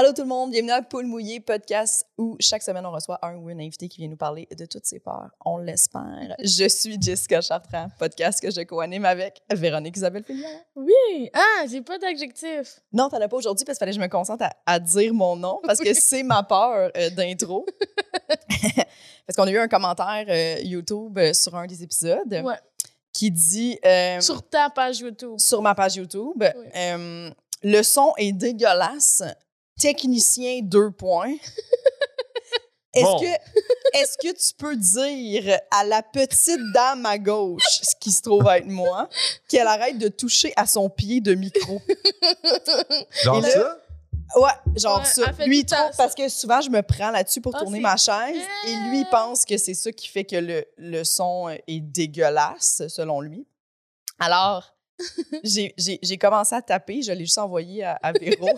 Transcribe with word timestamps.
Allô 0.00 0.14
tout 0.14 0.22
le 0.22 0.28
monde, 0.28 0.50
bienvenue 0.50 0.72
à 0.72 0.80
Poule 0.80 1.04
Mouillé 1.04 1.40
podcast 1.40 2.06
où 2.16 2.34
chaque 2.40 2.62
semaine 2.62 2.86
on 2.86 2.90
reçoit 2.90 3.18
un 3.20 3.36
ou 3.36 3.50
une 3.50 3.60
invité 3.60 3.86
qui 3.86 3.98
vient 3.98 4.08
nous 4.08 4.16
parler 4.16 4.48
de 4.56 4.64
toutes 4.64 4.86
ses 4.86 4.98
peurs. 4.98 5.28
On 5.44 5.58
l'espère. 5.58 6.34
Je 6.42 6.66
suis 6.70 6.96
Jessica 6.98 7.42
Chartrand, 7.42 7.88
podcast 7.98 8.40
que 8.40 8.50
je 8.50 8.62
co-anime 8.62 9.04
avec 9.04 9.42
Véronique 9.52 9.98
Isabelle 9.98 10.24
Fillion. 10.24 10.48
Oui! 10.74 11.28
Ah, 11.34 11.66
j'ai 11.68 11.82
pas 11.82 11.98
d'adjectif. 11.98 12.80
Non, 12.94 13.10
t'en 13.10 13.20
as 13.20 13.28
pas 13.28 13.36
aujourd'hui 13.36 13.66
parce 13.66 13.76
qu'il 13.76 13.82
fallait 13.84 13.92
que 13.92 13.96
je 13.96 14.00
me 14.00 14.08
concentre 14.08 14.42
à, 14.44 14.52
à 14.64 14.78
dire 14.78 15.12
mon 15.12 15.36
nom 15.36 15.60
parce 15.64 15.80
que 15.80 15.92
c'est 16.00 16.22
ma 16.22 16.44
peur 16.44 16.90
euh, 16.96 17.10
d'intro. 17.10 17.66
parce 19.26 19.36
qu'on 19.36 19.44
a 19.48 19.50
eu 19.50 19.58
un 19.58 19.68
commentaire 19.68 20.24
euh, 20.30 20.62
YouTube 20.62 21.18
euh, 21.18 21.34
sur 21.34 21.54
un 21.56 21.66
des 21.66 21.82
épisodes 21.82 22.32
Ouais. 22.42 22.56
qui 23.12 23.30
dit 23.30 23.78
euh, 23.84 24.18
Sur 24.22 24.48
ta 24.48 24.70
page 24.70 25.00
YouTube. 25.00 25.34
sur 25.38 25.60
ma 25.60 25.74
page 25.74 25.96
YouTube. 25.96 26.36
Oui. 26.40 26.46
euh, 26.74 27.30
le 27.62 27.82
son 27.82 28.14
est 28.16 28.32
dégueulasse. 28.32 29.22
Technicien, 29.80 30.60
deux 30.62 30.90
points. 30.90 31.34
Est-ce 32.92 33.04
Bon. 33.04 33.20
que, 33.20 33.24
est 33.26 34.16
que 34.20 34.32
tu 34.36 34.52
peux 34.58 34.74
dire 34.74 35.60
à 35.70 35.84
la 35.84 36.02
petite 36.02 36.58
dame 36.74 37.06
à 37.06 37.18
gauche, 37.18 37.62
ce 37.82 37.94
qui 38.00 38.10
se 38.10 38.20
trouve 38.20 38.44
être 38.48 38.66
moi, 38.66 39.08
qu'elle 39.48 39.68
arrête 39.68 39.96
de 39.96 40.08
toucher 40.08 40.52
à 40.56 40.66
son 40.66 40.90
pied 40.90 41.20
de 41.20 41.34
micro? 41.34 41.80
Genre 43.22 43.40
là- 43.40 43.48
ça? 43.50 43.76
Ouais, 44.36 44.50
genre 44.76 44.98
Ouais, 45.00 45.04
ça. 45.04 45.32
Lui, 45.44 45.60
il 45.60 45.64
trouve, 45.66 45.90
parce 45.96 46.14
que 46.16 46.28
souvent, 46.28 46.60
je 46.60 46.70
me 46.70 46.82
prends 46.82 47.10
là-dessus 47.10 47.40
pour 47.40 47.54
Ah, 47.56 47.60
tourner 47.60 47.80
ma 47.80 47.96
chaise. 47.96 48.42
Et 48.66 48.74
lui, 48.88 49.00
il 49.00 49.06
pense 49.10 49.44
que 49.44 49.56
c'est 49.56 49.74
ça 49.74 49.90
qui 49.92 50.06
fait 50.08 50.24
que 50.24 50.36
le, 50.36 50.64
le 50.76 51.02
son 51.04 51.48
est 51.48 51.80
dégueulasse, 51.80 52.82
selon 52.88 53.20
lui. 53.20 53.46
Alors, 54.20 54.76
j'ai- 55.44 55.74
j'ai 55.76 55.98
j'ai 56.02 56.18
commencé 56.18 56.54
à 56.56 56.62
taper. 56.62 57.02
Je 57.02 57.10
l'ai 57.12 57.24
juste 57.24 57.38
envoyé 57.38 57.82
à, 57.84 57.98
à 58.02 58.12
Véro 58.12 58.48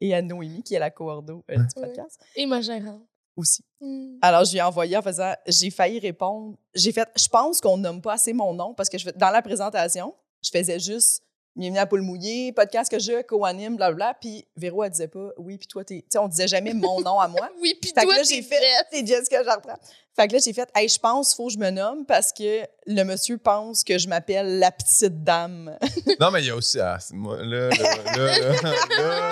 et 0.00 0.14
à 0.14 0.22
Noémie, 0.22 0.62
qui 0.62 0.74
est 0.74 0.78
la 0.78 0.90
coordo 0.90 1.44
euh, 1.50 1.56
du 1.56 1.74
podcast, 1.74 2.20
Et 2.36 2.46
ma 2.46 2.60
gérante. 2.60 3.02
aussi. 3.36 3.62
Hmm. 3.80 4.16
Alors, 4.22 4.44
je 4.44 4.52
lui 4.52 4.58
ai 4.58 4.62
envoyé 4.62 4.96
en 4.96 5.02
faisant 5.02 5.32
j'ai 5.46 5.70
failli 5.70 5.98
répondre. 6.00 6.56
J'ai 6.74 6.92
fait 6.92 7.08
je 7.16 7.28
pense 7.28 7.60
qu'on 7.60 7.76
nomme 7.76 8.00
pas 8.02 8.14
assez 8.14 8.32
mon 8.32 8.52
nom 8.54 8.74
parce 8.74 8.88
que 8.88 8.98
je, 8.98 9.10
dans 9.10 9.30
la 9.30 9.42
présentation, 9.42 10.14
je 10.42 10.50
faisais 10.52 10.78
juste 10.80 11.22
Bienvenue 11.58 11.80
à 11.80 11.86
Poule 11.86 12.02
Mouillé, 12.02 12.52
podcast 12.52 12.88
que 12.88 13.00
je 13.00 13.20
co-anime, 13.22 13.74
blablabla. 13.74 14.14
Puis 14.20 14.46
Véro, 14.56 14.84
elle 14.84 14.92
disait 14.92 15.08
pas 15.08 15.30
oui, 15.38 15.58
puis 15.58 15.66
toi, 15.66 15.82
t'es. 15.82 16.02
Tu 16.02 16.04
sais, 16.08 16.18
on 16.20 16.28
disait 16.28 16.46
jamais 16.46 16.72
mon 16.72 17.00
nom 17.04 17.18
à 17.18 17.26
moi. 17.26 17.50
Oui, 17.60 17.76
puis 17.82 17.92
toi, 17.92 18.04
là, 18.04 18.18
t'es 18.18 18.36
j'ai 18.36 18.42
fait. 18.42 18.60
C'est 18.92 19.04
Jessica 19.04 19.42
Chartrand. 19.42 19.74
Fait 20.14 20.28
que 20.28 20.34
là, 20.34 20.38
j'ai 20.44 20.52
fait 20.52 20.68
hey, 20.76 20.88
je 20.88 21.00
pense 21.00 21.34
faut 21.34 21.48
que 21.48 21.54
je 21.54 21.58
me 21.58 21.70
nomme 21.70 22.06
parce 22.06 22.32
que 22.32 22.60
le 22.86 23.02
monsieur 23.02 23.38
pense 23.38 23.82
que 23.82 23.98
je 23.98 24.08
m'appelle 24.08 24.60
la 24.60 24.70
petite 24.70 25.24
dame. 25.24 25.76
Non, 26.20 26.30
mais 26.30 26.42
il 26.42 26.46
y 26.46 26.50
a 26.50 26.54
aussi. 26.54 26.78
Ah, 26.78 26.98
c'est 27.00 27.14
moi, 27.14 27.38
là, 27.38 27.70
là, 27.70 27.76
là, 27.76 28.12
là, 28.16 28.34
là. 28.96 29.30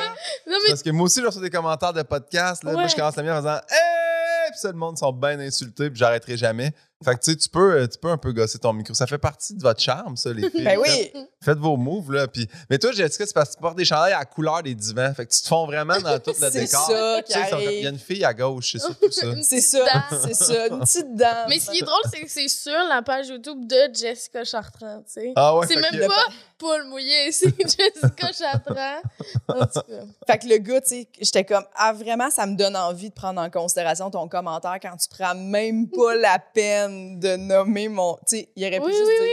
Non, 0.49 0.59
mais 0.65 0.71
Parce 0.71 0.83
que 0.83 0.91
moi 0.91 1.05
aussi, 1.07 1.21
je 1.21 1.27
reçois 1.27 1.43
des 1.43 1.51
commentaires 1.51 1.93
de 1.93 2.03
podcasts. 2.03 2.65
Là, 2.65 2.73
Moi, 2.73 2.89
je 2.89 2.97
commence 2.97 3.15
la 3.15 3.23
mienne 3.23 3.35
en 3.35 3.37
faisant 3.37 3.61
Hey! 3.71 4.51
Puis 4.51 4.61
ça, 4.61 4.73
le 4.73 4.79
monde 4.79 4.99
sont 4.99 5.13
bien 5.13 5.39
insultés, 5.39 5.91
puis 5.91 5.99
j'arrêterai 5.99 6.37
jamais. 6.37 6.73
Fait 7.05 7.15
que 7.15 7.21
tu 7.21 7.31
sais, 7.33 7.37
tu 7.37 7.49
peux, 7.51 7.75
euh, 7.75 7.87
tu 7.87 7.99
peux 7.99 8.09
un 8.09 8.17
peu 8.17 8.33
gosser 8.33 8.59
ton 8.59 8.73
micro. 8.73 8.95
Ça 8.95 9.07
fait 9.07 9.19
partie 9.19 9.55
de 9.55 9.63
votre 9.63 9.81
charme, 9.81 10.17
ça, 10.17 10.33
les 10.33 10.49
filles. 10.51 10.65
ben 10.65 10.81
Faites, 10.83 11.13
oui. 11.15 11.27
faites 11.43 11.59
vos 11.59 11.77
moves, 11.77 12.11
là. 12.13 12.27
Puis... 12.27 12.49
Mais 12.71 12.79
toi, 12.79 12.91
Jessica, 12.93 13.27
c'est 13.27 13.35
parce 13.35 13.51
que 13.51 13.57
tu 13.57 13.61
portes 13.61 13.77
des 13.77 13.85
chandails 13.85 14.15
à 14.15 14.21
la 14.21 14.25
couleur 14.25 14.63
des 14.63 14.75
divans. 14.75 15.13
Fait 15.15 15.27
que 15.27 15.33
tu 15.35 15.43
te 15.43 15.47
fonds 15.47 15.67
vraiment 15.67 15.99
dans 16.01 16.19
tout 16.19 16.31
le 16.31 16.35
C'est 16.51 16.61
décor. 16.63 16.87
ça 16.87 17.23
Tu 17.27 17.33
sais, 17.35 17.51
ça- 17.51 17.61
Il 17.61 17.81
y 17.83 17.87
a 17.87 17.91
une 17.91 17.99
fille 17.99 18.25
à 18.25 18.33
gauche, 18.33 18.73
c'est 18.73 18.79
surtout 18.79 19.11
ça. 19.11 19.27
Une 19.37 19.43
C'est 19.43 19.57
petite 19.57 19.69
ça. 19.71 20.09
C'est 20.23 20.35
ça. 20.35 20.67
Une 20.69 20.81
petite 20.81 21.15
dame. 21.17 21.47
Mais 21.51 21.59
ce 21.59 21.71
qui 21.71 21.79
est 21.79 21.83
drôle, 21.83 22.01
c'est 22.11 22.23
que 22.23 22.31
c'est 22.31 22.49
sur 22.49 22.73
la 22.89 23.03
page 23.03 23.29
YouTube 23.29 23.67
de 23.67 23.95
Jessica 23.95 24.45
Chartrand, 24.45 25.03
tu 25.07 25.13
sais. 25.21 25.33
Ah 25.37 25.55
ouais, 25.57 25.67
c'est 25.67 25.77
même 25.77 25.91
que- 26.01 26.07
pas 26.07 26.27
Paul 26.59 26.85
Mouillé, 26.85 27.33
c'est 27.33 27.55
Jessica 27.61 28.33
Chartrand. 28.33 29.01
En 29.49 29.67
tout 29.67 29.81
cas. 29.81 30.05
Fait 30.27 30.39
que 30.39 30.47
le 30.49 30.59
gars, 30.59 30.81
tu 30.81 30.89
sais, 30.89 31.09
j'étais 31.21 31.45
comme, 31.45 31.65
ah, 31.75 31.93
vraiment, 31.93 32.31
ça 32.31 32.47
me 32.47 32.57
donne 32.57 32.77
envie 32.77 33.11
de 33.11 33.15
prendre 33.15 33.41
en 33.41 33.51
considération 33.51 34.11
ton 34.11 34.27
commentaire 34.29 34.79
quand 34.81 34.97
tu 34.97 35.09
prends 35.09 35.35
même 35.35 35.89
pas 35.89 36.15
la 36.15 36.39
peine 36.39 37.19
de 37.21 37.37
nommer 37.37 37.89
mon. 37.89 38.15
Tu 38.27 38.39
sais, 38.39 38.49
il 38.57 38.65
aurait 38.67 38.81
pu 38.81 38.87
Oui, 38.87 38.93
juste 38.93 39.11
oui, 39.21 39.27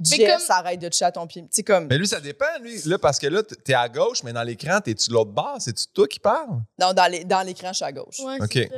dire, 0.00 0.18
Mais 0.18 0.26
Jess, 0.26 0.46
comme- 0.46 0.56
arrête 0.56 0.80
de 0.80 0.88
toucher 0.88 1.04
à 1.06 1.12
ton 1.12 1.26
pied. 1.26 1.42
Tu 1.42 1.48
sais, 1.52 1.62
comme, 1.62 1.86
Mais 1.86 1.98
lui, 1.98 2.06
ça 2.06 2.20
dépend, 2.20 2.44
lui. 2.60 2.80
Là, 2.84 2.98
parce 2.98 3.18
que 3.18 3.26
là, 3.26 3.42
t'es 3.42 3.74
à 3.74 3.88
gauche, 3.88 4.22
mais 4.22 4.32
dans 4.32 4.42
l'écran, 4.42 4.80
t'es-tu 4.80 5.08
de 5.08 5.14
l'autre 5.14 5.32
bord? 5.32 5.56
C'est-tu 5.60 5.84
toi 5.92 6.06
qui 6.06 6.20
parles? 6.20 6.60
non, 6.78 6.92
dans 6.92 7.10
les- 7.10 7.24
dans 7.24 7.42
l'écran, 7.46 7.68
je 7.68 7.76
suis 7.76 7.84
à 7.84 7.92
gauche. 7.92 8.18
Ouais, 8.20 8.36
Ok. 8.40 8.68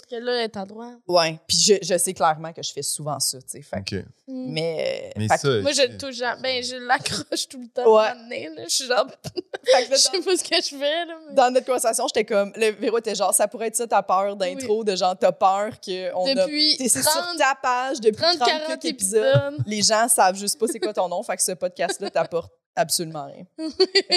Parce 0.00 0.20
que 0.20 0.24
là, 0.24 0.32
elle 0.36 0.44
est 0.44 0.56
à 0.56 0.64
droite. 0.64 0.96
Ouais. 1.06 1.38
Puis 1.46 1.56
je, 1.58 1.74
je 1.82 1.98
sais 1.98 2.14
clairement 2.14 2.52
que 2.52 2.62
je 2.62 2.72
fais 2.72 2.82
souvent 2.82 3.18
ça, 3.20 3.38
tu 3.38 3.44
sais. 3.48 3.62
Fait 3.62 3.82
que- 3.84 3.96
OK. 3.96 4.04
Hmm. 4.28 4.52
Mais. 4.52 5.12
Mais 5.16 5.28
fait 5.28 5.34
que- 5.34 5.40
ça. 5.40 5.60
Moi, 5.62 5.72
je 5.72 5.82
le 5.82 5.96
touche 5.98 6.14
jamais. 6.16 6.42
Ben, 6.42 6.64
je 6.64 6.76
l'accroche 6.76 7.48
tout 7.48 7.60
le 7.60 7.68
temps. 7.68 7.94
Ouais. 7.96 8.06
à 8.08 8.14
là. 8.14 8.62
Je 8.64 8.74
suis 8.74 8.86
genre, 8.86 9.06
fait 9.24 9.84
que 9.86 9.90
là, 9.90 9.96
je 9.96 10.02
sais 10.02 10.20
pas 10.20 10.36
ce 10.36 10.44
que 10.44 10.56
je 10.56 10.76
fais, 10.76 11.04
là. 11.06 11.14
mais- 11.28 11.34
dans, 11.34 11.44
dans 11.44 11.50
notre 11.52 11.66
conversation, 11.66 12.06
j'étais 12.08 12.24
comme, 12.24 12.52
le 12.56 12.70
Véro 12.72 12.98
était 12.98 13.14
genre, 13.14 13.32
ça 13.34 13.48
pourrait 13.48 13.68
être 13.68 13.76
ça 13.76 13.86
ta 13.86 14.02
peur 14.02 14.36
d'intro, 14.36 14.84
de 14.84 14.94
genre, 14.96 15.16
t'as 15.18 15.32
peur 15.32 15.70
qu'on 15.84 16.26
a. 16.26 16.34
Depuis 16.34 16.76
T'es- 16.76 16.88
C'est 16.88 17.00
30, 17.02 17.12
sur 17.12 17.36
ta 17.38 17.54
page 17.60 18.00
depuis 18.00 18.22
30, 18.22 18.38
30 18.38 18.48
40 18.48 18.84
épisodes. 18.84 19.24
épisodes. 19.24 19.64
Les 19.66 19.82
gens 19.82 20.08
savent 20.08 20.36
juste 20.36 20.58
pas 20.58 20.66
c'est 20.66 20.78
quoi 20.80 20.92
ton 20.92 21.08
nom, 21.08 21.22
fait 21.22 21.36
que 21.36 21.42
ce 21.42 21.52
podcast-là 21.52 22.10
t'apporte 22.10 22.52
absolument 22.76 23.26
rien. 23.26 23.44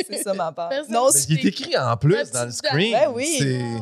C'est 0.08 0.22
ça 0.22 0.34
ma 0.36 0.52
peur. 0.52 0.70
Personne 0.70 0.94
Non, 0.94 1.08
ne 1.08 1.14
Mais 1.14 1.20
c'est- 1.20 1.30
il 1.34 1.40
est 1.40 1.50
écrit 1.50 1.76
en 1.78 1.98
plus 1.98 2.30
dans 2.32 2.46
le 2.46 2.52
screen. 2.52 2.92
Ben 2.92 3.12
oui. 3.12 3.36
C'est- 3.40 3.46
ouais. 3.58 3.80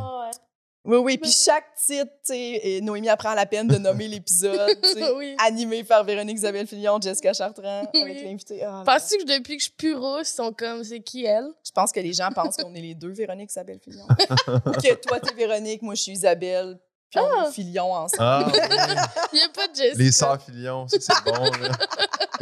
Oui, 0.89 0.97
oui. 0.97 1.17
Puis 1.17 1.31
chaque 1.31 1.65
titre, 1.75 2.05
tu 2.25 2.33
sais, 2.33 2.59
et 2.63 2.81
Noémie 2.81 3.09
apprend 3.09 3.33
la 3.33 3.45
peine 3.45 3.67
de 3.67 3.77
nommer 3.77 4.07
l'épisode, 4.09 4.69
Oui. 5.15 5.35
animé 5.45 5.83
par 5.83 6.03
Véronique 6.03 6.37
Isabelle 6.37 6.67
Fillon, 6.67 6.99
Jessica 7.01 7.31
Chartrand, 7.33 7.79
avec 7.81 7.89
Oui. 8.03 8.23
l'invité. 8.23 8.63
Ah, 8.63 8.83
Penses-tu 8.85 9.17
que 9.19 9.37
depuis 9.37 9.55
que 9.57 9.63
je 9.63 9.67
suis 9.69 9.75
plus 9.77 9.95
rousse, 9.95 10.29
ils 10.31 10.35
sont 10.35 10.51
comme, 10.53 10.83
c'est 10.83 10.99
qui 10.99 11.25
elle? 11.25 11.47
Je 11.65 11.71
pense 11.71 11.91
que 11.91 11.99
les 11.99 12.13
gens 12.13 12.29
pensent 12.31 12.57
qu'on 12.57 12.73
est 12.75 12.81
les 12.81 12.95
deux 12.95 13.11
Véronique 13.11 13.49
Isabelle 13.51 13.79
Fillon. 13.83 14.05
que 14.47 14.95
toi, 14.95 15.19
t'es 15.19 15.33
Véronique, 15.33 15.81
moi, 15.81 15.95
je 15.95 16.01
suis 16.01 16.11
Isabelle, 16.13 16.77
puis 17.09 17.19
on 17.19 17.47
est 17.47 17.51
Fillon 17.51 17.93
ensemble. 17.93 18.21
Ah, 18.21 18.43
oui. 18.47 18.53
Il 19.33 19.35
n'y 19.37 19.43
a 19.43 19.49
pas 19.53 19.67
de 19.67 19.75
Jessica. 19.75 19.97
Les 20.03 20.11
sœurs 20.11 20.41
Filion, 20.41 20.87
ça 20.87 20.97
c'est 20.99 21.23
bon. 21.31 21.43
Là. 21.43 21.69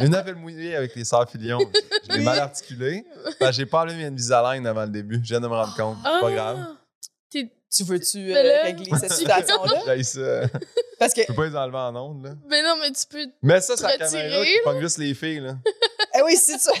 Une 0.00 0.14
appel 0.14 0.34
mouillé 0.36 0.76
avec 0.76 0.94
les 0.94 1.04
sœurs 1.04 1.28
Filion. 1.28 1.58
Je 2.08 2.16
l'ai 2.16 2.22
mal 2.22 2.38
articulé. 2.38 3.04
J'ai 3.50 3.66
pas 3.66 3.80
enlevé 3.82 4.04
une 4.04 4.14
Visalign 4.16 4.66
avant 4.66 4.82
le 4.82 4.90
début. 4.90 5.20
Je 5.22 5.28
viens 5.28 5.40
de 5.40 5.48
me 5.48 5.54
rendre 5.54 5.74
compte. 5.76 5.96
C'est 6.02 6.08
Ah! 6.08 6.18
pas 6.20 6.30
grave. 6.32 6.66
T'es- 7.30 7.50
Tu 7.70 7.84
veux-tu 7.84 8.18
euh, 8.30 8.34
Mais 8.34 8.62
régler 8.62 8.90
cette 8.98 9.12
situation-là? 9.12 9.82
Parce 10.98 11.12
que, 11.14 11.26
peux 11.26 11.34
pas 11.34 11.46
les 11.46 11.54
enlever 11.56 11.76
en 11.78 11.94
ondes. 11.96 12.24
Là. 12.24 12.30
Mais 12.48 12.62
non, 12.62 12.76
mais 12.80 12.90
tu 12.92 13.06
peux. 13.08 13.26
Mets 13.42 13.60
ça 13.60 13.76
sur 13.76 13.86
la 13.86 13.98
caméra 13.98 14.42
qui 14.44 14.50
pogne 14.64 14.80
juste 14.80 14.98
les 14.98 15.12
filles. 15.14 15.40
Là. 15.40 15.56
eh 16.18 16.22
oui, 16.22 16.34
si 16.36 16.58
tu. 16.58 16.68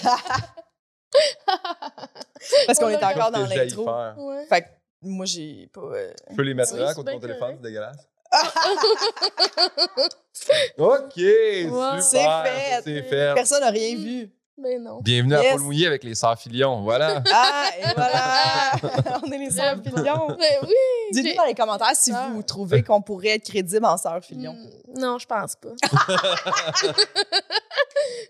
Parce 2.66 2.78
qu'on 2.78 2.88
est 2.88 3.02
encore 3.04 3.30
dans 3.30 3.46
l'intro. 3.46 3.84
faire. 3.84 4.14
Ouais. 4.18 4.46
Fait 4.48 4.62
que 4.62 4.66
moi, 5.02 5.26
j'ai 5.26 5.68
pas. 5.72 5.80
euh, 5.82 6.12
Je 6.30 6.36
peux 6.36 6.42
les 6.42 6.54
mettre 6.54 6.72
Oui, 6.72 6.80
là 6.80 6.92
c'est 6.94 7.02
bien 7.02 7.12
ton 7.14 7.20
téléphone, 7.20 7.54
c'est 7.56 7.62
dégueulasse. 7.62 8.08
OK, 10.78 11.16
Wow. 11.70 12.00
super. 12.00 12.02
C'est 12.02 12.22
fait. 12.44 12.80
C'est 12.84 13.02
fait. 13.02 13.34
Personne 13.34 13.60
n'a 13.60 13.70
rien 13.70 13.96
vu. 13.96 14.30
Mais 14.60 14.78
non. 14.78 15.00
Bienvenue 15.02 15.34
à. 15.34 15.42
Paul 15.52 15.60
Mouillé 15.60 15.86
avec 15.86 16.02
les 16.02 16.16
sœurs 16.16 16.36
Filion. 16.38 16.82
Voilà. 16.82 17.22
Ah, 17.32 17.70
et 17.78 17.94
voilà! 17.94 18.72
On 19.24 19.30
est 19.30 19.38
les 19.38 19.50
sœurs 19.50 19.76
Fillon. 19.84 20.36
Mais 20.38 20.58
oui! 20.62 20.74
Dites-nous 21.12 21.34
dans 21.36 21.44
les 21.44 21.54
commentaires 21.54 21.94
si 21.94 22.10
Ah. 22.12 22.28
vous 22.32 22.42
trouvez 22.42 22.82
qu'on 22.82 23.00
pourrait 23.00 23.36
être 23.36 23.44
crédible 23.48 23.84
en 23.86 23.96
sœurs 23.96 24.22
Fillon. 24.24 24.54
Hmm, 24.54 24.98
Non, 25.00 25.18
je 25.18 25.26
pense 25.26 25.54
pas. 25.56 25.68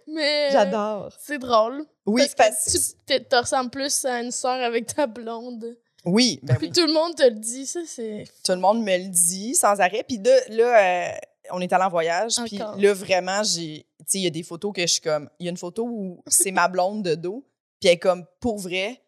mais. 0.06 0.50
J'adore. 0.52 1.12
C'est 1.18 1.38
drôle. 1.38 1.84
Oui, 2.06 2.22
parce 2.22 2.34
parce 2.34 2.64
que 2.66 2.70
tu 2.78 3.04
t'es- 3.06 3.20
te 3.24 3.36
ressembles 3.36 3.70
plus 3.70 4.04
à 4.04 4.20
une 4.20 4.30
sœur 4.30 4.62
avec 4.62 4.94
ta 4.94 5.06
blonde. 5.06 5.76
Oui, 6.04 6.40
ben 6.42 6.56
Puis 6.56 6.66
oui. 6.68 6.72
tout 6.72 6.86
le 6.86 6.92
monde 6.92 7.14
te 7.16 7.24
le 7.24 7.30
dit, 7.38 7.66
ça, 7.66 7.80
c'est. 7.86 8.24
Tout 8.44 8.52
le 8.52 8.58
monde 8.58 8.82
me 8.82 8.96
le 8.98 9.08
dit 9.08 9.54
sans 9.54 9.80
arrêt. 9.80 10.04
Puis 10.06 10.18
là, 10.22 10.32
là 10.50 11.08
euh, 11.08 11.16
on 11.52 11.60
est 11.60 11.72
allé 11.72 11.84
en 11.84 11.88
voyage. 11.90 12.34
Puis 12.46 12.58
là, 12.58 12.92
vraiment, 12.92 13.42
j'ai. 13.42 13.84
Il 14.14 14.20
y 14.22 14.26
a 14.26 14.30
des 14.30 14.42
photos 14.42 14.72
que 14.74 14.82
je 14.82 14.86
suis 14.86 15.00
comme. 15.02 15.28
Il 15.38 15.44
y 15.46 15.48
a 15.48 15.50
une 15.50 15.56
photo 15.56 15.84
où 15.86 16.22
c'est 16.26 16.50
ma 16.52 16.68
blonde 16.68 17.02
de 17.02 17.14
dos. 17.14 17.44
Puis 17.80 17.88
elle 17.88 17.94
est 17.94 17.98
comme, 17.98 18.24
pour 18.40 18.58
vrai. 18.58 19.00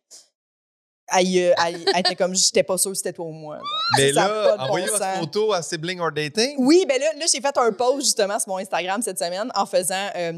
Elle, 1.12 1.26
elle- 1.36 1.54
elle 1.92 2.00
était 2.00 2.14
comme, 2.14 2.34
j'étais 2.36 2.62
pas 2.62 2.78
sûre 2.78 2.92
si 2.94 2.98
c'était 2.98 3.12
toi 3.12 3.24
ou 3.26 3.32
moi. 3.32 3.58
Mais 3.98 4.12
Ça 4.12 4.28
là, 4.28 4.56
bon 4.56 4.62
envoyez 4.64 4.86
votre 4.86 5.04
photo 5.18 5.52
à 5.52 5.60
Sibling 5.62 5.98
or 5.98 6.12
Dating? 6.12 6.54
Oui, 6.58 6.84
ben 6.88 7.00
là, 7.00 7.06
là 7.18 7.24
j'ai 7.32 7.40
fait 7.40 7.56
un 7.58 7.72
post 7.72 8.02
justement 8.04 8.38
sur 8.38 8.50
mon 8.50 8.58
Instagram 8.58 9.02
cette 9.02 9.18
semaine 9.18 9.50
en 9.56 9.66
faisant 9.66 10.08
euh, 10.14 10.34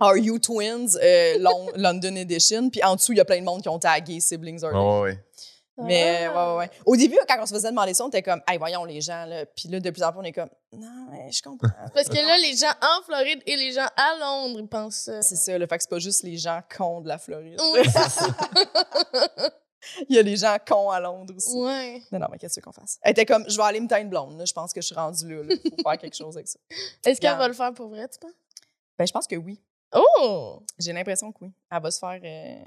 Are 0.00 0.16
You 0.16 0.40
Twins 0.40 0.96
euh, 1.00 1.38
Lon- 1.38 1.70
London 1.76 2.16
Edition. 2.16 2.70
Puis 2.70 2.82
en 2.82 2.96
dessous, 2.96 3.12
il 3.12 3.18
y 3.18 3.20
a 3.20 3.24
plein 3.24 3.38
de 3.38 3.44
monde 3.44 3.62
qui 3.62 3.68
ont 3.68 3.78
tagué 3.78 4.18
Siblings 4.18 4.64
Are 4.64 5.00
ouais. 5.02 5.16
Mais 5.84 6.26
Ah. 6.26 6.52
ouais, 6.54 6.58
ouais. 6.60 6.70
Au 6.86 6.96
début, 6.96 7.18
quand 7.28 7.36
on 7.40 7.46
se 7.46 7.54
faisait 7.54 7.70
demander 7.70 7.94
ça, 7.94 8.04
on 8.04 8.08
était 8.08 8.22
comme, 8.22 8.40
hey, 8.48 8.58
voyons 8.58 8.84
les 8.84 9.00
gens, 9.00 9.24
là. 9.24 9.46
Puis 9.46 9.68
là, 9.68 9.80
de 9.80 9.90
plus 9.90 10.02
en 10.02 10.10
plus, 10.12 10.20
on 10.20 10.24
est 10.24 10.32
comme, 10.32 10.50
non, 10.72 11.06
mais 11.10 11.30
je 11.32 11.42
comprends. 11.42 11.68
Parce 11.94 12.08
que 12.08 12.14
là, 12.16 12.36
les 12.38 12.56
gens 12.56 12.72
en 12.82 13.02
Floride 13.04 13.42
et 13.46 13.56
les 13.56 13.72
gens 13.72 13.88
à 13.96 14.16
Londres, 14.18 14.60
ils 14.60 14.68
pensent 14.68 14.96
ça. 14.96 15.22
C'est 15.22 15.36
ça, 15.36 15.56
le 15.58 15.66
fait 15.66 15.76
que 15.76 15.82
c'est 15.82 15.90
pas 15.90 15.98
juste 15.98 16.22
les 16.22 16.36
gens 16.36 16.60
cons 16.76 17.00
de 17.00 17.08
la 17.08 17.18
Floride. 17.18 17.60
Oui, 17.72 17.80
c'est 17.84 18.08
ça. 18.10 18.26
Il 20.08 20.14
y 20.14 20.18
a 20.18 20.22
des 20.22 20.36
gens 20.36 20.56
cons 20.66 20.90
à 20.90 21.00
Londres 21.00 21.32
aussi. 21.34 21.56
Ouais. 21.56 22.02
Non, 22.12 22.18
non, 22.18 22.26
mais 22.30 22.36
qu'est-ce 22.38 22.60
qu'on 22.60 22.72
fasse? 22.72 22.98
Elle 23.02 23.12
était 23.12 23.24
comme, 23.24 23.44
je 23.48 23.56
vais 23.56 23.62
aller 23.62 23.80
me 23.80 23.88
teindre 23.88 24.10
blonde, 24.10 24.38
là. 24.38 24.44
Je 24.44 24.52
pense 24.52 24.72
que 24.74 24.80
je 24.82 24.86
suis 24.86 24.94
rendue 24.94 25.26
là, 25.36 25.42
là. 25.42 25.54
Faut 25.56 25.82
faire 25.90 25.98
quelque 25.98 26.16
chose 26.16 26.36
avec 26.36 26.48
ça. 26.48 26.58
Est-ce 27.06 27.20
qu'elle 27.20 27.36
va 27.38 27.48
le 27.48 27.54
faire 27.54 27.72
pour 27.72 27.88
vrai, 27.88 28.06
tu 28.08 28.18
penses? 28.18 28.30
Ben, 28.98 29.06
je 29.06 29.12
pense 29.12 29.26
que 29.26 29.36
oui. 29.36 29.58
Oh! 29.94 30.62
J'ai 30.78 30.92
l'impression 30.92 31.32
que 31.32 31.38
oui. 31.44 31.52
Elle 31.72 31.80
va 31.82 31.90
se 31.90 31.98
faire, 31.98 32.20
euh, 32.22 32.62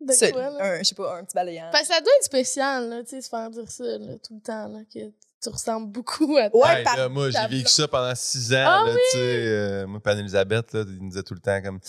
De 0.00 0.32
quoi, 0.32 0.50
là? 0.50 0.58
un, 0.64 0.78
je 0.78 0.84
sais 0.84 0.94
pas, 0.94 1.18
un 1.18 1.24
petit 1.24 1.34
balayage. 1.34 1.70
Parce 1.72 1.88
que 1.88 1.94
ça 1.94 2.00
doit 2.00 2.12
être 2.18 2.24
spécial, 2.24 2.88
là, 2.88 3.02
tu 3.02 3.10
sais, 3.10 3.20
se 3.22 3.28
faire 3.28 3.50
dire 3.50 3.70
ça, 3.70 3.84
là, 3.84 4.14
tout 4.26 4.34
le 4.34 4.40
temps, 4.40 4.68
là, 4.68 4.80
que 4.92 4.98
tu 5.42 5.48
ressembles 5.48 5.90
beaucoup 5.92 6.36
à 6.38 6.48
Ouais, 6.54 6.78
Hey, 6.78 6.84
par- 6.84 6.96
là, 6.96 7.08
moi, 7.08 7.30
j'ai 7.30 7.46
vécu 7.48 7.68
ça 7.70 7.86
pendant 7.88 8.14
six 8.14 8.52
ans. 8.52 8.64
Ah 8.66 8.82
là, 8.86 8.92
tu 8.94 9.18
sais, 9.18 9.18
euh, 9.18 9.86
moi, 9.86 10.00
puis 10.02 10.12
Anne-Elisabeth, 10.12 10.72
là, 10.72 10.84
ils 10.86 11.02
nous 11.02 11.08
disaient 11.10 11.22
tout 11.22 11.34
le 11.34 11.40
temps 11.40 11.60
comme 11.62 11.80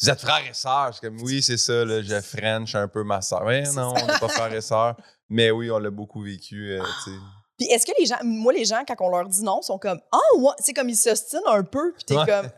Vous 0.00 0.10
êtes 0.10 0.20
frères 0.20 0.44
et 0.48 0.54
sœurs. 0.54 0.88
Je 0.88 0.92
suis 0.98 1.00
comme 1.06 1.20
Oui, 1.22 1.42
c'est 1.42 1.56
ça, 1.56 1.84
là, 1.84 2.02
je 2.02 2.20
French 2.20 2.74
un 2.74 2.88
peu 2.88 3.04
ma 3.04 3.20
sœur. 3.22 3.44
Ouais, 3.44 3.64
C'est 3.64 3.76
non, 3.76 3.92
on 3.96 4.06
n'est 4.06 4.18
pas 4.18 4.28
frères 4.28 4.52
et 4.52 4.60
sœurs. 4.60 4.96
Mais 5.28 5.50
oui, 5.52 5.70
on 5.70 5.78
l'a 5.78 5.90
beaucoup 5.90 6.22
vécu. 6.22 6.72
euh, 6.72 6.82
tu 7.04 7.10
sais. 7.12 7.16
Puis 7.62 7.72
est-ce 7.72 7.86
que 7.86 7.92
les 7.98 8.06
gens, 8.06 8.16
moi, 8.24 8.52
les 8.52 8.64
gens, 8.64 8.82
quand 8.86 8.96
on 9.00 9.08
leur 9.10 9.28
dit 9.28 9.42
non, 9.44 9.62
sont 9.62 9.78
comme, 9.78 10.00
ah, 10.10 10.18
ouais, 10.38 10.50
c'est 10.58 10.72
comme 10.72 10.88
ils 10.88 10.96
s'ostinent 10.96 11.46
un 11.46 11.62
peu, 11.62 11.92
puis 11.92 12.04
t'es 12.04 12.16
Ouais. 12.16 12.26
comme, 12.26 12.48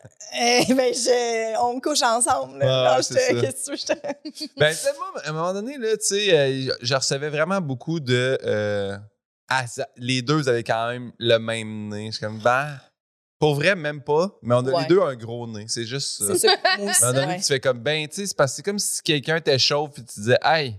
eh, 0.41 0.65
ben, 0.75 0.95
je- 0.95 1.61
on 1.61 1.79
couche 1.81 2.01
ensemble. 2.03 2.59
ça. 2.63 3.01
Qu'est-ce 3.03 3.13
que 3.13 3.65
tu 3.65 3.71
veux, 3.71 3.77
je 3.77 3.85
te- 3.87 4.59
Ben, 4.59 4.75
moi, 4.99 5.23
à 5.23 5.29
un 5.29 5.33
moment 5.33 5.53
donné, 5.53 5.77
là, 5.77 5.97
tu 5.97 6.05
sais, 6.07 6.35
euh, 6.35 6.75
je 6.81 6.95
recevais 6.95 7.29
vraiment 7.29 7.61
beaucoup 7.61 8.01
de. 8.01 8.39
euh, 8.45 8.97
ah, 9.49 9.67
ça- 9.67 9.89
les 9.97 10.23
deux, 10.23 10.49
avez 10.49 10.63
quand 10.65 10.89
même 10.89 11.13
le 11.19 11.37
même 11.39 11.89
nez. 11.89 12.07
Je 12.07 12.13
suis 12.13 12.21
comme, 12.25 12.39
ben, 12.39 12.79
pour 13.39 13.57
vrai, 13.57 13.75
même 13.75 14.01
pas. 14.03 14.31
Mais 14.43 14.55
on 14.55 14.67
a 14.67 14.71
Ouais. 14.71 14.81
les 14.83 14.87
deux 14.87 15.03
un 15.03 15.17
gros 15.17 15.47
nez. 15.47 15.67
C'est 15.69 15.85
juste 15.85 16.19
ça. 16.23 16.35
C'est 16.35 16.49
ça. 16.49 16.55
À 16.65 16.75
un 16.77 16.79
moment 16.79 17.13
donné, 17.21 17.27
ouais. 17.35 17.41
tu 17.41 17.45
fais 17.47 17.61
comme, 17.61 17.79
ben, 17.81 18.09
tu 18.09 18.15
sais, 18.17 18.27
c'est 18.29 18.37
parce 18.37 18.53
que 18.53 18.57
c'est 18.57 18.63
comme 18.63 18.79
si 18.79 19.03
quelqu'un 19.03 19.37
était 19.37 19.59
chauve 19.59 19.91
et 19.99 20.03
tu 20.05 20.21
disais, 20.21 20.39
hey, 20.43 20.77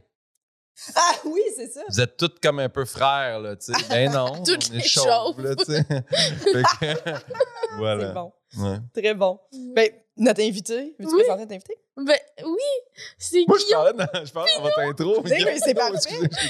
Ah 0.96 1.12
oui, 1.26 1.42
c'est 1.56 1.68
ça. 1.72 1.82
vous 1.90 2.02
êtes 2.02 2.18
tous 2.18 2.36
comme 2.42 2.60
un 2.60 2.70
peu 2.70 2.84
frères, 2.86 3.40
là, 3.40 3.56
tu 3.56 3.72
sais. 3.74 3.84
Ben 3.90 4.12
non, 4.12 4.44
Toutes 4.44 4.70
on 4.72 4.74
est 4.74 4.78
les 4.78 4.84
chauves, 4.84 5.06
chauves. 5.06 5.42
là, 5.42 5.56
tu 5.56 5.64
sais. 5.66 5.84
Fait 5.88 6.64
que, 6.96 7.78
voilà. 7.78 8.08
C'est 8.08 8.14
bon. 8.14 8.34
Ouais. 8.58 8.78
Très 8.94 9.14
bon. 9.14 9.40
Ben, 9.74 9.90
notre 10.18 10.42
invité, 10.42 10.96
veux-tu 11.00 11.14
Oui. 11.14 11.20
présenter 11.24 11.42
notre 11.42 11.54
invité? 11.54 11.78
Ben 11.98 12.18
oui, 12.46 13.02
c'est 13.18 13.46
Moi, 13.48 13.58
je 13.58 13.66
Guillaume. 13.66 13.84
parlais 13.96 14.10
dans, 14.20 14.26
je 14.26 14.32
parlais 14.34 14.52
dans 14.58 14.64
votre 14.64 14.80
intro. 14.80 15.22
Oui, 15.24 15.32
c'est 15.64 15.74
parfait. 15.74 15.98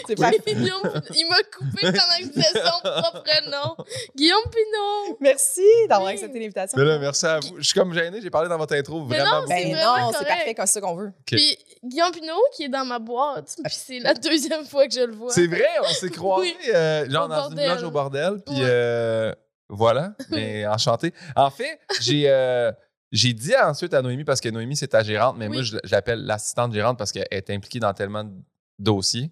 C'est 0.07 0.15
parfait. 0.15 0.39
Guillaume, 0.55 1.01
il 1.15 1.27
m'a 1.29 1.37
coupé 1.55 1.81
pendant 1.83 2.17
que 2.17 2.23
je 2.23 2.27
disais 2.29 2.47
son 2.63 2.79
propre 2.81 3.23
nom. 3.51 3.75
Guillaume 4.15 4.41
Pinot. 4.51 5.17
Merci 5.21 5.61
d'avoir 5.87 6.07
Oui. 6.07 6.13
accepté 6.13 6.39
l'invitation. 6.39 6.79
Mais 6.79 6.85
là, 6.85 6.97
merci 6.97 7.25
à 7.27 7.39
vous. 7.39 7.57
Je 7.59 7.63
suis 7.63 7.79
comme 7.79 7.93
gêné, 7.93 8.21
j'ai 8.21 8.31
parlé 8.31 8.49
dans 8.49 8.57
votre 8.57 8.73
intro 8.73 9.05
Mais 9.05 9.19
vraiment 9.19 9.41
non, 9.41 9.47
Ben 9.47 9.71
vraiment 9.75 9.97
non, 10.11 10.11
c'est 10.17 10.25
parfait 10.25 10.55
comme 10.55 10.65
ça 10.65 10.81
qu'on 10.81 10.95
veut. 10.95 11.11
Puis 11.27 11.57
Guillaume 11.83 12.11
Pinot 12.11 12.41
qui 12.55 12.63
est 12.63 12.69
dans 12.69 12.85
ma 12.85 12.97
boîte. 12.97 13.55
Puis 13.63 13.73
c'est 13.75 13.99
la 13.99 14.15
deuxième 14.15 14.65
fois 14.65 14.87
que 14.87 14.93
je 14.95 15.01
le 15.01 15.13
vois. 15.13 15.31
C'est 15.31 15.45
vrai, 15.47 15.67
on 15.83 15.89
s'est 15.93 16.09
croisés, 16.09 16.55
Oui. 16.59 16.71
euh, 16.73 17.07
genre 17.07 17.25
Au 17.25 17.27
dans 17.27 17.49
une 17.49 17.55
bordel. 17.55 17.69
loge 17.69 17.83
au 17.83 17.91
bordel, 17.91 18.33
puis 18.43 18.55
Ouais. 18.55 18.61
euh, 18.67 19.35
voilà, 19.69 20.13
mais 20.31 20.65
enchanté. 20.65 21.13
En 21.35 21.51
fait, 21.51 21.79
j'ai 22.01 22.23
euh, 22.29 22.71
j'ai 23.11 23.33
dit 23.33 23.55
ensuite 23.55 23.93
à 23.93 24.01
Noémie, 24.01 24.23
parce 24.23 24.41
que 24.41 24.49
Noémie, 24.49 24.75
c'est 24.75 24.89
ta 24.89 25.03
gérante, 25.03 25.37
mais 25.37 25.47
Oui. 25.47 25.53
moi, 25.57 25.61
je, 25.63 25.77
je 25.83 25.91
l'appelle 25.91 26.25
l'assistante 26.25 26.73
gérante 26.73 26.97
parce 26.97 27.11
qu'elle 27.11 27.27
est 27.31 27.49
impliquée 27.49 27.79
dans 27.79 27.93
tellement 27.93 28.23
de 28.23 28.33
dossiers. 28.79 29.31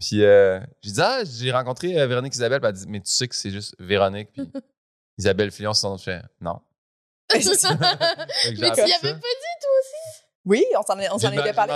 Puis 0.00 0.22
euh, 0.22 0.60
j'ai 0.82 0.92
dit, 0.92 1.00
ah, 1.02 1.22
j'ai 1.24 1.50
rencontré 1.50 1.98
euh, 2.00 2.06
Véronique 2.06 2.34
Isabelle, 2.34 2.60
puis 2.60 2.68
elle 2.68 2.74
dit, 2.76 2.84
mais 2.88 3.00
tu 3.00 3.10
sais 3.10 3.26
que 3.28 3.34
c'est 3.34 3.50
juste 3.50 3.74
Véronique, 3.78 4.30
puis 4.32 4.42
Isabelle 5.18 5.50
Fillon, 5.50 5.74
son 5.74 5.90
nom. 5.90 5.96
Je 5.96 6.04
fais, 6.04 6.22
non. 6.40 6.60
Mais 7.34 7.40
tu 7.40 7.50
appris 7.50 8.90
y 8.90 8.94
avais 8.94 9.12
pas 9.12 9.12
dit, 9.12 9.54
toi 9.60 9.70
aussi? 9.80 10.24
Oui, 10.48 10.64
on 10.78 10.82
s'en 10.82 10.98
est- 10.98 11.08
on 11.12 11.18
J'ai 11.18 11.26
s'en 11.26 11.32
demandé- 11.32 11.48
était 11.50 11.54
parlé. 11.56 11.74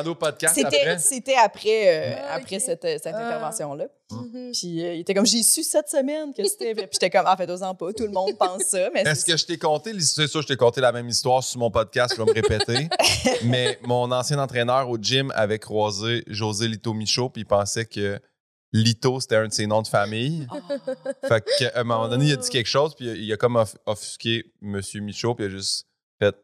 C'était 0.48 0.64
après. 0.66 0.98
c'était 0.98 1.34
après, 1.36 1.82
euh, 1.86 2.14
Ah, 2.28 2.34
après 2.36 2.56
ok. 2.56 2.62
cette, 2.62 2.82
cette 2.82 3.06
Ah. 3.14 3.26
intervention-là. 3.28 3.84
Mhm. 4.10 4.50
Puis 4.52 4.82
euh, 4.84 4.94
il 4.94 5.00
était 5.00 5.14
comme, 5.14 5.26
j'ai 5.26 5.42
su 5.42 5.62
cette 5.62 5.88
semaine 5.88 6.32
que 6.32 6.42
c'était 6.44 6.72
vrai. 6.72 6.86
Puis 6.86 6.98
j'étais 7.00 7.10
comme, 7.10 7.26
en 7.26 7.36
fait, 7.36 7.48
osant 7.50 7.74
pas, 7.74 7.92
tout 7.92 8.04
le 8.04 8.10
monde 8.10 8.36
pense 8.38 8.62
ça. 8.64 8.88
Mais 8.94 9.02
Est-ce 9.02 9.24
que 9.24 9.36
je 9.36 9.44
t'ai 9.46 9.58
conté? 9.58 9.92
C'est 10.00 10.26
sûr, 10.26 10.42
je 10.42 10.46
t'ai 10.48 10.56
conté 10.56 10.80
la 10.80 10.90
même 10.92 11.08
histoire 11.08 11.42
sur 11.44 11.60
mon 11.60 11.70
podcast, 11.70 12.14
je 12.16 12.22
vais 12.22 12.28
me 12.28 12.34
répéter. 12.34 12.88
mais 13.44 13.78
mon 13.82 14.10
ancien 14.10 14.38
entraîneur 14.38 14.88
au 14.88 14.96
gym 14.96 15.30
avait 15.36 15.58
croisé 15.58 16.24
José 16.26 16.66
Lito 16.68 16.94
Michaud, 16.94 17.28
puis 17.30 17.42
il 17.42 17.46
pensait 17.46 17.84
que 17.84 18.18
Lito, 18.74 19.20
c'était 19.20 19.36
un 19.36 19.48
de 19.48 19.52
ses 19.52 19.66
noms 19.66 19.82
de 19.82 19.88
famille. 19.88 20.46
Ah. 20.50 20.56
Fait 21.28 21.44
qu'à 21.58 21.72
un 21.74 21.84
moment 21.84 22.08
donné, 22.08 22.26
il 22.26 22.32
a 22.32 22.36
dit 22.36 22.48
quelque 22.48 22.66
chose, 22.68 22.94
puis 22.94 23.06
il 23.06 23.30
a 23.32 23.36
comme 23.36 23.56
off- 23.56 23.76
offusqué 23.84 24.44
Monsieur 24.62 25.02
Michaud, 25.02 25.34
puis 25.34 25.44
il 25.44 25.48
a 25.48 25.50
juste 25.50 25.86
fait 26.18 26.34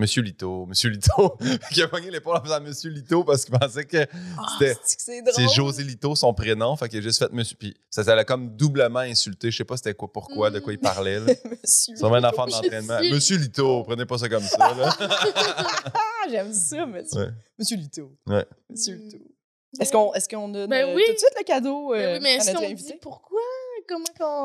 Monsieur 0.00 0.22
Lito, 0.22 0.66
Monsieur 0.66 0.90
Lito. 0.90 1.36
il 1.76 1.82
a 1.82 1.88
pogné 1.88 2.10
l'épaule 2.10 2.36
en 2.36 2.42
faisant 2.42 2.60
Monsieur 2.60 2.90
Lito 2.90 3.22
parce 3.22 3.44
qu'il 3.44 3.56
pensait 3.58 3.84
que 3.84 3.98
Ah, 4.38 4.42
C'était- 4.58 4.76
c'est 4.82 4.96
que 4.96 5.02
c'est 5.02 5.22
drôle? 5.22 5.34
c'est 5.34 5.48
José 5.54 5.84
Lito, 5.84 6.14
son 6.16 6.34
prénom. 6.34 6.74
Fait 6.76 6.88
qu'il 6.88 6.98
a 6.98 7.02
juste 7.02 7.18
fait 7.18 7.32
Monsieur. 7.32 7.56
Puis 7.58 7.76
ça, 7.90 8.02
ça 8.02 8.14
l'a 8.14 8.24
comme 8.24 8.56
doublement 8.56 9.00
insulté. 9.00 9.50
Je 9.50 9.56
sais 9.58 9.64
pas 9.64 9.76
c'était 9.76 9.94
quoi, 9.94 10.12
pourquoi, 10.12 10.50
de 10.50 10.58
quoi 10.58 10.72
il 10.72 10.78
parlait. 10.78 11.20
là. 11.20 11.26
Monsieur. 11.44 11.94
C'est 11.96 12.04
un 12.04 12.24
enfant 12.24 12.46
d'entraînement. 12.46 12.98
suis- 12.98 13.12
Monsieur 13.12 13.36
Lito, 13.36 13.82
prenez 13.84 14.06
pas 14.06 14.18
ça 14.18 14.28
comme 14.28 14.42
ça. 14.42 14.56
Ah, 15.94 16.26
j'aime 16.30 16.52
ça, 16.52 16.86
monsieur. 16.86 17.18
Ouais. 17.20 17.28
Monsieur 17.58 17.76
Lito. 17.76 18.12
Ouais. 18.26 18.46
Monsieur 18.68 18.94
Lito. 18.96 19.18
Est-ce 19.80 19.92
qu'on 19.92 20.12
est 20.14 20.28
qu'on 20.30 20.52
a 20.54 20.66
Ben 20.66 20.88
euh, 20.88 20.94
oui. 20.96 21.02
tout 21.06 21.12
de 21.12 21.18
suite 21.18 21.34
le 21.38 21.44
cadeau 21.44 21.90
Ben 21.92 22.00
euh, 22.00 22.12
oui, 22.14 22.18
mais 22.22 22.30
à 22.30 22.36
est-ce 22.36 22.46
notre 22.48 22.60
qu'on 22.60 22.66
invité? 22.72 22.92
dit 22.94 22.98
pourquoi? 23.00 23.40
Comment 23.90 24.04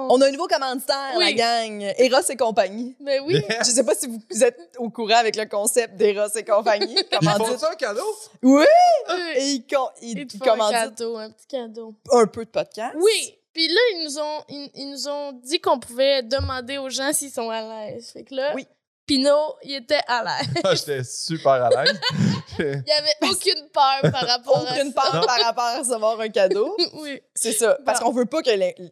qu'on... 0.10 0.16
On 0.16 0.22
a 0.22 0.28
un 0.28 0.32
nouveau 0.32 0.48
commanditaire, 0.48 1.14
la 1.20 1.32
gang. 1.34 1.94
Eros 2.00 2.22
et 2.30 2.36
compagnie. 2.36 2.96
Ben 3.00 3.22
oui. 3.26 3.42
Je 3.60 3.64
sais 3.66 3.84
pas 3.84 3.94
si 3.96 4.08
vous 4.08 4.44
êtes 4.44 4.58
au 4.80 4.90
courant 4.90 5.18
avec 5.18 5.36
le 5.36 5.46
concept 5.46 5.96
d'Eros 5.96 6.30
et 6.36 6.44
compagnie. 6.44 6.96
Ils 7.22 7.30
font 7.30 7.58
ça 7.58 7.72
un 7.72 7.76
cadeau? 7.76 8.02
Oui! 8.42 8.64
Oui. 9.10 9.16
Et 9.36 9.46
ils, 9.52 9.66
con- 9.68 9.90
ils, 10.02 10.18
Ils 10.20 10.28
te 10.28 10.36
ils 10.36 10.40
font 10.44 10.62
un 10.62 10.72
cadeau, 10.72 11.18
un 11.18 11.30
petit 11.30 11.48
cadeau. 11.48 11.94
un 12.12 12.26
peu 12.26 12.44
de 12.46 12.50
podcast. 12.50 12.96
Oui. 13.00 13.38
Puis 13.54 13.68
là, 13.68 13.80
ils 13.94 14.04
nous 14.04 14.20
ont, 14.20 14.44
ils, 14.50 14.70
ils 14.76 14.90
nous 14.92 15.08
ont 15.08 15.32
dit 15.32 15.60
qu'on 15.62 15.80
pouvait 15.80 16.24
demander 16.24 16.78
aux 16.78 16.90
gens 16.90 17.14
s'ils 17.14 17.32
sont 17.32 17.50
à 17.50 17.62
l'aise. 17.62 18.10
Fait 18.12 18.24
que 18.24 18.34
là, 18.36 18.52
Oui. 18.56 18.68
Pinot, 19.06 19.56
il 19.64 19.76
était 19.76 20.00
à 20.08 20.24
l'aise. 20.24 20.50
Ah, 20.64 20.74
J'étais 20.74 21.04
super 21.04 21.52
à 21.64 21.70
l'aise. 21.70 22.00
Il 22.58 22.64
y 22.88 22.92
avait 22.92 23.14
aucune 23.32 23.68
peur 23.74 24.12
par 24.12 24.26
rapport 24.26 24.58
à 24.68 24.72
Aucune 24.80 24.94
peur 24.94 25.12
par 25.26 25.40
rapport 25.44 25.64
à 25.64 25.80
recevoir 25.80 26.20
un 26.20 26.30
cadeau. 26.30 26.76
Oui. 26.94 27.22
C'est 27.36 27.52
ça. 27.52 27.78
Parce 27.86 28.00
qu'on 28.00 28.12
veut 28.14 28.26
pas 28.26 28.42
que. 28.42 28.50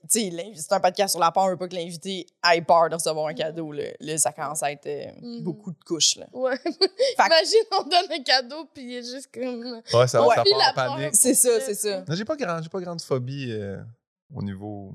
c'est 0.10 0.71
un 0.71 0.80
podcast 0.81 1.12
sur 1.13 1.19
la 1.21 1.31
peur, 1.31 1.44
on 1.44 1.50
veut 1.50 1.57
pas 1.57 1.68
que 1.68 1.75
l'invité 1.75 2.27
ait 2.54 2.62
peur 2.62 2.89
de 2.89 2.95
recevoir 2.95 3.27
un 3.27 3.33
cadeau. 3.33 3.71
Là, 3.71 3.86
Là, 4.01 4.18
ça 4.18 4.31
commence 4.33 4.62
à 4.62 4.71
être 4.71 4.86
euh, 4.86 5.06
Mhm. 5.21 5.44
beaucoup 5.44 5.71
de 5.71 5.83
couches. 5.85 6.18
Là. 6.18 6.26
Ouais. 6.33 6.59
Imagine, 7.18 7.64
on 7.80 7.83
donne 7.83 8.11
un 8.11 8.23
cadeau, 8.23 8.66
puis 8.73 8.83
il 8.83 8.95
est 8.97 9.04
juste 9.11 9.30
comme. 9.33 9.81
Ouais, 9.94 10.07
ça, 10.07 10.21
Ouais. 10.21 10.35
ça 10.35 10.44
part 10.76 10.92
en 10.92 10.95
panique. 10.97 11.16
C'est 11.16 11.33
ça, 11.33 11.59
c'est 11.61 11.76
ça. 11.76 12.04
Non, 12.07 12.16
J'ai 12.16 12.26
pas, 12.26 12.35
grand, 12.35 12.61
j'ai 12.61 12.69
pas 12.69 12.81
grande 12.81 13.02
phobie 13.02 13.52
euh, 13.52 13.78
au 14.35 14.44
niveau. 14.44 14.94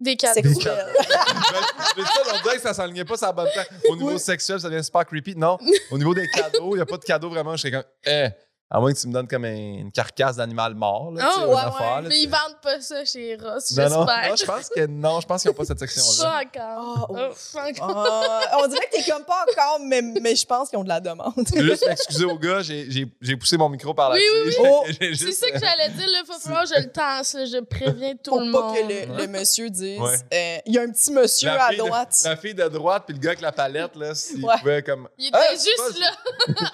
Des 0.00 0.16
cadeaux. 0.16 0.34
Sexuel. 0.42 0.86
Ben, 0.96 1.60
mais 1.96 2.02
ça, 2.04 2.10
on 2.34 2.42
dirait 2.42 2.56
que 2.56 2.62
ça 2.62 2.74
s'enlignait 2.74 3.04
pas 3.04 3.16
sur 3.16 3.26
la 3.26 3.32
bonne 3.32 3.48
temps. 3.54 3.76
Au 3.90 3.96
niveau 3.96 4.12
Oui. 4.12 4.18
sexuel, 4.20 4.60
ça 4.60 4.68
devient 4.68 4.84
super 4.84 5.04
creepy. 5.04 5.34
Non, 5.36 5.58
au 5.90 5.98
niveau 5.98 6.14
des 6.14 6.26
cadeaux, 6.28 6.74
il 6.74 6.76
n'y 6.76 6.82
a 6.82 6.86
pas 6.86 6.96
de 6.98 7.04
cadeau 7.04 7.30
vraiment. 7.30 7.56
Je 7.56 7.62
serais 7.62 7.72
comme, 7.72 7.84
eh, 8.06 8.28
à 8.70 8.80
moins 8.80 8.92
que 8.92 8.98
tu 8.98 9.08
me 9.08 9.12
donnes 9.14 9.26
comme 9.28 9.44
un- 9.46 9.78
une 9.78 9.90
carcasse 9.92 10.36
d'animal 10.36 10.74
mort. 10.74 11.10
Là, 11.12 11.24
tu 11.24 11.32
sais, 11.32 11.40
Oh, 11.40 11.44
une 11.46 11.54
ouais, 11.54 11.56
affaire, 11.60 11.96
ouais. 11.96 12.02
là, 12.02 12.08
Mais 12.08 12.20
ils 12.20 12.28
vendent 12.28 12.60
pas 12.62 12.80
ça 12.82 13.04
chez 13.04 13.36
Ross, 13.36 13.70
Non, 13.72 13.82
non, 13.88 13.88
j'espère. 14.06 14.28
non, 14.30 14.36
je 14.36 14.44
pense 14.44 14.68
que 14.68 14.86
non, 14.86 15.20
je 15.20 15.26
pense 15.26 15.42
qu'ils 15.42 15.50
n'ont 15.50 15.56
pas 15.56 15.64
cette 15.64 15.78
section-là. 15.78 16.42
Pas 16.52 16.60
encore. 16.60 17.06
Oh, 17.10 17.16
Oh, 17.18 17.30
ouf. 17.32 17.52
pas 17.54 17.66
encore. 17.70 18.06
Ah, 18.06 18.56
on 18.62 18.66
dirait 18.66 18.86
que 18.92 18.96
t'es 19.02 19.10
comme 19.10 19.24
pas 19.24 19.44
encore, 19.50 19.80
mais, 19.80 20.02
mais 20.02 20.36
je 20.36 20.44
pense 20.46 20.68
qu'ils 20.68 20.78
ont 20.78 20.84
de 20.84 20.88
la 20.88 21.00
demande. 21.00 21.32
Juste 21.54 21.86
m'excuser 21.86 22.24
aux 22.26 22.38
gars, 22.38 22.60
j'ai- 22.60 22.90
j'ai 22.90 23.06
j'ai 23.20 23.36
poussé 23.36 23.56
mon 23.56 23.68
micro 23.70 23.94
par 23.94 24.10
Oui, 24.12 24.20
là-dessus. 24.44 24.58
oui, 24.60 24.68
oui. 24.86 24.96
J'ai- 25.00 25.14
j'ai 25.14 25.32
C'est 25.32 25.46
ça 25.46 25.50
que 25.50 25.56
euh, 25.56 25.60
j'allais 25.62 25.88
dire, 25.90 26.06
là. 26.06 26.18
Faut 26.26 26.38
falloir 26.38 26.64
que 26.64 26.68
je 26.74 26.80
le 26.82 26.90
tasse, 26.92 27.34
là. 27.34 27.44
Je 27.46 27.58
préviens 27.60 28.14
tout 28.22 28.30
Pour 28.32 28.40
le 28.42 28.52
pas 28.52 28.60
monde. 28.60 28.76
que 28.76 28.82
le, 28.82 29.16
le 29.22 29.26
monsieur 29.28 29.70
dise. 29.70 29.98
Ouais. 29.98 30.14
euh, 30.34 30.58
Il 30.66 30.74
y 30.74 30.78
a 30.78 30.82
un 30.82 30.90
petit 30.90 31.10
monsieur 31.12 31.48
la 31.48 31.64
à 31.64 31.68
fille 31.68 31.78
de- 31.78 31.82
droite. 31.84 32.20
la 32.24 32.36
fille 32.36 32.54
de 32.54 32.68
droite, 32.68 33.02
puis 33.06 33.14
le 33.14 33.20
gars 33.20 33.30
avec 33.30 33.40
la 33.40 33.52
palette, 33.52 33.96
là, 33.96 34.14
s'il 34.14 34.44
Ouais. 34.44 34.54
pouvait 34.58 34.82
comme. 34.82 35.08
Il 35.16 35.28
était 35.28 35.38
Ah, 35.40 35.46
c'est 35.56 35.70
juste 35.70 35.78
pas- 35.94 36.00
là. 36.00 36.70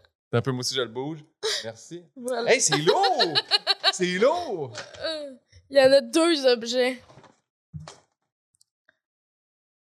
Un 0.34 0.40
peu, 0.40 0.50
moi 0.50 0.60
aussi, 0.60 0.74
je 0.74 0.80
le 0.80 0.88
bouge. 0.88 1.18
Merci. 1.64 2.02
Voilà. 2.16 2.52
Hey, 2.52 2.60
c'est 2.60 2.78
lourd! 2.78 3.34
c'est 3.92 4.18
lourd! 4.18 4.72
Il 5.68 5.76
y 5.76 5.80
en 5.80 5.92
a 5.92 6.00
deux 6.00 6.46
objets. 6.46 6.98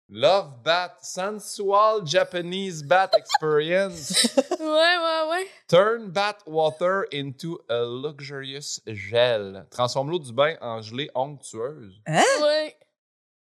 Love 0.09 0.63
Bat, 0.63 0.95
Sensual 1.01 2.07
Japanese 2.07 2.81
Bat 2.81 3.11
Experience. 3.17 4.13
Ouais, 4.59 4.67
ouais, 4.67 5.29
ouais. 5.29 5.47
Turn 5.67 6.09
bat 6.09 6.37
water 6.45 7.05
into 7.13 7.59
a 7.69 7.83
luxurious 7.85 8.81
gel. 8.87 9.65
Transforme 9.69 10.09
l'eau 10.09 10.19
du 10.19 10.33
bain 10.33 10.55
en 10.61 10.81
gelée 10.81 11.09
onctueuse. 11.15 12.01
Ouais. 12.07 12.75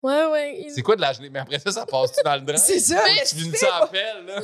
Ouais, 0.01 0.25
ouais. 0.31 0.61
il- 0.61 0.71
C'est 0.71 0.81
quoi 0.81 0.95
de 0.95 1.01
la 1.01 1.11
gelée? 1.11 1.29
Mais 1.29 1.39
après 1.39 1.59
ça, 1.59 1.71
ça 1.71 1.85
passe-tu 1.85 2.21
dans 2.23 2.35
le 2.35 2.41
drain? 2.41 2.55
C'est 2.57 2.79
ça, 2.79 3.03
qu'est-ce 3.05 3.31
Tu 3.31 3.35
que 3.35 3.41
finis 3.41 3.51
tu 3.53 3.57
ça 3.59 3.75
à 3.77 3.87
pelle, 3.87 4.25
là. 4.25 4.41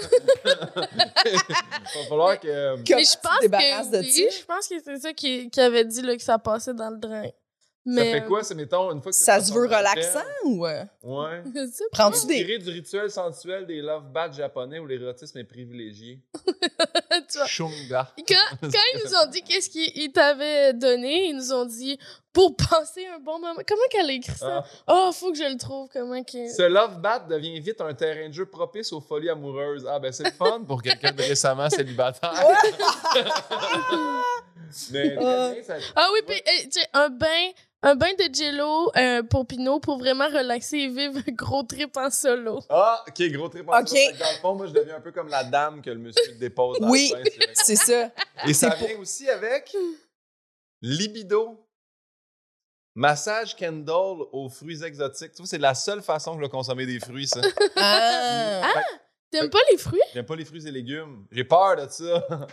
Il 1.25 1.31
va 2.01 2.03
falloir 2.09 2.39
que. 2.39 2.75
Comment 2.75 2.83
Mais 2.89 3.03
je 3.03 3.15
pense 3.21 3.39
que 3.39 3.47
de 3.91 3.97
oui, 4.00 4.12
ça? 4.12 4.38
je 4.39 4.45
pense 4.45 4.67
que 4.67 4.75
c'est 4.83 4.97
ça 5.00 5.13
qui, 5.13 5.50
qui 5.50 5.62
avait 5.62 5.85
dit 5.85 6.01
là, 6.01 6.15
que 6.17 6.21
ça 6.24 6.38
passait 6.39 6.74
dans 6.74 6.89
le 6.89 6.97
drain. 6.97 7.24
Ça 7.27 7.31
Mais, 7.91 8.12
fait 8.13 8.25
quoi, 8.25 8.43
c'est, 8.43 8.55
mettons, 8.55 8.91
une 8.91 9.00
fois 9.01 9.12
que 9.12 9.15
Ça 9.17 9.39
se 9.39 9.53
veut 9.53 9.67
relaxant 9.67 10.19
ou. 10.45 10.65
euh, 10.65 10.83
Ouais. 11.03 11.43
Prends-tu 11.91 12.25
des. 12.25 12.33
Inspiré 12.41 12.57
du 12.57 12.69
rituel 12.71 13.12
sensuel 13.12 13.65
des 13.67 13.79
love 13.79 14.12
bats 14.12 14.31
japonais 14.31 14.79
où 14.79 14.88
l'érotisme 14.88 15.38
est 15.38 15.43
privilégié? 15.43 16.19
Tu 17.31 17.38
vois. 17.38 17.48
Shunga. 17.48 18.12
Quand, 18.27 18.36
quand 18.62 18.69
ils 18.93 19.01
nous 19.05 19.15
ont 19.15 19.25
dit 19.31 19.41
qu'est-ce 19.43 19.69
qu'ils 19.69 19.91
ils 19.95 20.12
t'avaient 20.12 20.74
donné, 20.74 21.27
ils 21.29 21.36
nous 21.36 21.51
ont 21.53 21.65
dit 21.65 21.98
pour 22.34 22.55
passer 22.57 23.05
un 23.07 23.19
bon 23.19 23.39
moment. 23.39 23.62
Comment 23.67 23.81
qu'elle 23.89 24.10
a 24.10 24.13
écrit 24.13 24.36
ça? 24.38 24.65
Ah. 24.88 24.93
Oh, 25.07 25.12
faut 25.13 25.31
que 25.31 25.38
je 25.38 25.43
le 25.43 25.57
trouve. 25.57 25.88
Comment 25.93 26.22
que. 26.24 26.50
Ce 26.50 26.63
love 26.63 27.00
bat 27.00 27.19
devient 27.19 27.60
vite 27.62 27.79
un 27.81 27.93
terrain 27.93 28.27
de 28.27 28.34
jeu 28.34 28.45
propice 28.45 28.91
aux 28.91 29.00
folies 29.01 29.29
amoureuses. 29.29 29.88
Ah, 29.89 30.00
ben 30.00 30.12
c'est 30.12 30.25
le 30.25 30.31
fun 30.31 30.63
pour 30.67 30.81
quelqu'un 30.81 31.12
de 31.13 31.22
récemment 31.22 31.69
célibataire. 31.69 32.34
Mais 34.91 35.10
bien, 35.15 35.55
ça- 35.63 35.75
Ah 35.95 36.10
oui, 36.13 36.19
puis 36.27 36.41
tu 36.45 36.72
sais, 36.72 36.88
un 36.93 37.10
bain, 37.10 37.51
un 37.88 37.96
bain 37.96 38.13
de 38.18 38.34
jello 38.34 38.92
euh, 38.98 39.24
pour 39.24 39.46
Pinot 39.46 39.80
pour 39.80 39.98
vraiment 40.00 40.25
relaxer 40.27 40.77
et 40.77 40.88
vivre 40.88 41.20
un 41.27 41.32
gros 41.32 41.63
trip 41.63 41.96
en 41.98 42.10
solo. 42.10 42.60
Ah, 42.70 43.04
ok, 43.08 43.22
gros 43.32 43.48
trip. 43.50 43.70
en 43.70 43.86
solo. 43.86 44.01
Dans 44.20 44.32
le 44.32 44.38
fond, 44.42 44.56
moi, 44.56 44.68
je 44.68 44.74
deviens 44.74 44.96
un 44.98 45.01
peu 45.01 45.12
comme 45.12 45.27
la 45.30 45.44
dame 45.44 45.82
que 45.82 45.89
le 45.92 46.00
monsieur 46.00 46.34
dépose. 46.36 46.80
dans 46.80 46.89
Oui. 46.89 47.13
le 47.15 47.24
bain, 47.24 47.30
c'est 47.30 47.38
vrai. 47.38 47.54
C'est 47.54 47.75
ça. 47.75 48.12
Et 48.48 48.54
ça 48.54 48.72
pour- 48.72 48.88
vient 48.88 48.98
aussi 48.98 49.30
avec 49.30 49.75
libido. 50.82 51.62
Massage 52.98 53.56
Kendall 53.58 54.20
aux 54.32 54.48
fruits 54.50 54.82
exotiques. 54.84 55.32
Tu 55.34 55.38
vois, 55.42 55.48
c'est 55.48 55.58
la 55.58 55.75
seule 55.75 56.01
façon 56.01 56.32
que 56.32 56.38
je 56.38 56.44
vais 56.46 56.50
consommer 56.50 56.86
des 56.86 57.00
fruits, 57.00 57.27
ça. 57.27 57.42
Ah. 57.75 58.62
T'aimes 59.32 59.50
pas 59.50 59.60
les 59.72 59.77
fruits? 59.77 60.00
J'aime 60.13 60.25
pas 60.25 60.36
les 60.36 60.46
fruits 60.46 60.65
et 60.67 60.72
légumes. 60.72 61.25
J'ai 61.32 61.44
peur 61.44 61.75
de 61.75 61.89
ça. 61.91 62.25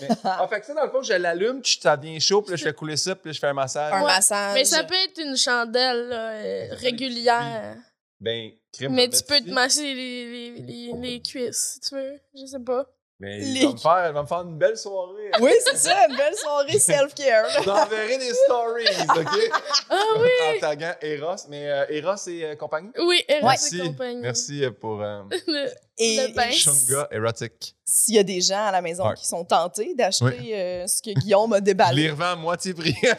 Mais, 0.00 0.08
ah, 0.24 0.46
fait 0.48 0.60
que 0.60 0.66
ça, 0.66 0.74
dans 0.74 0.84
le 0.84 0.90
fond, 0.90 1.02
je 1.02 1.14
l'allume, 1.14 1.60
ça 1.64 1.96
devient 1.96 2.20
chaud, 2.20 2.42
puis 2.42 2.52
là, 2.52 2.56
je 2.56 2.62
fais 2.64 2.72
couler 2.72 2.96
ça, 2.96 3.14
puis 3.16 3.30
là, 3.30 3.32
je 3.32 3.38
fais 3.40 3.46
un 3.48 3.52
massage. 3.54 3.92
Un 3.92 4.00
Ouais. 4.00 4.06
massage. 4.06 4.54
Mais 4.54 4.64
ça 4.64 4.84
peut 4.84 4.94
être 4.94 5.18
une 5.20 5.36
chandelle 5.36 6.08
là, 6.08 6.30
euh, 6.30 6.68
régulière. 6.74 7.76
Ben, 8.20 8.50
crème 8.72 8.92
Mais 8.94 9.08
tu 9.08 9.22
peux 9.24 9.40
te 9.40 9.50
masser 9.50 9.94
les, 9.94 10.24
les, 10.26 10.50
les, 10.62 10.92
les 11.00 11.20
cuisses, 11.22 11.74
si 11.74 11.80
tu 11.80 11.94
veux. 11.96 12.20
Je 12.34 12.46
sais 12.46 12.60
pas. 12.60 12.86
Mais 13.20 13.38
Les- 13.38 13.60
elle 13.60 13.66
va, 13.68 13.72
me 13.72 13.78
faire, 13.78 13.96
elle 14.06 14.12
va 14.12 14.22
me 14.22 14.26
faire 14.26 14.40
une 14.40 14.58
belle 14.58 14.76
soirée. 14.76 15.30
Oui, 15.40 15.52
c'est 15.64 15.76
ça, 15.76 16.06
une 16.08 16.16
belle 16.16 16.34
soirée 16.34 16.78
self-care. 16.80 17.46
J'enverrai 17.64 18.18
des 18.18 18.34
stories, 18.34 18.86
OK? 19.16 19.52
Ah 19.90 20.02
oui! 20.18 20.28
en 20.56 20.60
taguant 20.60 20.94
Eros. 21.00 21.36
Mais 21.48 21.70
euh, 21.70 21.86
Eros 21.90 22.16
et 22.28 22.44
euh, 22.44 22.56
compagnie? 22.56 22.90
Oui, 23.06 23.22
Eros 23.28 23.46
Merci. 23.46 23.78
et 23.78 23.82
compagnie. 23.86 24.20
Merci 24.20 24.64
euh, 24.64 24.72
pour 24.72 25.00
euh, 25.00 25.22
Le- 25.46 25.70
Et 25.96 26.26
Le. 26.34 26.50
Shunga 26.52 27.06
Erotic. 27.12 27.76
s'il 27.84 28.16
y 28.16 28.18
a 28.18 28.24
des 28.24 28.40
gens 28.40 28.66
à 28.66 28.72
la 28.72 28.82
maison 28.82 29.06
Ouais. 29.08 29.14
qui 29.14 29.26
sont 29.28 29.44
tentés 29.44 29.94
d'acheter 29.94 30.24
Oui. 30.24 30.52
euh, 30.52 30.86
ce 30.88 31.00
que 31.00 31.10
Guillaume 31.18 31.52
a 31.52 31.56
Je 31.56 31.60
les 31.60 31.64
déballé, 31.66 32.10
revends 32.10 32.32
à 32.32 32.36
moitié 32.36 32.74
prix. 32.74 32.96
Et 33.00 33.12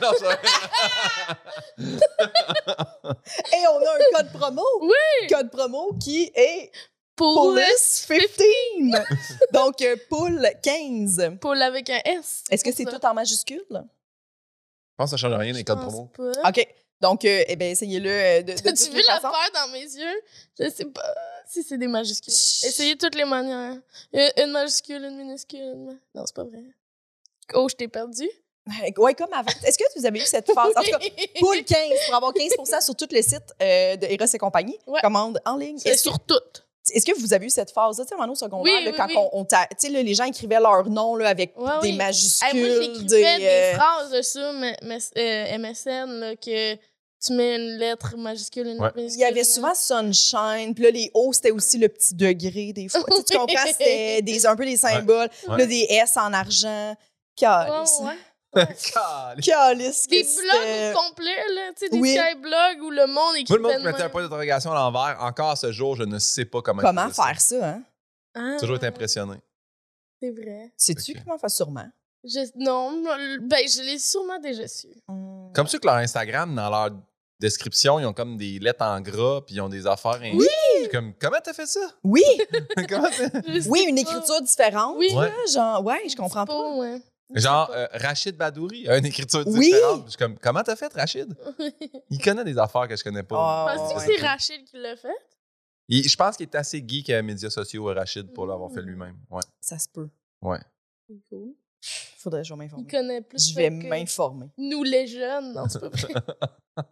on 3.72 3.78
a 3.78 3.92
un 3.96 4.18
code 4.18 4.32
promo. 4.34 4.64
Oui! 4.82 5.28
Code 5.30 5.50
promo 5.52 5.94
qui 6.04 6.32
est 6.36 6.70
Poulis 7.16 7.62
15. 8.08 9.04
Donc, 9.54 9.82
euh, 9.82 9.96
poule 10.10 10.50
15. 10.62 11.32
Paul 11.40 11.62
avec 11.62 11.90
un 11.90 12.00
S. 12.06 12.44
Est-ce 12.50 12.64
que 12.64 12.72
c'est 12.74 12.86
tout 12.86 13.04
en 13.06 13.14
majuscule? 13.14 13.64
Je 13.72 13.78
pense 14.98 15.12
que 15.12 15.18
ça 15.18 15.28
change 15.28 15.38
rien 15.40 15.54
les 15.54 15.64
codes 15.64 15.80
promo. 15.82 16.06
pas. 16.16 16.50
OK. 16.50 16.68
Donc, 17.02 17.26
euh, 17.26 17.44
eh 17.48 17.56
bien, 17.56 17.70
essayez-le 17.70 18.10
euh, 18.10 18.42
de, 18.42 18.54
de 18.54 18.58
toutes 18.58 18.68
As-tu 18.68 18.90
les 18.92 18.96
vu 19.02 19.04
la 19.08 19.20
peur 19.20 19.34
dans 19.54 19.68
mes 19.72 19.82
yeux? 19.84 20.22
Je 20.60 20.70
sais 20.70 20.86
pas 20.86 21.14
si 21.48 21.62
c'est 21.64 21.78
des 21.78 21.88
majuscules. 21.88 22.34
Essayez 22.34 22.98
toutes 22.98 23.16
les 23.16 23.26
manières. 23.26 23.78
Une, 24.14 24.32
une 24.38 24.52
majuscule, 24.52 25.04
une 25.04 25.18
minuscule. 25.18 26.00
Non, 26.14 26.24
c'est 26.26 26.36
pas 26.36 26.44
vrai. 26.44 26.64
Oh, 27.54 27.68
je 27.70 27.76
t'ai 27.76 27.88
perdu. 27.88 28.28
Ouais, 28.98 29.14
comme 29.14 29.32
avant. 29.34 29.52
Est-ce 29.64 29.78
que 29.78 29.84
vous 30.00 30.06
avez 30.06 30.20
eu 30.20 30.26
cette 30.26 30.52
phase? 30.52 30.72
En 30.76 30.82
tout 30.82 30.90
cas, 30.90 31.00
poule 31.40 31.64
15 31.64 31.78
pour 32.08 32.16
avoir 32.16 32.34
15% 32.34 32.82
sur 32.84 32.96
tous 32.96 33.10
les 33.12 33.22
sites 33.22 33.54
euh, 33.62 33.96
de 33.96 34.06
Eros 34.08 34.26
et 34.34 34.38
compagnie. 34.40 34.80
Ouais. 34.88 35.02
Commande 35.02 35.40
en 35.46 35.58
ligne. 35.58 35.80
Que, 35.80 35.96
sur 35.96 36.20
toutes. 36.20 36.65
Est-ce 36.94 37.06
que 37.06 37.20
vous 37.20 37.34
avez 37.34 37.46
eu 37.48 37.50
cette 37.50 37.72
phase-là, 37.72 38.06
tu 38.06 38.16
sais, 38.16 38.30
au 38.30 38.36
secondaire, 38.36 38.74
Oui, 38.78 38.84
là, 38.86 38.92
oui, 38.92 38.98
quand 38.98 39.08
oui. 39.08 39.16
on, 39.18 39.30
on 39.42 39.46
tu 39.46 39.56
sais, 39.78 39.90
là, 39.90 40.02
les 40.04 40.14
gens 40.14 40.26
écrivaient 40.26 40.60
leur 40.60 40.88
nom 40.90 41.16
là, 41.16 41.30
avec 41.30 41.54
Ouais, 41.58 41.72
des 41.82 41.90
oui. 41.90 41.98
majuscules. 41.98 42.48
Hey, 42.58 42.60
moi, 42.60 42.70
j'écrivais 42.82 43.38
des, 43.40 43.46
euh, 43.46 43.74
phrases 43.76 44.12
de 44.12 44.22
ça, 44.22 44.54
mais, 44.54 44.78
mais, 44.84 44.98
euh, 45.18 45.58
MSN, 45.58 46.20
là, 46.20 46.36
que 46.36 46.76
tu 47.26 47.34
mets 47.34 47.56
une 47.56 47.78
lettre 47.78 48.16
majuscule, 48.18 48.68
une 48.68 48.78
Ouais. 48.78 48.86
lettre 48.86 48.98
minuscule. 48.98 49.20
Il 49.20 49.24
y 49.24 49.26
avait 49.26 49.44
souvent 49.44 49.74
Sunshine, 49.74 50.76
puis 50.76 50.84
là, 50.84 50.92
les 50.92 51.10
O, 51.14 51.34
c'était 51.34 51.52
aussi 51.52 51.78
le 51.78 51.90
petit 51.90 52.14
degré 52.14 52.72
des 52.74 52.88
fois. 52.88 53.02
Tu 53.26 53.36
comprends? 53.36 53.66
C'était 53.66 54.22
des, 54.22 54.46
un 54.46 54.56
peu 54.56 54.66
des 54.66 54.78
symboles. 54.78 55.30
Ouais. 55.48 55.58
Là, 55.58 55.66
des 55.66 55.88
S 55.90 56.18
en 56.18 56.32
argent. 56.34 56.96
Ouais. 57.42 58.16
Calice. 59.44 60.08
Des 60.08 60.24
blogs 60.24 60.96
au 60.96 60.98
complet, 61.00 61.36
là, 61.56 61.72
tu 61.76 61.86
sais, 61.86 61.90
des 61.90 62.00
Oui. 62.00 62.16
skyblogs 62.18 62.82
où 62.84 62.90
le 62.92 63.08
monde 63.08 63.14
Moi, 63.16 63.40
écrivait 63.40 63.58
le 63.60 63.64
monde 63.64 63.84
mettait 63.84 64.04
un 64.04 64.10
point 64.10 64.22
d'interrogation 64.24 64.72
à 64.72 64.76
l'envers, 64.76 65.18
encore 65.22 65.58
ce 65.58 65.72
jour, 65.72 65.96
je 65.96 66.04
ne 66.04 66.20
sais 66.20 66.46
pas 66.46 66.62
comment 66.62 66.82
Comment 66.82 67.04
il 67.08 67.10
faisait 67.10 67.16
ça. 67.22 67.28
faire 67.28 67.42
ça, 67.42 67.68
hein? 67.70 67.84
Ah, 68.36 68.52
J'ai 68.54 68.60
toujours 68.60 68.76
été 68.78 68.88
impressionné. 68.88 69.38
C'est 70.22 70.32
vrai. 70.32 70.72
Sais-tu 70.78 71.12
Ok. 71.12 71.24
comment 71.26 71.38
faire 71.38 71.50
sûrement? 71.52 71.88
Je- 72.24 72.52
non, 72.58 73.04
ben, 73.42 73.60
je 73.68 73.82
l'ai 73.84 74.00
sûrement 74.00 74.40
déjà 74.40 74.68
su. 74.68 74.88
Hmm. 75.08 75.52
Comme 75.54 75.68
ceux 75.68 75.78
que 75.80 75.86
leur 75.86 75.96
Instagram, 75.98 76.56
dans 76.56 76.70
leur 76.70 76.90
description, 77.40 78.00
ils 78.00 78.06
ont 78.06 78.14
comme 78.14 78.36
des 78.38 78.58
lettres 78.60 78.84
en 78.84 79.00
gras, 79.02 79.42
puis 79.46 79.56
ils 79.56 79.62
ont 79.62 79.70
des 79.70 79.86
affaires. 79.86 80.20
Oui! 80.34 80.48
Comme, 80.92 81.14
comment 81.20 81.38
t'as 81.44 81.54
fait 81.54 81.66
ça? 81.68 81.82
Oui, 82.04 82.24
Comment 82.90 83.10
oui, 83.68 83.86
une 83.88 83.98
écriture 83.98 84.42
différente. 84.42 84.96
Oui. 84.98 85.10
là, 85.14 85.30
genre, 85.54 85.84
ouais, 85.84 86.02
je 86.10 86.16
comprends 86.16 86.46
pas. 86.46 86.76
ouais. 86.78 87.02
Je 87.34 87.40
Genre, 87.42 87.70
euh, 87.74 87.88
Rachid 87.94 88.38
Badouri 88.38 88.88
a 88.88 88.98
une 88.98 89.06
écriture 89.06 89.44
Oui! 89.48 89.60
différente. 89.72 90.04
Je 90.06 90.10
suis 90.12 90.18
comme, 90.18 90.38
comment 90.38 90.62
t'as 90.64 90.76
fait, 90.76 90.94
Rachid? 90.94 91.34
Il 92.12 92.20
connaît 92.22 92.44
des 92.44 92.58
affaires 92.58 92.88
que 92.88 92.96
je 92.96 93.04
connais 93.04 93.24
pas. 93.24 93.36
Ah, 93.68 93.76
Penses-tu 93.76 93.96
que 94.08 94.14
c'est 94.18 94.26
Rachel 94.26 94.64
qui 94.64 94.78
l'a 94.78 94.96
fait? 94.96 95.08
Il- 95.88 96.08
je 96.08 96.16
pense 96.16 96.38
qu'il 96.38 96.46
est 96.46 96.56
assez 96.56 96.84
geek 96.88 97.10
à 97.10 97.22
médias 97.24 97.50
sociaux, 97.50 97.86
Rachid, 97.86 98.32
pour 98.34 98.46
l'avoir 98.46 98.72
fait 98.72 98.82
Mm. 98.82 98.86
lui-même. 98.86 99.18
Ouais. 99.32 99.42
Ça 99.60 99.80
se 99.80 99.88
peut. 99.90 100.08
Ouais. 100.42 100.60
Cool. 101.30 101.54
Faudrait 102.18 102.42
que 102.42 102.48
je 102.48 102.54
Il 102.54 102.58
m'informer. 102.58 102.88
connaît 102.88 103.22
plus 103.22 103.50
Je 103.50 103.56
vais 103.56 103.70
que 103.70 103.88
m'informer. 103.88 104.48
Nous, 104.58 104.84
les 104.84 105.06
jeunes. 105.08 105.54
Non, 105.54 105.68
c'est 105.70 105.80
pas 105.80 105.90
vrai. 105.90 106.14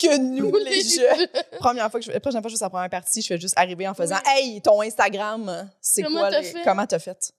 Que 0.00 0.18
nous, 0.18 0.54
les 0.58 0.82
jeunes. 0.82 1.26
Première 1.58 1.90
fois 1.90 1.98
que 1.98 2.06
je, 2.06 2.12
la 2.12 2.20
prochaine 2.20 2.40
fois 2.40 2.48
que 2.48 2.50
je 2.50 2.54
fais 2.56 2.60
sa 2.64 2.70
première 2.70 2.90
partie, 2.90 3.22
je 3.22 3.26
fais 3.26 3.40
juste 3.40 3.54
arriver 3.58 3.88
en 3.88 3.94
faisant 3.94 4.18
Hey, 4.26 4.60
ton 4.62 4.80
Instagram, 4.82 5.68
c'est 5.80 6.02
Comment 6.02 6.20
quoi? 6.20 6.30
t'as 6.30 6.40
les- 6.42 6.46
fait? 6.52 6.62
Comment 6.64 6.86
t'as 6.86 6.98
fait? 7.00 7.32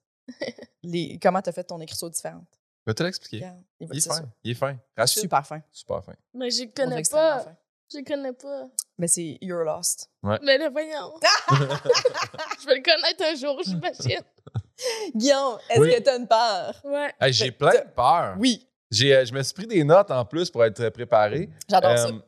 Les, 0.86 1.20
comment 1.22 1.42
t'as 1.42 1.51
fait 1.51 1.63
ton 1.63 1.80
écriture 1.82 2.10
différente? 2.10 2.48
Je 2.86 2.92
vais 2.92 2.94
te 2.96 3.04
l'expliquer. 3.04 3.48
Il 3.80 3.98
est 3.98 4.08
fin. 4.08 4.22
Il 4.44 4.51
est 4.51 4.54
fin. 4.56 4.77
Rachid, 4.96 5.22
super, 5.22 5.44
Super 5.72 6.04
fin. 6.04 6.12
fin. 6.12 6.18
Mais 6.34 6.50
je 6.51 6.63
On 6.63 6.68
connais 6.75 7.01
pas. 7.10 7.39
fin. 7.39 7.56
Je 7.92 8.04
connais 8.04 8.34
pas. 8.34 8.68
Mais 8.98 9.08
c'est 9.08 9.38
You're 9.42 9.63
Lost. 9.63 10.10
Mais 10.24 10.58
là, 10.58 10.70
voyons. 10.70 11.13
je 11.50 12.65
vais 12.65 12.75
le 12.77 12.84
connaître 12.84 13.24
un 13.24 13.36
jour, 13.36 13.62
j'imagine. 13.63 14.22
Guillaume, 15.15 15.58
est-ce 15.70 15.80
Oui. 15.80 15.96
que 15.96 16.01
t'as 16.01 16.18
une 16.20 16.27
peur? 16.27 16.82
Ouais. 16.84 17.13
Hey, 17.20 17.34
J'ai 17.34 17.51
plein 17.51 17.72
de 17.72 17.89
peur. 17.96 18.36
Oui, 18.39 18.68
J'ai, 18.92 19.15
euh, 19.15 19.25
je 19.25 19.34
me 19.34 19.42
suis 19.44 19.54
pris 19.54 19.68
des 19.68 19.84
notes 19.84 20.12
en 20.12 20.25
plus 20.25 20.50
pour 20.50 20.63
être 20.65 20.89
préparé. 20.89 21.50
j'adore 21.70 21.98
ça. 21.98 22.08
Euh, 22.08 22.20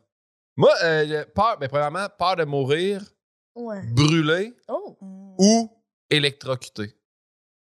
moi, 0.55 0.73
euh, 0.83 1.25
peur, 1.35 1.57
ben, 1.59 1.67
premièrement, 1.67 2.07
peur 2.17 2.35
de 2.35 2.43
mourir, 2.45 3.01
Ouais. 3.55 3.81
brûler 3.91 4.55
Oh. 4.67 4.97
Mm. 5.01 5.35
ou 5.39 5.71
électrocuté. 6.09 6.95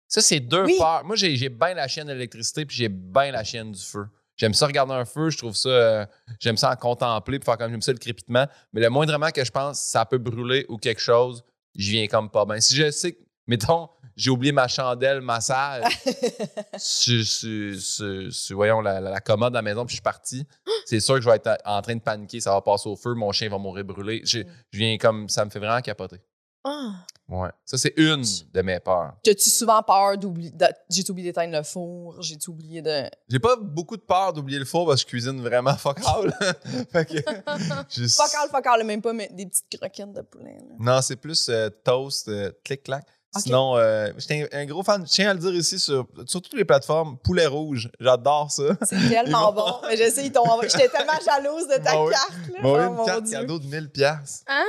Ça, 0.08 0.20
c'est 0.22 0.40
deux 0.40 0.64
Oui. 0.64 0.76
peurs. 0.78 1.04
Moi, 1.04 1.16
j'ai, 1.16 1.36
j'ai 1.36 1.48
bien 1.50 1.74
la 1.74 1.86
chienne 1.86 2.06
de 2.08 2.12
l'électricité 2.12 2.64
puis 2.64 2.76
j'ai 2.76 2.88
bien 2.88 3.30
la 3.30 3.44
chienne 3.44 3.70
du 3.72 3.82
feu. 3.82 4.06
J'aime 4.36 4.54
ça 4.54 4.66
regarder 4.66 4.92
un 4.94 5.04
feu, 5.04 5.30
je 5.30 5.38
trouve 5.38 5.54
ça. 5.56 5.68
euh, 5.68 6.06
j'aime 6.40 6.56
ça 6.56 6.70
en 6.70 6.76
contempler, 6.76 7.38
puis 7.40 7.44
faire 7.44 7.58
comme 7.58 7.70
j'aime 7.72 7.82
ça 7.82 7.92
le 7.92 7.98
crépitement. 7.98 8.46
Mais 8.72 8.80
le 8.80 8.88
moindrement 8.88 9.30
que 9.30 9.44
je 9.44 9.50
pense, 9.50 9.80
ça 9.80 10.04
peut 10.06 10.18
brûler 10.18 10.64
ou 10.68 10.76
quelque 10.78 11.00
chose, 11.00 11.42
je 11.74 11.90
viens 11.90 12.06
comme 12.06 12.30
pas 12.30 12.44
bien. 12.46 12.60
Si 12.60 12.74
je 12.76 12.90
sais 12.92 13.12
que, 13.12 13.18
mettons, 13.48 13.88
j'ai 14.16 14.30
oublié 14.30 14.52
ma 14.52 14.66
chandelle 14.68 15.20
massage 15.20 15.84
sur, 16.78 17.24
sur- 17.24 17.80
sur- 17.80 18.32
sur, 18.32 18.56
voyons, 18.56 18.80
la, 18.80 19.00
la- 19.00 19.10
la 19.10 19.20
commode 19.20 19.54
à 19.54 19.58
la 19.58 19.62
maison, 19.62 19.84
puis 19.84 19.92
je 19.92 19.96
suis 19.96 20.02
parti, 20.02 20.46
c'est 20.86 21.00
sûr 21.00 21.16
que 21.16 21.20
je 21.20 21.28
vais 21.28 21.36
être 21.36 21.58
en 21.64 21.82
train 21.82 21.96
de 21.96 22.00
paniquer, 22.00 22.40
ça 22.40 22.52
va 22.52 22.60
passer 22.60 22.88
au 22.88 22.96
feu, 22.96 23.14
mon 23.14 23.32
chien 23.32 23.48
va 23.48 23.58
mourir 23.58 23.84
brûlé. 23.84 24.22
Je, 24.24 24.40
je 24.72 24.78
viens 24.78 24.96
comme. 24.98 25.28
Ça 25.28 25.44
me 25.44 25.50
fait 25.50 25.58
vraiment 25.58 25.80
capoter. 25.80 26.20
Ah. 26.68 27.06
Ouais. 27.28 27.50
Ça, 27.64 27.76
c'est 27.76 27.92
une 27.98 28.24
de 28.54 28.62
mes 28.62 28.80
peurs. 28.80 29.12
T'as-tu 29.22 29.50
souvent 29.50 29.82
peur 29.82 30.16
d'oublier. 30.16 30.50
J'ai-tu 30.88 31.10
oublié 31.10 31.28
d'éteindre 31.28 31.56
le 31.58 31.62
four? 31.62 32.16
J'ai-tu 32.22 32.48
oublié 32.48 32.80
de. 32.80 33.02
J'ai 33.28 33.38
pas 33.38 33.56
beaucoup 33.56 33.96
de 33.98 34.02
peur 34.02 34.32
d'oublier 34.32 34.58
le 34.58 34.64
four 34.64 34.86
parce 34.86 35.02
que 35.04 35.08
je 35.10 35.14
cuisine 35.14 35.40
vraiment 35.42 35.74
fuck 35.76 35.98
all. 36.06 36.32
fait 36.92 37.04
que. 37.04 37.18
Fuck 38.08 38.34
all, 38.34 38.48
fuck 38.50 38.66
all, 38.66 38.84
même 38.84 39.02
pas, 39.02 39.12
mais 39.12 39.28
des 39.32 39.44
petites 39.46 39.78
croquettes 39.78 40.12
de 40.12 40.22
poulet. 40.22 40.56
là. 40.68 40.74
Non, 40.78 41.02
c'est 41.02 41.16
plus 41.16 41.48
euh, 41.50 41.68
toast, 41.84 42.28
euh, 42.28 42.50
clic-clac. 42.64 43.04
Sinon, 43.36 43.76
euh, 43.76 44.10
j'étais 44.16 44.48
un, 44.52 44.60
un 44.60 44.64
gros 44.64 44.82
fan, 44.82 45.06
je 45.06 45.10
tiens 45.12 45.30
à 45.30 45.34
le 45.34 45.38
dire 45.40 45.54
ici, 45.54 45.78
sur, 45.78 46.06
sur 46.26 46.40
toutes 46.40 46.54
les 46.54 46.64
plateformes, 46.64 47.18
Poulet 47.18 47.46
Rouge. 47.46 47.90
J'adore 48.00 48.50
ça. 48.50 48.62
C'est 48.84 49.08
tellement 49.08 49.52
bon. 49.52 49.74
Mais 49.86 49.96
je 49.96 50.10
sais, 50.10 50.24
ils 50.26 50.32
t'ont 50.32 50.48
envoyé. 50.48 50.70
J'étais 50.70 50.88
tellement 50.88 51.12
jalouse 51.24 51.68
de 51.68 51.76
ta 51.82 51.90
Ah 51.92 52.04
oui. 52.04 52.10
carte. 52.12 52.30
Là. 52.30 52.58
Eu 52.58 52.62
Oh, 52.64 52.76
une 52.78 52.94
mon 52.94 53.04
carte 53.04 53.24
Dieu. 53.24 53.38
cadeau 53.38 53.58
de 53.58 53.66
1000 53.66 53.90
pièces. 53.90 54.44
Ah! 54.48 54.62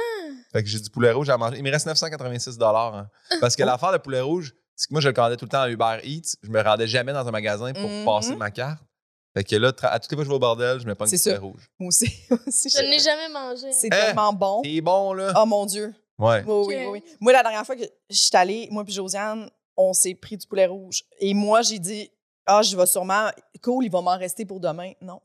Fait 0.51 0.61
que 0.63 0.69
j'ai 0.69 0.79
du 0.79 0.89
poulet 0.89 1.11
rouge 1.11 1.29
à 1.29 1.37
manger. 1.37 1.57
Il 1.57 1.63
me 1.63 1.71
reste 1.71 1.85
986 1.87 2.57
hein. 2.61 3.07
Parce 3.39 3.55
que 3.55 3.63
l'affaire 3.63 3.93
de 3.93 3.97
poulet 3.97 4.21
rouge, 4.21 4.53
c'est 4.75 4.87
que 4.87 4.93
moi, 4.93 5.01
je 5.01 5.07
le 5.07 5.13
commandais 5.13 5.37
tout 5.37 5.45
le 5.45 5.49
temps 5.49 5.61
à 5.61 5.69
Uber 5.69 5.99
Eats. 6.03 6.35
Je 6.43 6.49
me 6.49 6.61
rendais 6.61 6.87
jamais 6.87 7.13
dans 7.13 7.25
un 7.27 7.31
magasin 7.31 7.71
pour 7.73 7.89
Mhm. 7.89 8.05
passer 8.05 8.35
ma 8.35 8.51
carte. 8.51 8.79
Fait 9.35 9.43
que 9.43 9.55
là, 9.55 9.71
à 9.83 9.99
toutes 9.99 10.11
les 10.11 10.15
fois 10.17 10.23
que 10.23 10.25
je 10.25 10.29
vais 10.29 10.35
au 10.35 10.39
bordel, 10.39 10.79
je 10.79 10.85
me 10.87 10.95
prends 10.95 11.05
du 11.05 11.15
C'est 11.17 11.35
poulet 11.35 11.47
rouge. 11.51 11.69
Moi 11.79 11.87
aussi. 11.89 12.05
aussi, 12.47 12.69
Je 12.69 12.81
ne 12.83 12.89
l'ai 12.89 12.99
jamais 12.99 13.29
mangé. 13.29 13.71
C'est 13.71 13.89
tellement 13.89 14.33
bon. 14.33 14.61
C'est 14.65 14.81
bon, 14.81 15.13
là. 15.13 15.33
Oh 15.39 15.45
mon 15.45 15.65
Dieu. 15.65 15.93
Ouais. 16.19 16.43
Oui, 16.45 16.65
oui, 16.67 16.75
oui, 16.75 16.85
oui. 16.91 17.03
Moi, 17.19 17.31
la 17.33 17.41
dernière 17.41 17.65
fois 17.65 17.75
que 17.75 17.83
je 18.09 18.15
suis 18.15 18.35
allée, 18.35 18.67
moi 18.71 18.83
puis 18.83 18.93
Josiane, 18.93 19.49
on 19.77 19.93
s'est 19.93 20.13
pris 20.15 20.37
du 20.37 20.45
poulet 20.45 20.65
rouge. 20.65 21.03
Et 21.19 21.33
moi, 21.33 21.61
j'ai 21.61 21.79
dit, 21.79 22.11
ah, 22.45 22.61
je 22.61 22.75
vais 22.75 22.85
sûrement, 22.85 23.29
cool, 23.63 23.85
il 23.85 23.91
va 23.91 24.01
m'en 24.01 24.17
rester 24.17 24.45
pour 24.45 24.59
demain. 24.59 24.91
Non. 25.01 25.21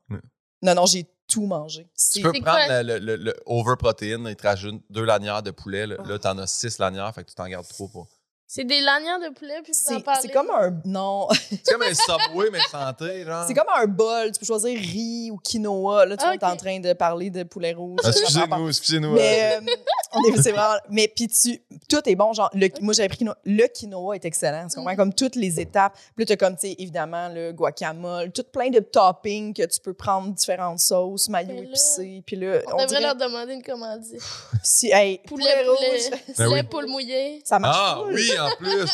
Non, 0.63 0.75
non, 0.75 0.87
j'ai 0.87 1.05
tout 1.27 1.47
mangé. 1.47 1.89
Tu 2.13 2.23
peux 2.23 2.33
prendre 2.33 2.67
quoi? 2.67 2.83
le, 2.83 2.99
le, 2.99 2.99
le, 2.99 3.17
le 3.17 3.35
over-protéine, 3.47 4.27
il 4.29 4.37
te 4.37 4.47
rajoute 4.47 4.81
deux 4.89 5.05
lanières 5.05 5.43
de 5.43 5.51
poulet. 5.51 5.87
Là, 5.87 5.97
Là, 6.07 6.19
t'en 6.19 6.39
as 6.39 6.47
six 6.47 6.79
lanières, 6.79 7.13
fait 7.15 7.25
que 7.25 7.31
tu 7.31 7.35
t'en 7.35 7.49
gardes 7.49 7.67
trop 7.69 7.89
pour. 7.89 8.07
C'est 8.47 8.65
des 8.65 8.81
lanières 8.81 9.19
de 9.21 9.31
poulet, 9.35 9.61
puis 9.65 9.73
tu 9.73 9.95
en 9.95 10.01
C'est 10.21 10.29
comme 10.29 10.51
un. 10.51 10.71
Non. 10.85 11.29
C'est 11.51 11.73
comme 11.73 11.83
un 11.83 11.95
Subway, 11.95 12.51
mais 12.53 12.61
santé, 12.71 13.25
genre. 13.25 13.45
C'est 13.49 13.55
comme 13.55 13.69
un 13.75 13.87
bol. 13.87 14.31
Tu 14.33 14.39
peux 14.41 14.47
choisir 14.47 14.79
riz 14.79 15.31
ou 15.33 15.39
quinoa. 15.39 16.05
Là, 16.07 16.17
tu 16.17 16.23
vois, 16.23 16.31
on 16.31 16.35
est 16.35 16.45
Ok. 16.45 16.53
en 16.53 16.57
train 16.57 16.79
de 16.79 16.93
parler 16.93 17.31
de 17.31 17.43
poulet 17.43 17.73
rouge. 17.73 17.99
Ah, 18.05 18.13
Ça 18.13 18.21
Excusez-nous, 18.21 18.69
excusez-nous. 18.69 19.13
Mais 19.15 19.59
euh, 19.63 20.29
est, 20.29 20.43
c'est 20.43 20.53
vraiment. 20.53 20.77
Mais 20.91 21.09
puis 21.09 21.27
tu, 21.29 21.61
tout 21.89 22.07
est 22.09 22.15
bon. 22.15 22.33
Genre, 22.35 22.51
le, 22.55 22.69
moi 22.81 22.93
j'avais 22.93 23.09
pris 23.09 23.19
quinoa. 23.19 23.37
Le 23.45 23.67
quinoa 23.67 24.15
est 24.17 24.25
excellent. 24.25 24.69
Tu 24.69 24.77
comprends? 24.77 24.93
Mm. 24.93 24.97
Comme 24.97 25.15
toutes 25.15 25.37
les 25.37 25.59
étapes. 25.59 25.95
Puis 26.15 26.25
là, 26.25 26.27
t'as 26.27 26.37
comme, 26.37 26.55
tu 26.57 26.69
sais, 26.69 26.77
évidemment, 26.79 27.29
le 27.31 27.53
guacamole, 27.53 28.31
tout 28.31 28.45
plein 28.45 28.69
de 28.69 28.79
toppings 28.81 29.55
que 29.55 29.65
tu 29.65 29.81
peux 29.81 29.95
prendre 29.95 30.33
différentes 30.33 30.81
sauces, 30.81 31.29
mayo 31.31 31.51
épicé. 31.63 32.23
Puis 32.27 32.37
là, 32.37 32.59
On, 32.67 32.73
on, 32.73 32.73
devrait 32.75 32.87
dirait, 32.87 33.01
leur 33.01 33.17
demander 33.17 33.55
une 33.55 33.63
commandite. 33.63 34.21
si, 34.63 34.91
hey, 34.93 35.19
Poulet, 35.27 35.45
poulet. 35.65 35.69
rouge, 35.69 36.11
Ben 36.11 36.35
poulet, 36.47 36.61
oui. 36.61 36.63
poule 36.71 36.87
mouillée. 36.87 37.41
ça 37.45 37.59
marche 37.59 37.77
Ah 37.81 38.03
oui, 38.07 38.31
en 38.39 38.51
plus. 38.57 38.91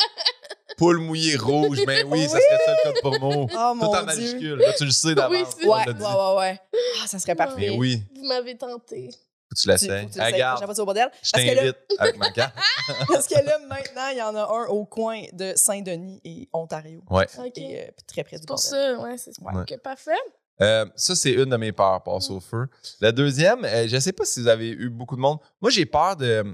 Poule 0.77 0.99
mouillée 0.99 1.37
rouge, 1.37 1.81
mais 1.87 2.03
oui, 2.05 2.23
ça 2.23 2.39
serait 2.39 2.59
ça 2.65 2.75
le 2.75 2.93
code 3.01 3.01
promo. 3.19 3.43
Oh 3.43 3.47
Tout 3.51 3.75
mon 3.75 3.87
en 3.87 3.97
Dieu. 3.97 4.05
majuscule. 4.07 4.55
Là, 4.59 4.73
tu 4.73 4.85
le 4.87 4.91
sais 4.91 5.15
d'avance. 5.15 5.33
Oui, 5.33 5.45
c'est- 5.59 5.67
on 5.67 5.71
Ouais, 5.73 5.85
l'a 5.85 5.93
ouais, 5.93 5.95
dit. 5.95 6.03
ouais, 6.05 6.37
ouais. 6.39 6.61
Ah, 7.03 7.07
ça 7.07 7.19
serait 7.19 7.35
parfait. 7.35 7.55
Mais 7.59 7.71
oui, 7.71 8.03
Vous 8.17 8.25
m'avez 8.25 8.57
tenté. 8.57 9.11
faut 9.11 9.55
que 9.55 9.57
tu 9.57 9.63
Tu- 9.63 9.69
l'essayes. 9.69 9.89
faut 9.89 9.95
que 9.95 10.13
tu 10.13 10.19
l'essayes 10.19 10.19
la 10.21 10.27
Regarde, 10.37 10.57
prochaine 10.63 10.67
fois, 10.69 10.75
tu 10.75 10.79
vas 10.79 10.83
au 10.83 10.87
bordel. 10.87 11.11
je 11.23 11.31
Parce 11.33 11.45
que 11.45 11.49
là- 11.51 11.57
t'invite 11.57 11.77
avec 11.99 12.17
ma 12.17 12.31
carte. 12.31 12.55
Parce 13.09 13.27
que 13.29 13.35
là, 13.45 13.59
maintenant, 13.69 14.09
il 14.13 14.19
y 14.19 14.23
en 14.23 14.35
a 14.37 14.43
un 14.43 14.67
au 14.69 14.85
coin 14.87 15.23
de 15.33 15.53
Saint-Denis 15.55 16.21
et 16.25 16.49
Ontario. 16.55 17.03
Ouais. 17.11 17.27
OK. 17.39 17.59
Et 17.59 17.81
euh, 17.83 17.91
très 18.07 18.25
près 18.25 18.37
du 18.37 18.43
C'est 18.43 18.47
pour 18.47 18.57
bordel. 18.57 18.97
ça, 18.97 19.03
ouais, 19.03 19.19
c'est 19.19 19.33
Ouais. 19.43 19.61
OK, 19.63 19.83
parfait. 19.83 20.13
Euh, 20.63 20.87
ça, 20.95 21.15
c'est 21.15 21.33
une 21.33 21.47
de 21.47 21.57
mes 21.57 21.73
peurs, 21.73 22.03
passe 22.03 22.31
au 22.31 22.39
feu. 22.41 22.69
La 23.01 23.13
deuxième, 23.13 23.65
euh, 23.65 23.87
je 23.89 23.99
sais 23.99 24.13
pas 24.13 24.25
si 24.25 24.41
vous 24.41 24.49
avez 24.49 24.69
eu 24.69 24.89
beaucoup 24.89 25.17
de 25.17 25.21
monde. 25.21 25.39
Moi, 25.61 25.71
j'ai 25.71 25.85
peur 25.85 26.17
de. 26.17 26.45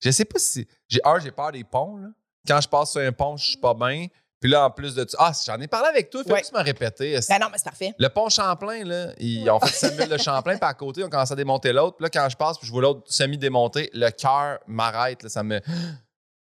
Je 0.00 0.10
sais 0.10 0.24
pas 0.24 0.38
si. 0.38 0.66
J'ai, 0.88 1.00
un, 1.04 1.18
j'ai 1.20 1.30
peur 1.30 1.52
des 1.52 1.64
ponts. 1.64 1.96
Là. 1.96 2.08
Quand 2.48 2.60
je 2.60 2.68
passe 2.68 2.92
sur 2.92 3.00
un 3.00 3.12
pont, 3.12 3.36
je 3.36 3.50
suis 3.50 3.58
pas 3.58 3.74
bien. 3.74 4.06
Puis 4.40 4.50
là, 4.50 4.64
en 4.64 4.70
plus 4.70 4.94
de. 4.94 5.06
Ah, 5.18 5.32
j'en 5.46 5.60
ai 5.60 5.68
parlé 5.68 5.88
avec 5.88 6.08
toi, 6.08 6.24
fais 6.24 6.32
Ouais. 6.32 6.38
juste 6.38 6.54
me 6.54 6.62
répéter. 6.62 7.18
Ben 7.28 7.38
non, 7.38 7.48
mais 7.52 7.58
c'est 7.58 7.64
parfait. 7.64 7.94
Le 7.98 8.08
pont 8.08 8.30
Champlain, 8.30 8.84
là, 8.84 9.12
ils 9.18 9.48
ont 9.50 9.60
fait 9.60 9.74
Samuel 9.74 10.08
de 10.08 10.16
Champlain, 10.16 10.56
puis 10.56 10.66
à 10.68 10.72
côté, 10.72 11.04
on 11.04 11.10
commence 11.10 11.30
à 11.30 11.36
démonter 11.36 11.74
l'autre. 11.74 11.98
Puis 11.98 12.04
là, 12.04 12.08
quand 12.10 12.26
je 12.30 12.36
passe, 12.38 12.56
puis 12.56 12.66
je 12.66 12.72
vois 12.72 12.80
l'autre 12.80 13.02
semi-démonté, 13.12 13.90
le 13.92 14.08
cœur 14.10 14.58
m'arrête. 14.66 15.22
là, 15.22 15.28
Ça 15.28 15.42
me. 15.42 15.60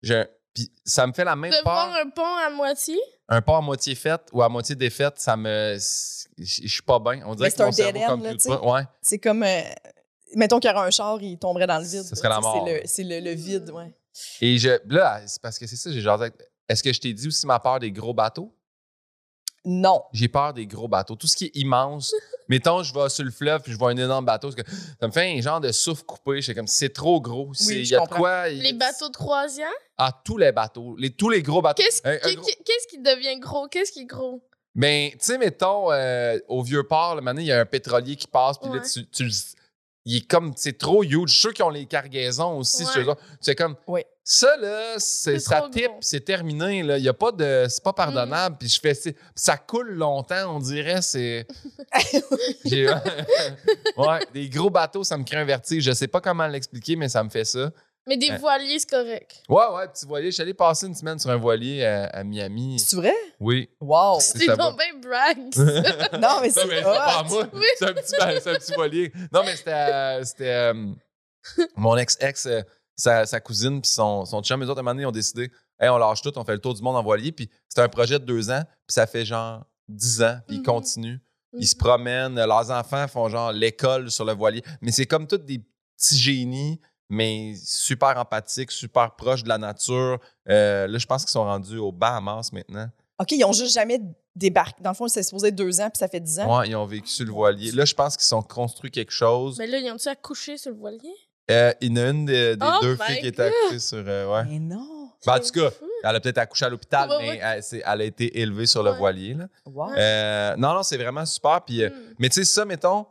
Je... 0.01 0.23
Puis 0.55 0.71
ça 0.85 1.05
me 1.07 1.13
fait 1.13 1.23
la 1.23 1.35
même 1.35 1.51
De 1.51 1.55
peur. 1.63 1.73
voir 1.73 1.93
un 1.95 2.09
pont 2.09 2.35
à 2.45 2.49
moitié? 2.49 2.99
Un 3.29 3.41
pont 3.41 3.55
à 3.57 3.61
moitié 3.61 3.95
fait 3.95 4.21
ou 4.31 4.41
à 4.43 4.49
moitié 4.49 4.75
défaite, 4.75 5.15
ça 5.17 5.35
me. 5.37 5.75
Je 5.77 6.67
suis 6.67 6.81
pas 6.81 6.97
bien. 6.99 7.21
On 7.25 7.33
dirait 7.35 7.49
Mais 7.49 7.51
que 7.51 7.57
c'est 7.57 7.63
mon 7.63 7.69
un 7.69 7.71
dead 7.91 7.95
cerveau 7.97 7.99
end, 8.05 8.07
compute 8.17 8.25
là, 8.25 8.33
tu 8.33 8.39
sais. 8.39 8.49
pas. 8.49 8.61
Ouais. 8.71 8.81
C'est 9.01 9.17
comme. 9.19 9.43
euh, 9.43 9.61
mettons 10.35 10.59
qu'il 10.59 10.69
y 10.69 10.73
aurait 10.73 10.87
un 10.87 10.91
char, 10.91 11.21
il 11.21 11.37
tomberait 11.37 11.67
dans 11.67 11.77
le 11.79 11.85
vide. 11.85 12.03
Ce 12.03 12.15
serait 12.15 12.29
la 12.29 12.39
mort. 12.39 12.63
C'est 12.65 12.73
le, 12.73 12.81
c'est 12.85 13.03
le, 13.03 13.19
le 13.19 13.31
vide, 13.35 13.69
ouais. 13.71 13.93
Et 14.41 14.57
je, 14.57 14.69
là, 14.87 15.21
c'est 15.25 15.41
parce 15.41 15.57
que 15.57 15.65
c'est 15.67 15.75
ça, 15.75 15.91
j'ai 15.91 16.07
avec- 16.07 16.33
Est-ce 16.69 16.83
que 16.83 16.93
je 16.93 16.99
t'ai 16.99 17.13
dit 17.13 17.27
aussi 17.27 17.45
ma 17.47 17.59
peur 17.59 17.79
des 17.79 17.91
gros 17.91 18.13
bateaux? 18.13 18.53
Non. 19.65 20.03
J'ai 20.11 20.27
peur 20.27 20.53
des 20.53 20.67
gros 20.67 20.89
bateaux. 20.89 21.15
Tout 21.15 21.27
ce 21.27 21.37
qui 21.37 21.45
est 21.45 21.51
immense. 21.55 22.13
Mettons, 22.49 22.83
je 22.83 22.93
vais 22.93 23.07
sur 23.07 23.23
le 23.23 23.31
fleuve 23.31 23.61
puis 23.61 23.71
je 23.71 23.77
vois 23.77 23.91
un 23.91 23.97
énorme 23.97 24.25
bateau. 24.25 24.49
parce 24.51 24.61
que 24.61 24.69
ça 24.99 25.07
me 25.07 25.11
fait 25.13 25.37
un 25.37 25.41
genre 25.41 25.61
de 25.61 25.71
souffle 25.71 26.03
coupé. 26.03 26.41
Je 26.41 26.51
comme, 26.51 26.67
c'est 26.67 26.89
trop 26.91 27.21
gros. 27.21 27.53
C'est- 27.53 27.79
Il 27.79 27.85
je 27.85 27.93
y 27.93 27.95
a 27.95 28.01
de 28.01 28.07
quoi. 28.07 28.49
il- 28.49 28.61
Les 28.61 28.73
bateaux 28.73 29.07
de 29.09 29.15
croisière? 29.15 29.71
Ah, 29.97 30.21
tous 30.25 30.37
les 30.37 30.51
bateaux. 30.51 30.97
Les, 30.97 31.11
tous 31.11 31.29
les 31.29 31.41
gros 31.41 31.61
bateaux. 31.61 31.81
Qu'est-ce 31.81 32.01
qui, 32.01 32.97
gros- 32.97 33.15
devient 33.15 33.39
gros? 33.39 33.67
Qu'est-ce 33.69 33.91
qui 33.93 34.01
est 34.01 34.05
gros? 34.05 34.43
Ben, 34.75 35.11
tu 35.11 35.17
sais, 35.21 35.37
mettons, 35.37 35.91
euh, 35.93 36.37
au 36.49 36.61
vieux 36.63 36.83
port, 36.83 37.21
maintenant, 37.21 37.41
il 37.41 37.47
y 37.47 37.51
a 37.51 37.59
un 37.61 37.65
pétrolier 37.65 38.15
qui 38.15 38.27
passe, 38.27 38.57
puis 38.57 38.69
là, 38.71 38.79
tu, 38.81 39.07
tu 39.07 39.23
le- 39.23 39.31
Il 40.05 40.17
est 40.17 40.27
comme, 40.27 40.51
c'est 40.57 40.77
trop 40.77 41.01
huge. 41.03 41.39
Ceux 41.41 41.53
qui 41.53 41.63
ont 41.63 41.69
les 41.69 41.85
cargaisons 41.85 42.57
aussi, 42.57 42.83
Ouais. 42.83 43.05
c'est 43.39 43.55
comme, 43.55 43.75
ça, 44.25 44.55
là, 44.57 44.95
c'est, 44.97 45.39
ça 45.39 45.67
type, 45.71 45.91
c'est 46.01 46.25
terminé, 46.25 46.83
là. 46.83 46.97
Il 46.97 47.03
y 47.03 47.09
a 47.09 47.13
pas 47.13 47.31
de, 47.31 47.65
c'est 47.69 47.83
pas 47.83 47.91
Mm. 47.91 47.95
pardonnable. 47.95 48.57
Puis 48.59 48.67
je 48.69 48.79
fais, 48.81 48.93
ça 49.35 49.57
coule 49.57 49.91
longtemps, 49.91 50.55
on 50.55 50.59
dirait, 50.59 51.01
c'est. 51.01 51.47
Ouais, 53.97 54.19
des 54.33 54.49
gros 54.49 54.69
bateaux, 54.69 55.03
ça 55.03 55.17
me 55.17 55.23
crée 55.23 55.37
un 55.37 55.45
vertige. 55.45 55.83
Je 55.83 55.91
sais 55.91 56.07
pas 56.07 56.21
comment 56.21 56.47
l'expliquer, 56.47 56.95
mais 56.95 57.09
ça 57.09 57.23
me 57.23 57.29
fait 57.29 57.45
ça. 57.45 57.71
Mais 58.07 58.17
des 58.17 58.35
voiliers, 58.37 58.79
c'est 58.79 58.89
correct. 58.89 59.43
Ouais, 59.47 59.65
ouais, 59.75 59.87
petit 59.87 60.05
voilier. 60.05 60.27
Je 60.27 60.31
suis 60.31 60.41
allé 60.41 60.53
passer 60.53 60.87
une 60.87 60.95
semaine 60.95 61.17
sur 61.19 61.29
un 61.29 61.37
voilier 61.37 61.85
à, 61.85 62.05
à 62.07 62.23
Miami. 62.23 62.77
C'est 62.79 62.95
vrai? 62.97 63.13
Oui. 63.39 63.69
Wow. 63.79 64.19
C'est 64.19 64.45
donc 64.57 64.77
bien 64.77 64.99
brag. 65.01 65.37
ça. 65.53 66.17
Non, 66.17 66.41
mais 66.41 66.49
c'est 66.49 66.67
pas 66.83 67.23
moi. 67.29 67.47
C'est 67.77 67.85
un, 67.89 67.93
petit, 67.93 68.15
ben, 68.19 68.39
c'est 68.41 68.51
un 68.51 68.55
petit 68.55 68.73
voilier. 68.73 69.11
Non, 69.31 69.41
mais 69.45 69.55
c'était, 69.55 69.71
euh, 69.71 70.23
c'était 70.25 70.49
euh, 70.73 70.91
mon 71.75 71.95
ex-ex, 71.97 72.45
euh, 72.45 72.61
sa, 72.95 73.25
sa 73.25 73.39
cousine, 73.39 73.81
puis 73.81 73.89
son, 73.89 74.25
son 74.25 74.41
chum. 74.43 74.61
Les 74.61 74.67
autres, 74.69 74.79
à 74.79 74.81
un 74.81 74.83
moment 74.83 74.91
donné, 74.95 75.03
ils 75.03 75.07
ont 75.07 75.11
décidé 75.11 75.49
hey, 75.79 75.89
on 75.89 75.97
lâche 75.97 76.21
tout, 76.21 76.31
on 76.37 76.43
fait 76.43 76.53
le 76.53 76.59
tour 76.59 76.73
du 76.73 76.81
monde 76.81 76.95
en 76.97 77.03
voilier. 77.03 77.31
Puis 77.31 77.49
c'était 77.69 77.81
un 77.81 77.89
projet 77.89 78.19
de 78.19 78.25
deux 78.25 78.49
ans, 78.51 78.63
puis 78.85 78.93
ça 78.93 79.07
fait 79.07 79.25
genre 79.25 79.63
dix 79.87 80.21
ans, 80.21 80.37
puis 80.47 80.57
ils 80.57 80.59
Mhm. 80.59 80.65
continuent. 80.65 81.17
Ils 81.55 81.67
se 81.67 81.75
promènent, 81.75 82.35
leurs 82.35 82.71
enfants 82.71 83.07
font 83.07 83.29
genre 83.29 83.51
l'école 83.51 84.09
sur 84.09 84.25
le 84.25 84.33
voilier. 84.33 84.63
Mais 84.81 84.91
c'est 84.91 85.05
comme 85.05 85.27
tous 85.27 85.37
des 85.37 85.59
petits 85.97 86.17
génies, 86.17 86.81
mais 87.13 87.53
super 87.63 88.17
empathiques, 88.17 88.71
super 88.71 89.15
proches 89.15 89.43
de 89.43 89.49
la 89.49 89.57
nature. 89.57 90.19
Euh, 90.49 90.87
là, 90.87 90.97
je 90.97 91.05
pense 91.05 91.23
qu'ils 91.23 91.31
sont 91.31 91.43
rendus 91.43 91.77
aux 91.77 91.91
Bahamas 91.91 92.49
maintenant. 92.51 92.87
OK, 93.19 93.31
ils 93.31 93.43
ont 93.45 93.53
juste 93.53 93.73
jamais 93.73 93.99
débarqué. 94.35 94.81
Dans 94.81 94.89
le 94.89 94.95
fond, 94.95 95.07
c'est 95.07 95.23
supposé 95.23 95.49
être 95.49 95.55
deux 95.55 95.79
ans, 95.79 95.89
puis 95.89 95.99
ça 95.99 96.07
fait 96.07 96.19
dix 96.19 96.39
ans. 96.39 96.59
Ouais, 96.59 96.67
ils 96.69 96.75
ont 96.75 96.85
vécu 96.85 97.07
sur 97.07 97.25
le 97.25 97.31
voilier. 97.31 97.71
Là, 97.71 97.85
je 97.85 97.93
pense 97.93 98.17
qu'ils 98.17 98.35
ont 98.35 98.41
construit 98.41 98.89
quelque 98.91 99.11
chose. 99.11 99.57
Mais 99.59 99.67
là, 99.67 99.77
ils 99.77 99.91
ont-tu 99.91 100.09
accouché 100.09 100.57
sur 100.57 100.71
le 100.71 100.77
voilier? 100.77 101.13
Euh, 101.51 101.71
il 101.81 101.89
y 101.89 101.99
en 102.01 102.03
a 102.03 102.09
une 102.09 102.25
des, 102.25 102.55
des 102.55 102.65
Oh 102.65 102.79
deux 102.81 102.95
filles 102.95 103.19
qui 103.19 103.27
était 103.27 103.43
accouchée 103.43 103.79
sur. 103.79 103.97
euh, 104.05 104.33
ouais. 104.33 104.45
Mais 104.49 104.59
non. 104.59 105.09
Ben, 105.25 105.35
en 105.35 105.39
tout 105.39 105.51
cas, 105.51 105.69
fou. 105.71 105.85
elle 106.03 106.15
a 106.15 106.19
peut-être 106.19 106.37
accouché 106.37 106.65
à 106.65 106.69
l'hôpital, 106.69 107.09
Ouais, 107.09 107.17
mais 107.19 107.29
ouais. 107.43 107.81
Elle, 107.85 108.01
a 108.01 108.03
été 108.03 108.39
élevée 108.41 108.65
sur 108.65 108.81
le 108.81 108.91
voilier. 108.91 109.33
là. 109.35 109.47
Wow. 109.65 109.91
Euh, 109.95 110.55
non, 110.57 110.73
non, 110.73 110.83
c'est 110.83 110.97
vraiment 110.97 111.25
super. 111.25 111.61
Puis, 111.65 111.83
euh, 111.83 111.89
Hmm. 111.89 112.13
Mais 112.19 112.29
tu 112.29 112.35
sais, 112.35 112.45
ça, 112.45 112.65
mettons, 112.65 113.05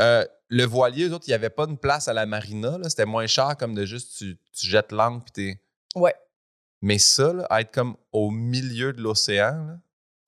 euh, 0.00 0.24
le 0.48 0.64
voilier, 0.64 1.08
eux 1.08 1.12
autres, 1.14 1.24
il 1.28 1.30
n'y 1.30 1.34
avait 1.34 1.50
pas 1.50 1.64
une 1.64 1.78
place 1.78 2.08
à 2.08 2.12
la 2.12 2.26
marina. 2.26 2.78
là. 2.78 2.88
C'était 2.90 3.04
moins 3.06 3.26
cher 3.26 3.56
comme 3.58 3.74
de 3.74 3.84
juste 3.84 4.16
tu, 4.18 4.38
tu 4.52 4.66
jettes 4.66 4.92
l'angle 4.92 5.22
puis 5.22 5.32
t'es. 5.32 5.60
Ouais. 6.00 6.14
Mais 6.80 6.98
ça, 6.98 7.32
là, 7.32 7.46
être 7.60 7.72
comme 7.72 7.96
au 8.12 8.30
milieu 8.30 8.92
de 8.92 9.00
l'océan, 9.00 9.66
là, 9.66 9.76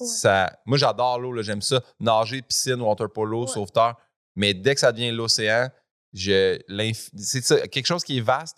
Ouais. 0.01 0.07
ça. 0.07 0.59
Moi, 0.67 0.77
j'adore 0.79 1.19
l'eau, 1.21 1.33
là, 1.33 1.43
j'aime 1.43 1.63
ça. 1.63 1.81
Nager, 2.01 2.43
piscine, 2.43 2.81
water 2.81 3.09
polo, 3.11 3.43
Ouais. 3.43 3.47
sauveteur. 3.53 3.97
Mais 4.37 4.53
dès 4.55 4.75
que 4.75 4.81
ça 4.81 4.91
devient 4.93 5.13
l'océan, 5.13 5.69
je 6.13 6.59
l'inf- 6.69 7.11
c'est 7.17 7.45
ça, 7.45 7.67
quelque 7.69 7.87
chose 7.87 8.03
qui 8.05 8.19
est 8.19 8.21
vaste. 8.21 8.57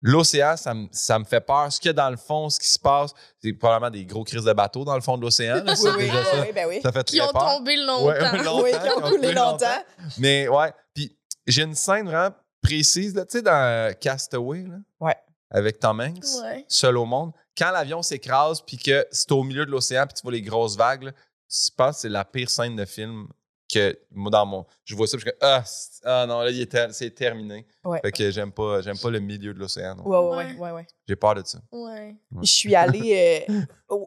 L'océan, 0.00 0.56
ça, 0.56 0.74
me- 0.74 0.86
ça 0.92 1.18
me 1.18 1.24
fait 1.24 1.40
peur. 1.40 1.72
Ce 1.72 1.80
qu'il 1.80 1.88
y 1.88 1.90
a 1.90 1.92
dans 1.92 2.10
le 2.10 2.16
fond, 2.16 2.48
ce 2.50 2.60
qui 2.60 2.68
se 2.68 2.78
passe, 2.78 3.12
c'est 3.42 3.52
probablement 3.52 3.90
des 3.90 4.04
gros 4.06 4.22
crises 4.22 4.44
de 4.44 4.52
bateau 4.52 4.84
dans 4.84 4.94
le 4.94 5.00
fond 5.00 5.16
de 5.16 5.22
l'océan. 5.22 5.60
Oui, 5.66 5.76
Ça, 5.76 5.90
oui, 5.96 6.04
déjà, 6.04 6.20
oui, 6.20 6.26
ça, 6.30 6.40
oui, 6.42 6.52
ben 6.54 6.68
oui. 6.68 6.80
ça 6.82 6.92
fait 6.92 7.04
Qui 7.04 7.18
très 7.18 7.28
ont 7.28 7.32
peur. 7.32 7.56
tombé 7.56 7.76
longtemps. 7.76 8.06
Ouais, 8.06 8.20
longtemps, 8.44 8.62
Oui, 8.62 8.70
qui 8.70 8.90
ont 8.90 9.00
coulé 9.10 9.32
longtemps. 9.32 9.84
Mais 10.18 10.46
ouais, 10.48 10.72
puis 10.94 11.16
j'ai 11.46 11.62
une 11.62 11.74
scène 11.74 12.06
vraiment 12.06 12.34
précise, 12.62 13.14
là, 13.14 13.24
tu 13.24 13.38
sais, 13.38 13.42
dans 13.42 13.92
Castaway, 14.00 14.62
là, 14.68 14.76
Ouais. 15.00 15.16
avec 15.50 15.80
Tom 15.80 16.00
Hanks, 16.00 16.24
Ouais. 16.44 16.64
seul 16.68 16.96
au 16.96 17.04
monde. 17.04 17.32
Quand 17.56 17.72
l'avion 17.72 18.02
s'écrase, 18.02 18.60
puis 18.60 18.76
que 18.78 19.04
c'est 19.10 19.32
au 19.32 19.42
milieu 19.42 19.66
de 19.66 19.70
l'océan, 19.72 20.06
puis 20.06 20.14
tu 20.14 20.22
vois 20.22 20.30
les 20.32 20.42
grosses 20.42 20.76
vagues, 20.76 21.02
là, 21.04 21.10
je 21.50 21.70
pense 21.76 21.96
que 21.96 22.00
c'est 22.02 22.08
la 22.08 22.24
pire 22.24 22.50
scène 22.50 22.76
de 22.76 22.84
film 22.84 23.26
que 23.68 23.98
moi, 24.10 24.30
dans 24.30 24.46
mon. 24.46 24.64
Je 24.84 24.94
vois 24.94 25.06
ça, 25.06 25.16
puis 25.16 25.26
je 25.26 25.30
suis 25.30 25.38
comme, 25.38 25.48
ah, 25.50 25.62
ah 26.04 26.26
non, 26.26 26.40
là, 26.40 26.50
il 26.50 26.60
est 26.60 26.66
ter- 26.70 26.92
c'est 26.94 27.10
terminé. 27.10 27.66
Ouais. 27.84 28.00
Fait 28.02 28.12
que 28.12 28.30
j'aime 28.30 28.50
pas, 28.52 28.80
j'aime 28.82 28.98
pas 28.98 29.10
le 29.10 29.20
milieu 29.20 29.52
de 29.52 29.58
l'océan. 29.58 29.96
Ouais, 30.04 30.18
ouais, 30.18 30.54
ouais, 30.58 30.70
Ouais. 30.72 30.86
J'ai 31.06 31.16
peur 31.16 31.34
de 31.34 31.42
ça. 31.44 31.58
Ouais. 31.72 32.16
Je 32.42 32.50
suis 32.50 32.74
allée. 32.74 33.44
euh, 33.50 33.54
Non, 33.90 34.06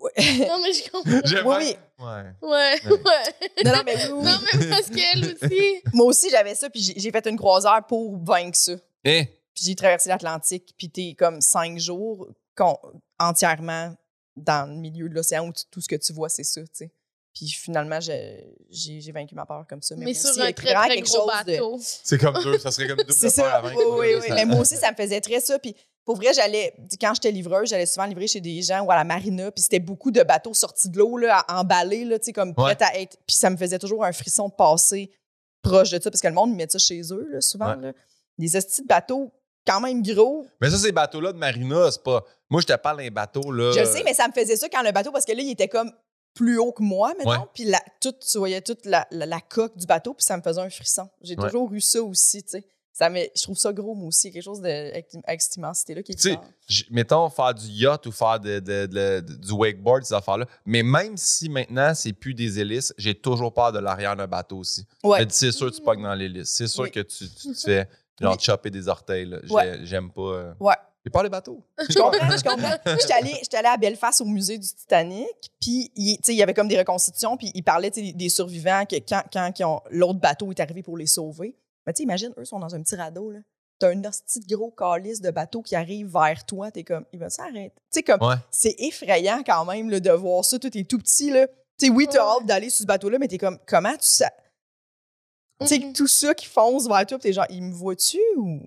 mais 0.62 0.74
je 0.74 0.92
comprends. 0.92 1.50
Oui, 1.50 1.56
oui. 1.60 1.76
Ouais. 2.00 2.32
Ouais. 2.42 2.76
Non, 3.64 3.72
non, 3.74 3.82
mais 3.86 3.96
oui, 4.08 4.12
oui. 4.14 4.24
Non, 4.26 4.38
mais 4.54 4.70
parce 4.70 4.90
qu'elle 4.90 5.26
aussi. 5.36 5.82
Moi 5.94 6.06
aussi, 6.08 6.30
j'avais 6.30 6.56
ça, 6.56 6.70
puis 6.70 6.82
j'ai 6.96 7.12
fait 7.12 7.26
une 7.28 7.38
croisière 7.38 7.84
pour 7.88 8.18
vaincre 8.24 8.58
ça. 8.58 8.74
Eh, 9.04 9.26
Puis 9.54 9.66
j'ai 9.66 9.76
traversé 9.76 10.10
l'Atlantique, 10.10 10.74
puis 10.78 10.90
t'es 10.90 11.16
comme 11.18 11.42
cinq 11.42 11.78
jours. 11.80 12.28
entièrement 13.20 13.94
dans 14.36 14.70
le 14.70 14.76
milieu 14.78 15.10
de 15.10 15.14
l'océan 15.16 15.48
où 15.48 15.54
tu- 15.54 15.66
tout 15.70 15.82
ce 15.82 15.88
que 15.88 15.96
tu 15.96 16.14
vois, 16.14 16.30
c'est 16.30 16.44
ça, 16.44 16.62
tu 16.62 16.68
sais. 16.74 16.92
Puis 17.34 17.48
finalement, 17.48 18.00
j'ai 18.02 19.12
vaincu 19.14 19.36
ma 19.36 19.46
peur 19.46 19.66
comme 19.70 19.82
ça. 19.82 19.96
Mais, 19.96 20.06
Mais 20.06 20.12
moi 20.12 20.20
sur 20.20 20.30
aussi, 20.32 20.42
un 20.42 20.52
très, 20.52 20.74
très 20.74 20.88
quelque 20.96 21.06
gros 21.08 21.30
chose 21.32 21.46
de-. 21.46 21.84
C'est 22.04 22.18
comme 22.18 22.44
deux, 22.44 22.58
ça 22.60 22.72
serait 22.72 22.88
comme 22.88 22.98
double 23.08 23.14
C'est 23.14 23.34
peur 23.36 23.52
ça. 23.52 23.62
Oui, 23.64 23.74
oui, 24.00 24.08
oui. 24.22 24.28
ça- 24.28 24.36
Mais 24.36 24.46
moi 24.46 24.60
aussi, 24.60 24.76
ça 24.76 24.92
me 24.92 24.96
faisait 24.98 25.22
très 25.22 25.40
ça. 25.40 25.58
Puis 25.60 25.76
pour 26.04 26.18
vrai, 26.18 26.34
j'allais, 26.34 26.74
quand 27.00 27.14
j'étais 27.14 27.32
livreuse, 27.32 27.70
j'allais 27.70 27.86
souvent 27.86 28.06
livrer 28.06 28.28
chez 28.28 28.42
des 28.42 28.62
gens 28.62 28.82
ou 28.84 28.92
à 28.92 28.96
la 28.96 29.04
marina. 29.04 29.50
Puis 29.52 29.62
c'était 29.64 29.80
beaucoup 29.80 30.12
de 30.12 30.24
bateaux 30.24 30.54
sortis 30.54 30.90
de 30.90 30.98
l'eau, 30.98 31.16
là, 31.18 31.40
à- 31.48 31.60
emballés, 31.62 32.04
là, 32.06 32.20
tu 32.20 32.26
sais, 32.26 32.34
comme 32.34 32.54
prêts 32.54 32.78
à 32.82 33.00
être. 33.00 33.18
Puis 33.26 33.38
ça 33.38 33.50
me 33.50 33.56
faisait 33.58 33.80
toujours 33.80 34.04
un 34.04 34.12
frisson 34.12 34.50
de 34.50 34.54
passer 34.54 35.12
proche 35.62 35.92
de 35.92 36.02
ça. 36.02 36.10
Parce 36.12 36.22
que 36.22 36.28
le 36.28 36.34
monde, 36.34 36.54
mettent 36.56 36.72
ça 36.74 36.80
chez 36.80 37.02
eux, 37.14 37.28
là, 37.32 37.40
souvent. 37.40 37.76
Ouais. 37.76 37.82
là. 37.82 37.94
Des 38.38 38.58
estis 38.58 38.82
de 38.82 38.88
bateaux 38.88 39.32
quand 39.66 39.80
même 39.80 40.02
gros. 40.02 40.48
Mais 40.60 40.70
ça, 40.70 40.78
ces 40.78 40.92
bateaux-là 40.92 41.32
de 41.34 41.38
marina, 41.38 41.92
c'est 41.92 42.04
pas. 42.04 42.26
Moi, 42.50 42.60
je 42.62 42.68
te 42.68 42.76
parle 42.76 42.98
d'un 42.98 43.12
bateau, 43.12 43.52
là. 43.52 43.72
Je 43.78 43.86
sais, 43.86 44.02
mais 44.04 44.14
ça 44.16 44.28
me 44.28 44.34
faisait 44.34 44.58
ça 44.58 44.68
quand 44.68 44.82
le 44.82 44.92
bateau, 44.92 45.12
parce 45.12 45.24
que 45.26 45.32
là, 45.34 45.42
il 45.42 45.52
était 45.52 45.68
comme 45.70 45.92
plus 46.34 46.58
haut 46.58 46.72
que 46.72 46.84
moi, 46.84 47.14
maintenant. 47.18 47.48
Puis 47.54 47.66
la, 47.66 47.80
tout, 48.00 48.14
tu 48.14 48.38
voyais 48.38 48.62
toute 48.62 48.86
la, 48.86 49.08
la- 49.12 49.26
la 49.26 49.42
coque 49.42 49.78
du 49.78 49.86
bateau, 49.86 50.14
puis 50.14 50.24
ça 50.26 50.38
me 50.38 50.42
faisait 50.42 50.62
un 50.62 50.70
frisson. 50.70 51.10
J'ai 51.22 51.36
Ouais. 51.38 51.46
toujours 51.50 51.72
eu 51.74 51.82
ça 51.82 52.02
aussi, 52.02 52.44
tu 52.44 52.50
sais. 52.50 52.66
Ça 52.94 53.10
je 53.10 53.42
trouve 53.44 53.58
ça 53.58 53.72
gros, 53.72 53.96
moi 53.96 54.10
aussi. 54.10 54.32
Quelque 54.32 54.44
chose 54.44 54.60
de, 54.62 54.68
avec, 54.68 55.08
avec 55.24 55.42
cette 55.42 55.56
immensité-là 55.56 56.04
qui 56.04 56.12
est 56.12 56.16
Tu 56.16 56.30
sais, 56.70 56.86
mettons, 56.92 57.30
faire 57.30 57.54
du 57.54 57.66
yacht 57.68 58.06
ou 58.06 58.12
faire 58.12 58.38
de, 58.40 58.60
de- 58.60 59.22
du 59.22 59.52
wakeboard, 59.54 60.04
ces 60.04 60.14
affaires-là. 60.14 60.46
Mais 60.66 60.84
même 60.84 61.16
si 61.16 61.48
maintenant, 61.50 61.94
c'est 61.96 62.12
plus 62.14 62.34
des 62.34 62.60
hélices, 62.60 62.94
j'ai 62.98 63.16
toujours 63.16 63.54
peur 63.54 63.72
de 63.72 63.80
l'arrière 63.80 64.16
d'un 64.18 64.28
bateau 64.28 64.58
aussi. 64.58 64.86
Ouais. 65.04 65.26
C'est 65.30 65.52
sûr 65.54 65.72
que 65.72 65.76
tu 65.76 65.82
pognes 65.82 66.04
dans 66.04 66.14
l'hélice. 66.14 66.50
C'est 66.50 66.68
sûr 66.68 66.84
Oui. 66.84 66.92
que 66.92 67.00
tu, 67.00 67.26
fais 67.66 67.88
genre 68.20 68.36
Oui. 68.38 68.44
chopper 68.44 68.70
des 68.70 68.88
orteils. 68.90 69.26
là. 69.26 69.38
Ouais. 69.50 69.80
J'aime 69.84 70.12
pas. 70.12 70.22
euh, 70.22 70.54
Ouais. 70.60 70.76
J'ai 71.04 71.10
peur 71.10 71.24
des 71.24 71.30
bateaux. 71.30 71.64
Je 71.90 71.98
comprends, 72.00 72.30
je 72.38 72.44
comprends. 72.44 72.96
J'étais 73.00 73.14
allée, 73.14 73.34
j'étais 73.42 73.58
allée 73.58 73.68
à 73.70 73.78
Belfast 73.78 74.22
au 74.22 74.26
musée 74.26 74.58
du 74.60 74.68
Titanic, 74.68 75.52
puis 75.60 75.92
il 75.96 76.18
tu 76.18 76.22
sais, 76.26 76.34
il 76.34 76.38
y 76.38 76.44
avait 76.44 76.54
comme 76.54 76.68
des 76.68 76.78
reconstitutions, 76.78 77.38
puis 77.38 77.52
il 77.56 77.64
parlait 77.64 77.90
tu 77.90 78.06
sais, 78.06 78.14
des 78.14 78.30
survivants 78.30 78.86
que 78.86 78.98
quand, 78.98 79.24
ils 79.60 79.98
l'autre 79.98 80.20
bateau 80.20 80.52
est 80.52 80.60
arrivé 80.60 80.84
pour 80.84 80.98
les 80.98 81.08
sauver. 81.08 81.56
Mais 81.88 81.94
tu 81.94 81.98
sais, 81.98 82.04
imagine, 82.04 82.32
eux 82.38 82.46
sont 82.46 82.60
dans 82.60 82.76
un 82.76 82.82
petit 82.84 82.96
radeau, 82.96 83.32
là. 83.32 83.40
T'as 83.80 83.90
un 83.90 83.96
de 83.96 84.10
gros 84.56 84.70
calice 84.70 85.22
de 85.22 85.32
bateau 85.32 85.64
qui 85.64 85.76
arrive 85.76 86.12
vers 86.14 86.46
toi, 86.46 86.70
t'es 86.70 86.84
comme, 86.84 87.04
il 87.14 87.18
va 87.20 87.32
s'arrêter. 87.32 87.72
Tu 87.76 87.82
sais, 87.98 88.04
comme, 88.04 88.22
Ouais. 88.22 88.36
c'est 88.52 88.76
effrayant 88.78 89.42
quand 89.44 89.66
même 89.66 89.90
là, 89.90 90.00
de 90.00 90.12
voir 90.12 90.46
ça. 90.46 90.60
Toi, 90.60 90.70
t'es 90.70 90.84
tout 90.84 91.00
petit, 91.00 91.32
là. 91.32 91.48
Tu 91.80 91.88
sais, 91.88 91.90
oui, 91.92 92.08
t'as 92.08 92.24
Ouais. 92.24 92.36
hâte 92.42 92.46
d'aller 92.46 92.70
sur 92.70 92.84
ce 92.84 92.86
bateau-là, 92.86 93.18
mais 93.18 93.28
t'es 93.28 93.40
comme, 93.40 93.58
comment 93.66 93.94
tu 93.94 93.98
sais. 94.08 94.30
Tu 95.62 95.66
sais, 95.68 95.80
Mhm. 95.80 95.94
tout 95.94 96.06
ça 96.06 96.36
qui 96.36 96.46
fonce 96.46 96.88
vers 96.88 97.08
toi, 97.08 97.18
puis 97.18 97.30
t'es 97.30 97.34
genre, 97.34 97.48
il 97.50 97.64
me 97.64 97.74
voit-tu 97.74 98.20
ou? 98.38 98.60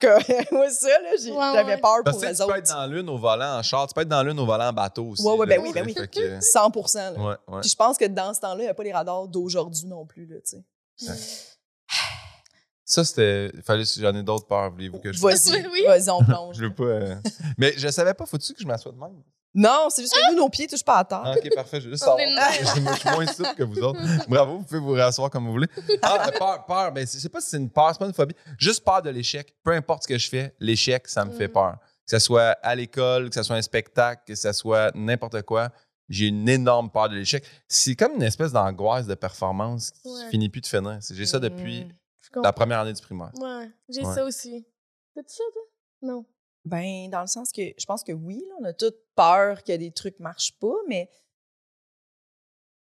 Que, 0.00 0.06
moi, 0.54 0.70
ça, 0.70 0.88
là, 0.88 1.10
j'ai- 1.20 1.32
Ouais, 1.32 1.50
j'avais 1.54 1.74
ouais. 1.74 1.80
peur 1.80 1.98
Parce 2.04 2.16
pour 2.18 2.24
eux 2.24 2.28
sais, 2.28 2.32
tu 2.32 2.38
peux 2.38 2.44
autres. 2.44 2.56
être 2.56 2.68
dans 2.68 2.86
l'une 2.86 3.08
au 3.08 3.18
volant 3.18 3.58
en 3.58 3.62
char, 3.62 3.86
tu 3.88 3.94
peux 3.94 4.02
être 4.02 4.08
dans 4.08 4.22
l'une 4.22 4.38
au 4.38 4.46
volant 4.46 4.68
en 4.68 4.72
bateau 4.72 5.06
aussi. 5.08 5.22
Ouais, 5.26 5.32
ouais, 5.34 5.46
là, 5.46 5.56
ben 5.56 5.62
oui, 5.62 5.72
ben 5.72 5.84
oui. 5.86 5.92
fait 5.94 6.06
que- 6.08 6.40
100 6.40 6.70
là. 6.94 7.12
ouais, 7.12 7.36
ouais. 7.48 7.60
Puis 7.62 7.70
je 7.70 7.76
pense 7.76 7.96
que 7.98 8.04
dans 8.04 8.32
ce 8.32 8.40
temps-là, 8.40 8.58
il 8.62 8.66
n'y 8.66 8.68
a 8.68 8.74
pas 8.74 8.84
les 8.84 8.92
radars 8.92 9.26
d'aujourd'hui 9.26 9.86
non 9.86 10.06
plus, 10.06 10.26
là, 10.26 10.36
tu 10.40 10.58
sais. 10.96 11.12
Ça, 12.84 13.04
c'était. 13.04 13.50
Fallait, 13.64 13.84
j'en 13.84 14.14
ai 14.14 14.22
d'autres 14.22 14.46
peurs, 14.46 14.70
voulez-vous 14.70 14.98
que 14.98 15.12
je 15.12 15.20
Vas-y, 15.20 15.50
Mais 15.62 15.68
oui. 15.72 15.84
vas-y, 15.86 16.08
on 16.10 16.24
plonge. 16.24 16.56
Je 16.56 16.64
veux 16.64 16.74
pas. 16.74 16.84
euh, 16.84 17.14
Mais 17.58 17.74
je 17.76 17.88
savais 17.88 18.14
pas, 18.14 18.24
faut-tu 18.24 18.54
que 18.54 18.60
je 18.62 18.66
m'assoie 18.66 18.92
de 18.92 18.98
même? 18.98 19.22
Non, 19.60 19.88
c'est 19.90 20.02
juste 20.02 20.14
que 20.14 20.32
nous, 20.32 20.38
nos 20.38 20.48
pieds 20.48 20.66
touchent 20.68 20.84
pas 20.84 20.98
à 20.98 21.04
terre. 21.04 21.22
Ah, 21.24 21.34
ok, 21.36 21.54
parfait. 21.54 21.80
Je 21.80 21.90
juste 21.90 22.04
savoir. 22.04 22.18
Je 22.20 22.64
suis 22.66 23.10
moins 23.10 23.26
souple 23.26 23.54
que 23.56 23.62
vous 23.64 23.78
autres. 23.80 24.00
Bravo, 24.28 24.58
vous 24.58 24.64
pouvez 24.64 24.80
vous 24.80 24.92
rasseoir 24.92 25.30
comme 25.30 25.46
vous 25.46 25.52
voulez. 25.52 25.66
Ah, 26.02 26.28
euh, 26.28 26.38
peur, 26.38 26.64
peur. 26.66 26.92
Ben, 26.92 27.00
je 27.06 27.18
sais 27.18 27.28
pas 27.28 27.40
si 27.40 27.50
c'est 27.50 27.56
une 27.56 27.68
peur, 27.70 27.90
c'est 27.92 27.98
pas 27.98 28.06
une 28.06 28.14
phobie. 28.14 28.34
Juste 28.58 28.84
peur 28.84 29.02
de 29.02 29.10
l'échec. 29.10 29.54
Peu 29.64 29.72
importe 29.72 30.04
ce 30.04 30.08
que 30.08 30.16
je 30.18 30.28
fais, 30.28 30.54
l'échec, 30.60 31.08
ça 31.08 31.24
me 31.24 31.32
fait 31.32 31.48
Mm. 31.48 31.52
peur. 31.52 31.76
Que 32.06 32.18
ce 32.18 32.18
soit 32.20 32.56
à 32.62 32.74
l'école, 32.74 33.28
que 33.30 33.34
ce 33.34 33.42
soit 33.42 33.56
un 33.56 33.62
spectacle, 33.62 34.22
que 34.26 34.34
ce 34.34 34.52
soit 34.52 34.92
n'importe 34.94 35.42
quoi, 35.42 35.70
j'ai 36.08 36.26
une 36.28 36.48
énorme 36.48 36.90
peur 36.90 37.08
de 37.08 37.16
l'échec. 37.16 37.44
C'est 37.66 37.96
comme 37.96 38.12
une 38.14 38.22
espèce 38.22 38.52
d'angoisse 38.52 39.06
de 39.06 39.14
performance 39.14 39.90
qui 39.90 40.08
Ouais. 40.08 40.30
finit 40.30 40.48
plus 40.48 40.60
de 40.62 40.66
finir. 40.66 40.98
J'ai 41.10 41.26
ça 41.26 41.38
depuis 41.38 41.84
Mm. 41.84 42.42
La 42.42 42.52
première 42.52 42.80
année 42.80 42.92
du 42.92 43.00
primaire. 43.02 43.30
Ouais, 43.40 43.70
j'ai 43.88 44.04
Ouais. 44.04 44.14
ça 44.14 44.22
aussi. 44.24 44.64
T'as-tu 45.14 45.34
ça, 45.34 45.42
toi? 45.52 45.62
Non. 46.02 46.24
Ben, 46.68 47.08
dans 47.10 47.20
le 47.22 47.26
sens 47.26 47.50
que 47.52 47.62
je 47.78 47.86
pense 47.86 48.02
que 48.04 48.12
oui, 48.12 48.44
là, 48.48 48.54
on 48.60 48.64
a 48.64 48.72
toute 48.72 48.96
peur 49.14 49.64
que 49.64 49.76
des 49.76 49.90
trucs 49.90 50.18
marchent 50.20 50.52
pas, 50.60 50.74
mais. 50.88 51.08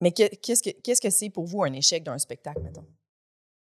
Mais 0.00 0.12
que- 0.12 0.34
qu'est-ce 0.36 0.62
que 0.62 0.70
qu'est-ce 0.70 1.00
que 1.00 1.10
c'est 1.10 1.30
pour 1.30 1.46
vous 1.46 1.62
un 1.62 1.72
échec 1.72 2.02
d'un 2.02 2.18
spectacle, 2.18 2.60
mettons? 2.60 2.86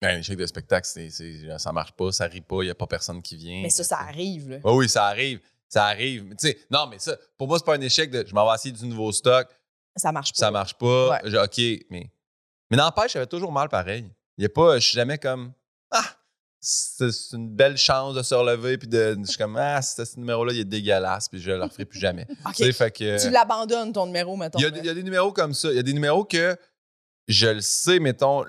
Ben, 0.00 0.16
un 0.16 0.18
échec 0.20 0.36
de 0.36 0.46
spectacle, 0.46 0.86
c'est, 0.86 1.10
c'est- 1.10 1.58
ça 1.58 1.72
marche 1.72 1.92
pas, 1.92 2.12
ça 2.12 2.26
rit 2.26 2.40
pas, 2.40 2.62
il 2.62 2.66
n'y 2.66 2.70
a 2.70 2.74
pas 2.74 2.86
personne 2.86 3.20
qui 3.22 3.36
vient. 3.36 3.62
Mais 3.62 3.70
ça, 3.70 3.82
ça 3.84 3.98
arrive, 3.98 4.48
là. 4.50 4.58
Oui, 4.64 4.72
oui, 4.76 4.88
ça 4.88 5.06
arrive. 5.06 5.40
Ça 5.68 5.86
arrive. 5.86 6.24
Mais 6.24 6.34
tu 6.36 6.48
sais, 6.48 6.58
non, 6.70 6.86
mais 6.86 6.98
ça, 6.98 7.16
pour 7.36 7.48
moi, 7.48 7.58
c'est 7.58 7.64
pas 7.64 7.74
un 7.74 7.80
échec 7.80 8.10
de 8.10 8.24
je 8.26 8.32
m'en 8.34 8.46
vais 8.48 8.54
essayer 8.54 8.72
du 8.74 8.86
nouveau 8.86 9.10
stock, 9.12 9.48
Ça 9.96 10.12
marche 10.12 10.32
pas. 10.32 10.38
ça 10.38 10.50
marche 10.50 10.74
pas. 10.74 11.10
Ouais. 11.10 11.20
je- 11.30 11.36
OK, 11.36 11.86
mais. 11.90 12.10
Mais 12.70 12.76
n'empêche, 12.76 13.12
j'avais 13.12 13.26
toujours 13.26 13.50
mal 13.52 13.68
pareil. 13.68 14.08
Il 14.36 14.42
y 14.42 14.46
a 14.46 14.50
pas. 14.50 14.78
Je 14.78 14.84
suis 14.86 14.94
jamais 14.94 15.18
comme. 15.18 15.52
Ah! 15.90 16.04
C'est 16.60 17.08
une 17.34 17.50
belle 17.54 17.76
chance 17.76 18.14
de 18.14 18.22
se 18.22 18.34
relever, 18.34 18.78
puis 18.78 18.88
de. 18.88 19.16
Je 19.22 19.28
suis 19.28 19.38
comme, 19.38 19.56
ah, 19.56 19.80
ce, 19.80 20.04
ce 20.04 20.18
numéro-là, 20.18 20.52
il 20.52 20.58
est 20.60 20.64
dégueulasse, 20.64 21.28
puis 21.28 21.40
je 21.40 21.50
le 21.52 21.62
referai 21.62 21.84
plus 21.84 22.00
jamais. 22.00 22.26
Tu 22.56 22.64
sais, 22.64 22.72
fait 22.72 22.90
que. 22.90 23.22
Tu 23.22 23.30
l'abandonnes, 23.30 23.92
ton 23.92 24.06
numéro, 24.06 24.36
mettons. 24.36 24.58
Il 24.58 24.62
y, 24.62 24.66
a, 24.66 24.70
là. 24.70 24.74
des- 24.74 24.80
il 24.80 24.86
y 24.86 24.90
a 24.90 24.94
des 24.94 25.02
numéros 25.04 25.32
comme 25.32 25.54
ça. 25.54 25.70
Il 25.70 25.76
y 25.76 25.78
a 25.78 25.82
des 25.82 25.92
numéros 25.92 26.24
que 26.24 26.56
je 27.28 27.46
le 27.46 27.60
sais, 27.60 28.00
mettons, 28.00 28.42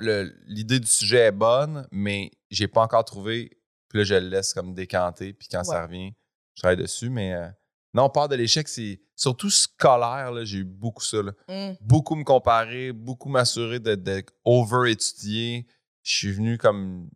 l'idée 0.48 0.80
du 0.80 0.88
sujet 0.88 1.20
est 1.20 1.32
bonne, 1.32 1.86
mais 1.92 2.32
j'ai 2.50 2.68
pas 2.68 2.82
encore 2.82 3.04
trouvé. 3.06 3.58
Puis 3.90 4.00
là, 4.00 4.04
je 4.06 4.16
le 4.16 4.30
laisse 4.30 4.54
comme 4.54 4.74
décanter. 4.74 5.34
Puis 5.34 5.48
quand 5.52 5.64
ça 5.64 5.84
revient, 5.84 6.12
je 6.56 6.62
travaille 6.62 6.78
dessus. 6.78 7.10
Mais 7.10 7.34
euh, 7.34 7.48
non, 7.94 8.10
peur 8.10 8.28
de 8.30 8.36
l'échec, 8.36 8.68
c'est 8.70 9.02
surtout 9.16 9.50
scolaire. 9.50 10.32
là, 10.32 10.46
J'ai 10.46 10.60
eu 10.60 10.64
beaucoup 10.64 11.04
ça. 11.04 11.22
là. 11.22 11.32
Hum. 11.50 11.76
Beaucoup 11.82 12.16
me 12.16 12.24
comparer, 12.24 12.92
beaucoup 12.94 13.30
m'assurer 13.30 13.80
de, 13.80 13.96
de 13.96 14.24
over-étudier. 14.46 15.68
Je 16.04 16.16
suis 16.16 16.32
venu 16.32 16.58
comme 16.58 17.10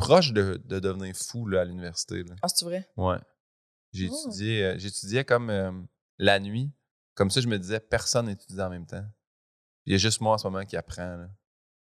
proche 0.00 0.32
de, 0.32 0.60
de 0.64 0.78
devenir 0.80 1.14
fou 1.14 1.46
là, 1.46 1.60
à 1.60 1.64
l'université. 1.64 2.24
Ah, 2.42 2.48
c'est 2.48 2.64
vrai? 2.64 2.88
Ouais. 2.96 3.18
J'ai 3.92 4.08
Oh. 4.10 4.16
étudié, 4.28 4.64
euh, 4.64 4.74
j'étudiais 4.78 5.24
comme 5.24 5.50
euh, 5.50 5.72
la 6.18 6.40
nuit. 6.40 6.70
Comme 7.14 7.30
ça, 7.30 7.40
je 7.40 7.48
me 7.48 7.58
disais, 7.58 7.80
personne 7.80 8.26
n'étudie 8.26 8.60
en 8.60 8.70
même 8.70 8.86
temps. 8.86 9.04
Il 9.86 9.92
y 9.92 9.96
a 9.96 9.98
juste 9.98 10.20
moi 10.20 10.34
en 10.34 10.38
ce 10.38 10.46
moment 10.46 10.64
qui 10.64 10.76
apprend. 10.76 11.16
là. 11.16 11.28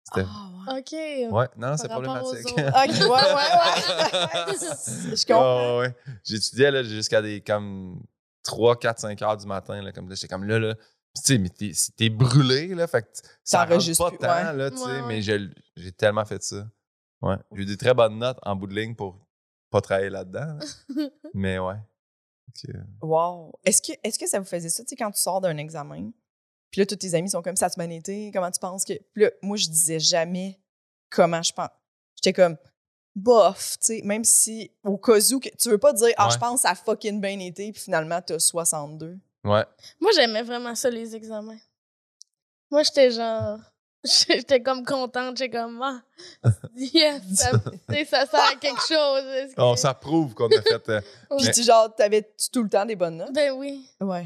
C'était- 0.04 0.28
Ah, 0.30 0.74
ouais. 0.74 0.80
OK. 0.80 1.34
Ouais, 1.34 1.48
non, 1.58 1.78
c'est 1.78 1.88
problématique. 1.88 2.46
OK, 2.52 2.58
ouais, 2.58 3.08
ouais, 3.08 3.08
ouais. 3.10 4.56
Je 5.16 5.26
comprends. 5.26 5.80
Ouais, 5.80 5.88
ouais. 5.88 5.96
J'étudiais 6.24 6.70
là, 6.72 6.84
jusqu'à 6.84 7.22
des 7.22 7.42
comme 7.42 8.04
3, 8.44 8.78
4, 8.80 9.00
5 9.00 9.22
heures 9.24 9.38
du 9.38 9.48
matin. 9.48 9.82
Là, 9.82 9.92
comme 9.92 10.08
là, 10.10 10.16
j'étais 10.16 10.28
comme 10.28 10.44
là, 10.44 10.60
là. 10.60 10.76
Puis, 10.76 11.24
tu 11.24 11.34
sais, 11.34 11.38
mais 11.40 11.50
t'es, 11.50 11.74
si 11.74 11.92
t'es 11.94 12.10
brûlé, 12.10 12.68
là, 12.76 12.88
fait 12.88 13.02
que 13.04 13.08
ça 13.44 13.60
rentre 13.60 13.70
T'enregistres 13.70 14.04
pas 14.04 14.10
plus, 14.10 14.18
tant, 14.20 14.28
ouais. 14.52 14.54
là, 14.58 14.70
tu 14.70 14.78
sais, 14.78 14.84
Ouais, 14.84 15.02
ouais. 15.02 15.08
mais 15.08 15.22
j'ai 15.22 15.92
tellement 15.94 16.26
fait 16.26 16.44
ça. 16.44 16.68
Ouais. 17.26 17.36
J'ai 17.54 17.64
eu 17.64 17.66
des 17.66 17.78
très 17.78 17.94
bonnes 17.94 18.18
notes 18.20 18.40
en 18.44 18.56
bout 18.56 18.68
de 18.68 18.76
ligne 18.76 18.96
pour 18.96 19.20
pas 19.70 19.82
travailler 19.82 20.10
là-dedans. 20.10 20.58
là. 20.58 21.10
mais 21.34 21.60
ouais. 21.60 21.76
Wow. 23.02 23.52
Est-ce 23.66 23.82
que, 23.82 23.98
est 24.04 24.18
que 24.18 24.28
ça 24.28 24.40
vous 24.40 24.46
faisait 24.46 24.70
ça, 24.70 24.84
tu 24.84 24.90
sais, 24.90 24.96
quand 24.96 25.12
tu 25.12 25.20
sors 25.20 25.42
d'un 25.42 25.58
examen? 25.58 26.12
Puis 26.72 26.82
là, 26.82 26.86
tous 26.86 26.96
tes 26.96 27.14
amis 27.16 27.30
sont 27.30 27.42
comme 27.42 27.56
ça, 27.56 27.70
tu 27.70 27.80
bien 27.80 27.90
été? 27.90 28.32
Comment 28.34 28.52
tu 28.52 28.60
penses 28.60 28.86
que. 28.86 28.94
Puis 29.14 29.24
là, 29.24 29.32
moi, 29.42 29.58
je 29.58 29.68
disais 29.68 30.00
jamais 30.00 30.60
comment 31.10 31.42
je 31.42 31.52
pense. 31.54 31.70
J'étais 32.16 32.34
comme, 32.34 32.58
bof, 33.16 33.78
tu 33.80 33.88
sais, 33.88 34.02
même 34.04 34.24
si 34.24 34.72
au 34.84 34.98
cas 34.98 35.20
où, 35.34 35.40
que, 35.40 35.50
tu 35.58 35.70
veux 35.70 35.78
pas 35.78 35.94
dire, 35.94 36.14
ah, 36.18 36.28
Ouais. 36.28 36.34
je 36.34 36.38
pense 36.38 36.56
que 36.56 36.62
ça 36.62 36.72
a 36.72 36.76
fucking 36.76 37.20
bien 37.20 37.40
été, 37.40 37.72
puis 37.72 37.82
finalement, 37.82 38.22
t'as 38.22 38.40
62. 38.40 39.18
Ouais. 39.44 39.66
Moi, 40.00 40.12
j'aimais 40.16 40.44
vraiment 40.44 40.76
ça, 40.76 40.90
les 40.90 41.16
examens. 41.16 41.58
Moi, 42.72 42.84
j'étais 42.84 43.12
genre. 43.12 43.60
J'étais 44.28 44.62
comme 44.62 44.86
contente. 44.86 45.38
J'étais 45.38 45.58
comme, 45.58 45.82
ah, 45.82 46.02
yes, 46.76 47.22
ça, 47.36 47.52
tu 47.90 47.96
sais, 47.96 48.06
ça 48.06 48.26
sert 48.26 48.40
à 48.52 48.56
quelque 48.56 48.80
chose. 48.82 49.54
que- 49.56 49.62
On 49.62 49.76
ça 49.76 49.94
prouve 49.94 50.34
qu'on 50.34 50.48
a 50.48 50.62
fait. 50.62 50.90
euh, 50.90 51.02
Puis 51.38 51.46
Mais- 51.48 51.52
tu, 51.52 51.64
genre, 51.64 51.94
t'avais-tu 51.96 52.50
tout 52.52 52.64
le 52.64 52.70
temps 52.70 52.86
des 52.86 52.96
bonnes 52.96 53.18
notes? 53.18 53.34
Ben 53.34 53.52
oui. 53.54 53.86
Ouais. 54.00 54.24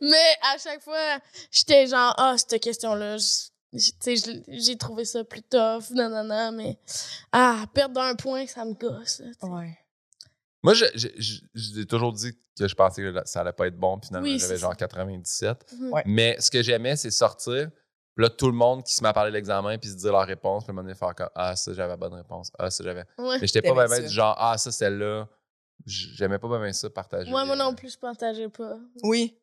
Mais 0.00 0.36
à 0.54 0.58
chaque 0.58 0.82
fois, 0.82 1.18
j'étais 1.50 1.86
genre, 1.86 2.14
ah, 2.18 2.34
cette 2.36 2.60
question-là, 2.62 3.16
j'ai 3.72 4.76
trouvé 4.76 5.04
ça 5.04 5.24
plus 5.24 5.42
tough, 5.42 5.90
non, 5.90 6.08
non, 6.08 6.24
non, 6.24 6.52
mais 6.52 6.78
ah, 7.32 7.64
perdre 7.74 7.94
d'un 7.96 8.14
point, 8.14 8.46
ça 8.46 8.64
me 8.64 8.74
gosse. 8.74 9.20
là, 9.20 9.26
tu 9.40 9.46
sais. 9.46 9.46
Ouais. 9.46 9.78
Moi, 10.62 10.74
je- 10.74 10.84
je- 10.94 11.08
je- 11.16 11.40
j'ai 11.54 11.86
toujours 11.86 12.12
dit 12.12 12.32
que 12.58 12.68
je 12.68 12.74
pensais 12.74 13.02
que 13.02 13.22
ça 13.24 13.40
allait 13.40 13.52
pas 13.52 13.66
être 13.66 13.78
bon. 13.78 13.98
puis 13.98 14.08
Finalement, 14.08 14.28
Oui, 14.28 14.38
j'avais 14.38 14.56
genre 14.58 14.70
ça. 14.72 14.76
97. 14.76 15.64
Mhm. 15.78 15.92
Ouais. 15.92 16.02
Mais 16.06 16.36
ce 16.40 16.50
que 16.50 16.62
j'aimais, 16.62 16.96
c'est 16.96 17.10
sortir. 17.10 17.70
Puis 18.14 18.24
là, 18.24 18.28
tout 18.30 18.46
le 18.48 18.52
monde 18.52 18.82
qui 18.84 18.92
se 18.94 19.02
met 19.02 19.08
à 19.08 19.12
parler 19.12 19.30
de 19.30 19.36
l'examen, 19.36 19.78
puis 19.78 19.88
se 19.88 19.94
dire 19.96 20.12
leur 20.12 20.26
réponse, 20.26 20.64
puis 20.64 20.70
à 20.70 20.72
un 20.72 20.74
moment 20.74 20.82
donné, 20.86 20.94
faire 20.98 21.14
comme 21.14 21.30
Ah, 21.34 21.56
ça, 21.56 21.72
j'avais 21.72 21.88
la 21.88 21.96
bonne 21.96 22.12
réponse. 22.14 22.50
Ah, 22.58 22.70
ça, 22.70 22.84
j'avais. 22.84 23.04
Ouais. 23.16 23.38
Mais 23.40 23.46
j'étais 23.46 23.62
pas 23.62 23.72
vraiment 23.72 24.08
genre 24.08 24.34
Ah, 24.38 24.58
ça, 24.58 24.70
celle-là. 24.70 25.28
J'aimais 25.86 26.38
pas 26.38 26.58
bien 26.58 26.72
ça 26.74 26.90
partager. 26.90 27.30
Moi, 27.30 27.44
moi 27.46 27.54
euh, 27.54 27.58
non 27.58 27.74
plus, 27.74 27.92
je 27.94 27.98
partageais 27.98 28.48
pas. 28.50 28.76
Oui. 29.02 29.38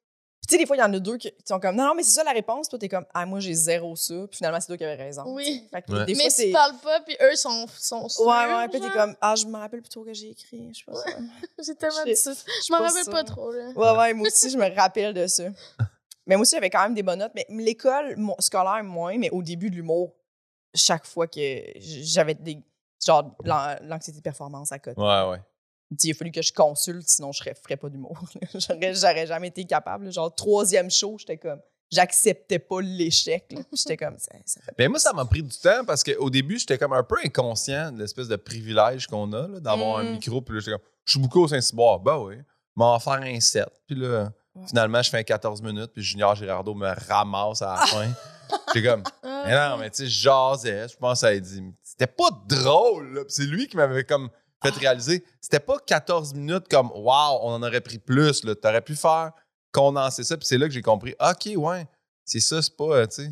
Tu 0.48 0.54
sais, 0.54 0.58
des 0.58 0.66
fois, 0.66 0.76
il 0.76 0.80
y 0.80 0.84
en 0.84 0.94
a 0.94 1.00
deux 1.00 1.18
qui 1.18 1.32
sont 1.46 1.60
comme, 1.60 1.76
non, 1.76 1.86
non, 1.88 1.96
mais 1.96 2.04
c'est 2.04 2.12
ça 2.12 2.24
la 2.24 2.32
réponse. 2.32 2.70
Toi, 2.70 2.80
t'es 2.80 2.88
comme, 2.90 3.06
ah, 3.14 3.26
moi, 3.26 3.40
j'ai 3.40 3.54
zéro 3.54 3.96
ça. 3.96 4.14
Puis 4.30 4.38
finalement, 4.38 4.60
c'est 4.62 4.68
toi 4.68 4.78
qui 4.78 4.84
avais 4.86 4.96
raison. 5.04 5.24
Oui. 5.28 5.68
Fait 5.72 5.82
que 5.82 5.92
Ouais. 5.92 6.06
des 6.06 6.16
Mais 6.16 6.30
fois, 6.30 6.44
tu 6.46 6.52
parles 6.52 6.78
pas, 6.82 7.00
puis 7.02 7.18
eux 7.22 7.36
sont, 7.36 7.66
sont 7.78 8.08
sûrs. 8.08 8.26
Ouais, 8.26 8.46
ouais. 8.56 8.68
Puis 8.70 8.80
t'es 8.80 8.90
comme, 8.90 9.16
ah, 9.22 9.36
je 9.36 9.46
me 9.46 9.58
rappelle 9.58 9.82
plus 9.82 9.90
trop 9.90 10.04
que 10.04 10.14
j'ai 10.14 10.30
écrit. 10.30 10.70
Je 10.74 10.80
sais 10.80 10.86
pas. 10.86 10.94
J'ai 11.64 11.76
tellement 11.76 12.00
Je- 12.06 12.12
dit 12.12 12.16
ça. 12.16 12.32
Je 12.34 12.72
m'en 12.74 12.80
rappelle 12.80 13.06
pas 13.06 13.24
trop, 13.24 13.52
là. 13.52 13.70
Ouais, 13.76 13.98
ouais, 14.00 14.14
moi 14.14 14.28
aussi, 14.28 14.50
je 14.50 14.58
me 14.58 14.74
rappelle 14.76 15.14
de 15.14 15.28
ça. 15.28 15.44
Mais 16.26 16.36
moi 16.36 16.42
aussi, 16.42 16.56
j'avais 16.56 16.70
quand 16.70 16.84
même 16.84 16.94
des 16.94 17.04
bonnes 17.04 17.20
notes. 17.20 17.32
Mais 17.36 17.46
l'école 17.50 18.16
scolaire, 18.40 18.84
moins, 18.84 19.18
mais 19.18 19.30
au 19.30 19.42
début 19.42 19.70
de 19.70 19.76
l'humour, 19.76 20.14
chaque 20.76 21.06
fois 21.06 21.26
que 21.28 21.40
j'avais 21.78 22.34
des. 22.34 22.58
Genre, 23.06 23.34
l'an- 23.46 23.76
l'anxiété 23.84 24.18
de 24.20 24.24
performance 24.24 24.72
à 24.74 24.80
côté. 24.80 25.00
Ouais, 25.00 25.24
ouais. 25.30 25.40
Il 26.04 26.12
a 26.12 26.14
fallu 26.14 26.32
que 26.32 26.42
je 26.42 26.52
consulte, 26.52 27.08
sinon 27.08 27.32
je 27.32 27.42
ne 27.48 27.54
ferais 27.56 27.78
pas 27.78 27.90
d'humour. 27.90 28.20
J'aurais 28.54 28.94
j'aurais 28.94 29.26
jamais 29.28 29.48
été 29.48 29.64
capable. 29.66 30.12
Genre, 30.12 30.34
troisième 30.36 30.92
show, 30.92 31.16
j'étais 31.18 31.38
comme. 31.38 31.60
J'acceptais 31.90 32.60
pas 32.60 32.82
l'échec. 32.82 33.46
J'étais 33.72 33.96
comme. 33.96 34.18
Ça, 34.20 34.34
ça 34.46 34.62
fait 34.62 34.74
Mais 34.78 34.90
moi, 34.90 35.00
ça 35.00 35.14
m'a 35.14 35.24
pris 35.24 35.42
du 35.42 35.58
temps 35.58 35.86
parce 35.86 36.04
qu'au 36.04 36.30
début, 36.30 36.60
j'étais 36.60 36.78
comme 36.78 36.92
un 36.92 37.04
peu 37.04 37.16
inconscient 37.24 37.94
de 37.94 38.00
l'espèce 38.00 38.28
de 38.28 38.36
privilège 38.36 39.08
qu'on 39.08 39.32
a 39.32 39.48
là, 39.48 39.60
d'avoir 39.62 40.00
un 40.00 40.04
Mm. 40.04 40.12
micro. 40.12 40.42
Puis 40.42 40.56
là, 40.56 40.60
j'étais 40.60 40.72
comme, 40.72 40.86
je 41.06 41.12
suis 41.12 41.20
beaucoup 41.22 41.44
au 41.44 41.48
Saint-Cyboire. 41.48 42.00
Ben 42.00 42.18
oui, 42.18 42.36
m'en 42.76 43.00
faire 43.00 43.14
un 43.22 43.40
7. 43.40 43.66
Puis 43.88 43.96
là, 43.96 44.30
Ouais. 44.54 44.64
finalement, 44.68 45.02
je 45.02 45.10
fais 45.12 45.20
un 45.20 45.24
14 45.24 45.62
minutes. 45.62 45.92
Puis 45.94 46.04
Junior 46.04 46.36
Girardeau 46.36 46.74
me 46.76 46.90
ramasse 47.08 47.62
à 47.62 47.76
la 47.80 47.86
fin. 47.86 48.12
J'étais 48.74 48.86
comme, 48.90 49.04
Ah, 49.24 49.44
mais 49.46 49.56
non, 49.56 49.78
mais 49.78 49.90
tu 49.90 49.98
sais, 50.04 50.08
je 50.08 50.22
jasais. 50.24 50.90
Je 50.90 50.98
pense 50.98 51.24
à 51.24 51.38
dit, 51.40 51.64
c'était 51.84 52.08
pas 52.08 52.30
drôle. 52.50 53.14
là. 53.14 53.22
Puis 53.24 53.34
c'est 53.34 53.44
lui 53.46 53.68
qui 53.68 53.78
m'avait 53.78 54.04
comme 54.04 54.30
fait 54.64 54.72
réaliser, 54.76 55.24
c'était 55.42 55.60
pas 55.60 55.78
14 55.80 56.34
minutes 56.34 56.68
comme, 56.70 56.92
waouh, 56.92 57.40
on 57.44 57.52
en 57.54 57.64
aurait 57.64 57.82
pris 57.82 58.00
plus. 58.00 58.44
là. 58.44 58.56
T'aurais 58.56 58.82
pu 58.82 58.96
faire 58.96 59.32
condenser 59.72 60.24
ça. 60.24 60.38
Puis 60.38 60.48
c'est 60.48 60.58
là 60.58 60.68
que 60.68 60.74
j'ai 60.74 60.82
compris, 60.82 61.14
OK, 61.20 61.50
ouais, 61.56 61.88
c'est 62.26 62.40
ça, 62.40 62.62
c'est 62.62 62.76
pas, 62.76 62.96
euh, 62.98 63.06
tu 63.08 63.24
sais, 63.24 63.32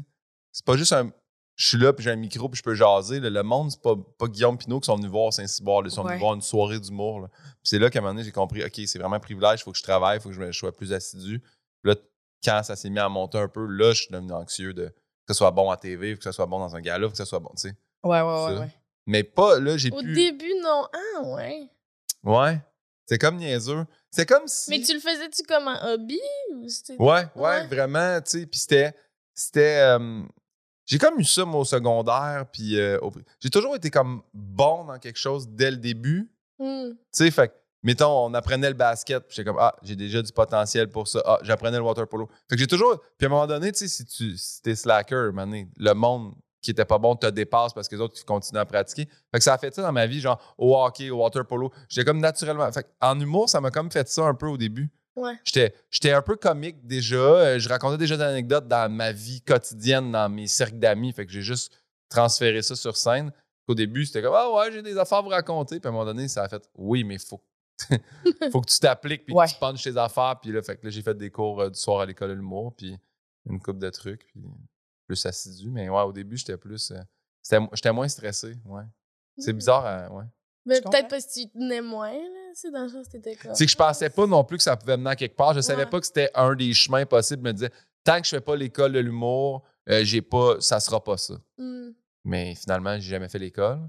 c'est 0.52 0.66
pas 0.66 0.78
juste 0.78 0.94
un. 0.94 1.12
Je 1.58 1.70
suis 1.70 1.78
là, 1.78 1.94
puis 1.94 2.04
j'ai 2.04 2.12
un 2.12 2.18
micro, 2.18 2.50
puis 2.50 2.58
je 2.58 2.64
peux 2.64 2.76
jaser. 2.76 3.22
là. 3.22 3.30
Le 3.30 3.42
monde, 3.42 3.72
c'est 3.72 3.82
pas, 3.82 3.96
pas 4.18 4.28
Guillaume 4.28 4.58
Pinot 4.58 4.82
qui 4.82 4.88
sont 4.88 4.98
venus 4.98 5.10
voir 5.10 5.32
Saint-Cyboire. 5.32 5.84
Ils 5.86 5.92
sont 5.92 6.02
Ouais. 6.04 6.10
venus 6.10 6.22
voir 6.22 6.34
une 6.34 6.42
soirée 6.42 6.80
d'humour. 6.82 7.30
Puis 7.32 7.48
c'est 7.64 7.80
là 7.80 7.90
qu'à 7.90 8.00
un 8.00 8.02
moment 8.02 8.14
donné, 8.14 8.26
j'ai 8.26 8.34
compris, 8.34 8.62
OK, 8.64 8.74
c'est 8.86 9.00
vraiment 9.00 9.16
un 9.16 9.20
privilège, 9.22 9.62
il 9.62 9.64
faut 9.64 9.72
que 9.72 9.78
je 9.78 9.84
travaille, 9.84 10.18
il 10.18 10.22
faut 10.22 10.30
que 10.30 10.36
je, 10.36 10.42
me- 10.42 10.52
je 10.52 10.58
sois 10.60 10.74
plus 10.76 10.92
assidu. 10.92 11.40
Puis 11.82 11.94
là, 11.94 11.96
quand 12.44 12.62
ça 12.64 12.76
s'est 12.76 12.90
mis 12.90 13.00
à 13.00 13.08
monter 13.08 13.38
un 13.38 13.48
peu, 13.48 13.66
là, 13.68 13.94
je 13.94 14.02
suis 14.04 14.12
devenu 14.12 14.34
anxieux 14.34 14.74
de 14.74 14.88
que 14.88 15.34
ce 15.34 15.38
soit 15.38 15.52
bon 15.52 15.72
à 15.72 15.78
TV, 15.78 16.18
que 16.18 16.24
ce 16.26 16.32
soit 16.34 16.46
bon 16.46 16.60
dans 16.60 16.76
un 16.76 16.82
gala, 16.82 17.08
que 17.08 17.16
ce 17.18 17.24
soit 17.26 17.40
bon, 17.40 17.50
tu 17.56 17.70
sais. 17.70 17.76
Ouais, 18.04 18.22
ouais, 18.22 18.46
ouais. 18.48 18.58
Ouais. 18.60 18.76
Mais 19.08 19.24
pas, 19.24 19.60
là, 19.60 19.78
j'ai 19.78 19.91
Au 19.91 20.00
pu. 20.02 20.13
début, 20.13 20.54
non. 20.63 20.88
Ah, 20.94 21.22
ouais. 21.24 21.70
Ouais. 22.24 22.60
C'est 23.06 23.20
comme 23.20 23.38
niaiseux. 23.38 23.86
C'est 24.10 24.26
comme 24.26 24.48
si. 24.48 24.70
Mais 24.72 24.80
tu 24.82 24.94
le 24.94 25.00
faisais-tu 25.00 25.44
comme 25.44 25.68
un 25.68 25.94
hobby 25.94 26.20
ou 26.54 26.68
c'était. 26.68 26.96
Ouais, 27.00 27.26
ouais, 27.36 27.41
Ouais. 27.41 27.68
vraiment, 27.68 28.20
tu 28.22 28.39
sais. 28.39 28.46
Puis 28.48 28.60
c'était. 28.62 28.94
C'était. 29.34 29.78
euh, 29.80 30.22
j'ai 30.86 30.98
comme 30.98 31.20
eu 31.20 31.24
ça, 31.24 31.46
moi, 31.46 31.62
au 31.62 31.65
secondaire. 31.65 32.46
Puis 32.52 32.80
euh, 32.80 32.98
au- 33.02 33.12
j'ai 33.39 33.50
toujours 33.50 33.76
été 33.76 33.89
comme 33.91 34.24
bon 34.34 34.86
dans 34.86 34.98
quelque 34.98 35.20
chose 35.20 35.48
dès 35.50 35.70
le 35.72 35.78
début. 35.78 36.32
Hmm. 36.58 36.91
Tu 36.91 36.98
sais, 37.12 37.32
fait 37.32 37.50
que, 37.50 37.54
mettons, 37.84 38.26
on 38.26 38.34
apprenait 38.34 38.70
le 38.70 38.76
basket. 38.76 39.28
Puis 39.28 39.36
j'étais 39.36 39.48
comme, 39.50 39.60
ah, 39.60 39.76
j'ai 39.84 39.96
déjà 39.96 40.22
du 40.22 40.32
potentiel 40.32 40.89
pour 40.89 41.08
ça. 41.08 41.22
Ah, 41.26 41.39
j'apprenais 41.44 41.78
le 41.78 41.84
water 41.84 42.08
polo. 42.08 42.28
Fait 42.50 42.56
que 42.56 42.58
j'ai 42.58 42.68
toujours. 42.68 43.00
Puis 43.18 43.26
à 43.26 43.28
un 43.28 43.30
moment 43.30 43.46
donné, 43.48 43.72
tu 43.72 43.80
sais, 43.80 43.88
si 43.88 44.06
tu 44.06 44.36
si 44.38 44.62
t'es 44.63 44.76
slacker, 44.76 45.32
donné, 45.34 45.68
le 45.78 45.94
monde 45.94 46.34
qui 46.65 46.71
était 46.71 46.86
pas 46.86 46.97
bon 46.97 47.15
te 47.15 47.28
dépasse 47.28 47.73
parce 47.73 47.88
que 47.88 47.95
les 47.95 48.01
autres, 48.01 48.23
continuent 48.25 48.60
à 48.60 48.65
pratiquer. 48.65 49.06
Fait 49.32 49.38
que 49.38 49.43
ça 49.43 49.54
a 49.54 49.58
fait 49.58 49.73
ça 49.73 49.82
dans 49.84 49.91
ma 49.91 50.08
vie, 50.08 50.19
genre 50.19 50.56
au 50.58 50.75
hockey, 50.75 51.10
au 51.12 51.17
water 51.17 51.45
polo. 51.45 51.71
J'étais 51.88 52.06
comme 52.06 52.19
naturellement. 52.19 52.69
Fait 52.71 52.84
que 52.84 52.89
en 53.01 53.19
humour, 53.19 53.49
ça 53.49 53.62
m'a 53.62 53.71
comme 53.71 53.91
fait 53.91 54.08
ça 54.10 54.23
un 54.25 54.34
peu 54.34 54.47
au 54.47 54.58
début. 54.58 54.89
Ouais. 55.15 55.34
J'étais, 55.45 55.73
j'étais 55.91 56.12
un 56.12 56.21
peu 56.21 56.36
comique 56.36 56.86
déjà. 56.86 57.15
Euh, 57.15 57.60
Je 57.60 57.69
racontais 57.69 57.97
déjà 57.97 58.17
des 58.17 58.23
anecdotes 58.23 58.67
dans 58.67 58.91
ma 58.91 59.12
vie 59.13 59.41
quotidienne, 59.41 60.12
dans 60.12 60.28
mes 60.28 60.47
cercles 60.47 60.78
d'amis. 60.80 61.13
Fait 61.13 61.25
que 61.25 61.32
j'ai 61.32 61.41
juste 61.41 61.71
transféré 62.10 62.62
ça 62.62 62.75
sur 62.75 62.97
scène. 62.97 63.32
Au 63.67 63.73
début, 63.75 64.06
c'était 64.06 64.21
comme 64.21 64.36
Ah 64.36 64.51
ouais, 64.51 64.71
j'ai 64.71 64.82
des 64.82 64.97
affaires 64.97 65.19
à 65.19 65.21
vous 65.21 65.30
raconter. 65.30 65.80
Puis 65.80 65.88
à 65.88 65.89
un 65.89 65.93
moment 65.93 66.06
donné, 66.06 66.28
ça 66.28 66.43
a 66.43 66.49
fait 66.49 66.69
Oui, 66.75 67.04
mais 67.04 67.17
faut, 67.19 67.41
faut 68.51 68.62
que 68.62 68.69
tu 68.71 68.80
t'appliques 68.80 69.25
puis 69.25 69.34
Ouais. 69.34 69.45
que 69.45 69.51
tu 69.51 69.58
punches 69.60 69.84
tes 69.84 69.95
affaires. 69.97 70.36
Puis 70.41 70.51
là, 70.51 70.62
fait 70.62 70.78
que 70.78 70.86
là, 70.86 70.89
j'ai 70.89 71.01
fait 71.01 71.15
des 71.15 71.30
cours 71.32 71.62
euh, 71.62 71.69
du 71.69 71.80
soir 71.80 72.01
à 72.01 72.06
l'école 72.06 72.30
de 72.30 72.34
l'humour. 72.34 72.73
Puis 72.75 72.97
une 73.49 73.62
coupe 73.62 73.78
de 73.80 73.89
trucs. 73.91 74.25
Puis 74.28 74.41
plus 75.06 75.26
assidu. 75.26 75.70
Mais 75.72 75.89
ouais, 75.89 76.02
au 76.02 76.12
début, 76.12 76.38
j'étais 76.38 76.58
plus. 76.58 76.91
euh, 76.91 77.00
c'était, 77.41 77.60
j'étais 77.74 77.91
moins 77.91 78.08
stressé. 78.08 78.56
Ouais. 78.65 78.84
C'est 79.38 79.54
Hmm. 79.54 79.58
bizarre. 79.58 79.86
euh, 79.86 80.10
ouais. 80.10 80.24
Mais 80.65 80.82
peut-être 80.82 81.08
parce 81.10 81.26
que 81.28 81.34
tu 81.41 81.50
tenais 81.52 81.82
moins, 81.82 82.12
là. 82.12 82.52
C'est 82.56 82.72
dans 82.72 82.84
le 82.84 82.89
sens 82.89 83.08
comme. 83.12 83.54
C'est 83.54 83.65
que 83.65 83.72
je 83.72 83.76
pensais 83.76 84.10
pas 84.10 84.26
non 84.26 84.44
plus 84.44 84.58
que 84.58 84.63
ça 84.63 84.76
pouvait 84.78 84.98
mener 84.98 85.10
à 85.12 85.15
quelque 85.15 85.36
part. 85.36 85.54
Je 85.54 85.60
savais 85.62 85.84
Ouais. 85.84 85.89
pas 85.89 86.00
que 86.00 86.06
c'était 86.08 86.32
un 86.34 86.56
des 86.56 86.74
chemins 86.74 87.06
possibles. 87.06 87.41
Je 87.44 87.48
me 87.50 87.54
disais, 87.54 87.72
tant 88.04 88.20
que 88.20 88.26
je 88.26 88.30
fais 88.32 88.41
pas 88.41 88.56
l'école 88.56 88.94
de 88.94 89.00
l'humour, 89.00 89.63
euh, 89.89 90.04
j'ai 90.04 90.22
pas, 90.22 90.56
ça 90.62 90.80
sera 90.80 91.04
pas 91.04 91.18
ça. 91.18 91.36
Hmm. 91.58 91.89
Mais 92.24 92.56
finalement, 92.56 92.96
j'ai 92.96 93.10
jamais 93.12 93.28
fait 93.30 93.38
l'école. 93.39 93.80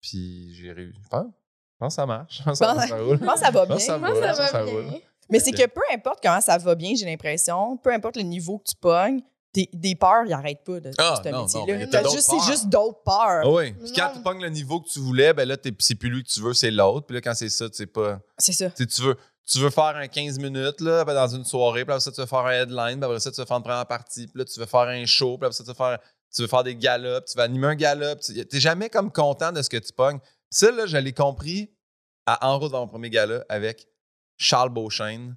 Puis 0.00 0.54
j'ai 0.54 0.72
réussi. 0.72 0.98
Je 1.02 1.08
pense, 1.08 1.26
je 1.26 1.78
pense 1.78 1.92
que 1.92 1.94
ça 1.94 2.06
marche. 2.06 2.38
Je 2.38 2.42
pense 2.44 2.58
que 2.58 2.64
ça, 2.64 2.96
roule. 2.96 3.18
Je 3.20 3.24
pense 3.24 3.34
que 3.34 3.40
ça 3.40 3.50
va 3.50 3.62
Je 3.62 3.68
pense 3.68 3.68
bien. 3.68 3.76
que 3.76 3.82
ça 3.82 4.32
va 4.32 4.46
ça 4.48 4.64
bien. 4.64 4.72
roule. 4.72 5.00
Mais 5.30 5.38
c'est 5.40 5.52
que 5.52 5.66
peu 5.66 5.80
importe 5.92 6.18
comment 6.22 6.40
ça 6.40 6.58
va 6.58 6.74
bien, 6.74 6.94
j'ai 6.96 7.06
l'impression, 7.06 7.76
peu 7.78 7.92
importe 7.92 8.16
le 8.16 8.22
niveau 8.22 8.58
que 8.58 8.64
tu 8.70 8.76
pognes, 8.76 9.20
des, 9.54 9.70
des 9.72 9.94
peurs, 9.94 10.24
ils 10.26 10.30
n'arrêtent 10.30 10.64
pas 10.64 10.80
de 10.80 10.90
Ah, 10.98 11.14
ce 11.24 11.28
métier-là. 11.28 11.86
d'autres 12.02 12.18
C'est 12.20 12.40
juste 12.50 12.68
d'autres 12.68 13.02
peurs. 13.04 13.42
Ah 13.44 13.48
oui. 13.48 13.72
Puis 13.72 13.92
quand 13.92 14.10
tu 14.14 14.20
pognes 14.20 14.42
le 14.42 14.48
niveau 14.50 14.80
que 14.80 14.88
tu 14.88 14.98
voulais, 14.98 15.32
ben 15.32 15.46
là, 15.48 15.56
t'es- 15.56 15.74
c'est 15.78 15.94
plus 15.94 16.10
lui 16.10 16.22
que 16.24 16.28
tu 16.28 16.40
veux, 16.40 16.52
c'est 16.52 16.70
l'autre. 16.70 17.06
Puis 17.06 17.14
là, 17.14 17.20
quand 17.20 17.34
c'est 17.34 17.48
ça, 17.48 17.68
tu 17.70 17.76
sais 17.76 17.86
pas. 17.86 18.18
C'est 18.36 18.52
ça. 18.52 18.68
Tu 18.70 18.84
veux, 19.02 19.16
tu 19.46 19.58
veux 19.60 19.70
faire 19.70 19.96
un 19.96 20.08
15 20.08 20.38
minutes 20.38 20.80
là, 20.80 21.04
ben, 21.04 21.14
dans 21.14 21.28
une 21.28 21.44
soirée, 21.44 21.84
puis 21.84 21.92
après 21.92 22.00
ça, 22.00 22.10
tu 22.12 22.20
veux 22.20 22.26
faire 22.26 22.40
un 22.46 22.50
headline, 22.52 22.96
puis 22.98 23.04
après 23.04 23.20
ça, 23.20 23.30
tu 23.30 23.40
veux 23.40 23.46
faire 23.46 23.56
une 23.58 23.62
première 23.62 23.86
partie, 23.86 24.26
puis 24.26 24.38
là, 24.38 24.44
tu 24.44 24.58
veux 24.58 24.66
faire 24.66 24.80
un 24.80 25.04
show, 25.06 25.38
puis 25.38 25.46
après 25.46 25.52
ça, 25.56 25.62
tu 25.64 25.68
veux 25.68 25.74
faire, 25.74 25.98
tu 26.34 26.42
veux 26.42 26.48
faire 26.48 26.64
des 26.64 26.74
galops, 26.76 27.30
tu 27.30 27.36
veux 27.38 27.44
animer 27.44 27.66
un 27.68 27.74
galop. 27.76 28.16
Tu 28.24 28.32
n'es 28.32 28.60
jamais 28.60 28.88
comme 28.90 29.12
content 29.12 29.52
de 29.52 29.62
ce 29.62 29.70
que 29.70 29.76
tu 29.76 29.92
pognes. 29.92 30.18
Puis 30.18 30.28
ça, 30.50 30.70
là, 30.72 30.86
je 30.86 30.96
l'ai 30.96 31.12
compris 31.12 31.70
à 32.26 32.48
En 32.50 32.58
route 32.58 32.72
dans 32.72 32.80
mon 32.80 32.88
premier 32.88 33.10
gala 33.10 33.44
avec 33.48 33.86
Charles 34.36 34.70
Beauchesne, 34.70 35.36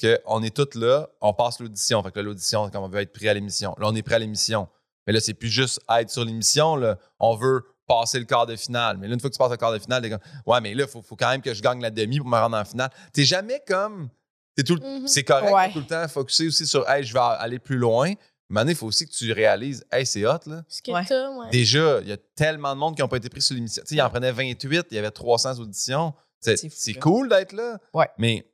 qu'on 0.00 0.42
est 0.42 0.54
tous 0.54 0.78
là, 0.78 1.08
on 1.20 1.32
passe 1.34 1.60
l'audition. 1.60 2.02
Fait 2.02 2.10
que 2.10 2.18
là, 2.18 2.24
l'audition, 2.24 2.68
comme 2.70 2.82
on 2.84 2.88
veut 2.88 3.00
être 3.00 3.12
pris 3.12 3.28
à 3.28 3.34
l'émission. 3.34 3.74
Là, 3.78 3.86
on 3.88 3.94
est 3.94 4.02
prêt 4.02 4.16
à 4.16 4.18
l'émission. 4.18 4.68
Mais 5.06 5.12
là, 5.12 5.20
c'est 5.20 5.34
plus 5.34 5.48
juste 5.48 5.80
être 5.98 6.10
sur 6.10 6.24
l'émission, 6.24 6.76
là. 6.76 6.98
On 7.20 7.34
veut 7.36 7.62
passer 7.86 8.18
le 8.18 8.24
quart 8.24 8.46
de 8.46 8.56
finale. 8.56 8.96
Mais 8.98 9.06
là, 9.06 9.14
une 9.14 9.20
fois 9.20 9.30
que 9.30 9.34
tu 9.34 9.38
passes 9.38 9.50
le 9.52 9.56
quart 9.56 9.72
de 9.72 9.78
finale, 9.78 10.02
t'es 10.02 10.10
comme, 10.10 10.18
ouais, 10.46 10.60
mais 10.60 10.74
là, 10.74 10.84
il 10.84 10.90
faut, 10.90 11.02
faut 11.02 11.14
quand 11.16 11.30
même 11.30 11.40
que 11.42 11.54
je 11.54 11.62
gagne 11.62 11.80
la 11.80 11.90
demi 11.90 12.18
pour 12.18 12.28
me 12.28 12.36
rendre 12.36 12.56
en 12.56 12.64
finale. 12.64 12.90
T'es 13.12 13.24
jamais 13.24 13.62
comme. 13.66 14.08
t'es 14.56 14.64
tout 14.64 14.74
le- 14.76 15.00
Mhm. 15.00 15.06
C'est 15.06 15.22
correct 15.22 15.52
Ouais. 15.52 15.70
tout 15.72 15.80
le 15.80 15.86
temps 15.86 16.08
focusé 16.08 16.46
aussi 16.48 16.66
sur, 16.66 16.88
hey, 16.88 17.04
je 17.04 17.12
vais 17.12 17.20
aller 17.20 17.58
plus 17.58 17.76
loin. 17.76 18.12
Mais 18.48 18.62
il 18.66 18.74
faut 18.74 18.86
aussi 18.86 19.04
que 19.06 19.10
tu 19.12 19.30
réalises, 19.32 19.84
hey, 19.92 20.06
c'est 20.06 20.24
hot, 20.24 20.38
là. 20.46 20.62
Ce 20.68 20.80
que 20.80 20.90
Ouais. 20.92 21.00
ouais. 21.10 21.50
Déjà, 21.50 22.00
il 22.00 22.08
y 22.08 22.12
a 22.12 22.16
tellement 22.34 22.74
de 22.74 22.78
monde 22.80 22.96
qui 22.96 23.02
n'ont 23.02 23.08
pas 23.08 23.16
été 23.18 23.28
pris 23.28 23.42
sur 23.42 23.54
l'émission. 23.54 23.82
Tu 23.82 23.88
sais, 23.90 23.94
il 23.96 24.02
en 24.02 24.08
prenait 24.08 24.32
28, 24.32 24.86
il 24.90 24.94
y 24.94 24.98
avait 24.98 25.10
300 25.10 25.58
auditions. 25.60 26.14
C'est 26.40 26.56
C'est 26.56 26.68
fou, 26.70 26.74
c'est 26.78 26.92
là. 26.94 27.00
cool 27.00 27.28
d'être 27.28 27.52
là. 27.52 27.78
Ouais. 27.92 28.08
Mais 28.18 28.46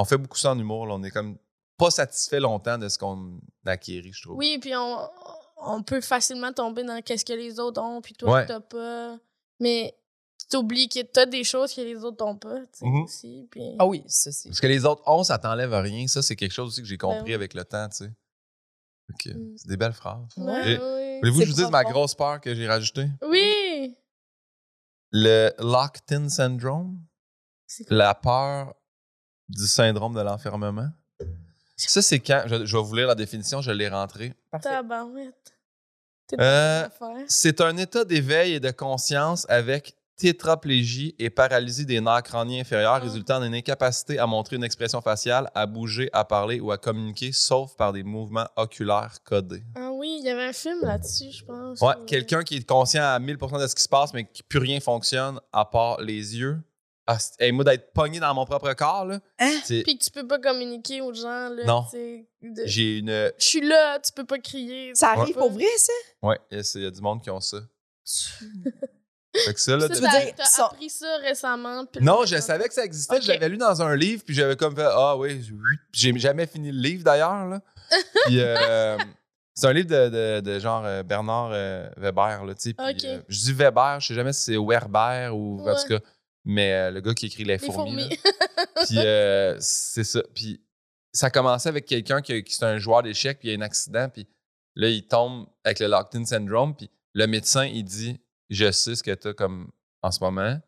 on 0.00 0.04
fait 0.04 0.16
beaucoup 0.16 0.38
ça 0.38 0.52
en 0.52 0.58
humour. 0.58 0.86
là. 0.86 0.94
On 0.94 1.02
est 1.02 1.10
comme 1.10 1.36
pas 1.76 1.90
satisfait 1.90 2.40
longtemps 2.40 2.78
de 2.78 2.88
ce 2.88 2.98
qu'on 2.98 3.40
a 3.66 3.70
acquéri, 3.72 4.12
je 4.12 4.22
trouve. 4.22 4.36
Oui, 4.36 4.58
puis 4.60 4.74
on, 4.76 5.08
on 5.58 5.82
peut 5.82 6.00
facilement 6.00 6.52
tomber 6.52 6.84
dans 6.84 7.00
qu'est-ce 7.02 7.24
que 7.24 7.32
les 7.32 7.58
autres 7.60 7.80
ont, 7.82 8.00
puis 8.00 8.14
toi, 8.14 8.32
Ouais. 8.32 8.46
t'as 8.46 8.60
pas. 8.60 9.18
Mais 9.60 9.94
tu 10.40 10.46
t'oublies 10.48 10.88
que 10.88 11.02
t'as 11.02 11.26
des 11.26 11.42
choses 11.44 11.74
que 11.74 11.80
les 11.80 11.96
autres 12.04 12.24
n'ont 12.24 12.36
pas, 12.36 12.60
tu 12.60 12.78
sais, 12.78 12.86
Mhm. 12.86 13.02
aussi. 13.02 13.48
Puis... 13.50 13.62
Ah 13.78 13.86
oui, 13.86 14.02
ça, 14.06 14.30
c'est. 14.32 14.48
Parce 14.48 14.60
que 14.60 14.66
les 14.68 14.84
autres 14.84 15.02
ont, 15.06 15.22
ça 15.24 15.38
t'enlève 15.38 15.72
rien. 15.74 16.06
Ça, 16.06 16.22
c'est 16.22 16.36
quelque 16.36 16.52
chose 16.52 16.68
aussi 16.68 16.82
que 16.82 16.86
j'ai 16.88 16.98
compris 16.98 17.18
Ben 17.18 17.24
oui. 17.26 17.34
avec 17.34 17.54
le 17.54 17.64
temps, 17.64 17.88
tu 17.88 17.96
sais. 18.04 18.12
Mm. 19.34 19.56
C'est 19.56 19.68
des 19.68 19.76
belles 19.76 19.92
phrases. 19.94 20.26
Ouais, 20.36 20.72
Et- 20.74 20.78
ouais. 20.78 21.18
Voulez-vous 21.20 21.40
que 21.40 21.46
je 21.46 21.50
vous 21.50 21.56
dise 21.62 21.70
ma 21.70 21.82
grosse 21.82 22.14
peur 22.14 22.40
que 22.40 22.54
j'ai 22.54 22.68
rajoutée? 22.68 23.08
Oui! 23.22 23.96
Le 25.10 25.50
locked-in 25.58 26.28
syndrome? 26.28 27.00
La 27.88 28.14
peur 28.14 28.74
du 29.48 29.66
syndrome 29.66 30.14
de 30.14 30.20
l'enfermement. 30.20 30.88
Ça, 31.76 32.02
c'est 32.02 32.18
quand? 32.18 32.42
Je, 32.46 32.64
je 32.66 32.76
vais 32.76 32.82
vous 32.82 32.94
lire 32.96 33.06
la 33.06 33.14
définition, 33.14 33.60
je 33.60 33.70
l'ai 33.70 33.88
rentrée. 33.88 34.34
Euh. 36.38 36.88
C'est 37.28 37.60
un 37.60 37.76
état 37.76 38.04
d'éveil 38.04 38.54
et 38.54 38.60
de 38.60 38.70
conscience 38.70 39.46
avec 39.48 39.94
tétraplégie 40.16 41.14
et 41.20 41.30
paralysie 41.30 41.86
des 41.86 42.00
nerfs 42.00 42.24
crâniens 42.24 42.60
inférieurs 42.60 42.94
Ah. 42.94 42.98
résultant 42.98 43.40
d'une 43.40 43.54
incapacité 43.54 44.18
à 44.18 44.26
montrer 44.26 44.56
une 44.56 44.64
expression 44.64 45.00
faciale, 45.00 45.48
à 45.54 45.64
bouger, 45.66 46.10
à 46.12 46.24
parler 46.24 46.58
ou 46.60 46.72
à 46.72 46.76
communiquer, 46.76 47.30
sauf 47.32 47.76
par 47.76 47.92
des 47.92 48.02
mouvements 48.02 48.48
oculaires 48.56 49.14
codés. 49.24 49.62
Ah 49.76 49.90
oui, 49.92 50.18
il 50.20 50.26
y 50.26 50.30
avait 50.30 50.46
un 50.48 50.52
film 50.52 50.80
là-dessus, 50.82 51.30
je 51.30 51.44
pense. 51.44 51.80
Ouais, 51.80 51.94
ou- 51.96 52.04
quelqu'un 52.04 52.42
qui 52.42 52.56
est 52.56 52.68
conscient 52.68 53.04
à 53.04 53.18
1000% 53.20 53.60
de 53.62 53.66
ce 53.68 53.74
qui 53.76 53.82
se 53.84 53.88
passe, 53.88 54.12
mais 54.12 54.24
qui 54.28 54.42
plus 54.42 54.58
rien 54.58 54.80
fonctionne 54.80 55.40
à 55.52 55.64
part 55.64 56.00
les 56.00 56.36
yeux. 56.36 56.58
Ah, 57.10 57.16
hey, 57.38 57.52
moi, 57.52 57.64
d'être 57.64 57.92
pogné 57.94 58.20
dans 58.20 58.34
mon 58.34 58.44
propre 58.44 58.70
corps, 58.74 59.06
là, 59.06 59.18
Hein? 59.38 59.60
Puis 59.66 59.82
que 59.98 60.04
tu 60.04 60.10
peux 60.10 60.26
pas 60.26 60.38
communiquer 60.38 61.00
aux 61.00 61.14
gens, 61.14 61.48
là. 61.48 61.64
Non. 61.64 61.84
tu 61.90 62.26
de- 62.42 62.62
j'ai 62.66 62.98
une. 62.98 63.32
Je 63.38 63.44
suis 63.46 63.60
là, 63.66 63.98
tu 63.98 64.12
peux 64.12 64.26
pas 64.26 64.38
crier. 64.38 64.92
Ça 64.94 65.12
tu 65.14 65.20
arrive 65.20 65.34
pas- 65.34 65.40
pour 65.40 65.52
vrai, 65.52 65.64
ça? 65.78 65.92
Ouais, 66.22 66.38
il 66.50 66.58
y 66.58 66.60
a- 66.60 66.72
il 66.74 66.82
y 66.82 66.86
a 66.86 66.90
du 66.90 67.00
monde 67.00 67.22
qui 67.22 67.30
ont 67.30 67.40
ça. 67.40 67.56
Fait 69.44 69.54
que 69.54 69.60
ça, 69.60 69.76
là, 69.76 69.86
Ça, 69.88 69.94
veux 69.94 70.00
t'as- 70.00 70.20
dire, 70.24 70.34
t'as 70.36 70.44
ça- 70.44 70.66
appris 70.66 70.90
ça 70.90 71.16
récemment. 71.22 71.84
puis 71.86 72.02
Non, 72.04 72.24
je 72.24 72.36
savais 72.38 72.66
que 72.66 72.74
ça 72.74 72.84
existait. 72.84 73.16
Ok. 73.16 73.22
Je 73.22 73.28
l'avais 73.28 73.48
lu 73.48 73.56
dans 73.56 73.80
un 73.82 73.94
livre, 73.94 74.22
puis 74.24 74.34
j'avais 74.34 74.56
comme 74.56 74.74
fait 74.74 74.86
Ah 74.90 75.16
oui, 75.16 75.42
j'ai 75.92 76.18
jamais 76.18 76.46
fini 76.46 76.72
le 76.72 76.78
livre 76.80 77.04
d'ailleurs. 77.04 77.46
là. 77.46 77.60
Puis 78.26 78.40
euh, 78.40 78.98
c'est 79.54 79.66
un 79.66 79.72
livre 79.72 79.88
de, 79.88 80.08
de- 80.08 80.40
de 80.40 80.58
genre 80.58 80.82
euh, 80.84 81.02
Bernard 81.02 81.50
euh, 81.52 81.88
Weber. 81.96 82.44
Là, 82.44 82.54
tu 82.54 82.60
sais, 82.62 82.74
puis, 82.74 82.86
Ok. 82.86 83.04
euh, 83.04 83.20
je 83.28 83.38
dis 83.44 83.52
Weber, 83.52 84.00
je 84.00 84.08
sais 84.08 84.14
jamais 84.14 84.32
si 84.32 84.42
c'est 84.42 84.56
Werber 84.58 85.30
ou 85.32 85.60
en 85.68 85.74
tout 85.74 85.88
cas, 85.88 86.00
mais 86.48 86.72
euh, 86.72 86.90
le 86.90 87.02
gars 87.02 87.12
qui 87.12 87.26
écrit 87.26 87.44
Les 87.44 87.58
Les 87.58 87.70
fourmis. 87.70 88.08
là. 88.08 88.16
Puis 88.86 88.96
euh, 88.98 89.54
c'est 89.60 90.02
ça. 90.02 90.22
Puis 90.34 90.64
ça 91.12 91.30
commençait 91.30 91.68
avec 91.68 91.84
quelqu'un 91.84 92.22
qui, 92.22 92.42
qui 92.42 92.54
c'est 92.54 92.64
un 92.64 92.78
joueur 92.78 93.02
d'échecs, 93.02 93.38
puis 93.38 93.48
il 93.48 93.50
y 93.52 93.54
a 93.54 93.58
un 93.58 93.62
accident, 93.62 94.08
puis 94.08 94.26
là, 94.74 94.88
il 94.88 95.06
tombe 95.06 95.46
avec 95.62 95.78
le 95.78 95.88
locked-in 95.88 96.24
syndrome, 96.24 96.74
puis 96.74 96.90
le 97.12 97.26
médecin, 97.26 97.66
il 97.66 97.84
dit 97.84 98.18
Je 98.48 98.70
sais 98.72 98.94
ce 98.96 99.02
que 99.02 99.14
tu 99.14 99.28
as 99.28 99.34
comme 99.34 99.70
en 100.00 100.10
ce 100.10 100.20
moment. 100.20 100.58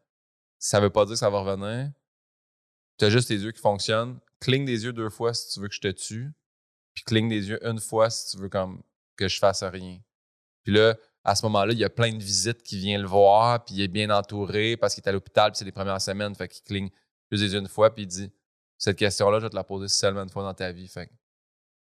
Ça 0.59 0.81
veut 0.81 0.91
pas 0.91 1.07
dire 1.07 1.15
que 1.15 1.19
ça 1.19 1.31
va 1.31 1.41
revenir. 1.41 1.91
Tu 2.99 3.07
as 3.07 3.11
juste 3.11 3.29
tes 3.29 3.37
yeux 3.37 3.53
qui 3.53 3.61
fonctionnent. 3.61 4.19
Cligne 4.39 4.67
des 4.67 4.85
yeux 4.85 4.93
deux 4.93 5.09
fois 5.09 5.33
si 5.33 5.49
tu 5.49 5.61
veux 5.61 5.69
que 5.69 5.75
je 5.75 5.81
te 5.81 5.91
tue. 5.91 6.31
Puis 6.93 7.05
cligne 7.05 7.31
des 7.31 7.49
yeux 7.49 7.67
une 7.67 7.81
fois 7.81 8.11
si 8.11 8.31
tu 8.31 8.43
veux 8.43 8.51
comme 8.51 8.83
que 9.17 9.29
je 9.29 9.39
fasse 9.39 9.63
rien. 9.63 9.99
Puis 10.63 10.75
là, 10.75 10.97
à 11.25 11.35
ce 11.35 11.45
moment-là, 11.47 11.73
il 11.73 11.79
y 11.79 11.85
a 11.85 11.91
plein 11.91 12.13
de 12.13 12.23
visites 12.23 12.63
qui 12.63 12.79
viennent 12.79 13.03
le 13.03 13.09
voir, 13.09 13.65
puis 13.65 13.75
il 13.75 13.83
est 13.83 13.89
bien 13.89 14.11
entouré 14.11 14.77
parce 14.77 14.95
qu'il 14.95 15.03
est 15.05 15.09
à 15.09 15.13
l'hôpital, 15.13 15.51
puis 15.51 15.59
c'est 15.59 15.65
les 15.65 15.73
premières 15.73 16.01
semaines, 16.01 16.35
fait 16.35 16.49
qu'il 16.49 16.63
cligne 16.63 16.91
yeux 17.31 17.55
une 17.55 17.69
fois, 17.69 17.95
puis 17.95 18.05
il 18.05 18.07
dit 18.07 18.31
Cette 18.79 18.97
question-là, 18.97 19.39
je 19.39 19.45
vais 19.45 19.51
te 19.51 19.57
la 19.57 19.65
poser 19.65 19.89
seulement 19.89 20.23
une 20.23 20.31
fois 20.31 20.43
dans 20.43 20.55
ta 20.55 20.73
vie. 20.73 20.89
Fait 20.89 21.11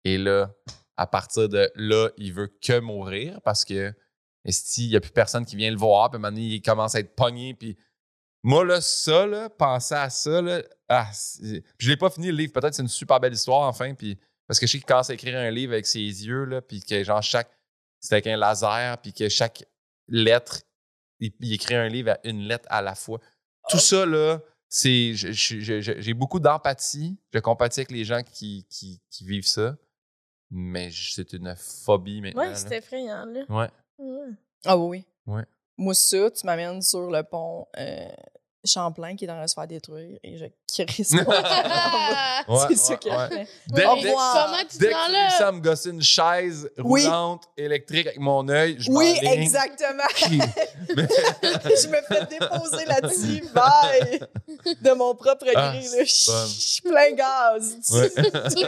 Et 0.05 0.19
là, 0.19 0.51
à 0.97 1.07
partir 1.07 1.49
de 1.49 1.71
là, 1.75 2.09
il 2.17 2.33
veut 2.33 2.49
que 2.61 2.81
mourir 2.81 3.41
parce 3.43 3.65
que 3.65 3.95
il 4.45 4.89
n'y 4.89 4.97
a 4.97 5.01
plus 5.01 5.11
personne 5.11 5.45
qui 5.45 5.57
vient 5.57 5.71
le 5.71 5.77
voir, 5.77 6.11
puis 6.11 6.21
donné, 6.21 6.41
il 6.41 6.63
commence 6.63 6.95
à 6.95 7.01
être 7.01 7.15
pogné, 7.15 7.55
puis 7.55 7.77
moi, 8.43 8.65
là, 8.65 8.81
ça, 8.81 9.27
là, 9.27 9.51
penser 9.51 9.95
à 9.95 10.11
ça, 10.11 10.41
là, 10.41 10.63
ah, 10.89 11.11
je 11.79 11.89
l'ai 11.89 11.97
pas 11.97 12.09
fini 12.09 12.29
le 12.29 12.37
livre. 12.37 12.53
Peut-être 12.53 12.75
c'est 12.75 12.83
une 12.83 12.89
super 12.89 13.21
belle 13.21 13.33
histoire, 13.33 13.63
enfin, 13.63 13.95
puis 13.95 14.19
parce 14.47 14.59
que 14.59 14.67
je 14.67 14.73
sais 14.73 14.79
qu'il 14.79 14.87
commence 14.87 15.11
à 15.11 15.15
écrire 15.15 15.37
un 15.39 15.51
livre 15.51 15.73
avec 15.73 15.87
ses 15.87 16.01
yeux, 16.01 16.45
là, 16.45 16.63
puis 16.63 16.81
que 16.81 17.03
genre 17.03 17.23
chaque. 17.23 17.51
C'est 18.01 18.15
avec 18.15 18.27
un 18.27 18.37
laser, 18.37 18.99
puis 18.99 19.13
que 19.13 19.29
chaque 19.29 19.65
lettre, 20.09 20.63
il, 21.21 21.33
il 21.41 21.53
écrit 21.55 21.75
un 21.75 21.89
livre 21.89 22.13
à 22.13 22.19
une 22.25 22.43
lettre 22.43 22.67
à 22.71 22.83
la 22.83 22.95
fois. 22.95 23.19
Tout 23.69 23.79
ça, 23.79 24.07
là, 24.07 24.41
c'est. 24.69 25.13
J'ai 25.15 26.15
beaucoup 26.15 26.41
d'empathie. 26.41 27.19
Je 27.33 27.39
compatis 27.39 27.81
avec 27.81 27.91
les 27.91 28.05
gens 28.05 28.23
qui, 28.23 28.67
qui, 28.71 29.01
qui 29.11 29.25
vivent 29.25 29.47
ça. 29.47 29.77
Mais 30.51 30.91
c'est 30.91 31.33
une 31.35 31.55
phobie 31.57 32.23
maintenant. 32.23 32.43
Ouais, 32.43 32.55
c'est 32.55 32.79
effrayant, 32.79 33.27
là. 33.27 33.45
Ouais. 33.49 33.71
Ouais. 33.99 34.31
Ah 34.65 34.79
oui, 34.79 35.05
oui. 35.27 35.35
Ouais. 35.35 35.45
Moi, 35.77 35.95
ça, 35.95 36.31
tu 36.31 36.47
m'amènes 36.47 36.81
sur 36.83 37.11
le 37.11 37.23
pont 37.23 37.67
euh, 37.77 38.09
Champlain 38.65 39.15
qui 39.15 39.27
est 39.27 39.31
en 39.31 39.35
train 39.35 39.45
de 39.45 39.49
se 39.49 39.55
faire 39.55 39.67
détruire 39.67 40.19
et 40.23 40.39
je 40.39 40.47
mon 41.13 41.25
Ah! 41.29 42.45
Ouais, 42.47 42.59
C'est 42.69 42.77
ça 42.77 42.93
ouais, 42.93 42.99
qu'il 42.99 43.11
a 43.11 43.29
fait. 43.29 43.49
Dès, 43.69 43.85
Au 43.87 43.95
dès- 43.97 44.09
revoir. 44.11 44.47
Comment 44.47 44.59
tu 44.71 44.77
te 44.77 44.79
dès 44.79 44.87
que 44.89 44.93
sens 44.95 45.07
tu 45.07 45.13
là? 45.13 45.19
réussis 45.29 45.43
à 45.43 45.53
me 45.53 45.61
gosser 45.61 45.91
une 45.91 46.03
chaise 46.03 46.71
Oui. 46.79 47.05
roulante 47.05 47.43
électrique 47.57 48.07
avec 48.07 48.19
mon 48.21 48.49
œil, 48.49 48.77
je 48.79 48.91
Oui, 48.91 49.15
m'enligne. 49.15 49.43
exactement. 49.43 50.05
Je 50.89 51.89
me 51.89 51.97
fais 52.09 52.27
déposer 52.27 52.85
là-dessus. 52.87 53.45
Bye! 53.55 54.21
De 54.83 54.91
mon 54.93 55.15
propre 55.15 55.45
gré. 55.45 55.53
Ah, 55.57 55.73
là. 55.75 55.81
c'est 55.83 56.05
Je 56.07 56.27
bonne. 56.31 56.47
je 56.49 56.61
suis 56.61 56.83
plein 56.83 57.13
gaz. 57.13 57.77
Ouais. 57.93 58.11
tu, 58.51 58.65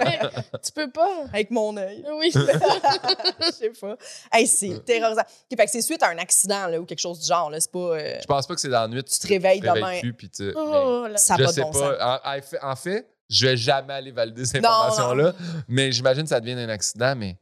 tu 0.63 0.73
peux 0.73 0.91
pas? 0.91 1.09
Avec 1.33 1.51
mon 1.51 1.77
œil. 1.77 2.05
Oui. 2.15 2.31
Je 2.33 3.51
sais 3.53 3.71
pas. 3.81 3.97
Hey, 4.33 4.47
c'est 4.47 4.85
terrorisant. 4.85 5.23
Ok, 5.23 5.57
fait 5.57 5.65
que 5.65 5.71
c'est 5.71 5.83
suite 5.83 6.03
à 6.03 6.09
un 6.09 6.19
accident 6.19 6.67
là, 6.67 6.81
ou 6.81 6.85
quelque 6.85 7.01
chose 7.01 7.21
du 7.21 7.27
genre. 7.27 7.51
Là. 7.51 7.61
C'est 7.61 7.71
pas. 7.73 7.79
euh, 7.79 8.19
Je 8.21 8.27
pense 8.27 8.47
pas 8.47 8.55
que 8.55 8.61
c'est 8.61 8.69
dans 8.69 8.83
la 8.83 8.89
nuit. 8.89 9.05
tu 9.05 9.19
te 9.19 9.27
réveilles 9.27 9.61
demain. 9.61 10.01
plus, 10.01 10.13
puis 10.13 10.29
tu- 10.31 10.53
Oh 10.57 11.07
là. 11.09 11.17
Ça 11.17 11.35
n'a 11.37 11.41
je 11.41 11.45
pas 11.45 11.51
de 11.51 11.55
sais 11.55 11.61
bon 11.63 11.73
sens. 11.73 11.90
Pas. 11.99 12.23
En, 12.63 12.71
en 12.71 12.77
fait, 12.77 13.09
je 13.29 13.47
vais 13.47 13.57
jamais 13.57 13.95
aller 13.95 14.11
valider 14.11 14.45
ces 14.45 14.59
informations-là, 14.59 15.35
mais 15.69 15.93
j'imagine 15.93 16.23
que 16.25 16.29
ça 16.29 16.41
devient 16.41 16.61
un 16.61 16.69
accident, 16.69 17.15
mais 17.17 17.39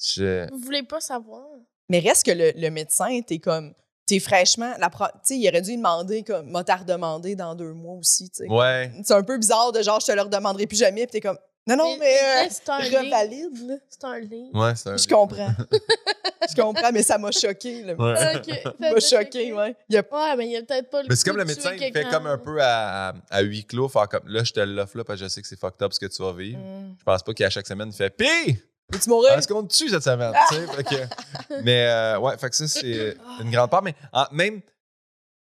je... 0.00 0.48
Vous 0.50 0.58
voulez 0.60 0.82
pas 0.84 1.00
savoir? 1.00 1.44
Mais 1.88 1.98
reste 2.00 2.26
que 2.26 2.30
le, 2.30 2.52
le 2.54 2.70
médecin, 2.70 3.20
t'es 3.26 3.38
comme. 3.38 3.74
T'es 4.06 4.20
fraîchement. 4.20 4.72
La 4.78 4.88
pro- 4.90 5.06
tu 5.06 5.18
sais, 5.24 5.38
il 5.38 5.48
aurait 5.48 5.60
dû 5.62 5.76
demander 5.76 6.22
comme. 6.22 6.50
M'a 6.50 6.62
t'as 6.64 6.76
redemandé 6.76 7.34
dans 7.34 7.54
deux 7.54 7.72
mois 7.72 7.94
aussi. 7.94 8.30
tu 8.30 8.44
sais. 8.44 8.48
Ouais. 8.48 8.92
C'est 9.04 9.14
un 9.14 9.22
peu 9.22 9.36
bizarre 9.38 9.72
de 9.72 9.82
genre, 9.82 9.98
je 10.00 10.06
te 10.06 10.12
le 10.12 10.22
redemanderai 10.22 10.66
plus 10.66 10.78
jamais. 10.78 11.06
Puis 11.06 11.12
t'es 11.12 11.20
comme. 11.20 11.38
Non, 11.68 11.76
non, 11.76 11.96
mais. 11.98 12.14
là, 12.22 12.44
euh, 12.44 12.48
c'est 12.50 12.68
un 12.68 12.78
livre. 12.80 12.98
revalide, 12.98 13.68
là. 13.68 13.74
C'est 13.88 14.04
un 14.04 14.18
livre. 14.18 14.58
Ouais, 14.58 14.74
c'est 14.74 14.88
un... 14.88 14.96
Je 14.96 15.06
comprends. 15.06 15.50
je 16.50 16.54
comprends, 16.60 16.90
mais 16.92 17.02
ça 17.02 17.18
m'a 17.18 17.30
choqué. 17.30 17.82
Là. 17.82 17.94
Ouais. 17.94 18.36
Ok. 18.36 18.54
Ça 18.64 18.72
m'a 18.92 19.00
choqué, 19.00 19.52
ouais. 19.52 19.76
Il 19.88 19.94
y 19.94 19.98
a 19.98 20.04
Ouais, 20.10 20.36
mais 20.36 20.46
il 20.46 20.52
y 20.52 20.56
a 20.56 20.62
peut-être 20.62 20.88
pas 20.90 21.02
le 21.02 21.08
Mais 21.08 21.16
c'est 21.16 21.24
comme 21.24 21.36
le 21.36 21.44
de 21.44 21.48
médecin, 21.48 21.74
il 21.74 21.92
fait 21.92 22.04
comme 22.10 22.26
un 22.26 22.38
peu 22.38 22.58
à, 22.62 23.14
à, 23.30 23.40
huis 23.42 23.64
clos, 23.64 23.88
faire 23.88 24.08
comme 24.08 24.26
là, 24.26 24.42
je 24.44 24.52
te 24.52 24.60
l'offre 24.60 24.96
là 24.96 25.04
parce 25.04 25.18
que 25.20 25.26
je 25.26 25.28
sais 25.30 25.42
que 25.42 25.48
c'est 25.48 25.58
fucked 25.58 25.82
up 25.82 25.92
ce 25.92 26.00
que 26.00 26.06
tu 26.06 26.22
vas 26.22 26.32
vivre. 26.32 26.58
Hum. 26.58 26.96
Je 26.98 27.04
pense 27.04 27.22
pas 27.22 27.34
qu'à 27.34 27.50
chaque 27.50 27.66
semaine, 27.66 27.88
il 27.92 27.94
fait 27.96 28.10
Pis! 28.10 28.58
Veux-tu 28.90 29.10
mourir? 29.10 29.32
Est-ce 29.32 29.46
qu'on 29.46 29.62
te 29.66 29.74
tue 29.76 29.90
cette 29.90 30.02
semaine? 30.02 30.32
Fait 30.74 30.84
que- 30.84 31.60
mais 31.62 31.86
euh, 31.88 32.18
ouais, 32.18 32.38
fait 32.38 32.48
que 32.48 32.56
ça, 32.56 32.66
c'est 32.66 33.16
une 33.42 33.50
grande 33.50 33.70
part. 33.70 33.82
Mais 33.82 33.94
en- 34.12 34.26
même 34.32 34.62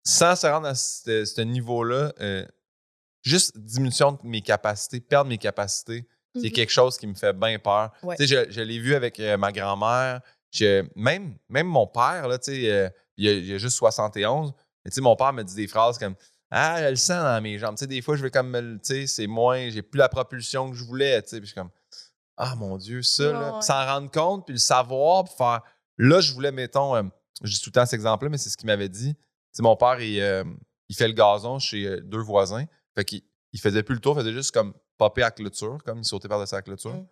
sans 0.02 0.34
se 0.36 0.46
rendre 0.46 0.66
à 0.68 0.74
ce, 0.74 1.24
ce 1.26 1.40
niveau-là, 1.42 2.12
euh, 2.20 2.46
juste 3.22 3.58
diminution 3.58 4.12
de 4.12 4.18
mes 4.24 4.40
capacités, 4.40 5.00
perdre 5.00 5.28
mes 5.28 5.38
capacités, 5.38 6.06
c'est 6.34 6.46
Mhm. 6.48 6.52
quelque 6.52 6.70
chose 6.70 6.96
qui 6.98 7.06
me 7.06 7.14
fait 7.14 7.32
bien 7.32 7.58
peur. 7.58 7.90
Ouais. 8.02 8.16
Tu 8.16 8.26
sais, 8.26 8.46
je, 8.46 8.50
je 8.52 8.60
l'ai 8.60 8.78
vu 8.78 8.94
avec 8.94 9.18
euh, 9.20 9.36
ma 9.36 9.52
grand-mère. 9.52 10.20
Même, 10.96 11.36
même 11.48 11.66
mon 11.66 11.86
père, 11.86 12.28
là, 12.28 12.38
tu 12.38 12.52
sais, 12.52 12.70
euh, 12.70 12.88
il, 13.16 13.28
a, 13.28 13.32
il 13.32 13.54
a 13.54 13.58
juste 13.58 13.76
71. 13.76 14.52
Mais 14.84 14.90
tu 14.90 14.96
sais, 14.96 15.00
mon 15.00 15.16
père 15.16 15.32
me 15.32 15.42
dit 15.42 15.54
des 15.54 15.66
phrases 15.66 15.98
comme 15.98 16.14
Ah, 16.50 16.82
je 16.84 16.88
le 16.90 16.96
sens 16.96 17.22
dans 17.22 17.40
mes 17.42 17.58
jambes. 17.58 17.76
Tu 17.76 17.80
sais, 17.80 17.86
des 17.86 18.02
fois, 18.02 18.16
je 18.16 18.22
vais 18.22 18.30
comme, 18.30 18.78
tu 18.82 18.94
sais, 18.94 19.06
c'est 19.06 19.26
moins, 19.26 19.68
j'ai 19.70 19.82
plus 19.82 19.98
la 19.98 20.08
propulsion 20.08 20.70
que 20.70 20.76
je 20.76 20.84
voulais. 20.84 21.22
Tu 21.22 21.30
sais, 21.30 21.36
puis 21.38 21.46
je 21.46 21.52
suis 21.52 21.60
comme 21.60 21.70
Ah, 22.36 22.54
mon 22.56 22.76
Dieu, 22.76 23.02
ça, 23.02 23.54
Ouais, 23.56 23.62
s'en 23.62 23.84
rendre 23.86 24.10
compte, 24.10 24.46
puis 24.46 24.54
le 24.54 24.58
savoir, 24.60 25.24
puis 25.24 25.34
faire. 25.36 25.60
Là, 25.98 26.20
je 26.20 26.32
voulais, 26.32 26.52
mettons, 26.52 26.94
euh, 26.96 27.02
je 27.42 27.52
dis 27.54 27.60
tout 27.60 27.70
le 27.70 27.72
temps 27.74 27.86
cet 27.86 27.94
exemple-là, 27.94 28.28
mais 28.30 28.38
c'est 28.38 28.50
ce 28.50 28.56
qu'il 28.56 28.66
m'avait 28.66 28.88
dit. 28.88 29.14
Tu 29.14 29.20
sais, 29.52 29.62
mon 29.62 29.76
père, 29.76 30.00
il, 30.00 30.20
euh, 30.20 30.44
il 30.88 30.96
fait 30.96 31.06
le 31.08 31.14
gazon 31.14 31.58
chez 31.58 32.00
deux 32.02 32.18
voisins. 32.20 32.64
Fait 32.96 33.04
qu'il 33.04 33.22
il 33.52 33.60
faisait 33.60 33.82
plus 33.84 33.94
le 33.94 34.00
tour, 34.00 34.14
il 34.16 34.20
faisait 34.22 34.32
juste 34.32 34.50
comme 34.52 34.74
popper 34.96 35.22
à 35.22 35.30
clôture, 35.30 35.78
comme 35.84 35.98
il 36.00 36.04
sautait 36.04 36.28
par-dessus 36.28 36.54
la 36.54 36.62
clôture. 36.62 36.94
Mm. 36.94 37.06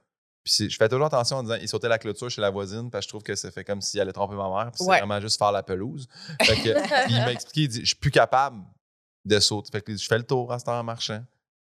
Puis 0.45 0.69
je 0.71 0.77
fais 0.77 0.89
toujours 0.89 1.07
attention 1.07 1.37
en 1.37 1.43
disant 1.45 1.55
il 1.61 1.69
sautait 1.69 1.89
la 1.89 1.99
clôture 1.99 2.29
chez 2.29 2.41
la 2.41 2.51
voisine 2.51 2.91
parce 2.91 3.05
que 3.05 3.09
je 3.09 3.09
trouve 3.11 3.23
que 3.23 3.35
ça 3.37 3.51
fait 3.53 3.63
comme 3.65 3.81
s'il 3.81 4.01
allait 4.01 4.13
tromper 4.13 4.35
ma 4.35 4.49
mère. 4.51 4.73
Puis 4.73 4.85
Ouais. 4.85 4.97
c'est 4.97 5.01
vraiment 5.05 5.21
juste 5.21 5.39
faire 5.39 5.53
la 5.53 5.63
pelouse. 5.63 6.09
Fait 6.43 6.57
que, 6.57 7.05
puis 7.05 7.15
il 7.15 7.21
m'a 7.21 7.33
expliqué, 7.33 7.61
il 7.63 7.69
dit 7.69 7.81
Je 7.81 7.87
suis 7.87 7.95
plus 7.97 8.11
capable 8.11 8.61
de 9.25 9.39
sauter. 9.39 9.71
Fait 9.71 9.83
que 9.83 9.97
je 9.97 10.05
fais 10.07 10.19
le 10.19 10.25
tour 10.25 10.53
à 10.53 10.59
ce 10.59 10.65
temps 10.65 10.79
en 10.79 10.83
marchant. 10.83 11.23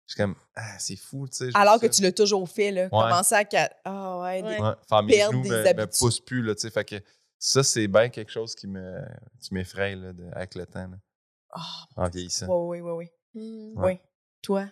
Je 0.08 0.14
suis 0.14 0.20
comme 0.22 0.34
Ah, 0.56 0.78
c'est 0.80 0.96
fou, 0.96 1.28
tu 1.28 1.36
sais. 1.36 1.50
Alors 1.54 1.78
que 1.80 1.86
ça. 1.86 1.92
tu 1.92 2.02
l'as 2.02 2.10
toujours 2.12 2.48
fait, 2.48 2.72
là. 2.72 2.88
Commencer 2.88 3.34
à. 3.36 3.70
Ah 3.84 4.18
ouais. 4.20 4.42
des- 4.42 4.48
Ouais. 4.48 4.60
Ouais, 4.60 4.72
faire 4.88 5.02
mes 5.04 5.12
perdre 5.12 5.32
genoux 5.34 5.42
des 5.44 5.74
me, 5.74 5.80
me 5.80 5.86
poussent 5.86 6.20
plus, 6.20 6.42
là, 6.42 6.54
tu 6.56 6.62
sais. 6.62 6.70
Fait 6.70 6.84
que 6.84 6.96
ça, 7.38 7.62
c'est 7.62 7.86
bien 7.86 8.08
quelque 8.08 8.32
chose 8.32 8.54
qui 8.56 8.66
me 8.66 9.00
qui 9.40 9.54
m'effraie 9.54 9.94
là, 9.94 10.12
de- 10.12 10.28
avec 10.32 10.56
le 10.56 10.66
temps, 10.66 10.88
là, 10.88 10.96
Ah, 11.52 11.84
en 11.96 12.08
vieillissant. 12.08 12.46
oui, 12.48 12.80
oui, 12.80 12.90
oui, 12.90 13.10
oui. 13.34 13.72
Oui. 13.76 14.00
Toi, 14.42 14.66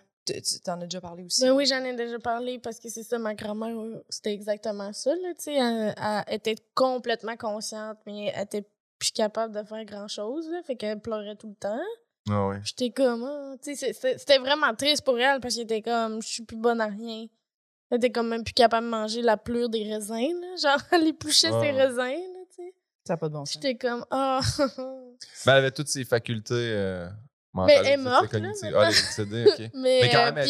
t'en 0.63 0.81
as 0.81 0.85
déjà 0.85 1.01
parlé 1.01 1.23
aussi? 1.23 1.41
Ben 1.43 1.51
oui, 1.51 1.65
j'en 1.65 1.83
ai 1.83 1.95
déjà 1.95 2.19
parlé 2.19 2.59
parce 2.59 2.79
que 2.79 2.89
c'est 2.89 3.03
ça, 3.03 3.17
ma 3.19 3.33
grand-mère, 3.35 3.77
euh, 3.77 4.03
c'était 4.09 4.33
exactement 4.33 4.91
ça, 4.93 5.11
là, 5.15 5.33
tu 5.35 5.43
sais. 5.43 5.53
Elle, 5.55 5.93
elle 6.27 6.35
était 6.35 6.55
complètement 6.73 7.35
consciente, 7.37 7.97
mais 8.05 8.31
elle 8.35 8.43
était 8.43 8.67
plus 8.97 9.11
capable 9.11 9.53
de 9.53 9.63
faire 9.63 9.83
grand-chose, 9.85 10.49
là, 10.49 10.61
fait 10.63 10.75
qu'elle 10.75 10.99
pleurait 11.01 11.35
tout 11.35 11.49
le 11.49 11.55
temps. 11.55 11.81
Ah 12.29 12.47
ouais. 12.47 12.59
J'étais 12.63 12.89
comme, 12.89 13.23
ah, 13.23 13.55
c'était 13.61 14.39
vraiment 14.39 14.73
triste 14.73 15.03
pour 15.05 15.19
elle 15.19 15.39
parce 15.39 15.55
qu'elle 15.55 15.65
était 15.65 15.81
comme, 15.83 16.21
je 16.21 16.27
suis 16.27 16.43
plus 16.43 16.57
bonne 16.57 16.81
à 16.81 16.87
rien. 16.87 17.27
Elle 17.91 17.97
était 17.97 18.09
comme 18.11 18.29
même 18.29 18.43
plus 18.43 18.53
capable 18.53 18.87
de 18.87 18.91
manger 18.91 19.21
la 19.21 19.37
pleure 19.37 19.69
des 19.69 19.83
raisins, 19.83 20.33
là. 20.41 20.55
Genre, 20.61 20.81
elle 20.91 21.07
épluchait 21.07 21.49
Ah. 21.53 21.61
ses 21.61 21.71
raisins, 21.71 21.97
là, 22.33 22.39
tu 22.49 22.55
sais. 22.63 22.73
Ça 23.05 23.13
n'a 23.13 23.17
pas 23.17 23.27
de 23.29 23.33
bon 23.33 23.45
sens. 23.45 23.53
J'étais 23.53 23.75
comme, 23.75 24.03
ah. 24.09 24.39
Ben, 24.77 25.03
elle 25.45 25.51
avait 25.51 25.71
toutes 25.71 25.87
ses 25.89 26.03
facultés 26.03 26.53
euh, 26.55 27.07
mentales. 27.55 27.75
elle 27.85 27.93
est 27.93 27.97
morte, 27.97 28.33
là. 28.33 28.49
Ah, 28.75 28.89
les 28.89 29.47
OK. 29.47 29.59
mais, 29.73 29.99
Mais 30.01 30.09
quand 30.11 30.31
même, 30.33 30.47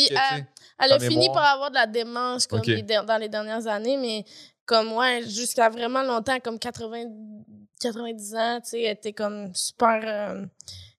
elle, 0.80 0.92
a 0.92 1.00
fini 1.00 1.28
par 1.30 1.46
avoir 1.46 1.70
de 1.70 1.76
la 1.76 1.88
démence 1.88 2.48
comme 2.48 2.62
les 2.66 2.82
dans 2.82 3.18
les 3.20 3.30
dernières 3.30 3.68
années, 3.68 3.98
mais 3.98 4.26
comme 4.66 4.88
moi, 4.88 5.22
jusqu'à 5.22 5.70
vraiment 5.70 6.04
longtemps, 6.04 6.40
comme 6.40 6.60
80, 6.60 7.06
90 7.80 8.36
ans, 8.36 8.60
tu 8.62 8.70
sais, 8.70 8.82
elle 8.82 8.94
était 8.94 9.14
comme 9.14 9.54
super 9.54 10.02
euh, 10.04 10.46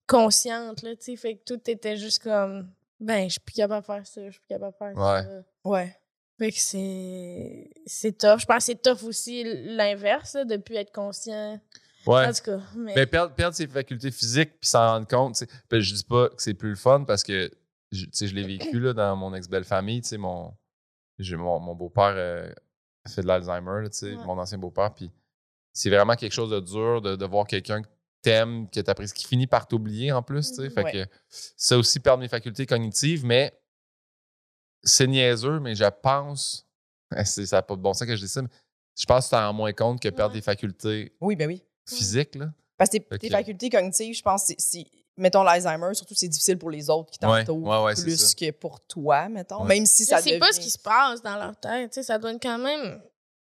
consciente, 0.06 0.82
là, 0.82 0.94
tu 0.96 1.04
sais, 1.04 1.16
fait 1.16 1.36
que 1.36 1.44
tout 1.44 1.70
était 1.70 1.96
juste 1.96 2.22
comme, 2.22 2.70
ben, 3.00 3.24
je 3.24 3.32
suis 3.32 3.40
plus 3.40 3.54
capable 3.54 3.82
de 3.82 3.86
faire 3.86 4.06
ça, 4.06 4.20
je 4.26 4.30
suis 4.30 4.40
plus 4.40 4.48
capable 4.48 4.72
de 4.72 4.76
faire 4.78 4.96
Ouais. 4.96 5.22
ça. 5.22 5.44
Ouais. 5.68 5.96
Fait 6.38 6.52
que 6.52 6.58
c'est 6.58 7.70
c'est 7.86 8.18
tough. 8.18 8.40
Je 8.40 8.46
pense 8.46 8.58
que 8.58 8.64
c'est 8.64 8.82
tough 8.82 9.04
aussi 9.04 9.42
l'inverse, 9.74 10.34
de 10.34 10.58
plus 10.58 10.76
être 10.76 10.92
conscient. 10.92 11.58
Ouais. 12.06 12.26
En 12.26 12.32
tout 12.32 12.42
cas, 12.42 12.58
mais... 12.76 12.94
Mais 12.94 13.06
perdre, 13.06 13.34
perdre 13.34 13.54
ses 13.56 13.66
facultés 13.66 14.10
physiques 14.10 14.58
puis 14.60 14.68
s'en 14.68 14.86
rendre 14.86 15.06
compte, 15.08 15.34
tu 15.36 15.44
sais, 15.44 15.50
ben, 15.70 15.80
je 15.80 15.94
dis 15.94 16.04
pas 16.04 16.28
que 16.28 16.42
c'est 16.42 16.54
plus 16.54 16.70
le 16.70 16.76
fun 16.76 17.04
parce 17.04 17.22
que 17.24 17.50
je, 17.92 18.04
tu 18.04 18.10
sais, 18.12 18.26
je 18.28 18.34
l'ai 18.34 18.44
vécu 18.46 18.78
là, 18.80 18.92
dans 18.92 19.14
mon 19.16 19.32
ex-belle 19.34 19.64
famille. 19.64 20.02
tu 20.02 20.08
sais, 20.08 20.16
Mon, 20.18 20.54
j'ai- 21.18 21.36
mon, 21.36 21.58
mon 21.60 21.74
beau-père 21.74 22.14
euh, 22.16 22.50
fait 23.08 23.22
de 23.22 23.26
l'Alzheimer, 23.26 23.82
là, 23.82 23.88
tu 23.90 23.98
sais, 23.98 24.14
Ouais. 24.14 24.24
mon 24.24 24.38
ancien 24.38 24.58
beau-père. 24.58 24.92
Puis 24.94 25.10
c'est 25.72 25.90
vraiment 25.90 26.14
quelque 26.16 26.32
chose 26.32 26.50
de 26.50 26.60
dur 26.60 27.00
de, 27.02 27.16
de 27.16 27.24
voir 27.26 27.46
quelqu'un 27.46 27.82
que 27.82 27.88
t'aimes, 28.22 28.68
que 28.70 28.80
t'apprécies, 28.80 29.14
qui 29.14 29.26
finit 29.26 29.46
par 29.46 29.66
t'oublier 29.68 30.10
en 30.12 30.22
plus, 30.22 30.48
tu 30.50 30.56
sais. 30.56 30.70
Fait 30.70 30.82
Ouais. 30.84 30.92
que 30.92 31.10
ça 31.30 31.76
aussi 31.78 32.00
perd 32.00 32.18
mes 32.20 32.28
facultés 32.28 32.66
cognitives, 32.66 33.24
mais 33.24 33.52
c'est 34.82 35.06
niaiseux, 35.06 35.60
mais 35.60 35.74
je 35.74 35.84
pense, 36.02 36.66
c'est, 37.24 37.46
ça 37.46 37.56
n'a 37.56 37.62
pas 37.62 37.76
de 37.76 37.80
bon 37.80 37.92
sens 37.92 38.06
que 38.06 38.16
je 38.16 38.22
dis 38.22 38.28
ça, 38.28 38.42
mais 38.42 38.48
je 38.98 39.04
pense 39.04 39.26
que 39.26 39.30
tu 39.30 39.36
en 39.36 39.46
rends 39.48 39.52
moins 39.52 39.72
compte 39.72 40.00
que 40.00 40.08
perdre 40.08 40.34
Ouais. 40.34 40.40
tes 40.40 40.44
facultés 40.44 41.14
Oui, 41.20 41.36
ben 41.36 41.46
oui. 41.48 41.62
Physiques, 41.94 42.34
là. 42.34 42.50
Parce 42.78 42.90
que 42.90 42.98
tes, 43.16 43.30
facultés 43.30 43.70
cognitives, 43.70 44.14
je 44.14 44.22
pense, 44.22 44.44
c'est- 44.44 44.56
c'est. 44.60 44.84
Mettons 45.18 45.42
l'Alzheimer, 45.42 45.94
surtout, 45.94 46.14
c'est 46.14 46.28
difficile 46.28 46.58
pour 46.58 46.68
les 46.70 46.90
autres 46.90 47.10
qui 47.10 47.18
t'entourent 47.18 47.62
ouais, 47.66 47.84
ouais, 47.84 47.96
c'est 47.96 48.02
plus 48.02 48.34
que 48.34 48.50
pour 48.50 48.80
toi, 48.86 49.30
mettons. 49.30 49.62
Ouais. 49.62 49.68
Même 49.68 49.86
si 49.86 50.04
ça 50.04 50.16
Mais 50.16 50.22
c'est 50.22 50.38
pas 50.38 50.48
devient- 50.48 50.56
ce 50.56 50.60
qui 50.60 50.70
se 50.70 50.78
passe 50.78 51.22
dans 51.22 51.36
leur 51.36 51.58
tête. 51.58 51.90
tu 51.90 51.94
sais, 51.94 52.02
Ça 52.02 52.18
doit 52.18 52.32
être 52.32 52.42
quand 52.42 52.58
même 52.58 53.00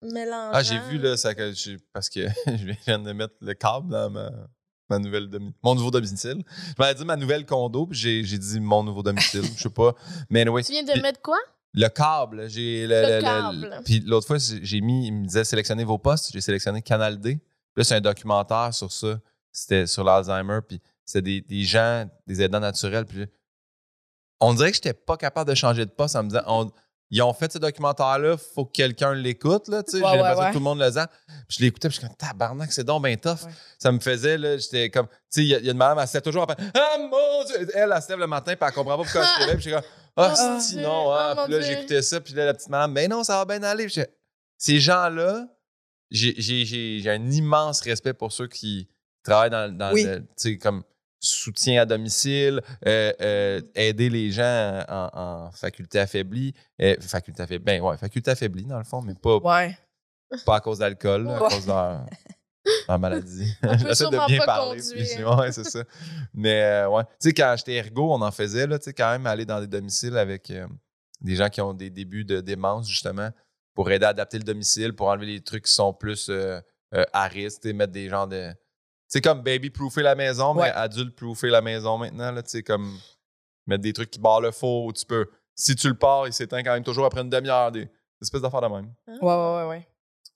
mélangeant. 0.01 0.49
Ah, 0.53 0.63
j'ai 0.63 0.79
vu, 0.79 0.97
là, 0.97 1.15
ça, 1.17 1.35
que 1.35 1.51
j'ai- 1.53 1.77
parce 1.93 2.09
que 2.09 2.21
je 2.47 2.73
viens 2.85 2.97
de 2.99 3.11
mettre 3.13 3.35
le 3.41 3.53
câble 3.53 3.89
dans 3.89 4.09
ma, 4.09 4.31
ma 4.89 4.97
nouvelle 4.97 5.29
mon 5.63 5.75
nouveau 5.75 5.91
domicile. 5.91 6.43
Je 6.69 6.73
m'avais 6.79 6.95
dit 6.95 7.05
ma 7.05 7.15
nouvelle 7.15 7.45
condo, 7.45 7.85
puis 7.85 7.97
j'ai, 7.99 8.23
j'ai 8.23 8.39
dit 8.39 8.59
mon 8.59 8.83
nouveau 8.83 9.03
domicile, 9.03 9.43
je 9.55 9.61
sais 9.61 9.69
pas. 9.69 9.93
Mais 10.31 10.41
anyway, 10.41 10.63
Tu 10.63 10.71
viens 10.71 10.83
de 10.83 10.99
mettre 10.99 11.21
quoi? 11.21 11.37
le 11.73 11.87
câble, 11.89 12.49
j'ai 12.49 12.87
le, 12.87 13.01
Le 13.01 13.07
le- 13.07 13.15
le- 13.17 13.21
câble. 13.21 13.81
Puis 13.85 13.99
l'autre 13.99 14.25
fois, 14.25 14.39
j'ai 14.39 14.59
j'ai 14.65 14.81
mis, 14.81 15.05
il 15.07 15.13
me 15.13 15.25
disait 15.27 15.43
sélectionnez 15.43 15.83
vos 15.83 15.99
postes, 15.99 16.31
j'ai 16.33 16.41
sélectionné 16.41 16.81
Canal 16.81 17.19
D. 17.19 17.39
Puis 17.73 17.81
là, 17.81 17.83
c'est 17.83 17.95
un 17.95 18.01
documentaire 18.01 18.73
sur 18.73 18.91
ça. 18.91 19.19
C'était 19.51 19.85
sur 19.87 20.03
l'Alzheimer, 20.03 20.59
puis 20.67 20.81
c'était 21.05 21.21
des, 21.21 21.41
des 21.41 21.63
gens, 21.63 22.09
des 22.27 22.41
aidants 22.41 22.59
naturels. 22.59 23.05
Puis 23.05 23.25
on 24.39 24.53
dirait 24.53 24.69
que 24.71 24.75
j'étais 24.75 24.93
pas 24.93 25.17
capable 25.17 25.49
de 25.49 25.55
changer 25.55 25.85
de 25.85 25.91
poste 25.91 26.15
en 26.15 26.23
me 26.23 26.29
disant 26.29 26.41
on- 26.47 26.71
ils 27.13 27.21
ont 27.21 27.33
fait 27.33 27.51
ce 27.51 27.57
documentaire-là, 27.57 28.37
faut 28.37 28.63
que 28.63 28.71
quelqu'un 28.71 29.13
l'écoute, 29.13 29.67
là, 29.67 29.83
tu 29.83 29.91
sais. 29.91 29.97
Ouais, 30.01 30.11
j'ai 30.11 30.17
l'impression 30.17 30.39
ouais. 30.43 30.47
que 30.47 30.53
tout 30.53 30.59
le 30.59 30.63
monde 30.63 30.79
le 30.79 30.89
sent. 30.91 31.05
Puis 31.49 31.57
je 31.59 31.63
l'écoutais, 31.65 31.89
puis 31.89 31.95
je 31.95 31.99
suis 31.99 32.07
comme, 32.07 32.15
tabarnak, 32.15 32.71
c'est 32.71 32.85
donc 32.85 33.03
ben 33.03 33.17
tough. 33.17 33.39
Ça 33.77 33.91
me 33.91 33.99
faisait, 33.99 34.37
là, 34.37 34.57
j'étais 34.57 34.89
comme, 34.89 35.07
tu 35.07 35.13
sais, 35.29 35.41
il 35.41 35.47
y, 35.47 35.55
a- 35.55 35.59
il 35.59 35.65
y 35.65 35.67
a 35.67 35.71
une 35.73 35.77
madame, 35.77 35.99
elle 35.99 36.07
se 36.07 36.13
lève 36.13 36.21
toujours 36.23 36.43
en 36.43 36.47
fait, 36.47 36.57
ah 36.73 36.97
mon 36.99 37.43
Dieu! 37.43 37.69
Elle, 37.75 37.91
elle 37.93 38.01
se 38.01 38.07
lève 38.07 38.19
le 38.19 38.27
matin, 38.27 38.55
puis 38.55 38.65
elle 38.65 38.73
comprend 38.73 38.97
pas 38.97 39.03
pourquoi 39.03 39.21
elle 39.21 39.27
se 39.27 39.39
réveille, 39.39 39.55
puis 39.55 39.63
je 39.65 39.69
suis 39.69 39.73
comme, 39.73 39.83
ah, 40.15 40.33
Oh, 40.39 40.59
sinon, 40.61 40.81
Dieu. 41.03 41.11
ah. 41.13 41.35
Oh, 41.37 41.41
Puis 41.43 41.53
là, 41.53 41.61
j'écoutais 41.61 42.01
ça, 42.01 42.21
puis 42.21 42.33
là, 42.33 42.45
la 42.45 42.53
petite 42.53 42.69
madame, 42.69 42.93
ben 42.93 43.09
non, 43.09 43.25
ça 43.25 43.43
va 43.43 43.45
bien 43.45 43.61
aller. 43.63 43.85
Puis 43.87 43.95
je- 43.95 44.07
Ces 44.57 44.79
gens-là, 44.79 45.47
j'ai- 46.11 47.09
un 47.09 47.31
immense 47.31 47.81
respect 47.81 48.13
pour 48.13 48.31
ceux 48.31 48.47
qui 48.47 48.87
travaillent 49.23 49.49
dans, 49.49 49.75
dans 49.75 49.93
Oui. 49.93 50.03
le, 50.05 50.55
comme 50.57 50.83
soutien 51.19 51.81
à 51.83 51.85
domicile, 51.85 52.61
euh, 52.87 53.13
euh, 53.21 53.61
aider 53.75 54.09
les 54.09 54.31
gens 54.31 54.83
en, 54.89 55.09
en 55.13 55.51
faculté 55.51 55.99
affaiblie. 55.99 56.53
euh, 56.81 56.95
faculté 56.99 57.43
affaiblie, 57.43 57.63
ben 57.63 57.81
ouais, 57.81 57.97
faculté 57.97 58.31
affaiblie 58.31 58.65
dans 58.65 58.79
le 58.79 58.83
fond, 58.83 59.01
mais 59.01 59.13
pas, 59.15 59.37
Ouais. 59.37 59.77
pas 60.45 60.55
à 60.55 60.59
cause 60.61 60.79
d'alcool, 60.79 61.29
à 61.29 61.37
cause 61.37 61.63
de 61.65 61.67
leur, 61.69 62.05
leur 62.87 62.99
maladie. 62.99 63.53
J'essaie 63.79 64.05
de 64.09 64.27
bien 64.27 64.43
parler. 64.45 64.81
puis 64.81 65.23
ouais, 65.23 65.51
c'est 65.51 65.63
ça. 65.65 65.83
Mais 66.33 66.83
ouais, 66.85 67.03
tu 67.03 67.29
sais, 67.29 67.33
quand 67.33 67.53
j'étais 67.57 67.75
ergo, 67.75 68.11
on 68.13 68.21
en 68.21 68.31
faisait, 68.31 68.65
là, 68.65 68.79
tu 68.79 68.85
sais, 68.85 68.93
quand 68.93 69.11
même 69.11 69.27
aller 69.27 69.45
dans 69.45 69.59
des 69.61 69.67
domiciles 69.67 70.17
avec 70.17 70.51
des 71.21 71.35
gens 71.35 71.49
qui 71.49 71.61
ont 71.61 71.75
des 71.75 71.91
débuts 71.91 72.25
de 72.25 72.41
démence, 72.41 72.89
justement, 72.89 73.29
pour 73.73 73.89
aider 73.91 74.05
à 74.05 74.09
adapter 74.09 74.37
le 74.37 74.43
domicile, 74.43 74.93
pour 74.95 75.07
enlever 75.07 75.25
les 75.27 75.41
trucs 75.41 75.65
qui 75.65 75.71
sont 75.73 75.93
plus 75.93 76.29
euh, 76.29 76.59
euh, 76.93 77.03
à 77.13 77.27
risque, 77.27 77.61
tu 77.61 77.69
sais, 77.69 77.73
mettre 77.73 77.93
des 77.93 78.09
gens 78.09 78.27
de. 78.27 78.51
C'est 79.07 79.21
comme 79.21 79.41
baby-proofer 79.41 80.01
la 80.01 80.15
maison, 80.15 80.53
mais 80.53 80.61
Ouais. 80.63 80.71
adulte-proofer 80.71 81.49
la 81.49 81.61
maison 81.61 81.97
maintenant, 81.97 82.31
là, 82.31 82.41
tu 82.43 82.49
sais, 82.49 82.63
comme 82.63 82.97
mettre 83.67 83.81
des 83.83 83.93
trucs 83.93 84.09
qui 84.11 84.19
barrent 84.19 84.41
le 84.41 84.51
faux, 84.51 84.85
où 84.87 84.93
tu 84.93 85.05
peux. 85.05 85.27
Si 85.55 85.75
tu 85.75 85.87
le 85.89 85.95
pars, 85.97 86.27
il 86.27 86.33
s'éteint 86.33 86.63
quand 86.63 86.73
même 86.73 86.83
toujours 86.83 87.05
après 87.05 87.21
une 87.21 87.29
demi-heure, 87.29 87.71
des, 87.71 87.85
des 87.85 87.91
espèces 88.21 88.41
d'affaires 88.41 88.61
de 88.61 88.67
même. 88.67 88.93
Ouais, 89.07 89.17
ouais, 89.21 89.55
ouais, 89.55 89.67
ouais. 89.67 89.87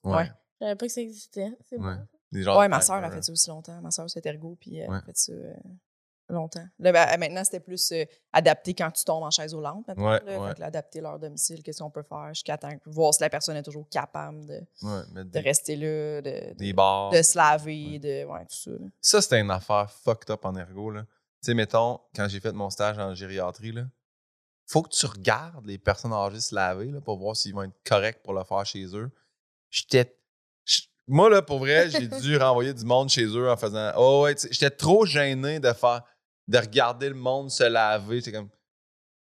Ouais. 0.04 0.30
Je 0.60 0.64
savais 0.66 0.76
pas 0.76 0.86
que 0.86 0.92
ça 0.92 1.00
existait. 1.00 1.50
C'est 1.68 1.76
Ouais. 1.78 1.94
bon. 2.32 2.58
Ouais, 2.58 2.68
ma 2.68 2.80
soeur 2.80 2.96
a 2.96 3.00
timers. 3.00 3.14
fait 3.14 3.22
ça 3.22 3.32
aussi 3.32 3.48
longtemps. 3.48 3.80
Ma 3.80 3.90
soeur, 3.90 4.08
c'est 4.10 4.24
ergo, 4.26 4.56
puis 4.60 4.76
elle 4.76 4.90
Ouais. 4.90 4.96
a 4.98 5.02
fait 5.02 5.16
ça 5.16 5.32
euh, 5.32 5.52
longtemps. 6.28 6.66
Là, 6.78 6.92
ben, 6.92 7.18
maintenant, 7.18 7.44
c'était 7.44 7.60
plus 7.60 7.92
euh, 7.92 8.04
adapté 8.32 8.74
quand 8.74 8.90
tu 8.90 9.04
tombes 9.04 9.22
en 9.22 9.30
chaise 9.30 9.54
roulante. 9.54 9.86
maintenant, 9.86 10.10
Ouais, 10.10 10.20
là. 10.24 10.38
ouais. 10.40 10.48
Fait 10.48 10.54
que 10.56 10.60
là, 10.60 10.66
adapter 10.66 11.00
leur 11.00 11.18
domicile, 11.18 11.62
qu'est-ce 11.62 11.82
qu'on 11.82 11.90
peut 11.90 12.02
faire 12.02 12.28
jusqu'à 12.34 12.58
temps 12.58 12.76
que 12.76 12.90
voir 12.90 13.14
si 13.14 13.22
la 13.22 13.30
personne 13.30 13.56
est 13.56 13.62
toujours 13.62 13.88
capable 13.88 14.44
de, 14.46 14.60
Ouais, 14.82 15.02
de 15.14 15.22
des, 15.22 15.40
rester 15.40 15.76
là, 15.76 16.20
de, 16.22 16.50
de, 16.50 16.54
des 16.54 16.72
bars. 16.72 17.10
de 17.10 17.22
se 17.22 17.36
laver, 17.36 17.98
de. 17.98 18.24
Ouais, 18.24 18.44
tout 18.46 18.56
ça. 18.56 18.70
là. 18.72 18.86
Ça, 19.00 19.22
c'était 19.22 19.40
une 19.40 19.50
affaire 19.50 19.90
fucked 19.90 20.30
up 20.30 20.44
en 20.44 20.54
ergo. 20.56 20.92
Tu 20.92 21.00
sais, 21.42 21.54
mettons, 21.54 22.00
quand 22.14 22.26
j'ai 22.28 22.40
fait 22.40 22.52
mon 22.52 22.70
stage 22.70 22.98
en 22.98 23.14
gériatrie, 23.14 23.72
là, 23.72 23.82
faut 24.66 24.82
que 24.82 24.88
tu 24.88 25.06
regardes 25.06 25.64
les 25.64 25.78
personnes 25.78 26.12
âgées 26.12 26.40
se 26.40 26.52
laver 26.54 26.86
là, 26.86 27.00
pour 27.00 27.18
voir 27.18 27.36
s'ils 27.36 27.54
vont 27.54 27.62
être 27.62 27.76
corrects 27.84 28.22
pour 28.24 28.34
le 28.34 28.42
faire 28.42 28.66
chez 28.66 28.84
eux. 28.96 29.10
J'étais. 29.70 30.12
Moi, 31.08 31.30
là, 31.30 31.40
pour 31.40 31.60
vrai, 31.60 31.88
j'ai 31.88 32.08
dû 32.20 32.36
renvoyer 32.36 32.74
du 32.74 32.84
monde 32.84 33.08
chez 33.08 33.26
eux 33.26 33.48
en 33.48 33.56
faisant. 33.56 33.92
Oh, 33.96 34.22
ouais, 34.24 34.34
j'étais 34.50 34.70
trop 34.70 35.06
gêné 35.06 35.60
de 35.60 35.72
faire. 35.72 36.02
De 36.48 36.58
regarder 36.58 37.08
le 37.08 37.14
monde 37.14 37.50
se 37.50 37.64
laver. 37.64 38.16
J'étais 38.20 38.32
comme. 38.32 38.48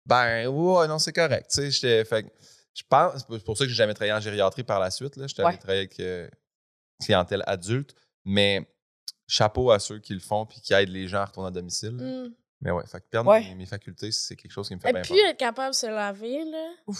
Ben, 0.05 0.47
ouais, 0.47 0.87
non, 0.87 0.97
c'est 0.99 1.13
correct. 1.13 1.49
Tu 1.51 1.55
sais, 1.55 1.71
j'étais. 1.71 2.03
Fait 2.05 2.23
que 2.23 2.29
je 2.73 2.83
pense. 2.89 3.25
C'est 3.29 3.43
pour 3.43 3.57
ça 3.57 3.65
que 3.65 3.69
j'ai 3.69 3.75
jamais 3.75 3.93
travaillé 3.93 4.13
en 4.13 4.19
gériatrie 4.19 4.63
par 4.63 4.79
la 4.79 4.89
suite. 4.91 5.15
Là. 5.17 5.27
J'étais 5.27 5.43
Ouais. 5.43 5.57
travailler 5.57 5.81
avec 5.81 5.99
euh, 5.99 6.27
clientèle 7.03 7.43
adulte. 7.45 7.95
Mais 8.25 8.67
chapeau 9.27 9.71
à 9.71 9.79
ceux 9.79 9.99
qui 9.99 10.13
le 10.13 10.19
font 10.19 10.45
puis 10.45 10.59
qui 10.61 10.73
aident 10.73 10.89
les 10.89 11.07
gens 11.07 11.19
à 11.21 11.25
retourner 11.25 11.47
à 11.49 11.51
domicile. 11.51 11.91
Mm. 11.93 12.33
Mais 12.61 12.69
ouais, 12.71 12.85
fait 12.85 12.99
que 12.99 13.05
perdre 13.09 13.29
Ouais. 13.31 13.41
mes, 13.41 13.55
mes 13.55 13.65
facultés, 13.65 14.11
c'est 14.11 14.35
quelque 14.35 14.51
chose 14.51 14.67
qui 14.67 14.75
me 14.75 14.79
fait 14.79 14.89
Et 14.89 14.93
bien 14.93 15.01
puis 15.01 15.15
peur. 15.15 15.29
être 15.29 15.37
capable 15.37 15.71
de 15.71 15.75
se 15.75 15.87
laver, 15.87 16.45
là. 16.45 16.69
Ouf. 16.85 16.99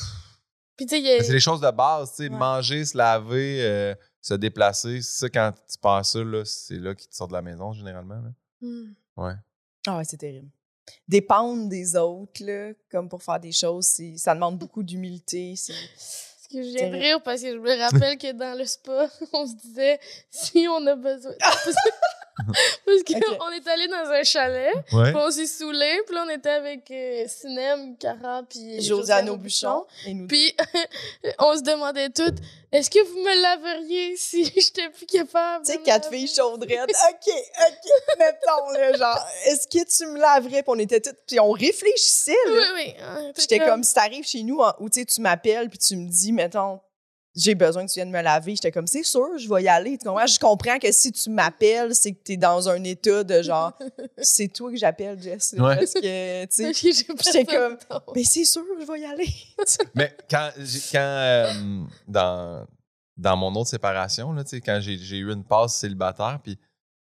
Puis 0.76 0.88
tu 0.88 0.96
sais, 1.00 1.14
a- 1.14 1.18
Mais 1.18 1.24
C'est 1.24 1.34
les 1.34 1.40
choses 1.40 1.62
de 1.62 1.70
base, 1.70 2.10
tu 2.12 2.16
sais, 2.16 2.24
Ouais. 2.24 2.30
manger, 2.38 2.84
se 2.86 2.98
laver, 2.98 3.64
euh, 3.64 3.94
se 4.22 4.34
déplacer. 4.34 5.02
C'est 5.04 5.20
ça, 5.20 5.30
quand 5.30 5.52
tu 5.72 5.78
passes 5.78 6.12
ça, 6.14 6.24
là, 6.24 6.44
c'est 6.46 6.80
là 6.80 6.96
qu'ils 6.96 7.10
te 7.10 7.16
sortent 7.16 7.30
de 7.30 7.36
la 7.36 7.42
maison, 7.44 7.74
généralement. 7.74 8.16
là. 8.22 8.32
Mm. 8.62 8.96
Ouais. 9.18 9.34
Ah 9.88 9.98
ouais, 9.98 10.04
c'est 10.04 10.18
terrible. 10.18 10.50
Dépendre 11.08 11.68
des 11.68 11.96
autres, 11.96 12.44
là, 12.44 12.72
comme 12.92 13.10
pour 13.10 13.24
faire 13.24 13.40
des 13.40 13.52
choses, 13.52 13.88
ça 14.18 14.34
demande 14.34 14.58
beaucoup 14.60 14.84
d'humilité. 14.84 15.54
Parce 15.56 16.48
que 16.52 16.64
je 16.64 16.78
viens 16.78 16.90
de 16.90 16.96
rire 16.96 17.22
parce 17.24 17.42
que 17.42 17.52
je 17.52 17.58
me 17.58 17.78
rappelle 17.92 18.18
que 18.18 18.32
dans 18.34 18.58
le 18.58 18.66
spa, 18.66 19.10
on 19.34 19.46
se 19.48 19.56
disait 19.56 20.00
si 20.30 20.68
on 20.68 20.86
a 20.88 20.96
besoin. 20.96 21.34
parce 22.86 23.04
qu'on 23.04 23.52
est 23.52 23.68
allé 23.68 23.88
dans 23.88 24.10
un 24.10 24.24
chalet, 24.24 24.74
Ouais. 24.94 25.12
puis 25.12 25.16
on 25.16 25.32
s'est 25.32 25.46
saoulé, 25.48 26.02
puis 26.06 26.16
là 26.16 26.26
on 26.28 26.30
était 26.30 26.50
avec 26.50 26.90
euh, 26.92 27.26
Sinem, 27.28 27.98
Cara, 27.98 28.44
puis 28.50 28.82
Josiane 28.82 29.30
Aubuchon. 29.30 29.86
Et 30.06 30.14
nous 30.14 30.28
Puis 30.28 30.56
on 31.40 31.56
se 31.58 31.62
demandait 31.62 32.10
toutes 32.10 32.38
est-ce 32.72 32.90
que 32.90 33.04
vous 33.06 33.20
me 33.20 33.42
laveriez 33.42 34.16
si 34.16 34.46
j'étais 34.56 34.90
plus 34.90 35.06
capable 35.06 35.66
Tu 35.66 35.74
sais, 35.74 35.78
de 35.78 35.84
quatre 35.84 36.10
filles 36.10 36.28
chaudrettes. 36.28 36.90
OK, 36.90 37.28
OK, 37.28 38.18
mettons, 38.18 38.70
là, 38.72 38.94
genre, 38.98 39.28
est-ce 39.46 39.68
que 39.68 39.84
tu 39.86 40.10
me 40.10 40.18
laverais? 40.18 40.64
Puis 40.64 40.68
on 40.68 40.80
était 40.80 41.02
toutes. 41.02 41.18
Puis 41.28 41.38
on 41.42 41.52
réfléchissait, 41.52 42.32
là. 42.48 42.54
Oui, 42.76 42.94
oui. 42.96 43.32
J'étais 43.38 43.60
comme, 43.60 43.84
si 43.84 43.94
t'arrives 43.94 44.26
chez 44.26 44.44
nous, 44.44 44.62
ou 44.80 44.90
tu 44.90 45.02
sais, 45.02 45.06
tu 45.06 45.20
m'appelles, 45.20 45.68
puis 45.70 45.80
tu 45.80 45.98
me 45.98 46.08
dis, 46.10 46.32
mettons, 46.32 46.80
j'ai 47.36 47.56
besoin 47.56 47.86
que 47.86 47.92
tu 47.92 47.96
viennes 47.96 48.12
me 48.12 48.22
laver. 48.22 48.56
J'étais 48.56 48.72
comme, 48.72 48.88
c'est 48.88 49.04
sûr, 49.04 49.38
je 49.38 49.48
vais 49.48 49.64
y 49.64 49.68
aller. 49.68 49.98
Tu 49.98 50.06
comprends? 50.06 50.28
Je 50.28 50.40
comprends 50.40 50.80
que 50.80 50.92
si 50.92 51.12
tu 51.12 51.30
m'appelles, 51.30 51.96
c'est 51.96 52.12
que 52.12 52.20
t'es 52.24 52.38
dans 52.38 52.68
un 52.68 52.84
état 52.84 53.24
de 53.24 53.42
genre, 53.42 53.74
c'est 54.18 54.50
toi 54.50 54.72
que 54.72 54.78
j'appelle, 54.78 55.22
Jess. 55.22 55.56
Ouais. 55.58 55.76
Parce 55.76 55.94
que, 55.94 56.46
tu 56.46 56.74
sais, 56.74 56.74
J'étais 57.24 57.46
comme, 57.46 57.78
mais 58.16 58.24
c'est 58.24 58.46
sûr, 58.46 58.64
je 58.80 58.86
vais 58.86 59.00
y 59.00 59.06
aller. 59.06 59.30
Mais 59.96 60.16
quand, 60.30 60.50
quand 60.92 61.00
euh, 61.00 61.84
dans, 62.08 62.66
dans 63.18 63.38
mon 63.38 63.54
autre 63.56 63.70
séparation, 63.70 64.34
là, 64.34 64.44
tu 64.44 64.52
sais, 64.52 64.62
quand 64.62 64.80
j'ai 64.82 64.98
j'ai 64.98 65.18
eu 65.18 65.32
une 65.32 65.44
passe 65.44 65.76
célibataire, 65.76 66.40
puis 66.44 66.54
un 66.54 66.58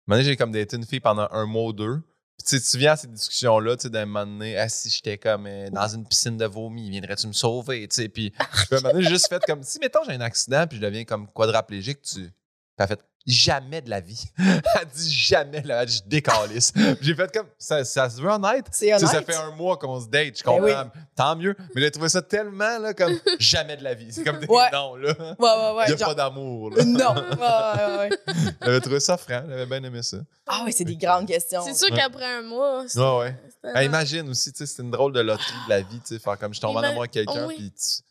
moment 0.07 0.17
donné, 0.17 0.24
j'ai 0.24 0.38
comme 0.38 0.51
daté 0.51 0.76
une 0.76 0.86
fille 0.86 0.99
pendant 0.99 1.28
un 1.32 1.45
mois 1.45 1.65
ou 1.65 1.74
deux. 1.74 2.01
Tu 2.46 2.60
sais, 2.60 2.72
tu 2.72 2.78
viens 2.78 2.94
à 2.94 2.96
ces 2.96 3.08
discussions-là, 3.08 3.76
tu 3.76 3.84
sais, 3.84 3.89
d'un 3.89 4.06
moment 4.06 4.26
donné, 4.26 4.58
ah, 4.58 4.70
si 4.70 4.89
j'étais 4.89 5.18
comme 5.18 5.46
euh, 5.48 5.70
dans 5.70 5.88
une 5.88 6.06
piscine 6.06 6.38
de 6.38 6.46
vomi, 6.46 6.89
viendrais-tu 6.89 7.28
me 7.28 7.34
sauver, 7.34 7.88
tu 7.88 7.96
sais, 7.96 8.10
puis 8.10 8.34
un 8.72 8.76
moment 8.78 8.94
donné, 8.94 9.04
juste 9.04 9.28
fait 9.28 9.44
comme, 9.46 9.64
si, 9.64 9.80
mettons, 9.80 10.04
j'ai 10.06 10.14
un 10.14 10.22
accident, 10.22 10.66
puis 10.68 10.78
je 10.78 10.82
deviens 10.82 11.06
comme 11.06 11.28
quadraplégique, 11.28 12.02
tu... 12.02 12.22
Puis 12.22 12.32
elle 12.78 12.84
a 12.84 12.88
fait, 12.88 13.00
jamais 13.26 13.82
de 13.82 13.89
la 13.89 13.99
vie. 13.99 14.24
elle 14.38 14.88
dit 14.95 15.13
jamais 15.13 15.61
de 15.61 15.67
la 15.67 15.86
vie, 15.86 15.93
je 16.03 16.09
décalisse. 16.09 16.72
Puis 16.72 16.97
j'ai 17.01 17.15
fait 17.15 17.32
comme, 17.32 17.47
ça, 17.57 17.84
ça 17.86 18.09
se 18.09 18.22
veut 18.22 18.30
honnête? 18.30 18.65
C'est 18.72 18.88
Tu 18.88 18.91
sais, 18.91 18.93
honnête. 19.05 19.09
ça 19.09 19.22
fait 19.22 19.36
un 19.36 19.51
mois 19.55 19.78
qu'on 19.78 19.99
se 20.01 20.07
date, 20.07 20.38
je 20.39 20.43
Ben 20.43 20.51
comprends. 20.51 20.65
oui. 20.95 21.01
Tant 21.15 21.36
mieux. 21.36 21.55
Mais 21.76 21.82
j'ai 21.82 21.91
trouvé 21.91 22.09
ça 22.09 22.22
tellement 22.22 22.80
là, 22.80 22.93
comme 22.93 23.13
jamais 23.39 23.78
de 23.78 23.84
la 23.84 23.93
vie. 23.93 24.11
C'est 24.11 24.24
comme 24.24 24.39
des 24.39 24.47
Ouais. 24.47 24.69
non, 24.74 24.95
là. 24.95 25.13
Ouais, 25.19 25.36
ouais, 25.39 25.78
ouais. 25.78 25.84
Il 25.88 25.89
n'y 25.89 25.93
a 25.93 25.97
genre- 25.97 26.07
pas 26.09 26.15
d'amour. 26.15 26.69
là. 26.72 26.84
Non. 26.84 27.15
Ouais, 27.15 27.38
ouais, 27.38 28.09
ouais. 28.09 28.36
J'avais 28.61 28.80
trouvé 28.82 28.99
ça 28.99 29.17
franc. 29.17 29.43
J'avais 29.47 29.65
bien 29.65 29.84
aimé 29.84 30.01
ça. 30.03 30.17
Ah 30.47 30.63
ouais, 30.65 30.72
c'est 30.72 30.84
des 30.86 30.97
grandes 30.97 31.28
questions. 31.28 31.61
C'est 31.63 31.74
sûr 31.76 31.91
Ouais. 31.91 31.97
qu'après 31.97 32.26
un 32.26 32.41
mois. 32.41 32.84
c'est- 32.88 32.99
Ouais, 32.99 33.36
ouais. 33.63 33.86
imagine 33.86 34.28
aussi, 34.30 34.51
tu 34.51 34.59
sais, 34.59 34.65
c'est 34.65 34.82
une 34.82 34.91
drôle 34.91 35.13
de 35.13 35.19
loterie 35.22 35.53
de 35.65 35.69
la 35.69 35.82
vie, 35.82 35.99
tu 35.99 36.15
sais, 36.15 36.19
faire 36.19 36.38
comme 36.38 36.53
je 36.53 36.59
tombe 36.59 36.76
en 36.76 36.82
amour 36.82 37.01
avec 37.01 37.11
quelqu'un, 37.11 37.45
oui. 37.47 37.55
puis 37.57 37.72
tu- 37.72 38.03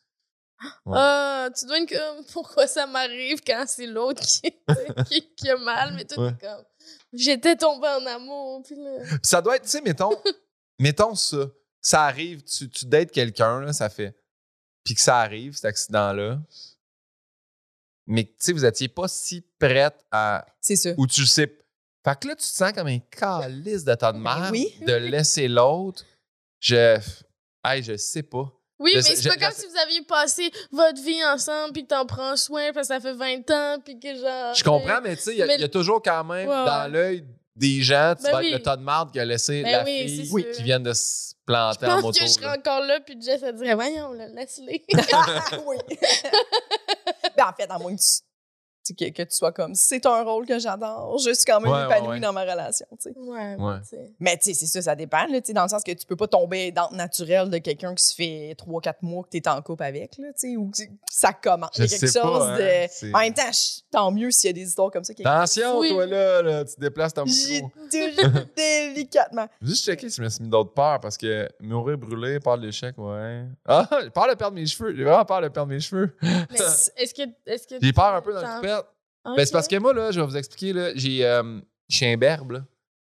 Ah, 0.92 1.48
tu 1.58 1.66
dois 1.66 1.78
être 1.80 1.88
comme 1.90 2.24
pourquoi 2.32 2.66
ça 2.66 2.86
m'arrive 2.86 3.40
quand 3.46 3.64
c'est 3.66 3.86
l'autre 3.86 4.22
qui, 4.22 4.42
qui, 5.08 5.34
qui 5.34 5.50
a 5.50 5.56
mal, 5.56 5.94
mais 5.94 6.04
toi, 6.04 6.26
Ouais. 6.26 6.34
comme 6.40 6.64
j'étais 7.12 7.56
tombée 7.56 7.88
en 7.88 8.04
amour. 8.06 8.62
Puis 8.64 8.74
là, 8.76 8.98
Puis 9.04 9.18
ça 9.22 9.40
doit 9.40 9.56
être, 9.56 9.64
tu 9.64 9.70
sais, 9.70 9.80
mettons, 9.80 10.10
mettons 10.78 11.14
ça. 11.14 11.46
Ça 11.82 12.04
arrive, 12.04 12.42
tu, 12.44 12.68
tu 12.68 12.84
dates 12.84 13.10
quelqu'un, 13.10 13.72
ça 13.72 13.88
fait. 13.88 14.14
Puis 14.84 14.94
que 14.94 15.00
ça 15.00 15.18
arrive, 15.20 15.54
cet 15.54 15.64
accident-là. 15.66 16.38
Mais 18.06 18.24
tu 18.24 18.34
sais, 18.38 18.52
vous 18.52 18.64
étiez 18.64 18.88
pas 18.88 19.08
si 19.08 19.40
prête 19.58 20.04
à. 20.10 20.44
C'est 20.60 20.76
ça. 20.76 20.90
Ou 20.98 21.06
tu 21.06 21.26
sais. 21.26 21.56
Fait 22.04 22.18
que 22.18 22.28
là, 22.28 22.34
tu 22.34 22.42
te 22.42 22.54
sens 22.54 22.72
comme 22.72 22.86
un 22.88 22.98
calice 22.98 23.84
de 23.84 23.92
de 23.92 23.96
Ben 23.96 24.12
merde 24.14 24.50
oui. 24.52 24.74
de 24.86 24.92
laisser 24.94 25.48
l'autre. 25.48 26.04
Je. 26.60 26.98
Hey, 27.64 27.82
je 27.82 27.96
sais 27.96 28.22
pas. 28.22 28.50
Oui, 28.80 28.90
Je 28.92 28.96
mais 28.96 29.02
c'est 29.02 29.22
je- 29.22 29.28
pas 29.28 29.34
je 29.34 29.40
comme 29.40 29.52
si 29.54 29.66
vous 29.66 29.76
aviez 29.76 30.02
passé 30.02 30.50
votre 30.72 31.00
vie 31.02 31.22
ensemble 31.26 31.72
puis 31.72 31.82
que 31.82 31.88
t'en 31.88 32.06
prends 32.06 32.34
soin 32.36 32.72
parce 32.72 32.88
que 32.88 32.94
ça 32.94 33.00
fait 33.00 33.12
20 33.12 33.48
ans 33.50 33.76
puis 33.84 34.00
que 34.00 34.14
genre. 34.16 34.54
Je 34.54 34.64
comprends, 34.64 35.00
mais 35.02 35.16
tu 35.16 35.22
sais, 35.22 35.32
il 35.32 35.38
y 35.38 35.42
a- 35.42 35.46
Mais- 35.46 35.54
il 35.56 35.60
y, 35.60 35.64
a 35.64 35.68
toujours 35.68 36.02
quand 36.02 36.24
même 36.24 36.48
Ouais, 36.48 36.54
dans 36.64 36.82
ouais. 36.84 36.88
l'œil 36.88 37.24
des 37.56 37.82
gens, 37.82 38.14
tu 38.16 38.22
Ben 38.24 38.32
vas 38.32 38.38
être 38.40 38.46
oui. 38.46 38.52
le 38.52 38.62
tas 38.62 38.76
de 38.76 38.82
marde 38.82 39.12
qui 39.12 39.20
a 39.20 39.24
laissé 39.24 39.62
Ben 39.62 39.70
la 39.72 39.84
oui, 39.84 40.08
fille 40.08 40.46
qui 40.54 40.62
vient 40.62 40.80
de 40.80 40.92
se 40.94 41.34
Je 41.40 41.44
planter 41.44 41.86
en 41.86 41.94
pense 41.96 42.02
moto. 42.02 42.18
que 42.20 42.26
je 42.26 42.30
serais 42.30 42.56
encore 42.58 42.80
là 42.80 43.00
puis 43.00 43.20
Jess 43.20 43.42
elle 43.42 43.56
dirait 43.56 43.74
voyons 43.74 44.12
laisse-les. 44.12 44.82
oui. 45.66 45.76
ben, 47.36 47.44
en 47.46 47.52
fait, 47.52 47.68
à 47.70 47.78
moins 47.78 47.94
que 47.94 48.00
tu, 48.00 48.20
que, 48.98 49.10
que 49.10 49.22
tu 49.22 49.36
sois 49.36 49.52
comme 49.52 49.74
c'est 49.74 50.04
un 50.06 50.22
rôle 50.22 50.46
que 50.46 50.58
j'adore, 50.58 51.18
je 51.18 51.32
suis 51.32 51.44
quand 51.44 51.60
même 51.60 51.70
Ouais, 51.72 51.84
épanouie 51.84 52.08
ouais. 52.08 52.20
dans 52.20 52.32
ma 52.32 52.42
relation. 52.42 52.86
tu 52.92 53.10
sais. 53.10 53.14
ouais, 53.18 53.54
Ouais. 53.56 53.80
tu 53.82 53.88
sais. 53.90 54.12
Mais 54.18 54.36
tu 54.36 54.44
sais, 54.52 54.54
c'est 54.54 54.66
ça, 54.66 54.82
ça 54.82 54.94
dépend, 54.96 55.26
là, 55.26 55.40
tu 55.40 55.48
sais, 55.48 55.52
dans 55.52 55.62
le 55.62 55.68
sens 55.68 55.82
que 55.84 55.92
tu 55.92 56.06
peux 56.06 56.16
pas 56.16 56.26
tomber 56.26 56.72
dans 56.72 56.88
le 56.90 56.96
naturel 56.96 57.50
de 57.50 57.58
quelqu'un 57.58 57.94
qui 57.94 58.04
se 58.04 58.14
fait 58.14 58.54
3-4 58.58 58.94
mois 59.02 59.22
que 59.24 59.28
tu 59.30 59.36
es 59.38 59.48
en 59.48 59.60
couple 59.62 59.82
avec, 59.84 60.16
là, 60.18 60.28
tu 60.38 60.50
sais, 60.50 60.56
ou 60.56 60.70
que 60.70 60.78
ça 61.10 61.32
commence. 61.32 61.70
Je 61.76 61.82
Il 61.84 61.90
y 61.90 61.94
a 61.94 61.98
quelque 61.98 62.06
sais 62.10 62.20
pas, 62.20 62.26
chose 62.26 62.42
hein, 62.48 62.56
de. 62.58 62.86
c'est- 62.90 63.14
En 63.14 63.18
même 63.20 63.34
temps, 63.34 63.42
tant 63.90 64.10
mieux 64.10 64.30
s'il 64.30 64.48
y 64.48 64.50
a 64.50 64.52
des 64.54 64.68
histoires 64.68 64.90
comme 64.90 65.04
ça. 65.04 65.14
qui 65.14 65.22
Attention, 65.24 65.78
Oui. 65.78 65.90
toi 65.90 66.06
là, 66.06 66.42
là, 66.42 66.64
tu 66.64 66.74
déplaces 66.78 67.14
ton 67.14 67.24
J'ai 67.26 67.62
micro. 67.62 67.70
toujours 67.90 68.32
délicatement. 68.56 69.46
Juste 69.62 69.84
checker 69.84 70.08
si 70.08 70.16
je 70.16 70.22
me 70.22 70.28
suis 70.28 70.42
mis 70.42 70.48
d'autres 70.48 70.72
peurs 70.72 71.00
parce 71.00 71.16
que 71.16 71.48
mourir 71.60 71.98
brûlé, 71.98 72.40
peur 72.40 72.58
de 72.58 72.66
l'échec, 72.66 72.96
ouais. 72.98 73.44
Ah, 73.66 73.88
j'ai 74.02 74.10
peur 74.10 74.28
de 74.28 74.34
perdre 74.34 74.54
mes 74.54 74.66
cheveux. 74.66 74.94
J'ai 74.96 75.04
vraiment 75.04 75.24
peur 75.24 75.40
de 75.42 75.48
perdre 75.48 75.68
mes 75.72 75.80
cheveux. 75.80 76.14
Mais 76.22 76.28
est-ce 76.96 77.14
que 77.14 77.22
est-ce 77.46 77.66
que 77.66 77.74
J'ai 77.80 77.92
peur 77.92 78.14
un 78.14 78.20
peu 78.22 78.32
dans 78.32 78.40
le 78.40 78.60
Ok. 79.24 79.36
Ben, 79.36 79.44
c'est 79.46 79.52
parce 79.52 79.68
que 79.68 79.76
moi, 79.76 79.92
là, 79.92 80.10
je 80.10 80.20
vais 80.20 80.26
vous 80.26 80.36
expliquer, 80.36 80.72
là, 80.72 80.90
j'ai. 80.94 81.24
euh, 81.24 81.60
je 81.88 81.96
suis 81.96 82.06
un 82.06 82.16
berbe, 82.16 82.52
là. 82.52 82.60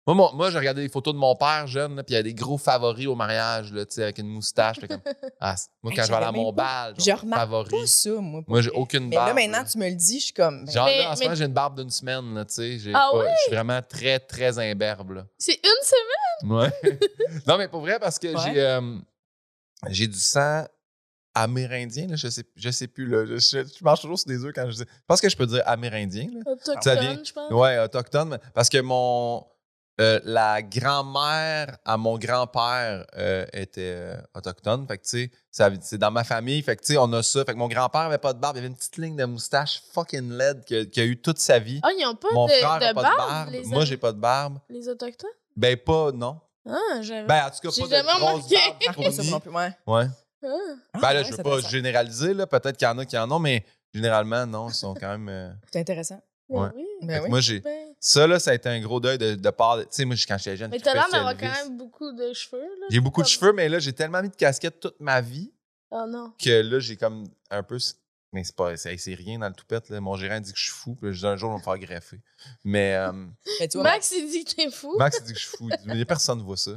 Moi, 0.08 0.14
mon- 0.14 0.32
moi 0.34 0.50
j'ai 0.52 0.58
regardé 0.58 0.82
des 0.82 0.88
photos 0.88 1.12
de 1.14 1.18
mon 1.18 1.34
père 1.34 1.66
jeune, 1.66 1.96
là, 1.96 2.04
puis 2.04 2.12
il 2.14 2.16
y 2.16 2.20
a 2.20 2.22
des 2.22 2.32
gros 2.32 2.58
favoris 2.58 3.08
au 3.08 3.16
mariage, 3.16 3.72
là, 3.72 3.84
tu 3.84 3.94
sais, 3.96 4.04
avec 4.04 4.18
une 4.18 4.28
moustache. 4.28 4.76
comme, 4.78 5.00
ah, 5.40 5.56
c'est- 5.56 5.68
moi, 5.82 5.90
Hey, 5.92 5.96
quand 5.98 6.04
je 6.04 6.08
vais 6.10 6.14
aller 6.14 6.24
à 6.26 6.28
j'avais 6.28 6.38
mon 6.38 6.44
même 6.46 6.54
bal, 6.54 6.94
Je 6.96 7.04
genre, 7.04 7.20
remarque 7.22 7.40
favori. 7.40 7.70
pas 7.70 7.86
ça, 7.86 8.10
moi. 8.20 8.42
Moi, 8.46 8.60
j'ai 8.60 8.70
aucune 8.70 9.08
Mais 9.08 9.16
barbe. 9.16 9.28
là, 9.30 9.34
maintenant, 9.34 9.58
là. 9.58 9.64
tu 9.64 9.78
me 9.78 9.88
le 9.88 9.96
dis, 9.96 10.20
je 10.20 10.24
suis 10.26 10.32
comme. 10.32 10.64
ben, 10.64 10.70
Genre, 10.72 10.86
Mais- 10.86 10.98
là, 10.98 11.10
en 11.10 11.14
ce 11.16 11.18
mais- 11.20 11.24
moment, 11.26 11.34
j'ai 11.34 11.44
une 11.46 11.52
barbe 11.52 11.80
d'une 11.80 11.90
semaine, 11.90 12.34
là, 12.34 12.44
tu 12.44 12.54
sais. 12.54 12.78
j'ai 12.78 12.92
Ah 12.94 13.08
pas-? 13.10 13.24
Je 13.32 13.36
suis 13.46 13.52
vraiment 13.56 13.80
très, 13.82 14.20
très 14.20 14.58
imberbe, 14.60 15.10
là. 15.10 15.26
C'est 15.38 15.58
une 15.64 15.82
semaine? 15.82 16.52
Ouais. 16.56 16.70
non, 17.48 17.58
mais 17.58 17.66
pour 17.66 17.80
vrai, 17.80 17.98
parce 17.98 18.20
que 18.20 18.28
Ouais. 18.28 18.40
j'ai 18.54 18.60
euh, 18.60 18.98
j'ai 19.88 20.06
du 20.06 20.20
sang 20.20 20.66
amérindien, 21.42 22.06
là, 22.08 22.16
je 22.16 22.28
sais, 22.28 22.44
je 22.56 22.70
sais 22.70 22.86
plus. 22.88 23.06
Là, 23.06 23.24
je, 23.26 23.36
je, 23.38 23.64
je 23.78 23.84
marche 23.84 24.00
toujours 24.00 24.18
sur 24.18 24.28
des 24.28 24.44
œufs 24.44 24.52
quand 24.54 24.68
je 24.70 24.76
dis. 24.76 24.84
Je 24.88 25.04
pense 25.06 25.20
que 25.20 25.28
je 25.28 25.36
peux 25.36 25.46
dire 25.46 25.62
amérindien. 25.66 26.28
Là. 26.32 26.40
Autochtone, 26.52 26.82
Ça 26.82 26.94
vient- 26.96 27.22
je 27.22 27.32
pense. 27.32 27.50
Ouais, 27.52 27.78
autochtone. 27.78 28.38
Parce 28.54 28.68
que 28.68 28.80
mon. 28.80 29.46
euh, 30.00 30.20
la 30.24 30.60
grand-mère 30.62 31.78
à 31.84 31.96
mon 31.96 32.18
grand-père 32.18 33.06
euh, 33.16 33.46
était 33.52 33.94
euh, 33.96 34.16
autochtone. 34.34 34.86
Fait 34.86 34.98
que, 34.98 35.04
tu 35.04 35.30
sais, 35.50 35.70
c'est 35.80 35.98
dans 35.98 36.10
ma 36.10 36.22
famille. 36.24 36.60
Fait 36.62 36.76
que, 36.76 36.82
tu 36.82 36.92
sais, 36.94 36.98
on 36.98 37.10
a 37.14 37.22
ça. 37.22 37.44
Fait 37.44 37.52
que 37.52 37.58
mon 37.58 37.68
grand-père 37.68 38.02
avait 38.02 38.18
pas 38.18 38.32
de 38.34 38.38
barbe. 38.38 38.56
Il 38.56 38.58
avait 38.58 38.68
une 38.68 38.76
petite 38.76 38.96
ligne 38.98 39.16
de 39.16 39.24
moustache 39.24 39.82
fucking 39.92 40.32
laide 40.32 40.64
qu'il 40.64 41.02
a, 41.02 41.04
eu 41.04 41.20
toute 41.20 41.38
sa 41.38 41.58
vie. 41.58 41.80
Ah, 41.82 41.88
ils 41.98 42.06
ont 42.06 42.14
pas 42.14 42.28
mon 42.32 42.46
de, 42.46 42.52
frère 42.52 42.78
de 42.78 42.84
a 42.84 42.94
pas 42.94 43.02
barbe, 43.02 43.14
de 43.14 43.16
barbe. 43.16 43.50
les 43.50 43.64
Moi, 43.64 43.84
j'ai 43.84 43.96
pas 43.96 44.12
de 44.12 44.18
barbe. 44.18 44.58
les 44.68 44.88
autochtones? 44.88 45.30
Ben, 45.56 45.76
pas, 45.76 46.12
non. 46.12 46.40
Ah, 46.68 47.00
j'avais. 47.00 47.26
Ben, 47.26 47.46
en 47.46 47.50
tout 47.50 47.60
cas, 47.62 47.82
pas 47.88 48.02
de 48.02 48.20
grosse 48.20 49.30
barbe 49.30 49.54
ouais. 49.54 49.70
Ouais. 49.86 50.06
Ah. 50.94 50.98
Ben 51.00 51.12
là, 51.12 51.22
je 51.22 51.30
veux 51.30 51.36
c'est 51.36 51.42
pas 51.42 51.60
généraliser, 51.60 52.34
là. 52.34 52.46
Peut-être 52.46 52.76
qu'il 52.76 52.86
y 52.86 52.90
en 52.90 52.98
a 52.98 53.04
qui 53.04 53.16
en 53.18 53.30
ont, 53.30 53.38
mais 53.38 53.64
généralement, 53.92 54.46
non, 54.46 54.68
ils 54.68 54.74
sont 54.74 54.94
quand 54.94 55.08
même. 55.10 55.28
euh, 55.28 55.50
C'est 55.72 55.80
intéressant. 55.80 56.20
Ben 56.48 56.60
Ouais. 56.60 56.68
oui. 56.76 56.84
Ben 57.02 57.08
fait 57.14 57.18
que 57.18 57.24
oui. 57.24 57.30
Moi, 57.30 57.40
j'ai. 57.40 57.60
Ben- 57.60 57.86
Ça, 57.98 58.26
là, 58.26 58.38
ça 58.38 58.52
a 58.52 58.54
été 58.54 58.68
un 58.68 58.80
gros 58.80 59.00
deuil 59.00 59.18
de, 59.18 59.34
de 59.34 59.50
part. 59.50 59.78
de- 59.78 59.82
Tu 59.82 59.88
sais, 59.90 60.04
moi, 60.04 60.14
quand 60.28 60.38
j'étais 60.38 60.56
jeune, 60.56 60.70
Mais 60.70 60.78
je 60.78 60.84
t'as 60.84 60.92
l'air 60.94 61.04
trippais 61.04 61.18
sur 61.18 61.26
d'avoir 61.26 61.36
quand 61.52 61.58
Elvis. 61.60 61.68
même 61.70 61.78
beaucoup 61.78 62.12
de 62.12 62.32
cheveux. 62.32 62.60
là. 62.62 62.86
J'ai 62.90 63.00
beaucoup 63.00 63.22
de 63.22 63.26
cheveux, 63.26 63.52
mais 63.52 63.68
là, 63.68 63.78
j'ai 63.78 63.92
tellement 63.92 64.22
mis 64.22 64.28
de 64.28 64.36
casquettes 64.36 64.78
toute 64.80 65.00
ma 65.00 65.20
vie 65.20 65.50
Oh 65.90 66.04
non. 66.08 66.32
que 66.38 66.50
là, 66.62 66.78
j'ai 66.78 66.96
comme 66.96 67.24
un 67.50 67.62
peu. 67.62 67.78
Mais 68.36 68.44
c'est 68.44 68.54
pas. 68.54 68.76
C'est 68.76 68.94
c'est 68.98 69.14
rien 69.14 69.38
dans 69.38 69.48
le 69.48 69.54
toupette, 69.54 69.88
là. 69.88 69.98
Mon 69.98 70.14
gérant 70.14 70.38
dit 70.40 70.52
que 70.52 70.58
je 70.58 70.64
suis 70.64 70.72
fou, 70.72 70.94
puis 70.94 71.10
je 71.14 71.20
dis 71.20 71.26
un 71.26 71.36
jour, 71.36 71.48
on 71.48 71.52
va 71.54 71.58
me 71.58 71.62
faire 71.64 71.78
greffer. 71.78 72.20
Mais 72.64 72.94
euh, 72.94 73.12
Mais 73.60 73.66
tu 73.68 73.78
vois, 73.78 73.84
Max, 73.84 74.12
il 74.14 74.30
dit 74.30 74.44
que 74.44 74.54
t'es 74.54 74.70
fou. 74.70 74.94
Max, 74.98 75.16
il 75.20 75.24
dit 75.26 75.32
que 75.32 75.38
je 75.38 75.46
suis 75.46 75.56
fou. 75.56 75.70
Il 75.86 75.92
dit, 75.94 76.04
personne 76.04 76.38
ne 76.38 76.44
voit 76.44 76.58
ça. 76.58 76.72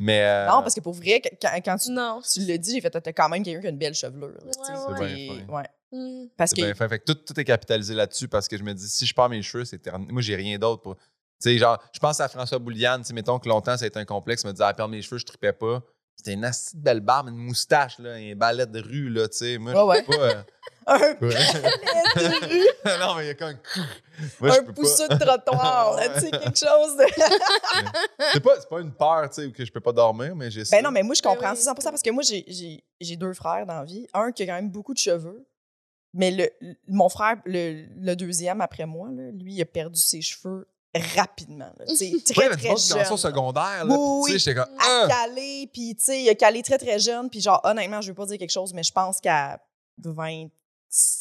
Mais. 0.00 0.22
euh, 0.24 0.46
Non, 0.48 0.60
parce 0.62 0.74
que 0.74 0.80
pour 0.80 0.92
vrai, 0.94 1.22
quand, 1.40 1.50
quand 1.64 1.76
tu, 1.76 1.92
Non. 1.92 2.20
tu 2.20 2.40
l'as 2.40 2.58
dit, 2.58 2.72
j'ai 2.74 2.80
fait, 2.80 2.90
t'as 2.90 3.12
quand 3.12 3.28
même 3.28 3.44
quelqu'un 3.44 3.60
qui 3.60 3.66
a 3.68 3.70
une 3.70 3.78
belle 3.78 3.94
chevelure. 3.94 4.28
là, 4.28 4.50
tu 4.52 4.64
sais. 4.64 4.72
Ouais, 4.72 4.98
ouais. 4.98 5.14
Puis- 5.14 5.28
C'est 5.38 5.44
bien 5.46 5.54
ouais. 5.56 5.68
Hmm. 5.92 6.26
Parce 6.36 6.50
C'est 6.50 6.56
que. 6.56 6.62
bien 6.62 6.74
fait. 6.74 6.88
Fait 6.88 6.98
que 6.98 7.04
tout, 7.04 7.14
tout 7.14 7.38
est 7.38 7.44
capitalisé 7.44 7.94
là-dessus 7.94 8.26
parce 8.26 8.48
que 8.48 8.56
je 8.58 8.64
me 8.64 8.74
dis, 8.74 8.88
si 8.88 9.06
je 9.06 9.14
perds 9.14 9.28
mes 9.28 9.40
cheveux, 9.42 9.64
c'est 9.64 9.78
terminé. 9.78 10.12
Moi, 10.12 10.20
j'ai 10.22 10.34
rien 10.34 10.58
d'autre 10.58 10.82
pour. 10.82 10.96
Tu 10.96 11.02
sais, 11.38 11.58
genre, 11.58 11.78
je 11.92 12.00
pense 12.00 12.18
à 12.18 12.28
François 12.28 12.58
Bouliane. 12.58 13.02
Tu 13.02 13.08
sais, 13.08 13.14
mettons 13.14 13.38
que 13.38 13.48
longtemps, 13.48 13.76
ça 13.76 13.84
a 13.84 13.86
été 13.88 14.00
un 14.00 14.04
complexe. 14.04 14.42
Il 14.42 14.48
me 14.48 14.52
disait, 14.52 14.64
ah, 14.66 14.74
perdre 14.74 14.90
mes 14.90 15.00
cheveux, 15.02 15.18
je 15.18 15.26
tripais 15.26 15.52
pas. 15.52 15.80
C'était 16.16 16.32
une 16.32 16.44
assez 16.44 16.76
belle 16.76 17.00
barbe, 17.00 17.28
une 17.28 17.36
moustache, 17.36 17.98
là, 17.98 18.12
un 18.14 18.34
balai 18.36 18.66
de 18.66 18.80
rue, 18.80 19.10
là, 19.10 19.26
tu 19.28 19.36
sais. 19.38 19.58
Moi, 19.58 19.84
Ouais, 19.84 19.98
je 20.00 20.04
peux 20.06 20.16
pas. 20.16 20.22
euh, 20.22 20.42
Un, 20.86 20.98
ouais. 20.98 21.14
de 21.20 22.46
rue, 22.46 22.68
non, 23.00 23.14
mais 23.16 23.24
il 23.24 23.26
y 23.28 23.30
a 23.30 23.34
comme. 23.34 23.54
Moi, 24.40 24.50
je 24.50 24.60
un 24.60 24.64
pousseux 24.72 25.08
de 25.08 25.16
trottoir, 25.16 25.98
tu 26.14 26.20
sais, 26.20 26.30
quelque 26.30 26.58
chose 26.58 26.96
de. 26.96 27.04
C'est 28.32 28.40
pas, 28.40 28.60
c'est 28.60 28.68
pas 28.68 28.80
une 28.80 28.92
peur, 28.92 29.28
tu 29.30 29.42
sais, 29.46 29.50
que 29.52 29.64
je 29.64 29.72
peux 29.72 29.80
pas 29.80 29.92
dormir, 29.92 30.34
mais 30.36 30.50
j'ai 30.50 30.64
ça. 30.64 30.76
Ben 30.76 30.82
non, 30.84 30.90
mais 30.90 31.02
moi, 31.02 31.14
je 31.14 31.22
Ben 31.22 31.30
comprends 31.30 31.52
oui. 31.52 31.56
ça 31.56 31.72
100% 31.72 31.82
parce 31.84 32.02
que 32.02 32.10
moi, 32.10 32.22
j'ai- 32.22 32.44
j'ai 32.46 32.84
j'ai 33.00 33.16
deux 33.16 33.32
frères 33.34 33.66
dans 33.66 33.78
la 33.80 33.84
vie. 33.84 34.06
Un 34.14 34.30
qui 34.32 34.42
a 34.42 34.46
quand 34.46 34.54
même 34.54 34.70
beaucoup 34.70 34.92
de 34.94 34.98
cheveux. 34.98 35.46
Mais 36.12 36.30
le, 36.30 36.48
le- 36.60 36.74
mon 36.86 37.08
frère, 37.08 37.36
le, 37.44 37.86
le 37.96 38.14
deuxième 38.14 38.60
après 38.60 38.86
moi, 38.86 39.08
là, 39.10 39.30
lui, 39.32 39.54
il 39.54 39.62
a 39.62 39.64
perdu 39.64 40.00
ses 40.00 40.20
cheveux 40.22 40.68
rapidement. 41.16 41.72
là, 41.76 41.84
Oui, 41.88 42.22
très, 42.22 42.48
mais 42.48 42.56
très 42.56 42.68
jeune. 42.76 43.16
secondaire, 43.16 43.84
là. 43.84 43.96
Oui, 43.96 44.22
puis 44.26 44.34
Tu 44.34 44.38
sais, 44.38 44.50
j'étais 44.52 44.60
comme. 44.64 44.78
À 44.78 45.08
caler, 45.08 45.68
puis 45.72 45.96
tu 45.96 46.04
sais, 46.04 46.22
il 46.22 46.28
a 46.28 46.34
calé 46.36 46.62
très, 46.62 46.78
très 46.78 47.00
jeune. 47.00 47.28
Puis 47.28 47.40
genre, 47.40 47.60
honnêtement, 47.64 48.00
je 48.00 48.08
veux 48.08 48.14
pas 48.14 48.26
dire 48.26 48.38
quelque 48.38 48.52
chose, 48.52 48.72
mais 48.72 48.84
je 48.84 48.92
pense 48.92 49.20
qu'à 49.20 49.60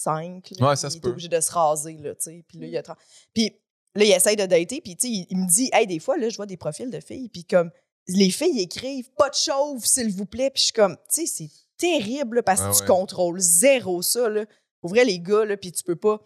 25, 0.06 0.52
là, 0.60 0.70
Ouais, 0.70 0.76
ça 0.76 0.88
il 0.94 1.02
peut. 1.02 1.10
obligé 1.10 1.28
de 1.28 1.40
se 1.40 1.52
raser, 1.52 1.98
là, 1.98 2.14
tu 2.16 2.22
sais. 2.24 2.46
Puis 2.48 2.58
là, 2.60 2.68
il 2.68 2.78
a... 2.78 2.82
tra- 2.82 2.98
Puis 3.34 3.56
là, 3.96 4.04
il 4.06 4.12
essaye 4.12 4.36
de 4.36 4.46
dater, 4.46 4.82
puis 4.82 4.96
tu 4.96 5.08
sais, 5.08 5.14
il, 5.14 5.28
il 5.30 5.38
me 5.38 5.48
dit, 5.48 5.70
hey, 5.74 5.88
des 5.88 6.00
fois, 6.00 6.18
là, 6.18 6.30
je 6.30 6.36
vois 6.38 6.46
des 6.46 6.58
profils 6.58 6.90
de 6.90 7.00
filles, 7.00 7.30
puis 7.30 7.46
comme, 7.46 7.72
les 8.08 8.30
filles 8.32 8.60
écrivent 8.62 9.10
«pas 9.18 9.30
de 9.30 9.36
chauve, 9.36 9.86
s'il 9.86 10.12
vous 10.12 10.26
plaît», 10.26 10.50
puis 10.54 10.60
je 10.62 10.66
suis 10.66 10.74
comme, 10.74 10.98
tu 11.14 11.26
sais, 11.26 11.28
c'est 11.28 11.50
terrible, 11.78 12.38
là, 12.38 12.44
parce 12.44 12.62
que 12.62 12.76
tu 12.76 12.82
ouais. 12.82 12.88
contrôles 12.88 13.40
zéro 13.40 14.02
ça, 14.02 14.30
là. 14.30 14.46
Pour 14.82 14.90
vrai, 14.90 15.06
les 15.06 15.20
gars, 15.20 15.46
là, 15.46 15.56
puis 15.58 15.72
tu 15.72 15.84
peux 15.84 15.96
pas 15.96 16.20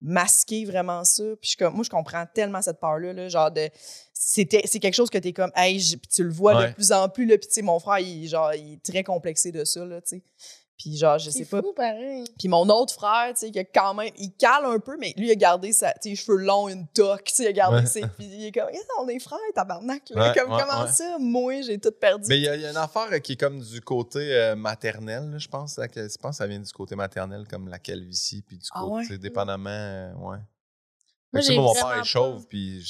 masquer 0.00 0.64
vraiment 0.66 1.02
ça. 1.04 1.22
Puis 1.24 1.38
je 1.42 1.48
suis 1.50 1.56
comme, 1.56 1.74
moi, 1.74 1.82
je 1.82 1.90
comprends 1.90 2.24
tellement 2.34 2.60
cette 2.62 2.78
peur-là, 2.78 3.12
là, 3.12 3.28
genre 3.28 3.50
de... 3.50 3.68
c'était- 4.12 4.62
C'est 4.66 4.78
quelque 4.78 4.94
chose 4.94 5.10
que 5.10 5.18
t'es 5.18 5.32
comme, 5.32 5.50
hey, 5.56 5.80
tu 6.14 6.22
le 6.22 6.30
vois 6.30 6.56
Ouais. 6.56 6.68
de 6.68 6.74
plus 6.74 6.92
en 6.92 7.08
plus, 7.08 7.26
là, 7.26 7.38
puis 7.38 7.48
tu 7.48 7.54
sais, 7.54 7.62
mon 7.62 7.78
frère, 7.80 7.98
il, 8.00 8.28
genre, 8.28 8.52
il 8.54 8.74
est 8.74 8.84
très 8.84 9.02
complexé 9.02 9.50
de 9.50 9.64
ça, 9.64 9.84
là, 9.84 10.00
tu 10.02 10.18
sais. 10.18 10.22
Puis 10.76 10.96
genre, 10.96 11.18
je 11.18 11.30
sais 11.30 11.44
C'est 11.44 11.44
pas, 11.44 11.62
pareil. 11.76 12.24
puis 12.36 12.48
mon 12.48 12.68
autre 12.68 12.92
frère, 12.94 13.28
tu 13.34 13.46
sais, 13.46 13.50
qui 13.52 13.60
a 13.60 13.64
quand 13.64 13.94
même, 13.94 14.10
il 14.18 14.32
cale 14.32 14.64
un 14.64 14.80
peu, 14.80 14.96
mais 14.98 15.14
lui, 15.16 15.28
il 15.28 15.30
a 15.30 15.36
gardé 15.36 15.72
sa, 15.72 15.92
tu 15.92 16.10
sais, 16.10 16.16
cheveux 16.16 16.36
longs, 16.38 16.68
une 16.68 16.88
toque, 16.88 17.24
tu 17.26 17.34
sais, 17.36 17.44
il 17.44 17.46
a 17.46 17.52
gardé 17.52 17.76
Ouais. 17.78 17.86
ses. 17.86 18.00
Puis 18.18 18.26
il 18.26 18.46
est 18.46 18.52
comme, 18.52 18.68
Yeah, 18.72 18.80
on 19.00 19.06
est 19.08 19.20
frères, 19.20 19.38
tabarnak, 19.54 20.10
là. 20.10 20.28
Ouais, 20.32 20.34
comme, 20.36 20.52
ouais, 20.52 20.60
comment 20.66 20.82
ouais. 20.84 20.90
ça? 20.92 21.16
Moi, 21.20 21.60
j'ai 21.62 21.78
tout 21.78 21.92
perdu? 21.92 22.24
Mais 22.28 22.38
il 22.38 22.42
y, 22.42 22.48
a- 22.48 22.56
il 22.56 22.62
y 22.62 22.66
a 22.66 22.70
une 22.70 22.76
affaire 22.76 23.06
euh, 23.12 23.18
qui 23.20 23.32
est 23.34 23.36
comme 23.36 23.60
du 23.60 23.80
côté 23.82 24.18
euh, 24.34 24.56
maternel, 24.56 25.30
là, 25.30 25.38
je 25.38 25.46
pense. 25.48 25.78
là, 25.78 25.86
que- 25.86 26.08
Je 26.08 26.16
pense 26.18 26.32
que 26.32 26.36
ça 26.38 26.46
vient 26.48 26.58
du 26.60 26.72
côté 26.72 26.96
maternel, 26.96 27.46
comme 27.48 27.68
la 27.68 27.78
calvitie, 27.78 28.42
puis 28.42 28.58
du 28.58 28.66
Ah 28.72 28.80
côté, 28.80 29.10
ouais? 29.10 29.18
dépendamment, 29.18 29.70
euh, 29.70 30.12
ouais. 30.14 30.38
Moi, 31.32 31.42
moi, 31.50 31.54
mon 31.56 31.72
père 31.72 31.92
est 31.92 31.96
pas- 31.98 32.02
chauve, 32.02 32.46
puis 32.48 32.82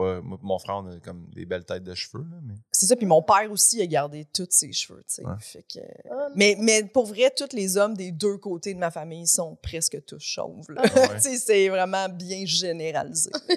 pas- 0.00 0.20
moi, 0.20 0.38
mon 0.42 0.58
frère, 0.58 0.76
on 0.76 0.86
a 0.86 0.98
comme 1.00 1.26
des 1.34 1.44
belles 1.46 1.64
têtes 1.64 1.82
de 1.84 1.94
cheveux, 1.94 2.24
là, 2.24 2.36
mais... 2.42 2.54
C'est 2.72 2.86
ça, 2.86 2.96
puis 2.96 3.06
mon 3.06 3.22
père 3.22 3.50
aussi 3.50 3.80
a 3.80 3.86
gardé 3.86 4.24
tous 4.32 4.48
ses 4.50 4.72
cheveux, 4.72 5.02
tu 5.06 5.14
sais. 5.16 5.24
Ouais. 5.26 5.34
Fait 5.40 5.62
que... 5.62 5.80
Ah, 6.10 6.28
mais, 6.34 6.56
mais 6.58 6.84
pour 6.84 7.06
vrai, 7.06 7.30
tous 7.36 7.54
les 7.54 7.76
hommes 7.76 7.94
des 7.96 8.12
deux 8.12 8.38
côtés 8.38 8.74
de 8.74 8.78
ma 8.78 8.90
famille 8.90 9.26
sont 9.26 9.56
presque 9.56 10.04
tous 10.04 10.22
chauves, 10.22 10.70
là. 10.70 10.82
Ah 10.84 11.00
ouais. 11.12 11.20
tu 11.22 11.36
c'est 11.36 11.68
vraiment 11.68 12.08
bien 12.08 12.44
généralisé. 12.44 13.30
tu 13.48 13.54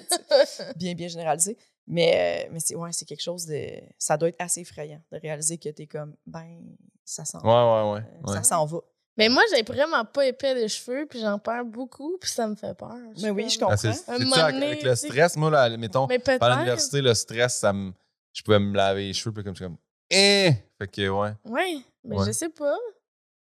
bien, 0.76 0.94
bien 0.94 1.08
généralisé. 1.08 1.56
Mais, 1.86 2.46
euh, 2.46 2.50
mais 2.52 2.60
c'est 2.60 2.74
ouais, 2.74 2.92
c'est 2.92 3.04
quelque 3.04 3.22
chose 3.22 3.44
de. 3.46 3.68
Ça 3.98 4.16
doit 4.16 4.28
être 4.30 4.40
assez 4.40 4.62
effrayant 4.62 5.00
de 5.12 5.18
réaliser 5.18 5.58
que 5.58 5.68
t'es 5.68 5.86
comme, 5.86 6.14
ben, 6.26 6.62
ça 7.04 7.24
s'en 7.26 7.40
Ouais, 7.40 7.44
ouais, 7.46 7.92
ouais. 7.92 8.00
euh, 8.00 8.26
ouais. 8.30 8.36
Ça 8.36 8.42
s'en 8.42 8.64
va. 8.64 8.78
Mais 9.16 9.28
moi, 9.28 9.42
j'ai 9.54 9.62
vraiment 9.62 10.04
pas 10.04 10.26
épais 10.26 10.60
de 10.60 10.66
cheveux, 10.66 11.06
puis 11.08 11.20
j'en 11.20 11.38
perds 11.38 11.64
beaucoup, 11.64 12.16
puis 12.20 12.28
ça 12.30 12.48
me 12.48 12.56
fait 12.56 12.74
peur. 12.76 12.96
Mais 13.22 13.30
oui, 13.30 13.48
je 13.48 13.58
comme- 13.58 13.68
Ah, 13.70 13.76
comprends. 13.76 13.92
c'est 13.92 14.28
ça, 14.30 14.46
avec, 14.46 14.82
le 14.82 14.94
stress, 14.96 15.36
moi, 15.36 15.50
là, 15.50 15.76
mettons, 15.76 16.06
pendant 16.08 16.56
l'université, 16.56 17.00
le 17.00 17.14
stress, 17.14 17.58
ça 17.58 17.72
me... 17.72 17.92
Je 18.32 18.42
pouvais 18.42 18.58
me 18.58 18.74
laver 18.76 19.06
les 19.06 19.12
cheveux, 19.12 19.32
puis 19.32 19.44
comme, 19.44 19.54
je 19.54 19.58
suis 19.58 19.64
comme... 19.66 19.76
Eh! 20.10 20.50
Fait 20.78 20.88
que, 20.88 21.08
ouais. 21.08 21.30
Oui, 21.44 21.84
mais 22.02 22.16
Ouais. 22.16 22.26
je 22.26 22.32
sais 22.32 22.48
pas. 22.48 22.74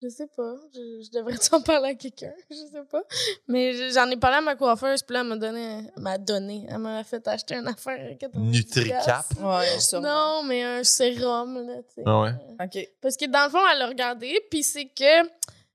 Je 0.05 0.09
sais 0.11 0.26
pas. 0.36 0.55
Je, 0.74 1.02
je 1.07 1.11
devrais 1.18 1.34
en 1.52 1.62
parler 1.62 1.88
à 1.90 1.94
quelqu'un. 1.94 2.32
Je 2.50 2.57
sais 2.57 2.84
pas. 2.90 3.02
Mais 3.48 3.72
je- 3.72 3.90
j'en 3.94 4.11
ai 4.11 4.16
parlé 4.18 4.36
à 4.36 4.40
ma 4.42 4.55
coiffeuse, 4.55 5.02
puis 5.02 5.14
là, 5.14 5.20
elle 5.22 5.28
m'a 5.28 5.36
donné. 5.36 5.90
Elle 5.96 6.02
m'a 6.02 6.18
donné. 6.18 6.66
Elle 6.68 6.78
m'a 6.78 7.02
fait 7.05 7.26
acheter 7.26 7.55
une 7.55 7.68
affaire. 7.68 8.11
à 8.12 8.14
90 8.14 8.50
Nutricap? 8.50 9.24
Ouais, 9.40 9.78
ça. 9.78 10.00
Non, 10.00 10.42
mais 10.44 10.62
un 10.62 10.84
sérum, 10.84 11.66
là, 11.66 11.76
tu 11.88 11.94
sais. 11.94 12.02
Ah 12.05 12.20
ouais? 12.22 12.32
OK. 12.62 12.88
Parce 13.00 13.16
que 13.16 13.24
dans 13.26 13.44
le 13.44 13.50
fond, 13.50 13.61
elle 13.72 13.80
a 13.82 13.86
regardé, 13.86 14.38
puis 14.50 14.62
c'est 14.62 14.86
que 14.86 15.26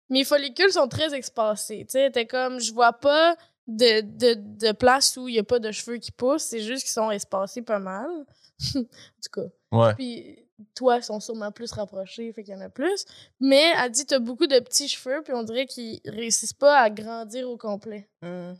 mes 0.10 0.24
follicules 0.24 0.72
sont 0.72 0.88
très 0.88 1.18
espacés. 1.18 1.86
Tu 1.88 1.94
sais, 1.94 2.06
était 2.08 2.28
comme, 2.28 2.60
je 2.60 2.72
vois 2.74 2.94
pas 2.94 3.36
de, 3.68 4.02
de, 4.02 4.36
de 4.38 4.72
places 4.74 5.18
où 5.18 5.28
il 5.28 5.34
n'y 5.34 5.40
a 5.40 5.44
pas 5.44 5.60
de 5.60 5.72
cheveux 5.72 5.98
qui 5.98 6.12
poussent. 6.12 6.44
C'est 6.44 6.62
juste 6.62 6.84
qu'ils 6.84 6.92
sont 6.92 7.10
espacés 7.12 7.62
pas 7.64 7.80
mal. 7.80 8.10
en 8.76 8.82
tout 8.82 9.32
cas. 9.34 9.42
Ouais. 9.72 9.94
Puis 9.96 10.46
toi, 10.76 10.98
ils 10.98 11.04
sont 11.04 11.20
sûrement 11.20 11.52
plus 11.52 11.72
rapprochés, 11.72 12.32
fait 12.34 12.44
qu'il 12.44 12.54
y 12.54 12.58
en 12.58 12.62
a 12.62 12.70
plus. 12.70 13.06
Mais 13.40 13.72
elle 13.78 13.92
dit, 13.92 14.06
t'as 14.06 14.20
beaucoup 14.20 14.48
de 14.48 14.60
petits 14.60 14.88
cheveux, 14.88 15.22
puis 15.24 15.34
on 15.34 15.44
dirait 15.44 15.66
qu'ils 15.66 16.00
réussissent 16.06 16.54
pas 16.54 16.80
à 16.80 16.90
grandir 16.90 17.50
au 17.50 17.58
complet. 17.58 18.10
Mhm. 18.22 18.58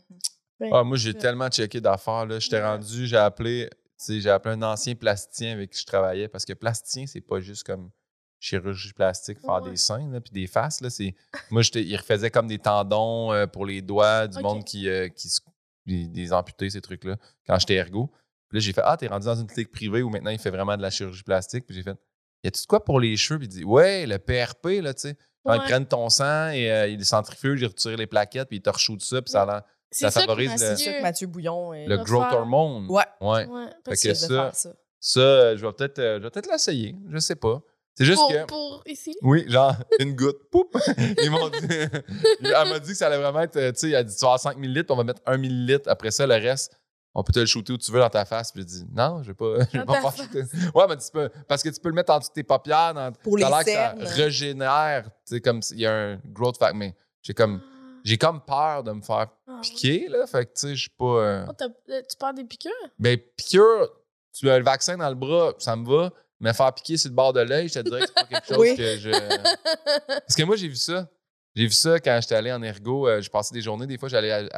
Ben, 0.58 0.70
Ah, 0.72 0.84
moi, 0.84 0.96
j'ai 0.96 1.12
ouais. 1.12 1.18
tellement 1.18 1.48
checké 1.48 1.80
d'affaires. 1.80 2.26
là. 2.26 2.38
J'étais 2.38 2.56
Ouais. 2.56 2.66
rendu, 2.66 3.06
j'ai 3.06 3.16
appelé, 3.16 3.70
j'ai 4.08 4.28
appelé 4.30 4.54
un 4.54 4.62
ancien 4.62 4.94
plasticien 4.94 5.52
avec 5.52 5.70
qui 5.70 5.80
je 5.80 5.86
travaillais 5.86 6.28
parce 6.28 6.44
que 6.44 6.52
plasticien, 6.52 7.06
c'est 7.06 7.20
pas 7.22 7.40
juste 7.40 7.64
comme 7.64 7.90
chirurgie 8.38 8.92
plastique, 8.92 9.38
faire 9.40 9.62
Ouais. 9.62 9.70
des 9.70 9.76
seins 9.76 10.10
là, 10.10 10.20
puis 10.20 10.32
des 10.32 10.46
faces. 10.46 10.80
Là, 10.80 10.88
c'est... 10.90 11.14
Moi, 11.50 11.62
j'étais, 11.62 11.82
il 11.82 11.96
refaisait 11.96 12.30
comme 12.30 12.46
des 12.46 12.58
tendons 12.58 13.32
euh, 13.32 13.46
pour 13.46 13.66
les 13.66 13.82
doigts, 13.82 14.26
du 14.28 14.38
monde 14.40 14.64
qui, 14.64 14.88
euh, 14.88 15.08
qui 15.08 15.28
se- 15.28 15.40
des, 15.86 16.06
des 16.08 16.32
amputés, 16.32 16.70
ces 16.70 16.80
trucs-là, 16.80 17.16
quand 17.46 17.58
j'étais 17.58 17.74
ergo. 17.74 18.10
Puis 18.50 18.58
là, 18.58 18.60
j'ai 18.60 18.72
fait 18.74 18.82
Ah, 18.84 18.96
t'es 18.98 19.06
rendu 19.06 19.24
dans 19.24 19.34
une 19.40 19.46
clinique 19.46 19.72
privée 19.72 20.02
où 20.02 20.10
maintenant 20.10 20.30
il 20.30 20.38
fait 20.38 20.50
vraiment 20.50 20.76
de 20.76 20.82
la 20.82 20.90
chirurgie 20.90 21.22
plastique. 21.22 21.64
Puis 21.66 21.74
j'ai 21.76 21.82
fait 21.82 21.96
Y 22.44 22.48
a-tu 22.48 22.60
de 22.62 22.66
quoi 22.66 22.84
pour 22.84 23.00
les 23.00 23.16
cheveux? 23.16 23.38
Puis 23.38 23.46
il 23.48 23.50
dit 23.50 23.64
Ouais, 23.64 24.06
le 24.06 24.18
PRP, 24.18 24.82
là, 24.82 24.92
tu 24.92 25.00
sais. 25.08 25.16
Quand 25.44 25.54
ils 25.54 25.58
Ouais. 25.60 25.64
prennent 25.64 25.86
ton 25.86 26.10
sang 26.10 26.48
et 26.50 26.70
euh, 26.70 26.86
ils 26.88 27.02
centrifugent, 27.04 27.62
ils 27.62 27.66
retirent 27.66 27.96
les 27.96 28.06
plaquettes, 28.06 28.48
puis 28.48 28.58
ils 28.58 28.62
te 28.62 28.68
reshootent 28.68 29.00
ça, 29.02 29.22
puis 29.22 29.30
ça, 29.30 29.42
a 29.42 29.46
l'air- 29.46 29.62
C'est 29.90 30.04
ça 30.04 30.10
ça, 30.10 30.20
favorise 30.20 30.48
que 30.48 30.52
le- 30.54 30.58
ça 30.58 30.66
que 30.66 30.70
Mathieu- 30.90 31.02
Mathieu 31.02 31.26
Bouillon 31.28 31.72
le 31.72 31.96
growth 31.96 32.28
faire- 32.28 32.38
hormone. 32.40 32.86
Ouais. 32.90 33.02
Ouais. 33.22 33.46
Ouais, 33.46 33.64
Fait 33.66 33.74
parce 33.84 34.02
que 34.02 34.14
ça- 34.14 34.52
ça. 34.52 34.72
Ça, 35.00 35.20
euh, 35.20 35.56
je 35.56 35.64
vais 35.66 35.72
peut-être 35.72 35.98
euh, 35.98 36.18
je 36.18 36.24
vais 36.24 36.30
peut-être 36.30 36.50
l'essayer. 36.52 36.94
Je 37.08 37.18
sais 37.18 37.36
pas. 37.36 37.62
C'est 37.94 38.04
juste 38.04 38.18
pour, 38.18 38.28
que. 38.28 38.44
pour 38.44 38.82
ici. 38.86 39.16
Oui, 39.22 39.44
genre, 39.48 39.74
une 39.98 40.14
goutte. 40.14 40.48
Poup! 40.50 40.76
Ils 41.22 41.30
m'ont 41.30 41.48
dit. 41.48 41.56
Elle 42.42 42.68
m'a 42.68 42.78
dit 42.78 42.90
que 42.92 42.96
ça 42.96 43.06
allait 43.06 43.16
vraiment 43.18 43.40
être. 43.40 43.56
euh, 43.56 43.72
Tu 43.72 43.78
sais, 43.80 43.88
elle 43.90 43.96
a 43.96 44.04
dit 44.04 44.14
tu 44.14 44.20
vas 44.20 44.28
avoir 44.28 44.40
5 44.40 44.56
ml, 44.58 44.84
on 44.90 44.96
va 44.96 45.04
mettre 45.04 45.22
1 45.26 45.38
ml. 45.42 45.80
Après 45.86 46.10
ça, 46.10 46.26
le 46.26 46.34
reste, 46.34 46.78
on 47.14 47.22
peut 47.24 47.32
te 47.32 47.40
le 47.40 47.46
shooter 47.46 47.72
où 47.72 47.78
tu 47.78 47.90
veux 47.92 48.00
dans 48.00 48.08
ta 48.10 48.24
face. 48.24 48.52
Puis 48.52 48.62
j'ai 48.62 48.66
dit 48.66 48.86
non, 48.92 49.22
je 49.22 49.28
vais 49.28 49.34
pas, 49.34 49.64
je 49.72 49.78
vais 49.78 49.84
pas 49.84 50.00
faire 50.00 50.16
shooter. 50.16 50.42
Ouais, 50.74 50.84
mais 50.88 50.96
tu 50.96 51.10
peux. 51.12 51.28
Parce 51.48 51.62
que 51.62 51.68
tu 51.68 51.80
peux 51.80 51.88
le 51.88 51.94
mettre 51.94 52.12
en 52.12 52.18
dessous 52.18 52.30
de 52.30 52.34
tes 52.34 52.42
paupières. 52.44 52.94
Dans, 52.94 53.12
Pour 53.12 53.36
les 53.36 53.44
l'air 53.44 53.64
que 53.64 53.70
ça 53.70 53.94
régénère. 54.14 55.04
Tu 55.26 55.34
sais, 55.36 55.40
comme 55.40 55.62
s'il 55.62 55.80
y 55.80 55.86
a 55.86 55.92
un 55.94 56.16
growth 56.26 56.56
factor. 56.58 56.76
Mais 56.78 56.94
j'ai 57.22 57.34
comme. 57.34 57.60
J'ai 58.02 58.16
comme 58.16 58.40
peur 58.42 58.82
de 58.82 58.92
me 58.92 59.02
faire 59.02 59.26
Ah, 59.46 59.58
piquer, 59.60 60.08
là. 60.08 60.26
Fait 60.26 60.46
que, 60.46 60.52
tu 60.54 60.60
sais, 60.68 60.74
je 60.74 60.80
suis 60.80 60.90
pas. 60.90 61.04
euh, 61.04 61.44
Oh, 61.46 61.52
euh, 61.90 62.02
tu 62.08 62.16
parles 62.16 62.34
des 62.34 62.44
piqûres? 62.44 62.72
Ben, 62.98 63.18
piqûre, 63.36 63.90
tu 64.32 64.48
as 64.48 64.56
le 64.58 64.64
vaccin 64.64 64.96
dans 64.96 65.08
le 65.10 65.14
bras, 65.14 65.52
ça 65.58 65.76
me 65.76 65.86
va. 65.86 66.10
Mais 66.40 66.54
faire 66.54 66.72
piquer 66.72 66.96
sur 66.96 67.10
le 67.10 67.14
bord 67.14 67.34
de 67.34 67.40
l'œil, 67.40 67.68
je 67.68 67.74
te 67.74 67.80
dirais 67.80 68.00
que 68.00 68.06
c'est 68.06 68.14
pas 68.14 68.24
quelque 68.24 68.46
chose 68.54 68.56
Oui. 68.58 68.74
que 68.74 68.96
je. 68.96 69.10
Parce 70.06 70.34
que 70.34 70.42
moi, 70.44 70.56
j'ai 70.56 70.68
vu 70.68 70.76
ça. 70.76 71.10
J'ai 71.54 71.66
vu 71.66 71.72
ça 71.72 72.00
quand 72.00 72.18
j'étais 72.22 72.36
allé 72.36 72.50
en 72.50 72.62
ergo. 72.62 73.06
euh, 73.06 73.20
je 73.20 73.28
passais 73.28 73.52
des 73.52 73.60
journées, 73.60 73.86
des 73.86 73.98
fois, 73.98 74.08
j'allais 74.08 74.48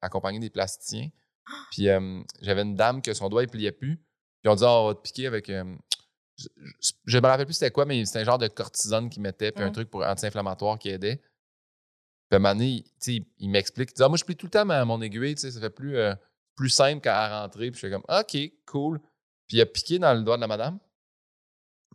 accompagner 0.00 0.38
des 0.38 0.50
plasticiens. 0.50 1.08
Puis 1.70 1.88
euh, 1.88 2.20
j'avais 2.42 2.62
une 2.62 2.74
dame 2.76 3.02
que 3.02 3.14
son 3.14 3.28
doigt, 3.28 3.42
il 3.42 3.48
pliait 3.48 3.72
plus. 3.72 3.96
Puis 4.42 4.48
on 4.50 4.54
dit, 4.54 4.64
Ah, 4.64 4.80
on 4.82 4.86
va 4.88 4.94
te 4.94 5.00
piquer 5.02 5.26
avec. 5.26 5.48
euh, 5.50 5.76
je, 6.38 6.48
je 7.04 7.18
me 7.18 7.26
rappelle 7.26 7.46
plus 7.46 7.54
c'était 7.54 7.70
quoi, 7.70 7.84
mais 7.86 8.04
c'était 8.04 8.18
un 8.20 8.24
genre 8.24 8.38
de 8.38 8.48
cortisone 8.48 9.08
qu'il 9.08 9.22
mettait, 9.22 9.52
puis 9.52 9.64
un 9.64 9.68
Mm. 9.70 9.72
truc 9.72 9.90
pour 9.90 10.04
anti-inflammatoire 10.04 10.78
qui 10.78 10.88
aidait. 10.90 11.16
Puis 12.28 12.32
à 12.32 12.36
un 12.36 12.38
moment 12.40 12.54
donné, 12.54 12.84
il, 13.38 13.50
m'explique, 13.50 13.90
il 13.92 13.94
dit, 13.94 14.02
Ah, 14.02 14.08
moi, 14.08 14.18
je 14.18 14.24
plie 14.24 14.36
tout 14.36 14.46
le 14.46 14.50
temps 14.50 14.64
ma- 14.64 14.84
mon 14.84 15.00
aiguille, 15.00 15.36
ça 15.38 15.50
fait 15.60 15.70
plus, 15.70 15.96
euh, 15.96 16.14
plus 16.56 16.68
simple 16.70 17.00
qu'à 17.00 17.40
rentrer. 17.42 17.70
Puis 17.70 17.80
je 17.80 17.86
fais 17.86 17.90
comme, 17.92 18.04
OK, 18.08 18.36
cool. 18.66 18.98
Puis 19.46 19.58
il 19.58 19.60
a 19.60 19.66
piqué 19.66 19.98
dans 19.98 20.12
le 20.12 20.22
doigt 20.22 20.36
de 20.36 20.40
la 20.40 20.48
madame. 20.48 20.78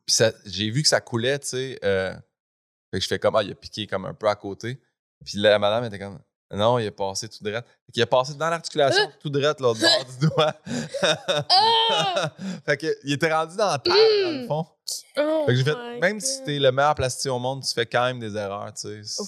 Puis 0.05 0.15
j'ai 0.45 0.69
vu 0.71 0.81
que 0.81 0.87
ça 0.87 1.01
coulait, 1.01 1.39
tu 1.39 1.47
sais. 1.47 1.79
euh, 1.83 2.13
fait 2.91 2.99
que 2.99 3.01
je 3.01 3.07
fais 3.07 3.19
comme, 3.19 3.35
ah, 3.35 3.43
il 3.43 3.51
a 3.51 3.55
piqué 3.55 3.87
comme 3.87 4.05
un 4.05 4.13
peu 4.13 4.27
à 4.27 4.35
côté. 4.35 4.81
Puis 5.23 5.37
la 5.37 5.59
madame 5.59 5.83
était 5.85 5.99
comme, 5.99 6.19
non, 6.57 6.79
il 6.79 6.85
est 6.85 6.91
passé 6.91 7.29
tout 7.29 7.43
droit. 7.43 7.61
Fait 7.61 7.91
qu'il 7.93 8.01
a 8.03 8.07
passé 8.07 8.33
dans 8.33 8.49
l'articulation 8.49 9.09
tout 9.19 9.29
droit, 9.29 9.53
l'autre 9.59 9.79
bord 9.79 10.05
du 10.19 10.27
doigt. 10.27 10.53
Ah! 11.49 12.31
fait 12.65 12.77
que, 12.77 12.97
il 13.03 13.13
était 13.13 13.33
rendu 13.33 13.55
dans 13.55 13.67
la 13.71 13.79
terre, 13.79 13.93
dans 13.93 14.41
le 14.41 14.47
fond. 14.47 14.65
Oh 15.17 15.43
Fait 15.45 15.53
que 15.53 15.55
j'ai 15.57 15.63
fait, 15.63 15.99
même 15.99 16.19
si 16.19 16.43
t'es 16.43 16.59
le 16.59 16.71
meilleur 16.71 16.95
plasticien 16.95 17.33
au 17.33 17.39
monde, 17.39 17.63
tu 17.63 17.73
fais 17.73 17.85
quand 17.85 18.03
même 18.05 18.19
des 18.19 18.35
erreurs, 18.35 18.73
tu 18.73 19.03
sais. 19.03 19.23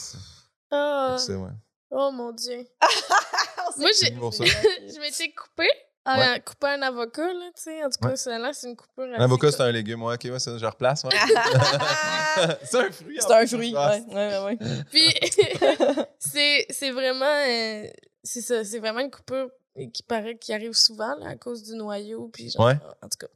Ah. 0.72 1.16
c'est- 1.20 1.36
ouais. 1.36 1.50
Oh 1.92 2.12
mon 2.12 2.32
Dieu. 2.32 2.66
On 3.78 3.80
Moi, 3.82 3.90
Je 3.94 5.00
m'étais 5.00 5.32
coupée. 5.32 5.70
Ah, 6.06 6.20
Ouais. 6.20 6.42
couper 6.42 6.68
un 6.68 6.82
avocat, 6.82 7.32
là, 7.34 7.46
tu 7.56 7.62
sais. 7.64 7.84
En 7.84 7.90
tout 7.90 8.00
cas, 8.02 8.10
Ouais. 8.10 8.16
celle-là, 8.18 8.52
c'est 8.54 8.68
une 8.70 8.76
coupure. 8.76 9.06
Un 9.06 9.22
avocat, 9.24 9.52
c'est 9.52 9.62
un 9.62 9.72
légume, 9.72 10.04
ouais, 10.04 10.16
ok, 10.16 10.26
ouais, 10.34 10.40
ça, 10.40 10.58
je 10.58 10.66
replace, 10.66 11.04
ouais. 11.06 11.12
c'est 12.64 12.78
un 12.78 12.92
fruit. 12.92 13.18
C'est 13.20 13.32
un 13.34 13.48
fruit. 13.48 13.74
Ouais, 13.76 14.04
ouais, 14.14 14.40
ouais. 14.46 14.58
Puis, 14.92 15.10
c'est 16.20 16.66
c'est 16.70 16.92
vraiment. 16.92 17.26
euh, 17.26 17.88
c'est 18.24 18.42
ça, 18.42 18.64
c'est 18.64 18.80
vraiment 18.80 19.00
une 19.00 19.12
coupure 19.12 19.50
qui 19.94 20.04
paraît 20.04 20.38
qui 20.38 20.54
arrive 20.54 20.74
souvent, 20.74 21.16
là, 21.20 21.30
à 21.30 21.36
cause 21.36 21.64
du 21.64 21.74
noyau. 21.76 22.30
Puis, 22.34 22.50
genre, 22.52 22.66
Ouais. 22.68 22.76
En 23.02 23.08
tout 23.10 23.18
cas. 23.20 23.28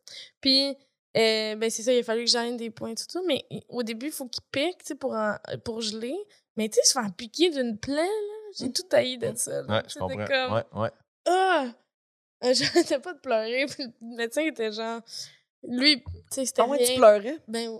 Puis, 0.41 0.69
euh, 1.17 1.55
ben, 1.55 1.69
c'est 1.69 1.83
ça, 1.83 1.91
il 1.93 1.99
a 1.99 2.03
fallu 2.03 2.25
que 2.25 2.29
j'aille 2.31 2.55
des 2.57 2.69
points, 2.69 2.93
tout 2.93 3.05
ça. 3.09 3.19
Mais 3.27 3.43
au 3.69 3.81
début, 3.83 4.07
il 4.07 4.11
faut 4.11 4.27
qu'il 4.27 4.43
pique, 4.51 4.79
tu 4.79 4.87
sais, 4.87 4.95
pour, 4.95 5.13
en- 5.13 5.35
pour 5.63 5.81
geler. 5.81 6.15
Mais, 6.57 6.69
tu 6.69 6.75
sais, 6.75 6.83
se 6.83 6.91
faire 6.93 7.11
piquer 7.15 7.49
d'une 7.49 7.77
plaie, 7.77 7.95
là, 7.95 8.51
j'ai 8.59 8.71
tout 8.71 8.83
haï 8.91 9.17
de 9.17 9.31
ça. 9.35 9.61
là. 9.63 9.77
Ouais, 9.77 9.83
je 9.87 9.97
comprends. 9.99 10.25
comme, 10.25 10.53
Ouais, 10.53 10.63
ouais. 10.83 10.91
ah! 11.27 11.65
Euh, 11.65 11.69
J'arrêtais 12.53 12.99
pas 12.99 13.13
de 13.13 13.19
pleurer. 13.19 13.65
Puis 13.67 13.83
le 13.83 14.15
médecin 14.15 14.41
était 14.41 14.71
genre. 14.71 15.01
Lui, 15.63 16.01
tu 16.03 16.11
sais, 16.31 16.45
c'était. 16.45 16.61
Ah 16.61 16.67
ouais, 16.67 16.83
tu 16.85 16.95
pleurais? 16.95 17.37
Ben. 17.47 17.79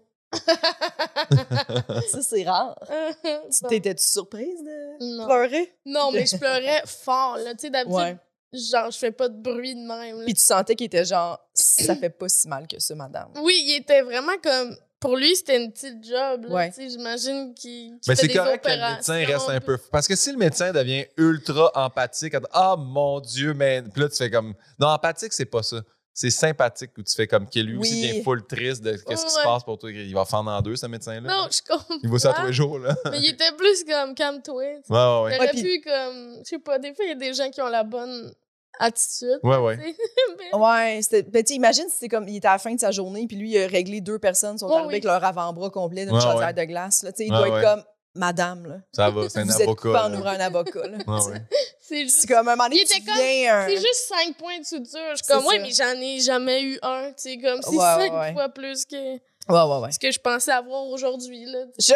Ça, 2.10 2.22
c'est 2.22 2.44
rare. 2.44 2.78
Bon. 3.62 3.68
T'étais-tu 3.70 4.04
surprise 4.04 4.62
de 4.64 5.16
Non. 5.18 5.26
pleurer? 5.26 5.74
Non, 5.86 6.12
mais 6.12 6.26
je 6.26 6.38
pleurais 6.38 6.82
fort, 6.86 7.38
là. 7.38 7.54
Tu 7.54 7.62
sais, 7.62 7.70
d'habitude, 7.70 7.96
Ouais. 7.96 8.18
genre, 8.54 8.92
je 8.92 8.98
fais 8.98 9.12
pas 9.12 9.30
de 9.30 9.38
bruit 9.42 9.74
de 9.76 9.80
même. 9.88 10.18
là. 10.20 10.26
Puis 10.26 10.34
tu 10.34 10.42
sentais 10.44 10.76
qu'il 10.76 10.88
était 10.88 11.06
genre, 11.06 11.40
ça 11.54 11.96
fait 11.96 12.10
pas 12.10 12.28
si 12.30 12.48
mal 12.48 12.68
que 12.68 12.80
ça, 12.80 12.94
madame. 12.96 13.32
Oui, 13.42 13.56
il 13.66 13.76
était 13.78 14.02
vraiment 14.02 14.38
comme. 14.44 14.76
Pour 15.00 15.16
lui, 15.16 15.36
c'était 15.36 15.64
une 15.64 15.72
petite 15.72 16.04
job. 16.04 16.46
Là, 16.46 16.56
Ouais. 16.56 16.72
J'imagine 16.76 17.54
qu'il. 17.54 18.00
qu'il 18.00 18.00
Mais 18.08 18.16
fait 18.16 18.22
c'est 18.28 18.34
correct 18.34 18.64
que 18.66 18.70
le 18.72 18.96
médecin 18.96 19.26
reste 19.26 19.50
un 19.50 19.60
peu. 19.60 19.78
Parce 19.92 20.08
que 20.08 20.16
si 20.16 20.32
le 20.32 20.38
médecin 20.38 20.72
devient 20.72 21.06
ultra 21.18 21.72
empathique, 21.76 22.34
ah 22.52 22.76
mon 22.78 23.20
Dieu, 23.20 23.54
mais. 23.54 23.84
Puis 23.84 24.02
là, 24.02 24.10
tu 24.10 24.16
fais 24.18 24.32
comme. 24.32 24.54
Non, 24.80 24.88
empathique, 24.88 25.34
c'est 25.34 25.46
pas 25.46 25.62
ça. 25.64 25.82
C'est 26.14 26.32
sympathique 26.32 26.98
où 26.98 27.04
tu 27.04 27.14
fais 27.14 27.28
comme 27.28 27.48
que 27.48 27.60
lui 27.60 27.78
aussi 27.78 27.94
Oui. 27.94 28.08
devient 28.10 28.24
full 28.24 28.44
triste 28.48 28.82
de 28.82 28.94
qu'est-ce 28.94 29.24
qui 29.24 29.32
se 29.32 29.44
passe 29.44 29.64
pour 29.64 29.78
toi. 29.78 29.92
Il 29.92 30.16
va 30.16 30.26
fendre 30.26 30.50
en 30.50 30.60
deux, 30.64 30.76
ce 30.76 30.88
médecin-là. 30.88 31.30
Non, 31.30 31.48
je 31.52 31.60
comprends. 31.62 31.96
Il 32.02 32.10
voit 32.10 32.18
ça 32.18 32.34
tous 32.34 32.48
les 32.48 32.54
jours, 32.54 32.80
là. 32.80 32.96
Mais 33.12 33.20
il 33.20 33.30
était 33.30 33.52
plus 33.56 33.84
comme 33.84 34.16
calme-toi. 34.16 34.56
Ouais, 34.56 34.74
ouais, 34.90 35.22
ouais. 35.22 35.32
Il 35.32 35.38
aurait 35.38 35.52
pu, 35.52 35.82
comme. 35.82 36.38
Je 36.44 36.50
sais 36.50 36.58
pas, 36.60 36.80
des 36.80 36.96
fois, 36.96 37.06
il 37.06 37.10
y 37.10 37.12
a 37.12 37.16
des 37.16 37.36
gens 37.36 37.52
qui 37.52 37.62
ont 37.62 37.68
la 37.70 37.84
bonne 37.84 38.34
attitude. 38.80 39.40
Ouais, 39.44 39.58
ouais. 39.58 39.78
Ouais, 40.54 41.00
c'était. 41.02 41.24
Ben, 41.24 41.44
tu 41.44 41.50
sais, 41.50 41.56
imagine 41.56 41.90
si 41.90 41.98
c'est 42.00 42.08
comme. 42.08 42.28
Il 42.28 42.38
était 42.38 42.48
à 42.48 42.54
la 42.54 42.58
fin 42.60 42.74
de 42.74 42.80
sa 42.80 42.92
journée, 42.92 43.28
puis 43.28 43.36
lui, 43.38 43.52
il 43.52 43.64
a 43.64 43.68
réglé 43.68 44.00
deux 44.02 44.18
personnes, 44.20 44.58
sont 44.58 44.68
Ouais, 44.68 44.74
arrivées 44.76 44.88
oui. 44.88 44.94
avec 44.96 45.04
leur 45.04 45.24
avant-bras 45.24 45.70
complet 45.70 46.06
d'une 46.06 46.16
Ouais, 46.16 46.22
chaudière 46.22 46.48
ouais. 46.48 46.54
de 46.54 46.64
glace. 46.64 47.04
Là. 47.04 47.12
Tu 47.12 47.18
sais, 47.18 47.26
il 47.28 47.32
Ouais, 47.34 47.38
doit 47.38 47.50
ouais. 47.50 47.60
être 47.62 47.76
comme, 47.76 47.84
madame, 48.16 48.66
là. 48.66 48.76
Ça 48.94 49.10
va, 49.10 49.28
c'est 49.30 49.40
un 49.40 49.44
Vous 49.46 49.52
êtes 49.56 49.62
avocat. 49.64 49.82
coupé 49.90 49.98
en 50.00 50.14
ouvrant 50.14 50.30
un 50.30 50.40
avocat, 50.40 50.88
là. 50.88 50.98
Ouais, 51.08 51.26
ouais. 51.32 51.42
C'est 51.82 52.04
juste. 52.04 52.20
C'est 52.22 52.28
comme 52.28 52.48
un 52.48 52.56
moment 52.56 52.64
donné, 52.66 52.78
Il 52.78 52.82
était 52.82 52.94
tu 52.96 53.06
comme- 53.06 53.16
viens 53.16 53.56
un- 53.58 53.68
C'est 53.68 53.76
juste 53.78 54.08
5 54.10 54.38
points 54.38 54.60
de 54.60 54.66
suture. 54.66 54.86
Je 55.12 55.16
suis 55.16 55.26
C'est 55.26 55.34
comme, 55.34 55.46
ouais, 55.48 55.60
mais 55.60 55.72
j'en 55.72 56.00
ai 56.02 56.20
jamais 56.22 56.62
eu 56.64 56.80
un. 56.82 57.08
Tu 57.10 57.14
sais, 57.18 57.38
comme, 57.40 57.62
c'est 57.62 57.70
Ouais, 57.72 57.78
5 57.78 58.14
ouais, 58.14 58.20
ouais. 58.20 58.34
fois 58.34 58.50
plus 58.50 58.86
que 58.86 58.96
Ouais, 58.96 59.20
ouais, 59.50 59.80
ouais. 59.84 59.92
ce 59.92 60.00
que 60.00 60.12
je 60.12 60.20
pensais 60.20 60.52
avoir 60.52 60.86
aujourd'hui. 60.88 61.46
là. 61.46 61.60
Je- 61.80 61.94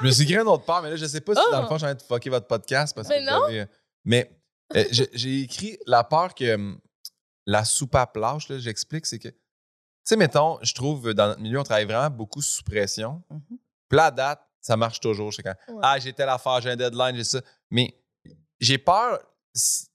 Je 0.00 0.06
me 0.06 0.10
suis 0.10 0.24
créé 0.26 0.38
une 0.38 0.48
autre 0.48 0.64
part, 0.64 0.82
mais 0.82 0.90
là, 0.90 0.96
je 0.96 1.06
sais 1.06 1.20
pas 1.20 1.34
si 1.34 1.40
Oh. 1.46 1.50
dans 1.50 1.62
le 1.62 1.66
fond, 1.68 1.78
j'ai 1.78 1.86
envie 1.86 1.94
de 1.96 2.02
fucker 2.02 2.30
votre 2.30 2.46
podcast 2.46 2.94
parce 2.94 3.08
que 3.08 3.14
Mais 3.14 3.20
vous 3.20 3.30
non. 3.30 3.44
avez, 3.44 3.60
euh, 3.60 3.66
Mais 4.04 4.30
euh, 4.74 4.84
j'ai 4.90 5.40
écrit 5.42 5.78
la 5.86 6.04
peur 6.04 6.34
que 6.34 6.76
la 7.46 7.64
soupape 7.64 8.16
lâche, 8.16 8.50
j'explique, 8.58 9.06
c'est 9.06 9.18
que, 9.18 9.28
tu 9.28 9.36
sais, 10.04 10.16
mettons, 10.16 10.58
je 10.62 10.74
trouve, 10.74 11.12
dans 11.14 11.28
notre 11.28 11.40
milieu, 11.40 11.60
on 11.60 11.62
travaille 11.62 11.84
vraiment 11.84 12.10
beaucoup 12.10 12.42
sous 12.42 12.62
pression. 12.62 13.22
Mhm. 13.30 13.40
Puis 13.88 13.96
la 13.96 14.10
date, 14.10 14.40
ça 14.60 14.76
marche 14.76 15.00
toujours. 15.00 15.30
Je 15.30 15.36
sais 15.36 15.42
quand, 15.42 15.54
Ouais. 15.68 15.80
ah, 15.82 15.98
j'ai 15.98 16.12
telle 16.12 16.28
affaire, 16.30 16.60
j'ai 16.60 16.70
un 16.70 16.76
deadline, 16.76 17.16
j'ai 17.16 17.24
ça. 17.24 17.40
Mais 17.70 17.94
j'ai 18.60 18.78
peur, 18.78 19.18
si- 19.54 19.84
tu 19.86 19.90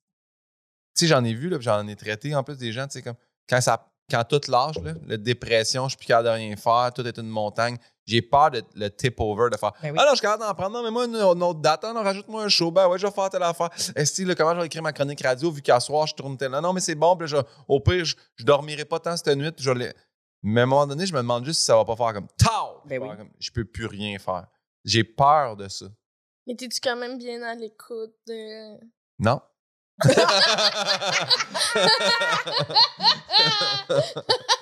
sais, 1.05 1.07
j'en 1.07 1.23
ai 1.23 1.33
vu, 1.33 1.51
j'en 1.59 1.87
ai 1.87 1.95
traité 1.95 2.35
en 2.35 2.43
plus 2.43 2.57
des 2.57 2.71
gens, 2.71 2.85
tu 2.87 2.93
sais, 2.93 3.01
comme, 3.01 3.15
quand 3.47 3.61
ça 3.61 3.85
quand 4.11 4.23
tout 4.23 4.41
lâche, 4.49 4.77
là, 4.79 4.93
la 5.05 5.17
dépression, 5.17 5.83
je 5.83 5.89
suis 5.89 5.97
plus 5.97 6.07
capable 6.07 6.29
de 6.29 6.33
rien 6.33 6.55
faire, 6.55 6.91
tout 6.95 7.05
est 7.05 7.17
une 7.19 7.27
montagne, 7.27 7.77
j'ai 8.09 8.21
peur 8.21 8.51
de 8.51 8.63
le 8.75 8.89
tip 8.89 9.19
over, 9.19 9.49
de 9.51 9.57
faire 9.57 9.71
Ben 9.81 9.91
oui. 9.91 9.97
Ah 9.99 10.03
non, 10.05 10.09
je 10.11 10.15
suis 10.15 10.21
capable 10.21 10.43
d'en 10.43 10.53
prendre, 10.53 10.77
non, 10.77 10.83
mais 10.83 10.91
moi, 10.91 11.05
une, 11.05 11.15
une 11.15 11.43
autre 11.43 11.59
date, 11.59 11.81
Ah 11.83 11.93
non, 11.93 12.01
rajoute-moi 12.01 12.43
un 12.43 12.49
show, 12.49 12.71
ben 12.71 12.87
ouais, 12.87 12.97
je 12.97 13.05
vais 13.05 13.13
faire 13.13 13.29
telle 13.29 13.43
affaire. 13.43 13.69
Est-ce 13.95 14.23
que, 14.23 14.33
comment 14.33 14.55
je 14.55 14.59
vais 14.61 14.65
écrire 14.65 14.81
ma 14.81 14.93
chronique 14.93 15.21
radio, 15.21 15.51
vu 15.51 15.61
qu'à 15.61 15.79
soir, 15.79 16.07
je 16.07 16.15
tourne 16.15 16.37
tel. 16.37 16.51
Non, 16.51 16.61
non, 16.61 16.73
mais 16.73 16.81
c'est 16.81 16.95
bon, 16.95 17.15
puis 17.15 17.29
là, 17.29 17.39
je- 17.39 17.45
au 17.67 17.79
pire, 17.79 18.03
je, 18.05 18.15
je 18.35 18.43
dormirai 18.43 18.85
pas 18.85 18.99
tant 18.99 19.15
cette 19.15 19.35
nuit, 19.37 19.51
je 19.57 19.71
Mais 20.41 20.61
à 20.61 20.63
un 20.63 20.65
moment 20.65 20.87
donné, 20.87 21.05
je 21.05 21.13
me 21.13 21.19
demande 21.19 21.45
juste 21.45 21.59
si 21.59 21.65
ça 21.65 21.75
va 21.75 21.85
pas 21.85 21.95
faire 21.95 22.13
comme 22.13 22.27
Tao! 22.37 22.81
Ben 22.85 23.01
oui. 23.01 23.09
comme, 23.15 23.29
je 23.39 23.51
peux 23.51 23.65
plus 23.65 23.85
rien 23.85 24.17
faire. 24.17 24.47
J'ai 24.85 25.03
peur 25.03 25.55
de 25.55 25.67
ça. 25.67 25.85
Mais 26.47 26.55
t'es-tu 26.55 26.79
quand 26.81 26.95
même 26.95 27.17
bien 27.17 27.41
à 27.43 27.53
l'écoute 27.53 28.15
de. 28.27 28.79
Non? 29.19 29.41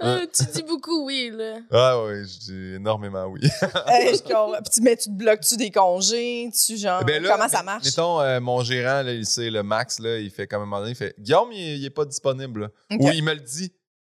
Ah, 0.00 0.20
tu 0.32 0.44
dis 0.52 0.62
beaucoup 0.62 1.06
oui, 1.06 1.30
là. 1.32 1.58
Ah 1.70 2.02
ouais, 2.04 2.24
je 2.24 2.38
dis 2.38 2.74
énormément 2.74 3.26
oui. 3.26 3.40
Hey, 3.86 4.16
je 4.16 4.22
comprends. 4.22 4.60
Puis 4.62 4.74
tu, 4.74 4.80
mais 4.82 4.96
tu 4.96 5.08
te 5.10 5.14
bloques-tu 5.14 5.56
des 5.56 5.70
congés? 5.70 6.50
Tu, 6.52 6.76
genre, 6.76 7.04
Ben 7.04 7.22
là, 7.22 7.30
comment 7.32 7.48
ça 7.48 7.62
marche? 7.62 7.84
Mettons, 7.84 8.20
euh, 8.20 8.40
mon 8.40 8.62
gérant, 8.62 9.02
là, 9.02 9.12
il 9.12 9.26
sait, 9.26 9.50
le 9.50 9.62
Max, 9.62 9.98
là, 9.98 10.18
il 10.18 10.30
fait 10.30 10.46
comme 10.46 10.62
un 10.62 10.66
moment 10.66 10.80
donné, 10.80 10.92
il 10.92 10.96
fait 10.96 11.14
Guillaume, 11.18 11.52
il, 11.52 11.76
il 11.78 11.84
est 11.84 11.90
pas 11.90 12.04
disponible. 12.04 12.70
Ou 12.98 13.10
il 13.10 13.22
me 13.22 13.34
le 13.34 13.40
dit. 13.40 13.72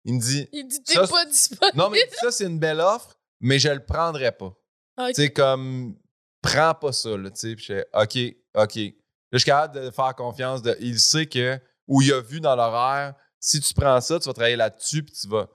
Il 0.05 0.15
me 0.15 0.21
dit 0.21 0.49
Il 0.53 0.67
dit 0.69 0.83
t'es 0.83 0.95
pas 0.95 1.25
disponible. 1.27 1.77
Non, 1.77 1.89
mais 1.91 2.01
ça, 2.21 2.31
c'est 2.31 2.45
une 2.45 2.59
belle 2.59 2.81
offre, 2.81 3.19
mais 3.41 3.59
je 3.59 3.69
le 3.69 3.85
prendrais 3.85 4.33
pas. 4.33 4.55
Ok. 4.99 5.09
Tu 5.09 5.15
sais, 5.15 5.31
comme, 5.31 5.97
prends 6.43 6.75
pas 6.75 6.93
ça, 6.93 7.17
là, 7.17 7.31
tu 7.31 7.41
sais. 7.41 7.57
Puis 7.57 7.65
je 7.65 7.75
fais, 7.75 7.87
OK, 7.95 8.63
OK. 8.63 8.77
Là, 8.77 8.91
je 9.33 9.39
suis 9.39 9.47
capable 9.47 9.81
de 9.81 9.91
faire 9.91 10.15
confiance. 10.15 10.63
De, 10.63 10.77
il 10.81 11.01
sait 11.01 11.27
que, 11.27 11.59
ou 11.89 12.03
il 12.03 12.13
a 12.13 12.21
vu 12.21 12.41
dans 12.41 12.55
l'horaire, 12.55 13.15
si 13.47 13.61
tu 13.61 13.75
prends 13.75 14.01
ça, 14.01 14.19
tu 14.19 14.27
vas 14.27 14.33
travailler 14.33 14.57
là-dessus, 14.57 15.03
puis 15.03 15.15
tu 15.15 15.29
vas. 15.29 15.49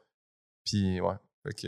Puis, 0.64 1.02
ouais. 1.02 1.16
Fait 1.44 1.54
que, 1.54 1.68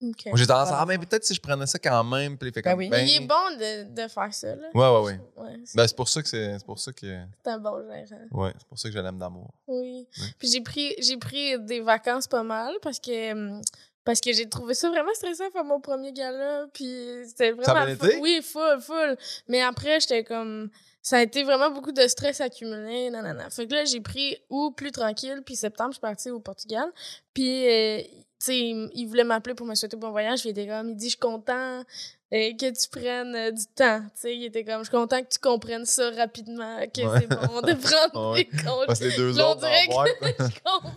Ok. 0.00 0.26
moi, 0.26 0.36
j'ai 0.36 0.46
tendance 0.46 0.68
à, 0.70 0.80
ah, 0.80 0.86
mais 0.86 0.96
peut-être 0.96 1.24
si 1.24 1.34
je 1.34 1.40
prenais 1.40 1.66
ça 1.66 1.78
quand 1.78 2.04
même, 2.04 2.38
puis 2.38 2.48
il 2.48 2.52
fait 2.54 2.62
Ben 2.62 2.70
comme, 2.70 2.78
oui. 2.78 2.88
ben, 2.88 3.04
Il 3.06 3.16
est 3.16 3.26
bon 3.26 3.50
de, 3.58 3.94
de 4.02 4.08
faire 4.08 4.32
ça, 4.32 4.54
là. 4.54 4.68
Ouais, 4.72 4.88
ouais, 4.88 5.02
ouais. 5.04 5.20
Ouais, 5.36 5.60
c'est 5.64 5.76
Ben, 5.76 5.88
c'est 5.88 5.96
pour 5.96 6.08
ça 6.08 6.22
que 6.22 6.28
c'est, 6.28 6.56
c'est 6.58 6.64
pour 6.64 6.78
ça 6.78 6.92
que, 6.92 7.20
c'est 7.44 7.50
un 7.50 7.58
bon 7.58 7.82
gérant. 8.06 8.20
ouais, 8.30 8.52
c'est 8.56 8.66
pour 8.68 8.78
ça 8.78 8.88
que 8.88 8.94
je 8.94 9.00
l'aime 9.00 9.18
d'amour. 9.18 9.52
Oui. 9.66 10.06
Puis 10.38 10.48
j'ai 10.52 10.60
pris, 10.60 10.94
j'ai 11.00 11.16
pris 11.16 11.58
des 11.64 11.80
vacances 11.80 12.28
pas 12.28 12.44
mal 12.44 12.72
parce 12.80 13.00
que, 13.00 13.32
hum, 13.32 13.60
parce 14.04 14.20
que 14.22 14.32
j'ai 14.32 14.48
trouvé 14.48 14.72
ça 14.72 14.88
vraiment 14.88 15.12
stressant 15.14 15.50
faire 15.50 15.64
mon 15.64 15.80
premier 15.80 16.12
gala. 16.14 16.66
Puis 16.72 16.86
c'était 17.26 17.50
vraiment. 17.50 17.64
Ça 17.84 17.90
été? 17.90 18.18
Oui, 18.20 18.40
full, 18.42 18.80
full. 18.80 19.16
Mais 19.48 19.60
après, 19.60 20.00
j'étais 20.00 20.24
comme. 20.24 20.70
Ça 21.02 21.18
a 21.18 21.22
été 21.22 21.42
vraiment 21.44 21.70
beaucoup 21.70 21.92
de 21.92 22.06
stress 22.06 22.40
accumulé. 22.40 23.08
Nanana. 23.10 23.48
Fait 23.50 23.66
que 23.66 23.74
là, 23.74 23.84
j'ai 23.84 24.00
pris 24.00 24.36
août 24.50 24.74
plus 24.76 24.92
tranquille. 24.92 25.42
Puis 25.46 25.56
septembre, 25.56 25.90
je 25.90 25.94
suis 25.94 26.00
partie 26.00 26.30
au 26.30 26.40
Portugal. 26.40 26.90
Puis, 27.32 27.66
euh, 27.68 28.02
tu 28.02 28.08
sais, 28.40 28.58
il, 28.58 28.90
il 28.94 29.06
voulait 29.06 29.24
m'appeler 29.24 29.54
pour 29.54 29.66
me 29.66 29.74
souhaiter 29.74 29.96
bon 29.96 30.10
voyage. 30.10 30.44
Il 30.44 30.50
était 30.50 30.66
comme, 30.66 30.90
il 30.90 30.96
dit, 30.96 31.06
je 31.06 31.10
suis 31.10 31.18
content 31.18 31.80
euh, 31.80 31.84
que 32.30 32.70
tu 32.70 32.88
prennes 32.90 33.34
euh, 33.34 33.50
du 33.52 33.64
temps. 33.74 34.00
Tu 34.14 34.20
sais, 34.20 34.36
il 34.36 34.44
était 34.44 34.64
comme, 34.64 34.80
je 34.80 34.90
suis 34.90 34.96
content 34.98 35.22
que 35.22 35.28
tu 35.28 35.38
comprennes 35.38 35.86
ça 35.86 36.10
rapidement. 36.10 36.78
Que 36.94 37.00
Ouais. 37.02 37.20
c'est 37.20 37.28
bon 37.28 37.60
de 37.62 37.72
prendre 38.10 38.32
Ouais. 38.34 38.44
des 38.44 38.62
congés. 38.62 38.86
Parce 38.86 38.98
que 38.98 39.04
les 39.04 39.16
deux 39.16 39.32
Là, 39.32 39.48
on 39.48 39.50
autres, 39.52 39.60
dirait 39.60 39.86
en 39.88 39.94
boîte. 39.94 40.16
Je 40.52 40.60
comprends. 40.62 40.92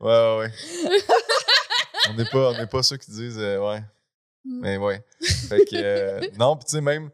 Ouais, 0.00 0.36
ouais, 0.38 0.38
ouais. 0.38 1.00
on 2.10 2.14
n'est 2.14 2.24
pas, 2.26 2.50
on 2.50 2.58
n'est 2.58 2.66
pas 2.66 2.82
ceux 2.82 2.96
qui 2.98 3.10
disent, 3.10 3.38
ouais. 3.38 3.82
Mais 4.44 4.76
ouais. 4.76 5.02
Fait 5.48 5.64
que, 5.64 5.74
euh, 5.74 6.20
non, 6.38 6.54
puis 6.56 6.66
tu 6.66 6.72
sais, 6.76 6.80
même, 6.80 7.10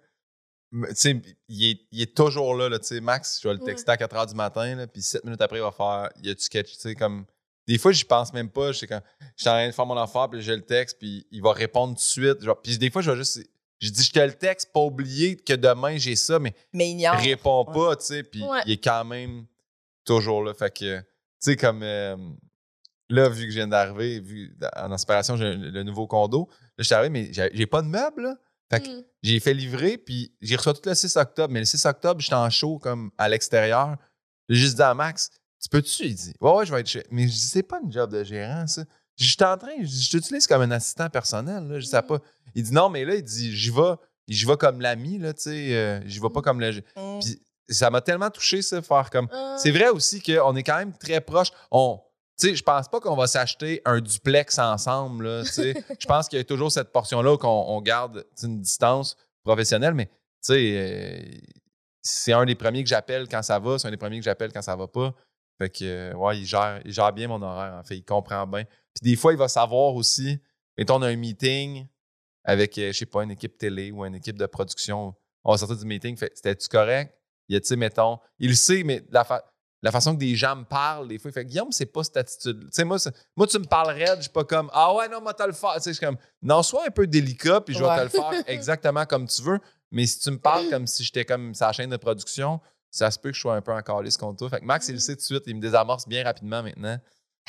sais, 0.94 1.20
il 1.48 1.70
est, 1.70 1.80
il 1.90 2.02
est 2.02 2.14
toujours 2.16 2.54
là, 2.54 2.68
là 2.68 2.78
tu 2.78 2.86
sais, 2.86 3.00
Max, 3.00 3.40
je 3.42 3.48
vais 3.48 3.54
le 3.54 3.60
texter 3.60 3.90
à 3.90 3.96
4 3.96 4.16
h 4.16 4.28
du 4.28 4.34
matin, 4.34 4.86
puis 4.92 5.02
7 5.02 5.24
minutes 5.24 5.40
après, 5.40 5.58
il 5.58 5.62
va 5.62 5.72
faire, 5.72 6.10
il 6.18 6.26
y 6.26 6.30
a 6.30 6.34
du 6.34 6.40
sketch, 6.40 6.72
tu 6.74 6.80
sais, 6.80 6.94
comme, 6.94 7.24
des 7.66 7.78
fois, 7.78 7.92
j'y 7.92 8.04
pense 8.04 8.32
même 8.32 8.50
pas, 8.50 8.72
je 8.72 8.78
sais 8.78 8.86
quand, 8.86 9.00
je 9.36 9.42
suis 9.42 9.48
en 9.48 9.52
train 9.52 9.66
de 9.66 9.72
faire 9.72 9.86
mon 9.86 9.96
affaire, 9.96 10.28
puis 10.30 10.40
j'ai 10.42 10.54
le 10.56 10.62
texte, 10.64 10.98
puis 10.98 11.26
il 11.30 11.42
va 11.42 11.52
répondre 11.52 11.94
tout 11.94 12.00
de 12.00 12.00
suite, 12.00 12.42
genre, 12.42 12.60
puis 12.60 12.78
des 12.78 12.90
fois, 12.90 13.02
je 13.02 13.10
vais 13.10 13.16
juste, 13.16 13.40
je 13.80 13.90
dis, 13.90 14.04
je 14.04 14.12
te 14.12 14.20
le 14.20 14.32
texte, 14.32 14.72
pas 14.72 14.80
oublier 14.80 15.36
que 15.36 15.54
demain, 15.54 15.96
j'ai 15.96 16.16
ça, 16.16 16.38
mais 16.38 16.54
Mais 16.72 16.90
ignore. 16.90 17.16
répond 17.16 17.64
pas, 17.64 17.96
tu 17.96 18.06
sais, 18.06 18.22
puis 18.22 18.42
Ouais. 18.42 18.60
il 18.66 18.72
est 18.72 18.84
quand 18.84 19.04
même 19.04 19.46
toujours 20.04 20.42
là. 20.42 20.54
Fait 20.54 20.70
que, 20.76 20.98
tu 20.98 21.04
sais, 21.38 21.56
comme 21.56 21.82
euh, 21.82 22.16
là, 23.08 23.28
vu 23.28 23.44
que 23.44 23.50
je 23.50 23.56
viens 23.56 23.68
d'arriver, 23.68 24.20
vu 24.20 24.56
en 24.76 24.92
inspiration, 24.92 25.36
j'ai 25.36 25.54
le, 25.56 25.82
nouveau 25.82 26.06
condo, 26.06 26.48
là, 26.50 26.56
je 26.78 26.84
suis 26.84 26.94
arrivé, 26.94 27.10
mais 27.10 27.32
j'ai 27.32 27.50
j'ai 27.52 27.66
pas 27.66 27.82
de 27.82 27.88
meubles, 27.88 28.22
là. 28.22 28.36
Fait 28.70 28.80
que 28.80 28.88
Mm. 28.88 29.02
j'ai 29.22 29.40
fait 29.40 29.54
livrer, 29.54 29.98
puis 29.98 30.32
j'ai 30.40 30.56
reçu 30.56 30.72
tout 30.72 30.80
le 30.88 30.94
6 30.94 31.16
octobre, 31.16 31.52
mais 31.52 31.60
le 31.60 31.64
6 31.66 31.84
octobre, 31.86 32.20
j'étais 32.20 32.34
en 32.34 32.48
show 32.50 32.78
comme 32.78 33.10
à 33.18 33.28
l'extérieur. 33.28 33.96
J'ai 34.48 34.56
juste 34.60 34.76
dit 34.76 34.82
à 34.82 34.94
Max, 34.94 35.30
tu 35.62 35.68
peux-tu? 35.68 36.04
Il 36.04 36.14
dit, 36.14 36.32
ouais, 36.40 36.52
ouais, 36.52 36.66
je 36.66 36.72
vais 36.72 36.80
être 36.80 36.86
chez. 36.88 37.04
Mais 37.10 37.22
je 37.26 37.32
dis, 37.32 37.38
c'est 37.40 37.62
pas 37.62 37.80
une 37.82 37.92
job 37.92 38.10
de 38.12 38.22
gérant, 38.24 38.66
ça. 38.66 38.84
J'étais 39.16 39.44
en 39.44 39.58
train, 39.58 39.72
je 39.82 40.08
t'utilise 40.10 40.46
comme 40.46 40.62
un 40.62 40.70
assistant 40.70 41.10
personnel, 41.10 41.64
là. 41.68 41.80
Je 41.80 41.86
sais 41.86 42.00
Mm. 42.00 42.06
pas. 42.06 42.18
Il 42.54 42.62
dit, 42.62 42.72
non, 42.72 42.88
mais 42.88 43.04
là, 43.04 43.14
il 43.16 43.22
dit, 43.22 43.54
j'y 43.56 43.70
vais. 43.70 43.94
J'y 44.28 44.46
vais 44.46 44.56
comme 44.56 44.80
l'ami, 44.80 45.18
là, 45.18 45.34
tu 45.34 45.42
sais. 45.42 45.74
euh, 45.74 46.00
j'y 46.06 46.20
vais 46.20 46.30
pas 46.30 46.40
comme 46.40 46.60
le. 46.60 46.70
Mm. 46.96 47.18
Puis 47.20 47.42
ça 47.68 47.90
m'a 47.90 48.00
tellement 48.00 48.30
touché, 48.30 48.62
ça, 48.62 48.80
faire 48.80 49.10
comme. 49.10 49.28
Ah. 49.32 49.56
C'est 49.58 49.72
vrai 49.72 49.88
aussi 49.88 50.22
qu'on 50.22 50.54
est 50.56 50.62
quand 50.62 50.78
même 50.78 50.92
très 50.96 51.20
proches. 51.20 51.50
On. 51.72 52.00
Tu 52.40 52.48
sais, 52.48 52.54
je 52.54 52.62
pense 52.62 52.88
pas 52.88 53.00
qu'on 53.00 53.16
va 53.16 53.26
s'acheter 53.26 53.82
un 53.84 54.00
duplex 54.00 54.58
ensemble, 54.58 55.26
là, 55.26 55.42
tu 55.44 55.50
sais. 55.50 55.74
Je 56.00 56.06
pense 56.06 56.28
qu'il 56.28 56.38
y 56.38 56.40
a 56.40 56.44
toujours 56.44 56.72
cette 56.72 56.90
portion-là 56.92 57.36
qu'on 57.36 57.48
on 57.48 57.80
garde 57.82 58.24
une 58.42 58.60
distance 58.60 59.16
professionnelle, 59.44 59.94
mais 59.94 60.06
tu 60.06 60.12
sais, 60.42 60.72
euh, 60.76 61.38
c'est 62.02 62.32
un 62.32 62.46
des 62.46 62.54
premiers 62.54 62.82
que 62.82 62.88
j'appelle 62.88 63.28
quand 63.28 63.42
ça 63.42 63.58
va, 63.58 63.78
c'est 63.78 63.88
un 63.88 63.90
des 63.90 63.96
premiers 63.96 64.18
que 64.18 64.24
j'appelle 64.24 64.52
quand 64.52 64.62
ça 64.62 64.74
va 64.76 64.88
pas. 64.88 65.14
Fait 65.58 65.68
que, 65.68 65.84
euh, 65.84 66.14
ouais, 66.14 66.38
il 66.38 66.46
gère, 66.46 66.80
il 66.84 66.92
gère 66.92 67.12
bien 67.12 67.28
mon 67.28 67.42
horaire, 67.42 67.74
en 67.74 67.84
fait, 67.84 67.96
il 67.98 68.04
comprend 68.04 68.46
bien. 68.46 68.64
Puis 68.64 69.02
des 69.10 69.16
fois, 69.16 69.32
il 69.32 69.38
va 69.38 69.48
savoir 69.48 69.94
aussi, 69.94 70.38
mettons, 70.78 70.96
on 70.96 71.02
a 71.02 71.08
un 71.08 71.16
meeting 71.16 71.86
avec, 72.44 72.78
euh, 72.78 72.92
je 72.92 72.98
sais 72.98 73.06
pas, 73.06 73.22
une 73.22 73.32
équipe 73.32 73.58
télé 73.58 73.90
ou 73.90 74.04
une 74.06 74.14
équipe 74.14 74.38
de 74.38 74.46
production. 74.46 75.14
On 75.44 75.52
va 75.52 75.58
sortir 75.58 75.76
du 75.76 75.84
meeting, 75.84 76.16
fait, 76.16 76.32
c'était-tu 76.34 76.68
correct? 76.68 77.14
Il 77.48 77.54
y 77.54 77.56
a, 77.56 77.60
tu 77.60 77.66
sais, 77.66 77.76
mettons, 77.76 78.18
il 78.38 78.48
le 78.48 78.54
sait, 78.54 78.82
mais 78.82 79.02
la, 79.10 79.24
fa- 79.24 79.44
la 79.82 79.90
façon 79.90 80.14
que 80.14 80.20
des 80.20 80.34
gens 80.36 80.56
me 80.56 80.64
parlent, 80.64 81.08
des 81.08 81.18
fois, 81.18 81.30
il 81.30 81.34
fait 81.34 81.44
Guillaume, 81.44 81.72
c'est 81.72 81.86
pas 81.86 82.04
cette 82.04 82.16
attitude. 82.18 82.60
Tu 82.64 82.68
sais, 82.72 82.84
moi, 82.84 82.98
moi, 83.36 83.46
tu 83.46 83.58
me 83.58 83.64
parlerais, 83.64 84.16
je 84.16 84.22
suis 84.22 84.30
pas 84.30 84.44
comme 84.44 84.70
Ah 84.74 84.94
ouais, 84.94 85.08
non, 85.08 85.20
moi, 85.22 85.32
t'as 85.32 85.46
le 85.46 85.52
faire. 85.54 85.74
Tu 85.76 85.80
sais, 85.82 85.90
je 85.90 85.96
suis 85.96 86.06
comme 86.06 86.16
Non, 86.42 86.62
sois 86.62 86.84
un 86.86 86.90
peu 86.90 87.06
délicat, 87.06 87.60
puis 87.62 87.74
je 87.74 87.78
vais 87.82 87.88
Ouais. 87.88 87.96
te 87.96 88.02
le 88.02 88.08
faire 88.08 88.32
exactement 88.46 89.06
comme 89.06 89.26
tu 89.26 89.40
veux. 89.42 89.58
Mais 89.90 90.06
si 90.06 90.18
tu 90.20 90.30
me 90.30 90.38
parles 90.38 90.68
comme 90.70 90.86
si 90.86 91.02
j'étais 91.02 91.24
comme 91.24 91.54
sa 91.54 91.72
chaîne 91.72 91.90
de 91.90 91.96
production, 91.96 92.60
ça 92.90 93.10
se 93.10 93.18
peut 93.18 93.30
que 93.30 93.36
je 93.36 93.40
sois 93.40 93.54
un 93.54 93.60
peu 93.62 93.72
en 93.72 93.80
calice 93.82 94.16
contre 94.16 94.38
toi. 94.38 94.50
Fait 94.50 94.60
que 94.60 94.64
Max, 94.64 94.88
il 94.88 94.94
le 94.94 94.98
sait 95.00 95.14
tout 95.14 95.20
de 95.20 95.24
suite, 95.24 95.42
il 95.46 95.56
me 95.56 95.60
désamorce 95.60 96.06
bien 96.06 96.24
rapidement 96.24 96.62
maintenant. 96.62 96.98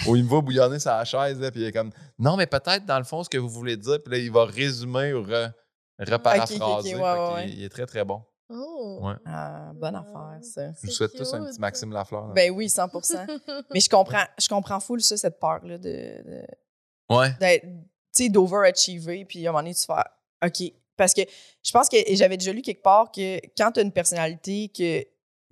Ou 0.07 0.15
il 0.15 0.23
me 0.23 0.29
va 0.29 0.39
bouillonner 0.41 0.79
sa 0.79 1.03
chaise, 1.03 1.39
là, 1.39 1.51
puis 1.51 1.61
il 1.61 1.67
est 1.67 1.71
comme 1.71 1.91
Non, 2.17 2.37
mais 2.37 2.47
peut-être 2.47 2.85
dans 2.85 2.97
le 2.97 3.03
fond, 3.03 3.23
ce 3.23 3.29
que 3.29 3.37
vous 3.37 3.49
voulez 3.49 3.75
dire, 3.77 3.99
puis 4.03 4.13
là, 4.13 4.17
il 4.19 4.31
va 4.31 4.45
résumer 4.45 5.13
ou 5.13 5.21
re- 5.23 5.51
reparaphraser. 5.99 6.95
Ouais, 6.95 7.01
ouais, 7.33 7.49
Il 7.49 7.63
est 7.63 7.69
très, 7.69 7.85
très 7.85 8.03
bon. 8.05 8.23
Oh. 8.53 8.99
Ouais. 9.01 9.13
Ah, 9.25 9.71
bonne 9.75 9.95
affaire, 9.95 10.37
ça. 10.41 10.71
Je 10.81 10.87
vous 10.87 10.91
souhaite 10.93 11.13
tous 11.15 11.33
un 11.33 11.45
petit 11.45 11.59
Maxime 11.59 11.91
Lafleur. 11.91 12.27
là. 12.27 12.33
Ben 12.33 12.51
oui, 12.51 12.67
100% 12.67 13.27
Mais 13.73 13.79
je 13.79 13.89
comprends, 13.89 14.23
je 14.39 14.47
comprends 14.47 14.79
full 14.79 15.01
ça, 15.01 15.17
cette 15.17 15.39
peur-là 15.39 15.77
de, 15.77 15.89
de- 15.89 17.15
ouais. 17.15 17.31
d'être, 17.39 17.63
tu 17.63 18.23
sais, 18.25 18.29
d'overachiever, 18.29 19.25
puis 19.25 19.45
à 19.45 19.49
un 19.49 19.53
moment 19.53 19.63
donné, 19.63 19.75
tu 19.75 19.85
fais 19.85 20.47
OK. 20.47 20.73
Parce 20.97 21.13
que 21.13 21.21
je 21.63 21.71
pense 21.71 21.87
que, 21.89 21.95
et 21.97 22.15
j'avais 22.15 22.37
déjà 22.37 22.51
lu 22.53 22.61
quelque 22.61 22.83
part 22.83 23.11
que 23.11 23.39
quand 23.57 23.71
tu 23.71 23.79
as 23.79 23.83
une 23.83 23.91
personnalité 23.91 24.67
que 24.69 25.01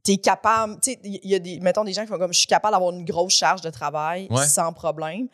tu 0.03 0.11
es 0.13 0.17
capable, 0.17 0.75
tu 0.81 0.91
sais, 0.91 0.99
il 1.03 1.25
y 1.29 1.35
a 1.35 1.39
des, 1.39 1.59
mettons, 1.59 1.83
des 1.83 1.93
gens 1.93 2.01
qui 2.03 2.07
font 2.07 2.17
comme 2.19 2.33
je 2.33 2.39
suis 2.39 2.47
capable 2.47 2.73
d'avoir 2.73 2.91
une 2.93 3.03
grosse 3.05 3.33
charge 3.33 3.61
de 3.61 3.69
travail 3.69 4.27
Ouais. 4.29 4.45
sans 4.45 4.71
problème. 4.73 5.27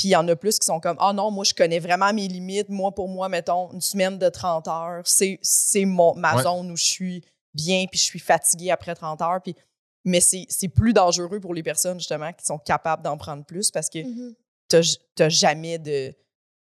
Puis 0.00 0.08
il 0.08 0.12
y 0.12 0.16
en 0.16 0.26
a 0.28 0.34
plus 0.34 0.58
qui 0.58 0.64
sont 0.64 0.80
comme 0.80 0.96
Ah 0.98 1.12
non, 1.12 1.30
moi, 1.30 1.44
je 1.44 1.52
connais 1.52 1.78
vraiment 1.78 2.10
mes 2.14 2.26
limites. 2.26 2.70
Moi, 2.70 2.90
pour 2.94 3.06
moi, 3.06 3.28
mettons, 3.28 3.70
une 3.74 3.82
semaine 3.82 4.16
de 4.16 4.30
30 4.30 4.66
heures, 4.66 5.02
c'est, 5.04 5.38
c'est 5.42 5.84
mon, 5.84 6.14
ma 6.14 6.36
Ouais. 6.36 6.42
zone 6.42 6.70
où 6.72 6.76
je 6.76 6.84
suis 6.84 7.22
bien, 7.52 7.84
puis 7.90 7.98
je 7.98 8.04
suis 8.04 8.18
fatiguée 8.18 8.70
après 8.70 8.94
30 8.94 9.20
heures. 9.20 9.40
Puis, 9.44 9.54
mais 10.06 10.20
c'est, 10.20 10.46
c'est 10.48 10.68
plus 10.68 10.94
dangereux 10.94 11.38
pour 11.38 11.52
les 11.52 11.62
personnes, 11.62 11.98
justement, 11.98 12.32
qui 12.32 12.46
sont 12.46 12.56
capables 12.56 13.02
d'en 13.02 13.18
prendre 13.18 13.44
plus 13.44 13.70
parce 13.70 13.90
que 13.90 13.98
Mhm. 13.98 14.34
t'as 14.68 14.80
j- 14.80 14.96
t'as 15.14 15.28
jamais 15.28 15.78
de. 15.78 16.14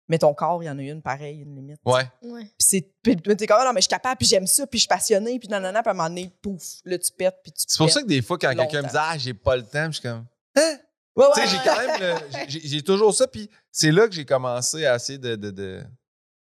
Mais 0.09 0.17
ton 0.17 0.33
corps, 0.33 0.63
il 0.63 0.65
y 0.65 0.69
en 0.71 0.79
a 0.79 0.81
une 0.81 1.03
pareille, 1.03 1.41
une 1.41 1.53
limite. 1.53 1.79
Ouais. 1.85 2.09
Ouais. 2.23 2.41
Puis 2.41 2.51
c'est. 2.57 2.81
Puis 3.03 3.15
t'es 3.17 3.45
comme, 3.45 3.57
Ah 3.59 3.65
non, 3.65 3.73
mais 3.73 3.81
je 3.81 3.83
suis 3.83 3.89
capable, 3.89 4.17
puis 4.17 4.27
j'aime 4.27 4.47
ça, 4.47 4.65
puis 4.65 4.79
je 4.79 4.83
suis 4.83 4.87
passionnée, 4.87 5.37
puis 5.37 5.47
nanana, 5.47 5.83
puis 5.83 5.89
à 5.89 5.91
un 5.91 5.95
moment 5.95 6.09
donné, 6.09 6.31
pouf, 6.41 6.63
là, 6.85 6.97
tu 6.97 7.11
pètes, 7.11 7.35
puis 7.43 7.51
tu 7.51 7.65
C'est 7.67 7.77
pour 7.77 7.91
ça 7.91 8.01
que 8.01 8.07
des 8.07 8.23
fois, 8.23 8.39
quand 8.39 8.55
quelqu'un 8.55 8.81
me 8.81 8.87
dit 8.87 8.95
Ah, 8.97 9.15
j'ai 9.15 9.35
pas 9.35 9.55
le 9.57 9.63
temps, 9.63 9.85
je 9.87 9.99
suis 9.99 10.01
comme. 10.01 10.25
Ouais, 11.17 11.25
Tu 11.33 11.39
ouais. 11.41 11.47
sais, 11.47 11.57
j'ai 11.57 11.63
quand 11.69 11.77
même. 11.77 12.19
j'ai- 12.47 12.81
toujours 12.83 13.13
ça, 13.13 13.27
puis 13.27 13.49
c'est 13.71 13.91
là 13.91 14.07
que 14.07 14.13
j'ai 14.13 14.25
commencé 14.25 14.85
à 14.85 14.95
essayer 14.95 15.17
de, 15.17 15.35
de, 15.35 15.51
de, 15.51 15.83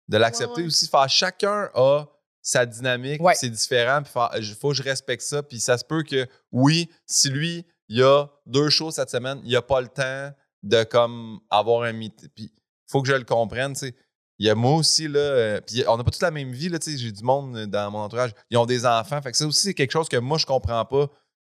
de 0.09 0.17
l'accepter 0.17 0.53
Ouais, 0.57 0.61
ouais. 0.62 0.67
aussi. 0.67 0.89
Faire 0.89 1.09
chacun 1.09 1.71
a 1.75 2.05
sa 2.43 2.67
dynamique, 2.67 3.21
c'est 3.35 3.49
différent, 3.51 4.03
puis 4.03 4.12
il 4.39 4.55
faut 4.55 4.69
que 4.71 4.75
je 4.75 4.83
respecte 4.83 5.23
ça, 5.23 5.43
puis 5.43 5.59
ça 5.61 5.79
se 5.79 5.85
peut 5.85 6.03
que, 6.05 6.27
oui, 6.53 6.89
si 7.07 7.29
lui, 7.31 7.64
il 7.89 7.99
y 7.99 8.03
a 8.03 8.27
deux 8.47 8.69
choses 8.69 8.95
cette 8.95 9.11
semaine, 9.11 9.41
il 9.45 9.55
a 9.57 9.62
pas 9.62 9.81
le 9.81 9.89
temps 9.89 10.31
de 10.62 10.83
comme 10.85 11.41
avoir 11.51 11.83
un 11.83 11.93
meeting, 11.93 12.29
puis 12.35 12.45
il 12.55 12.91
faut 12.91 13.03
que 13.03 13.09
je 13.09 13.14
le 13.14 13.25
comprenne, 13.25 13.73
tu 13.73 13.81
sais. 13.87 13.95
Il 14.39 14.47
y 14.47 14.51
a 14.51 14.55
moi 14.55 14.73
aussi, 14.75 15.09
là, 15.09 15.19
euh, 15.19 15.61
puis 15.61 15.83
on 15.89 15.97
n'a 15.97 16.05
pas 16.05 16.11
toute 16.11 16.23
la 16.23 16.31
même 16.31 16.53
vie, 16.53 16.69
là, 16.69 16.79
tu 16.79 16.93
sais, 16.93 16.99
j'ai 16.99 17.11
du 17.11 17.23
monde 17.25 17.67
dans 17.67 17.91
mon 17.91 18.01
entourage, 18.01 18.33
ils 18.51 18.59
ont 18.59 18.67
des 18.67 18.85
enfants, 18.87 19.21
fait 19.23 19.31
que 19.33 19.37
ça 19.37 19.47
aussi, 19.47 19.62
c'est 19.62 19.75
quelque 19.75 19.93
chose 19.93 20.09
que 20.09 20.17
moi, 20.19 20.37
je 20.39 20.45
comprends 20.47 20.85
pas. 20.85 21.09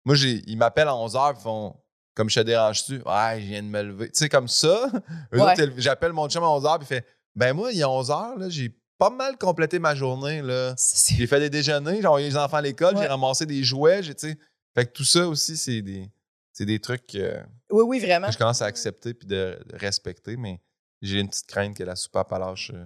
Moi, 0.03 0.15
j'ai, 0.15 0.41
ils 0.47 0.57
m'appellent 0.57 0.87
à 0.87 0.93
11h, 0.93 1.33
puis 1.35 1.43
font 1.43 1.75
comme 2.15 2.29
je 2.29 2.39
te 2.39 2.45
dérange-tu? 2.45 3.01
Ouais, 3.05 3.39
je 3.41 3.45
viens 3.47 3.63
de 3.63 3.67
me 3.67 3.81
lever. 3.83 4.05
Tu 4.11 4.19
sais, 4.19 4.29
comme 4.29 4.47
ça. 4.47 4.89
Ouais. 5.31 5.53
j'appelle 5.77 6.13
mon 6.13 6.27
chum 6.29 6.43
à 6.43 6.47
11h, 6.47 6.77
puis 6.79 6.85
il 6.85 6.87
fait 6.87 7.05
Ben, 7.35 7.53
moi, 7.53 7.71
il 7.71 7.77
y 7.77 7.83
a 7.83 7.87
11h, 7.87 8.37
là, 8.39 8.49
j'ai 8.49 8.75
pas 8.97 9.09
mal 9.09 9.37
complété 9.37 9.79
ma 9.79 9.95
journée, 9.95 10.41
là. 10.41 10.75
J'ai 11.09 11.25
fait 11.27 11.39
des 11.39 11.49
déjeuners, 11.49 12.01
j'ai 12.01 12.07
envoyé 12.07 12.27
les 12.29 12.37
enfants 12.37 12.57
à 12.57 12.61
l'école, 12.61 12.95
Ouais. 12.95 13.01
j'ai 13.03 13.07
ramassé 13.07 13.45
des 13.45 13.63
jouets, 13.63 14.03
j'ai. 14.03 14.13
Fait 14.75 14.85
que 14.85 14.91
tout 14.91 15.03
ça 15.03 15.27
aussi, 15.27 15.57
c'est 15.57 15.81
des, 15.81 16.09
c'est 16.53 16.65
des 16.65 16.79
trucs 16.79 17.07
que, 17.07 17.37
Oui, 17.71 17.83
oui, 17.85 17.99
vraiment. 17.99 18.27
que 18.27 18.33
je 18.33 18.37
commence 18.37 18.61
à 18.61 18.65
accepter 18.65 19.13
puis 19.13 19.27
de, 19.27 19.59
de 19.65 19.77
respecter, 19.77 20.37
mais 20.37 20.61
j'ai 21.01 21.19
une 21.19 21.27
petite 21.29 21.47
crainte 21.47 21.75
que 21.75 21.83
la 21.83 21.95
soupape 21.95 22.31
à 22.31 22.39
lâche 22.39 22.71
euh, 22.73 22.85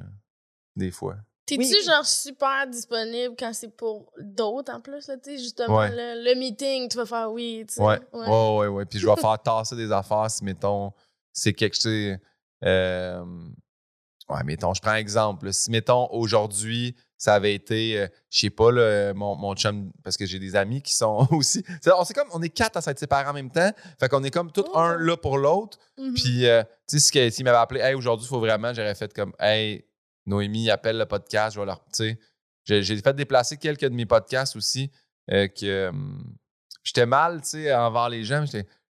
des 0.76 0.90
fois. 0.92 1.18
T'es-tu 1.46 1.62
Oui. 1.64 1.84
genre 1.86 2.06
super 2.06 2.66
disponible 2.68 3.36
quand 3.38 3.54
c'est 3.54 3.76
pour 3.76 4.12
d'autres 4.20 4.74
en 4.74 4.82
plus, 4.82 5.08
là, 5.08 5.16
tu 5.18 5.32
sais, 5.32 5.38
justement, 5.38 5.78
Ouais. 5.78 5.90
le, 5.92 6.24
le 6.24 6.40
meeting, 6.40 6.90
tu 6.90 6.98
vas 6.98 7.06
faire 7.06 7.32
oui, 7.32 7.64
tu 7.68 7.76
sais. 7.76 7.82
Ouais, 7.82 8.00
ouais, 8.14 8.28
ouais, 8.60 8.68
ouais. 8.68 8.86
Puis 8.86 8.98
je 9.00 9.06
vais 9.08 9.16
faire 9.22 9.40
tasser 9.42 9.76
des 9.76 9.92
affaires 9.92 10.30
si, 10.32 10.44
mettons, 10.44 10.92
c'est 11.32 11.54
quelque 11.54 11.76
chose. 11.80 12.18
Euh, 12.64 13.24
ouais, 14.30 14.44
mettons, 14.44 14.74
je 14.74 14.82
prends 14.82 14.92
un 14.92 14.96
exemple. 14.96 15.46
là. 15.46 15.54
Si, 15.54 15.70
mettons, 15.70 16.08
aujourd'hui, 16.12 16.96
ça 17.18 17.36
avait 17.36 17.54
été, 17.54 18.00
euh, 18.02 18.08
je 18.32 18.40
sais 18.40 18.50
pas, 18.50 18.72
là, 18.72 19.14
mon, 19.14 19.36
mon 19.36 19.56
chum, 19.56 19.92
parce 20.04 20.18
que 20.18 20.26
j'ai 20.26 20.40
des 20.40 20.56
amis 20.56 20.82
qui 20.82 20.94
sont 20.96 21.28
aussi. 21.32 21.64
On, 21.96 22.04
c'est 22.06 22.14
comme, 22.16 22.28
on 22.34 22.42
est 22.42 22.50
quatre 22.50 22.78
à 22.78 22.82
s'être 22.82 23.00
séparés 23.00 23.30
en 23.30 23.34
même 23.34 23.52
temps. 23.52 23.72
Fait 24.00 24.10
qu'on 24.10 24.24
est 24.24 24.32
comme 24.32 24.52
tout 24.52 24.66
Oh. 24.74 24.78
un 24.80 24.98
là 24.98 25.16
pour 25.16 25.38
l'autre. 25.38 25.78
Mhm. 25.98 26.14
Puis, 26.16 26.48
euh, 26.48 26.64
tu 26.90 27.00
sais, 27.00 27.30
s'il 27.30 27.46
m'avait 27.46 27.58
appelé, 27.58 27.82
hey, 27.82 27.94
aujourd'hui, 27.94 28.26
il 28.26 28.30
faut 28.30 28.40
vraiment, 28.40 28.74
j'aurais 28.74 28.96
fait 28.96 29.14
comme, 29.14 29.34
hey, 29.40 29.86
Noémie 30.26 30.70
appelle 30.70 30.98
le 30.98 31.06
podcast, 31.06 31.56
je 31.56 31.60
vais 31.60 31.66
leur. 31.66 31.84
Tu 31.94 32.18
sais, 32.66 32.82
j'ai, 32.84 32.98
fait 33.02 33.14
déplacer 33.16 33.58
quelques 33.58 33.82
de 33.86 33.90
mes 33.96 34.06
podcasts 34.06 34.56
aussi. 34.56 34.92
euh, 35.32 35.48
que 35.48 35.90
hum, 35.90 36.36
j'étais 36.84 37.06
mal, 37.06 37.42
tu 37.42 37.50
sais, 37.50 37.74
envers 37.74 38.10
les 38.10 38.24
gens. 38.24 38.46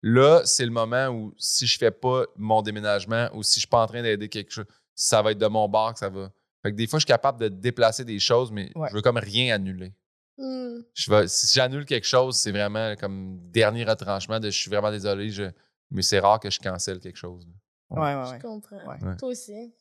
Là, 0.02 0.42
c'est 0.44 0.64
le 0.64 0.70
moment 0.70 1.08
où 1.08 1.34
si 1.38 1.66
je 1.66 1.76
fais 1.76 1.90
pas 1.90 2.24
mon 2.36 2.62
déménagement 2.62 3.28
ou 3.34 3.42
si 3.42 3.54
je 3.56 3.60
suis 3.60 3.68
pas 3.68 3.82
en 3.82 3.86
train 3.86 4.02
d'aider 4.02 4.28
quelque 4.28 4.50
chose, 4.50 4.64
ça 4.94 5.20
va 5.22 5.32
être 5.32 5.38
de 5.38 5.46
mon 5.46 5.68
bord 5.68 5.92
que 5.92 5.98
ça 5.98 6.08
va. 6.08 6.30
Fait 6.62 6.70
que 6.72 6.76
des 6.76 6.86
fois, 6.86 6.98
je 6.98 7.02
suis 7.04 7.08
capable 7.12 7.40
de 7.40 7.48
déplacer 7.48 8.04
des 8.04 8.18
choses, 8.18 8.50
mais 8.50 8.70
Ouais. 8.76 8.88
je 8.90 8.94
veux 8.94 9.02
comme 9.02 9.18
rien 9.18 9.54
annuler. 9.54 9.92
Mhm. 10.38 10.84
Je 10.94 11.10
vais, 11.10 11.28
si 11.28 11.52
j'annule 11.54 11.84
quelque 11.84 12.06
chose, 12.06 12.36
c'est 12.36 12.50
vraiment 12.52 12.94
comme 12.96 13.38
dernier 13.50 13.84
retranchement 13.84 14.40
de 14.40 14.50
je 14.50 14.58
suis 14.58 14.70
vraiment 14.70 14.90
désolé, 14.90 15.30
je, 15.30 15.44
mais 15.90 16.02
c'est 16.02 16.18
rare 16.20 16.40
que 16.40 16.48
je 16.50 16.58
cancelle 16.60 16.98
quelque 17.00 17.16
chose. 17.18 17.46
Là. 17.90 18.00
Ouais, 18.00 18.14
ouais, 18.22 18.26
Je 18.28 18.32
ouais. 18.34 18.38
comprends. 18.40 18.76
Ouais. 18.86 19.02
Ouais. 19.04 19.16
Toi 19.16 19.28
aussi. 19.28 19.72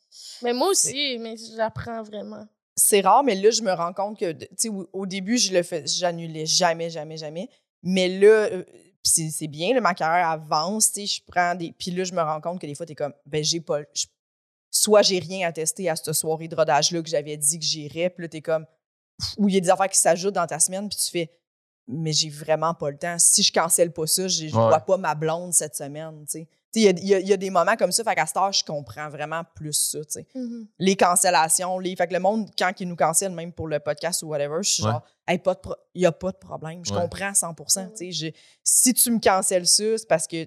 Mais 0.41 0.53
moi 0.53 0.69
aussi, 0.69 1.17
mais 1.19 1.35
j'apprends 1.55 2.01
vraiment. 2.03 2.47
c'est 2.75 3.01
rare, 3.01 3.23
mais 3.23 3.35
là, 3.35 3.51
je 3.51 3.61
me 3.61 3.71
rends 3.71 3.93
compte 3.93 4.17
que, 4.19 4.31
tu 4.31 4.47
sais, 4.57 4.69
au, 4.93 5.05
début, 5.05 5.37
je 5.37 5.53
le 5.53 5.63
fais, 5.63 5.85
j'annulais 5.85 6.45
jamais, 6.45 6.89
jamais, 6.89 7.17
jamais. 7.17 7.49
Mais 7.83 8.07
là, 8.07 8.27
euh, 8.51 8.63
c'est 9.03 9.29
c'est 9.29 9.47
bien, 9.47 9.73
là, 9.73 9.81
ma 9.81 9.93
carrière 9.93 10.29
avance, 10.29 10.91
tu 10.91 11.05
sais, 11.05 11.07
je 11.07 11.21
prends 11.31 11.55
des. 11.55 11.71
Puis 11.77 11.91
là, 11.91 12.03
je 12.03 12.13
me 12.13 12.21
rends 12.21 12.41
compte 12.41 12.59
que 12.59 12.65
des 12.67 12.75
fois, 12.75 12.85
t'es 12.85 12.95
comme, 12.95 13.13
ben, 13.25 13.43
j'ai 13.43 13.59
pas. 13.61 13.81
je- 13.93 14.05
soit 14.71 15.01
j'ai 15.01 15.19
rien 15.19 15.47
à 15.47 15.51
tester 15.51 15.89
à 15.89 15.95
cette 15.95 16.13
soirée 16.13 16.47
de 16.47 16.55
rodage-là 16.55 17.01
que 17.01 17.09
j'avais 17.09 17.35
dit 17.37 17.57
que 17.59 17.65
j'irais, 17.65 18.09
puis 18.09 18.23
là, 18.23 18.29
t'es 18.29 18.41
comme. 18.41 18.65
Ou 19.37 19.49
il 19.49 19.55
y 19.55 19.57
a 19.57 19.61
des 19.61 19.69
affaires 19.69 19.89
qui 19.89 19.97
s'ajoutent 19.99 20.35
dans 20.35 20.47
ta 20.47 20.59
semaine, 20.59 20.87
puis 20.87 20.97
tu 20.97 21.11
fais, 21.11 21.31
mais 21.87 22.13
j'ai 22.13 22.29
vraiment 22.29 22.73
pas 22.73 22.89
le 22.91 22.97
temps. 22.97 23.17
Si 23.19 23.43
je 23.43 23.51
cancelle 23.51 23.91
pas 23.91 24.07
ça, 24.07 24.27
je 24.27 24.45
Ouais. 24.45 24.49
vois 24.51 24.79
pas 24.79 24.97
ma 24.97 25.13
blonde 25.15 25.53
cette 25.53 25.75
semaine, 25.75 26.23
tu 26.25 26.31
sais. 26.39 26.47
Il 26.75 26.83
y 26.83 26.87
a- 26.87 26.91
il 26.91 27.07
y, 27.07 27.13
a- 27.15 27.19
il 27.19 27.27
y 27.27 27.33
a 27.33 27.37
des 27.37 27.49
moments 27.49 27.75
comme 27.75 27.91
ça, 27.91 28.03
fait 28.03 28.13
qu'à 28.13 28.27
cette 28.27 28.37
heure, 28.37 28.51
je 28.53 28.63
comprends 28.63 29.09
vraiment 29.09 29.41
plus 29.55 29.73
ça, 29.73 29.99
Mhm. 30.35 30.67
les 30.77 30.95
cancellations, 30.95 31.79
les. 31.79 31.95
Fait 31.95 32.07
que 32.07 32.13
le 32.13 32.19
monde, 32.19 32.47
quand 32.57 32.71
ils 32.79 32.87
nous 32.87 32.95
cancellent, 32.95 33.31
même 33.31 33.51
pour 33.51 33.67
le 33.67 33.79
podcast 33.79 34.21
ou 34.21 34.27
whatever, 34.27 34.57
je 34.61 34.69
suis 34.69 34.83
Ouais. 34.83 34.91
genre, 34.91 35.01
hey, 35.27 35.41
il 35.95 35.99
n'y 36.01 36.05
a 36.05 36.11
pas 36.11 36.31
de 36.31 36.37
problème. 36.37 36.85
Je 36.85 36.93
Ouais. 36.93 37.01
comprends 37.01 37.33
100 37.33 37.55
Ouais. 37.81 37.89
tu 37.97 37.97
sais, 37.97 38.11
je- 38.11 38.39
Si 38.63 38.93
tu 38.93 39.09
me 39.11 39.19
cancelles 39.19 39.65
ça, 39.67 39.97
c'est 39.97 40.07
parce 40.07 40.27
que. 40.27 40.45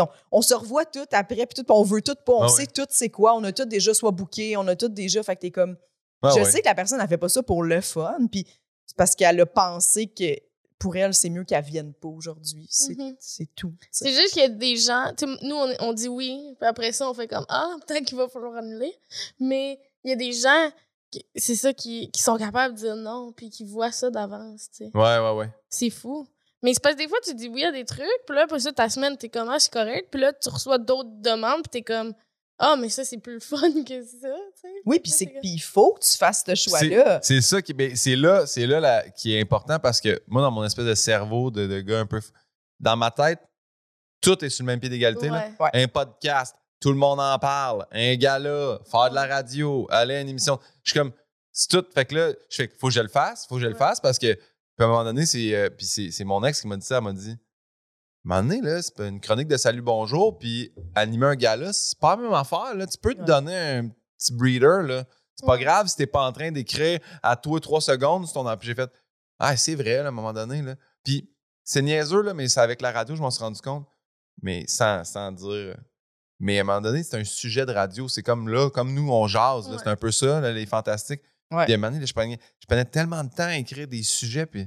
On, 0.00 0.08
on 0.32 0.42
se 0.42 0.54
revoit 0.54 0.84
tout 0.86 1.06
après, 1.12 1.46
puis 1.46 1.62
tout, 1.62 1.70
on 1.72 1.82
veut 1.84 2.02
tout 2.02 2.16
pas, 2.24 2.32
on 2.32 2.42
Ah 2.42 2.48
sait 2.48 2.62
ouais. 2.62 2.66
tout 2.66 2.86
c'est 2.90 3.10
quoi, 3.10 3.34
on 3.36 3.44
a 3.44 3.52
tout 3.52 3.66
déjà 3.66 3.94
soit 3.94 4.10
booké, 4.10 4.56
on 4.56 4.66
a 4.66 4.74
tout 4.74 4.88
déjà, 4.88 5.22
fait 5.22 5.36
que 5.36 5.42
t'es 5.42 5.50
comme. 5.52 5.76
Ah 6.22 6.30
je 6.34 6.40
ouais. 6.40 6.44
sais 6.50 6.60
que 6.60 6.66
la 6.66 6.74
personne, 6.74 6.98
elle 7.00 7.06
fait 7.06 7.18
pas 7.18 7.28
ça 7.28 7.42
pour 7.44 7.62
le 7.62 7.80
fun, 7.80 8.16
puis 8.32 8.44
c'est 8.86 8.96
parce 8.96 9.14
qu'elle 9.14 9.38
a 9.40 9.46
pensé 9.46 10.08
que 10.08 10.24
pour 10.78 10.94
elle, 10.96 11.14
c'est 11.14 11.30
mieux 11.30 11.44
qu'elle 11.44 11.64
vienne 11.64 11.92
pas 11.94 12.08
aujourd'hui. 12.08 12.66
C'est 12.70 12.96
Mhm. 12.98 13.16
tout. 13.56 13.72
C'est 13.90 14.12
juste 14.12 14.32
qu'il 14.34 14.42
y 14.42 14.44
a 14.44 14.48
des 14.48 14.76
gens, 14.76 15.12
nous, 15.42 15.56
on, 15.56 15.72
on 15.80 15.92
dit 15.92 16.08
oui, 16.08 16.54
puis 16.58 16.68
après 16.68 16.92
ça, 16.92 17.08
on 17.08 17.14
fait 17.14 17.28
comme 17.28 17.46
Ah, 17.48 17.74
peut-être 17.86 18.04
qu'il 18.04 18.16
va 18.16 18.28
falloir 18.28 18.56
annuler. 18.56 18.94
Mais 19.40 19.80
il 20.04 20.10
y 20.10 20.12
a 20.12 20.16
des 20.16 20.32
gens, 20.32 20.70
qui- 21.10 21.24
c'est 21.36 21.54
ça, 21.54 21.72
qui, 21.72 22.10
qui 22.10 22.20
sont 22.22 22.36
capables 22.36 22.74
de 22.74 22.80
dire 22.80 22.96
non, 22.96 23.32
puis 23.32 23.48
qui 23.50 23.64
voient 23.64 23.92
ça 23.92 24.10
d'avance. 24.10 24.68
Ouais, 24.80 24.90
ouais, 25.18 25.32
ouais. 25.34 25.50
C'est 25.68 25.90
fou. 25.90 26.26
Mais 26.62 26.74
c'est 26.74 26.82
parce 26.82 26.94
que 26.96 27.00
des 27.02 27.08
fois, 27.08 27.18
tu 27.22 27.34
dis 27.34 27.48
oui 27.48 27.64
à 27.64 27.70
des 27.72 27.84
trucs, 27.84 28.06
puis 28.26 28.34
là, 28.34 28.42
après 28.44 28.58
ça, 28.60 28.72
ta 28.72 28.88
semaine, 28.88 29.16
t'es 29.16 29.28
comme 29.28 29.48
Ah, 29.48 29.58
c'est 29.58 29.72
correct, 29.72 30.08
puis 30.10 30.20
là, 30.20 30.32
tu 30.32 30.48
reçois 30.48 30.78
d'autres 30.78 31.10
demandes, 31.20 31.62
puis 31.62 31.70
t'es 31.70 31.82
comme 31.82 32.12
Ah, 32.58 32.76
mais 32.78 32.88
ça, 32.88 33.04
c'est 33.04 33.18
plus 33.18 33.40
fun 33.40 33.58
que 33.86 34.02
ça, 34.02 34.18
tu 34.54 34.60
sais. 34.62 34.68
Oui, 34.86 34.98
puis 34.98 35.10
c'est 35.10 35.30
il 35.42 35.58
faut 35.58 35.92
que 35.94 36.00
tu 36.04 36.16
fasses 36.16 36.42
ce 36.46 36.54
choix-là. 36.54 37.20
C'est 37.22 37.40
ça 37.42 37.60
qui, 37.60 37.74
ben, 37.74 37.94
c'est 37.94 38.16
là, 38.16 38.46
c'est 38.46 38.66
là 38.66 38.80
la- 38.80 39.08
qui 39.10 39.34
est 39.34 39.40
important 39.40 39.78
parce 39.78 40.00
que 40.00 40.20
moi, 40.26 40.40
dans 40.42 40.50
mon 40.50 40.64
espèce 40.64 40.86
de 40.86 40.94
cerveau 40.94 41.50
de, 41.50 41.66
de 41.66 41.80
gars 41.80 42.00
un 42.00 42.06
peu. 42.06 42.18
f- 42.18 42.30
Dans 42.80 42.96
ma 42.96 43.10
tête, 43.10 43.40
tout 44.22 44.42
est 44.44 44.48
sur 44.48 44.62
le 44.64 44.66
même 44.68 44.80
pied 44.80 44.88
d'égalité. 44.88 45.30
Ouais. 45.30 45.52
Un 45.74 45.88
podcast, 45.88 46.54
tout 46.80 46.90
le 46.90 46.96
monde 46.98 47.20
en 47.20 47.38
parle. 47.38 47.86
Un 47.92 48.14
gala, 48.16 48.78
faire 48.90 49.10
de 49.10 49.14
la 49.14 49.26
radio, 49.26 49.86
aller 49.90 50.14
à 50.16 50.20
une 50.22 50.28
émission. 50.28 50.58
Je 50.82 50.90
suis 50.92 50.98
comme. 50.98 51.12
C'est 51.52 51.68
tout. 51.70 51.84
Fait 51.94 52.04
que 52.06 52.14
là, 52.14 52.32
je 52.50 52.56
fais 52.56 52.70
faut 52.78 52.88
que 52.88 52.92
je 52.94 53.00
le 53.00 53.08
fasse, 53.08 53.46
faut 53.46 53.56
que 53.56 53.60
je 53.62 53.66
le 53.66 53.72
Ouais. 53.72 53.78
fasse 53.78 54.00
parce 54.00 54.18
que. 54.18 54.32
Puis 54.34 54.84
à 54.84 54.84
un 54.84 54.88
moment 54.88 55.04
donné, 55.04 55.24
c'est, 55.24 55.54
euh, 55.54 55.70
puis 55.70 55.86
c'est, 55.86 56.10
c'est 56.10 56.24
mon 56.24 56.42
ex 56.44 56.60
qui 56.60 56.66
m'a 56.68 56.76
dit 56.76 56.84
ça. 56.86 56.98
Elle 56.98 57.04
m'a 57.04 57.12
dit. 57.12 57.34
À 58.28 58.38
un 58.38 58.42
moment 58.42 58.48
donné, 58.54 58.60
là, 58.60 58.82
c'est 58.82 58.94
pas 58.96 59.06
une 59.06 59.20
chronique 59.20 59.48
de 59.48 59.56
salut 59.56 59.82
bonjour, 59.82 60.36
puis 60.38 60.72
animer 60.94 61.26
un 61.26 61.34
gala, 61.36 61.72
c'est 61.72 61.98
pas 61.98 62.16
la 62.16 62.22
même 62.22 62.32
affaire. 62.32 62.74
Là. 62.74 62.86
Tu 62.86 62.98
peux 62.98 63.14
te 63.14 63.20
Ouais. 63.20 63.26
donner 63.26 63.56
un 63.56 63.88
petit 64.18 64.32
breeder. 64.32 64.82
Là. 64.82 65.04
C'est 65.36 65.46
pas 65.46 65.52
Ouais. 65.54 65.62
grave 65.62 65.86
si 65.86 65.96
t'es 65.96 66.06
pas 66.06 66.26
en 66.26 66.32
train 66.32 66.50
d'écrire 66.50 66.98
à 67.22 67.36
toi 67.36 67.60
trois 67.60 67.80
secondes 67.80 68.26
sur 68.26 68.42
ton. 68.42 68.56
J'ai 68.60 68.74
fait 68.74 68.90
Ah, 69.38 69.54
c'est 69.56 69.74
vrai, 69.74 69.98
là, 69.98 70.06
à 70.06 70.08
un 70.08 70.12
moment 70.12 70.32
donné. 70.32 70.62
Là. 70.62 70.76
Puis 71.04 71.30
c'est 71.62 71.82
niaiseux, 71.82 72.22
là, 72.22 72.32
mais 72.32 72.48
c'est 72.48 72.60
avec 72.60 72.80
la 72.80 72.90
radio, 72.90 73.14
je 73.14 73.20
m'en 73.20 73.30
suis 73.30 73.42
rendu 73.44 73.60
compte. 73.60 73.86
Mais 74.42 74.64
sans, 74.66 75.04
sans 75.04 75.30
dire. 75.30 75.76
Mais 76.40 76.58
à 76.58 76.62
un 76.62 76.64
moment 76.64 76.80
donné, 76.80 77.02
c'est 77.02 77.18
un 77.18 77.24
sujet 77.24 77.64
de 77.66 77.72
radio. 77.72 78.08
C'est 78.08 78.22
comme 78.22 78.48
là, 78.48 78.70
comme 78.70 78.92
nous, 78.94 79.10
on 79.12 79.26
jase. 79.28 79.68
Ouais. 79.68 79.76
C'est 79.78 79.88
un 79.88 79.96
peu 79.96 80.10
ça, 80.10 80.40
là, 80.40 80.52
les 80.52 80.64
fantastiques. 80.66 81.20
Puis 81.50 81.58
à 81.58 81.62
un 81.62 81.76
moment 81.76 81.88
donné, 81.88 82.00
là, 82.00 82.06
je, 82.06 82.12
prenais, 82.14 82.38
je 82.60 82.66
prenais 82.66 82.84
tellement 82.86 83.22
de 83.22 83.28
temps 83.30 83.44
à 83.44 83.56
écrire 83.56 83.86
des 83.86 84.02
sujets, 84.02 84.46
puis 84.46 84.66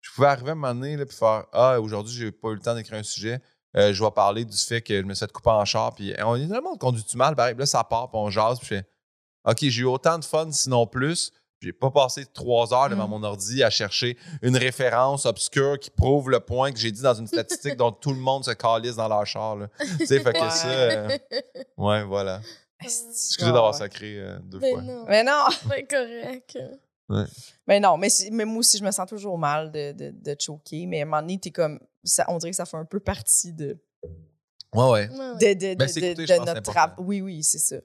je 0.00 0.10
pouvais 0.14 0.28
arriver 0.28 0.50
à 0.50 0.52
un 0.52 0.54
moment 0.56 0.74
donné, 0.74 0.96
là, 0.96 1.04
puis 1.06 1.16
faire 1.16 1.44
Ah, 1.52 1.80
aujourd'hui, 1.80 2.14
j'ai 2.14 2.32
pas 2.32 2.48
eu 2.48 2.54
le 2.54 2.60
temps 2.60 2.74
d'écrire 2.74 2.98
un 2.98 3.02
sujet. 3.02 3.40
Euh, 3.76 3.92
je 3.92 4.02
vais 4.02 4.10
parler 4.10 4.44
du 4.44 4.56
fait 4.56 4.80
que 4.80 4.96
je 4.96 5.02
me 5.02 5.12
suis 5.14 5.24
fait 5.26 5.32
couper 5.32 5.50
en 5.50 5.64
char, 5.64 5.94
puis 5.94 6.14
on 6.24 6.36
est 6.36 6.46
le 6.46 6.60
monde 6.60 6.78
conduit-tu 6.78 7.16
mal, 7.16 7.34
pareil. 7.36 7.54
Puis 7.54 7.60
là, 7.60 7.66
ça 7.66 7.84
part, 7.84 8.08
puis 8.10 8.18
on 8.18 8.30
jase, 8.30 8.58
puis 8.58 8.68
je 8.70 8.74
fais 8.76 8.86
OK, 9.44 9.58
j'ai 9.60 9.82
eu 9.82 9.84
autant 9.84 10.18
de 10.18 10.24
fun, 10.24 10.50
sinon 10.52 10.86
plus. 10.86 11.32
J'ai 11.60 11.72
pas 11.72 11.90
passé 11.90 12.24
trois 12.26 12.72
heures 12.72 12.88
devant 12.88 13.06
Mm. 13.08 13.10
mon 13.10 13.22
ordi 13.24 13.62
à 13.64 13.70
chercher 13.70 14.16
une 14.42 14.56
référence 14.56 15.26
obscure 15.26 15.76
qui 15.78 15.90
prouve 15.90 16.30
le 16.30 16.38
point 16.38 16.70
que 16.70 16.78
j'ai 16.78 16.92
dit 16.92 17.02
dans 17.02 17.14
une 17.14 17.26
statistique 17.26 17.76
dont 17.76 17.90
tout 17.90 18.12
le 18.12 18.20
monde 18.20 18.44
se 18.44 18.52
calisse 18.52 18.94
dans 18.96 19.08
leur 19.08 19.26
char. 19.26 19.56
là. 19.56 19.68
Tu 19.98 20.06
sais, 20.06 20.20
fait 20.20 20.32
que 20.32 20.38
Ouais. 20.38 20.50
ça. 20.50 20.68
euh, 20.68 21.18
ouais, 21.78 22.04
voilà. 22.04 22.40
Excusez 22.80 23.46
d'avoir 23.50 23.74
sacré 23.74 24.18
euh, 24.20 24.38
deux 24.40 24.60
Ben 24.60 24.72
fois. 24.74 24.82
non, 24.82 25.04
Mais 25.08 25.24
non! 25.24 25.46
c'est 25.68 25.86
correct. 25.88 26.58
Mais 27.68 27.78
non, 27.78 27.96
mais, 27.96 28.08
mais 28.32 28.44
moi 28.44 28.58
aussi, 28.58 28.78
je 28.78 28.84
me 28.84 28.90
sens 28.90 29.08
toujours 29.08 29.38
mal 29.38 29.70
de, 29.70 29.92
de, 29.92 30.10
de 30.10 30.36
choquer. 30.40 30.86
Mais 30.86 31.00
à 31.00 31.02
un 31.02 31.04
moment 31.04 31.20
donné, 31.20 31.38
t'es 31.38 31.50
comme. 31.50 31.78
Ça, 32.02 32.24
on 32.28 32.38
dirait 32.38 32.50
que 32.50 32.56
ça 32.56 32.64
fait 32.64 32.76
un 32.78 32.84
peu 32.86 32.98
partie 32.98 33.52
de, 33.52 33.78
Ouais, 34.74 34.90
ouais. 34.90 35.08
De, 35.08 35.54
de, 35.54 35.74
Ben, 35.74 35.86
de- 35.86 36.36
pense, 36.36 36.46
notre 36.46 36.62
travail. 36.62 36.94
Oui, 36.98 37.20
oui, 37.20 37.42
c'est 37.42 37.58
ça. 37.58 37.76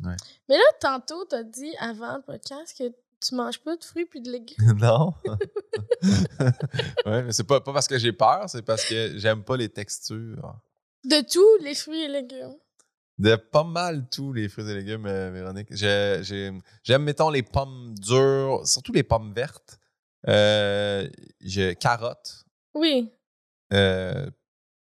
Mais 0.00 0.56
là, 0.56 0.64
tantôt, 0.80 1.24
t'as 1.24 1.42
dit 1.42 1.72
avant 1.78 2.16
le 2.16 2.22
podcast 2.22 2.76
que 2.76 2.92
tu 3.20 3.34
manges 3.36 3.60
pas 3.60 3.76
de 3.76 3.84
fruits 3.84 4.06
puis 4.06 4.20
de 4.20 4.30
légumes. 4.30 4.56
non. 4.80 5.12
ouais, 7.06 7.22
mais 7.22 7.32
c'est 7.32 7.44
pas, 7.44 7.60
pas 7.60 7.72
parce 7.72 7.86
que 7.86 7.98
j'ai 7.98 8.12
peur, 8.12 8.46
c'est 8.48 8.62
parce 8.62 8.84
que 8.84 9.16
j'aime 9.18 9.44
pas 9.44 9.56
les 9.56 9.68
textures. 9.68 10.56
De 11.04 11.20
tous 11.30 11.62
les 11.64 11.74
fruits 11.74 12.02
et 12.02 12.08
légumes. 12.08 12.56
De 13.18 13.36
pas 13.36 13.64
mal 13.64 14.06
tous 14.10 14.32
les 14.32 14.48
fruits 14.48 14.68
et 14.70 14.74
légumes, 14.74 15.06
euh, 15.06 15.30
Véronique. 15.30 15.68
J'ai- 15.70 16.20
j'ai- 16.22 16.50
J'aime, 16.82 17.02
mettons, 17.04 17.30
les 17.30 17.42
pommes 17.42 17.94
dures, 17.98 18.62
surtout 18.66 18.92
les 18.92 19.02
pommes 19.02 19.32
vertes. 19.34 19.78
Euh, 20.28 21.08
j'ai 21.40 21.76
carottes. 21.76 22.44
Oui. 22.74 23.12
Euh, 23.72 24.26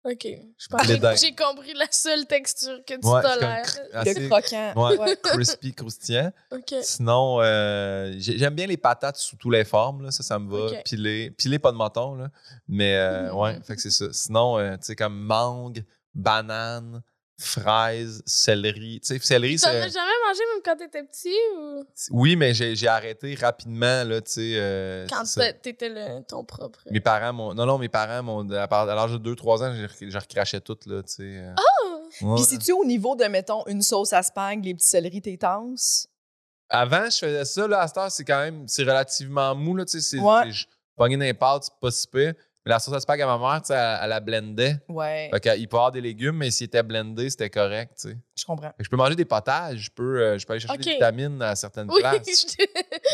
OK. 0.05 0.25
Je 0.57 0.67
pense 0.69 0.87
Les 0.87 0.95
que 0.95 1.01
dingues. 1.01 1.17
j'ai 1.17 1.35
compris 1.35 1.73
la 1.73 1.87
seule 1.91 2.25
texture 2.25 2.79
que 2.85 2.93
tu 2.93 3.05
Ouais, 3.07 3.21
tolères. 3.21 3.65
Assez 3.93 4.29
croquant. 4.29 4.73
ouais, 4.75 4.97
Ouais. 4.97 5.17
crispy, 5.21 5.73
croustillant. 5.73 6.31
OK. 6.51 6.75
Sinon, 6.83 7.39
euh, 7.41 8.13
j'ai- 8.17 8.37
j'aime 8.37 8.55
bien 8.55 8.67
les 8.67 8.77
patates 8.77 9.17
sous 9.17 9.35
toutes 9.37 9.53
les 9.53 9.65
formes, 9.65 10.03
là, 10.03 10.11
ça, 10.11 10.23
ça 10.23 10.39
me 10.39 10.49
va. 10.49 10.65
Ok. 10.77 10.83
Pilé, 10.85 11.31
pilé, 11.31 11.59
pas 11.59 11.71
de 11.71 11.77
menton, 11.77 12.15
là. 12.15 12.29
Mais 12.67 12.95
euh, 12.95 13.29
Mhm. 13.31 13.37
ouais, 13.39 13.59
fait 13.63 13.75
que 13.75 13.81
c'est 13.81 13.91
ça. 13.91 14.05
Sinon, 14.13 14.57
euh, 14.59 14.73
tu 14.77 14.83
sais, 14.85 14.95
comme 14.95 15.19
mangue, 15.19 15.83
banane, 16.13 17.01
fraise, 17.39 18.21
céleri. 18.25 18.99
Tu 19.01 19.07
sais, 19.07 19.19
céleri, 19.19 19.55
T'en 19.57 19.69
c'est. 19.69 19.81
as 19.81 19.87
jamais 19.87 20.11
mangé 20.27 20.41
même 20.53 20.61
quand 20.63 20.75
t'étais 20.75 21.03
petit 21.03 21.35
ou? 21.57 21.83
Oui, 22.11 22.35
mais 22.35 22.53
j'ai 22.53 22.75
j'ai 22.75 22.87
arrêté 22.87 23.33
rapidement, 23.35 24.03
là, 24.03 24.21
tu 24.21 24.31
sais. 24.31 24.51
euh, 24.55 25.07
quand 25.09 25.23
t'étais- 25.61 25.89
le- 25.89 26.21
ton 26.23 26.43
propre? 26.43 26.79
Mes 26.91 26.99
parents 26.99 27.33
m'ont. 27.33 27.53
Non, 27.53 27.65
non, 27.65 27.77
mes 27.77 27.89
parents 27.89 28.21
m'ont. 28.23 28.49
À, 28.51 28.67
l'âge 28.85 29.13
de 29.13 29.17
2-3 29.17 29.63
ans, 29.63 29.73
je, 29.73 30.09
je 30.09 30.17
recrachais 30.17 30.61
tout, 30.61 30.77
là, 30.85 31.01
tu 31.03 31.13
sais. 31.13 31.23
euh. 31.23 31.53
Oh! 31.57 32.01
Ouais. 32.21 32.35
Puis 32.35 32.43
c'est-tu 32.45 32.71
au 32.73 32.83
niveau 32.85 33.15
de, 33.15 33.23
mettons, 33.25 33.63
une 33.67 33.81
sauce 33.81 34.13
à 34.13 34.23
spag, 34.23 34.63
les 34.65 34.73
petits 34.73 34.87
céleris 34.87 35.21
tétances? 35.21 36.07
Avant, 36.69 37.09
je 37.09 37.17
faisais 37.17 37.45
ça, 37.45 37.67
là, 37.67 37.81
à 37.81 37.87
cette 37.87 37.97
heure, 37.97 38.11
c'est 38.11 38.23
quand 38.25 38.39
même. 38.39 38.67
C'est 38.67 38.83
relativement 38.83 39.55
mou, 39.55 39.75
là, 39.75 39.85
tu 39.85 39.99
sais. 39.99 40.01
c'est- 40.17 40.19
Ouais. 40.19 40.51
Je 40.51 40.65
pognais 40.95 41.17
dans 41.17 41.23
les 41.23 41.33
pâtes, 41.33 41.63
c'est 41.65 41.79
pas 41.79 41.91
si 41.91 42.07
pire. 42.07 42.33
Mais 42.65 42.71
la 42.71 42.79
sauce 42.79 42.93
à 42.93 42.99
spag 42.99 43.21
à 43.21 43.25
ma 43.25 43.37
mère, 43.37 43.61
tu 43.61 43.67
sais, 43.67 43.73
elle, 43.73 43.99
elle 44.03 44.09
la 44.09 44.19
blendait. 44.19 44.75
Ouais, 44.89 45.29
Fait 45.33 45.39
qu'il 45.39 45.67
peut 45.69 45.77
y 45.77 45.79
avoir 45.79 45.91
des 45.91 46.01
légumes, 46.01 46.35
mais 46.37 46.51
s'il 46.51 46.65
était 46.65 46.83
blendé, 46.83 47.29
c'était 47.29 47.49
correct, 47.49 47.93
tu 48.01 48.09
sais. 48.09 48.17
je 48.35 48.43
comprends. 48.45 48.67
Fait 48.67 48.77
que 48.79 48.83
je 48.83 48.89
peux 48.89 48.97
manger 48.97 49.15
des 49.15 49.25
potages, 49.25 49.77
je 49.79 49.89
peux, 49.91 50.21
euh, 50.21 50.37
je 50.37 50.45
peux 50.45 50.53
aller 50.53 50.59
chercher 50.59 50.77
des 50.77 50.91
vitamines 50.91 51.41
à 51.41 51.55
certaines 51.55 51.89
Oui, 51.89 52.01
places. 52.01 52.25
je 52.59 52.65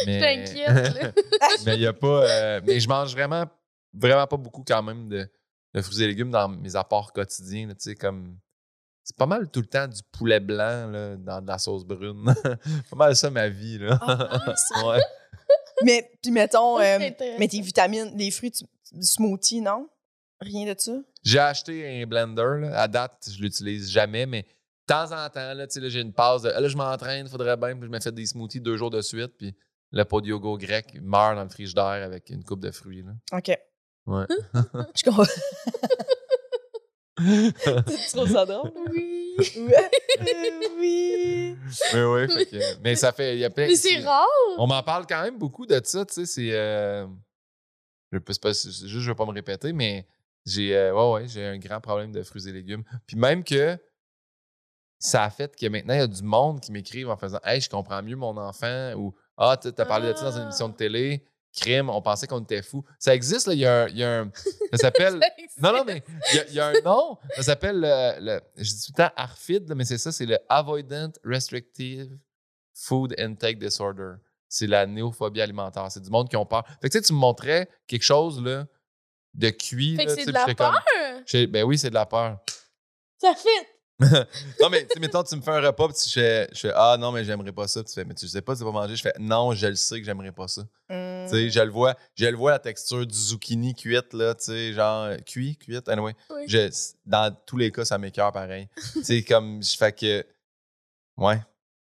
mais 0.08 0.20
t'inquiète. 0.20 0.96
là. 1.02 1.12
mais 1.66 1.76
il 1.76 1.82
y 1.82 1.88
a 1.88 1.93
pas. 1.93 2.08
euh, 2.28 2.62
mais 2.66 2.80
je 2.80 2.89
mange 2.89 3.12
vraiment, 3.14 3.46
vraiment 3.93 4.26
pas 4.26 4.38
beaucoup 4.38 4.64
quand 4.68 4.82
même 4.82 5.08
de, 5.10 5.30
de 5.76 5.82
fruits 5.82 6.02
et 6.04 6.08
légumes 6.08 6.32
dans 6.32 6.50
mes 6.50 6.76
apports 6.76 7.14
quotidiens. 7.14 7.68
Tu 7.70 7.76
sais, 7.80 7.96
comme. 7.96 8.38
C'est 9.04 9.16
pas 9.16 9.28
mal 9.28 9.48
tout 9.52 9.60
le 9.60 9.68
temps 9.68 9.88
du 9.88 10.02
poulet 10.12 10.39
blanc 10.39 10.88
là, 10.89 11.16
dans 11.18 11.39
de 11.39 11.48
la 11.48 11.60
sauce 11.60 11.86
brune. 11.86 12.26
pas 12.89 12.96
mal 12.96 13.16
ça 13.16 13.30
ma 13.30 13.48
vie. 13.48 13.78
Là. 13.78 14.00
Ah, 14.02 14.39
ouais. 14.88 15.00
Mais, 15.84 16.10
puis 16.24 16.32
mettons, 16.32 16.80
euh, 16.80 16.98
mais 17.38 17.48
tes 17.48 17.62
vitamines, 17.62 18.12
les 18.18 18.32
fruits, 18.32 18.50
tu- 18.50 18.66
smoothie, 19.02 19.62
non? 19.62 19.90
Rien 20.42 20.72
de 20.74 20.80
ça? 20.80 20.94
J'ai 21.24 21.40
acheté 21.40 22.02
un 22.02 22.06
blender. 22.06 22.58
là. 22.62 22.80
À 22.82 22.88
date, 22.88 23.30
je 23.32 23.42
l'utilise 23.42 23.90
jamais, 23.90 24.26
mais 24.26 24.44
de 24.44 24.94
temps 24.94 25.12
en 25.12 25.30
temps, 25.30 25.54
là, 25.54 25.66
tu 25.68 25.76
sais, 25.76 25.80
là, 25.80 25.90
j'ai 25.90 26.02
une 26.02 26.14
pause 26.14 26.44
de. 26.44 26.50
Là, 26.50 26.68
je 26.68 26.78
m'entraîne, 26.78 27.28
faudrait 27.28 27.58
bien. 27.58 27.76
Puis 27.76 27.86
je 27.86 27.92
me 27.92 28.00
fais 28.00 28.12
des 28.12 28.26
smoothies 28.26 28.62
deux 28.62 28.78
jours 28.78 28.92
de 28.92 29.02
suite. 29.02 29.34
Puis 29.38 29.56
le 29.92 30.04
pot 30.04 30.22
de 30.22 30.28
yogourt 30.28 30.58
grec 30.58 30.98
meurt 31.02 31.36
dans 31.36 31.44
le 31.44 31.50
frigidaire 31.50 31.86
avec 31.86 32.30
une 32.30 32.44
coupe 32.44 32.60
de 32.60 32.72
fruits. 32.72 33.04
Là. 33.04 33.12
OK. 33.38 33.58
Ouais. 34.08 34.26
Je 34.96 35.04
comprends. 35.04 35.24
tu 37.18 38.12
trouves 38.14 38.30
ça 38.32 38.46
drôle? 38.46 38.72
Oui. 38.92 39.36
Oui. 39.58 41.58
mais 41.94 42.04
oui, 42.04 42.28
fait 42.34 42.46
que- 42.46 42.82
mais 42.84 42.96
ça 42.96 43.12
fait. 43.14 43.36
il 43.36 43.40
Y 43.40 43.46
a 43.46 43.50
plein- 43.50 43.68
Mais 43.68 43.76
c'est 43.76 44.00
rare. 44.00 44.26
On 44.58 44.68
m'en 44.68 44.84
parle 44.84 45.06
quand 45.08 45.22
même 45.24 45.38
beaucoup 45.38 45.66
de 45.66 45.80
ça, 45.84 46.06
tu 46.06 46.14
sais. 46.14 46.26
C'est. 46.26 46.50
euh, 46.52 47.06
je 48.16 48.20
peux 48.20 48.34
pas, 48.41 48.49
juste, 48.49 48.88
je 48.88 48.99
veux 48.99 49.16
pas 49.16 49.26
me 49.26 49.32
répéter, 49.32 49.74
mais 49.74 50.07
j'ai. 50.45 50.76
euh, 50.76 50.93
ouais, 50.93 51.13
ouais, 51.22 51.28
j'ai 51.28 51.45
un 51.45 51.57
grand 51.57 51.80
problème 51.82 52.11
de 52.11 52.22
fruits 52.24 52.47
et 52.47 52.51
légumes. 52.51 52.84
Puis 53.07 53.18
même 53.18 53.43
que 53.43 53.78
ça 54.99 55.24
a 55.24 55.30
fait 55.30 55.55
que 55.55 55.68
maintenant, 55.68 55.93
il 55.93 55.99
y 55.99 56.01
a 56.03 56.07
du 56.07 56.24
monde 56.24 56.61
qui 56.61 56.72
m'écrivent 56.72 57.09
en 57.09 57.18
faisant 57.18 57.39
Hey, 57.43 57.59
je 57.61 57.70
comprends 57.70 58.01
mieux 58.01 58.16
mon 58.16 58.36
enfant 58.38 58.93
ou 58.95 59.13
Ah, 59.38 59.57
tu 59.61 59.68
as 59.68 59.86
parlé 59.86 60.11
de 60.13 60.18
ça 60.18 60.26
dans 60.26 60.32
une 60.38 60.39
Ah. 60.39 60.43
émission 60.45 60.70
de 60.70 60.76
télé, 60.76 61.26
crime, 61.53 61.89
on 61.89 62.01
pensait 62.01 62.26
qu'on 62.28 62.41
était 62.41 62.61
fou. 62.61 62.84
Ça 62.99 63.13
existe, 63.13 63.47
là, 63.47 63.53
il 63.53 63.59
y 63.59 63.66
a 63.66 63.84
un. 63.84 63.88
il 63.89 63.97
y 63.97 64.03
a 64.03 64.22
un- 64.22 64.32
ça 64.72 64.78
s'appelle. 64.78 65.20
Non, 65.61 65.72
non, 65.74 65.84
mais 65.86 66.03
il 66.32 66.36
y 66.36 66.39
a- 66.39 66.47
il 66.49 66.53
y, 66.53 66.59
a 66.59 66.68
un 66.68 66.82
nom. 66.84 67.18
Ça 67.36 67.43
s'appelle 67.43 67.80
le, 67.80 68.20
le- 68.20 68.41
Je 68.57 68.63
dis 68.74 68.86
tout 68.88 68.91
le 68.97 69.03
temps 69.03 69.11
ARFID, 69.16 69.74
mais 69.76 69.86
c'est 69.86 69.97
ça, 69.97 70.11
c'est 70.11 70.26
le 70.26 70.38
Avoidant 70.49 71.11
Restrictive 71.24 72.18
Food 72.74 73.16
Intake 73.18 73.57
Disorder. 73.59 74.16
C'est 74.56 74.68
la 74.68 74.86
néophobie 74.86 75.41
alimentaire. 75.41 75.86
C'est 75.91 75.99
du 76.01 76.10
monde 76.10 76.30
qui 76.30 76.38
ont 76.38 76.45
peur. 76.45 76.66
Fait 76.82 76.88
que 76.88 76.93
tu 76.93 76.97
sais, 76.97 77.01
tu 77.01 77.12
me 77.12 77.18
montrais 77.18 77.68
quelque 77.88 78.03
chose 78.03 78.41
là, 78.41 78.66
de 79.34 79.49
cuit. 79.49 79.97
Fait 79.97 80.06
que 80.06 80.16
c'est 80.16 80.26
de 80.26 80.32
la 80.32 80.45
comme- 80.45 80.56
peur? 80.56 80.82
Ben 81.49 81.64
oui, 81.66 81.78
c'est 81.78 81.89
de 81.89 81.93
la 81.93 82.06
peur. 82.06 82.39
Ça 83.22 83.34
fait. 83.36 83.68
non, 84.62 84.70
mais 84.70 84.88
tu 84.88 84.97
mettons, 85.01 85.24
tu 85.24 85.36
me 85.36 85.41
fais 85.41 85.51
un 85.51 85.60
repas, 85.60 85.88
puis 85.89 85.97
tu 86.03 86.10
fais, 86.10 86.47
je 86.53 86.60
fais 86.60 86.72
Ah 86.74 86.95
non, 86.97 87.12
mais 87.12 87.26
j'aimerais 87.26 87.51
pas 87.51 87.68
ça. 87.68 87.82
Puis 87.84 87.89
tu 87.89 87.95
fais 87.95 88.06
Mais 88.06 88.14
tu 88.14 88.30
sais 88.30 88.41
pas, 88.41 88.56
tu 88.56 88.64
vas 88.64 88.72
manger. 88.72 88.95
Je 88.95 89.01
fais 89.01 89.14
Non, 89.20 89.53
je 89.53 89.68
le 89.68 89.76
sais 89.76 89.99
que 89.99 90.06
j'aimerais 90.06 90.32
pas 90.32 90.47
ça. 90.47 90.62
Tu 90.89 90.95
sais, 91.30 91.49
je 91.49 91.60
le 91.60 91.72
vois, 91.72 91.95
je 92.16 92.26
le 92.26 92.38
vois 92.38 92.51
la 92.51 92.60
texture 92.60 93.06
du 93.06 93.14
zucchini 93.18 93.76
cuite, 93.76 94.14
là, 94.14 94.36
tu 94.36 94.45
sais, 94.45 94.72
genre, 94.72 95.03
euh, 95.06 95.18
cuit, 95.18 95.58
cuite, 95.58 95.89
anyway. 95.89 96.16
Oui. 96.30 96.43
Je, 96.47 96.70
dans 97.06 97.36
tous 97.45 97.58
les 97.58 97.72
cas, 97.74 97.84
ça 97.84 97.97
m'écœure 97.97 98.32
pareil. 98.32 98.70
tu 98.93 99.03
sais, 99.03 99.22
comme, 99.24 99.62
je 99.62 99.76
fais 99.76 99.91
que, 99.91 100.26
ouais, 101.18 101.41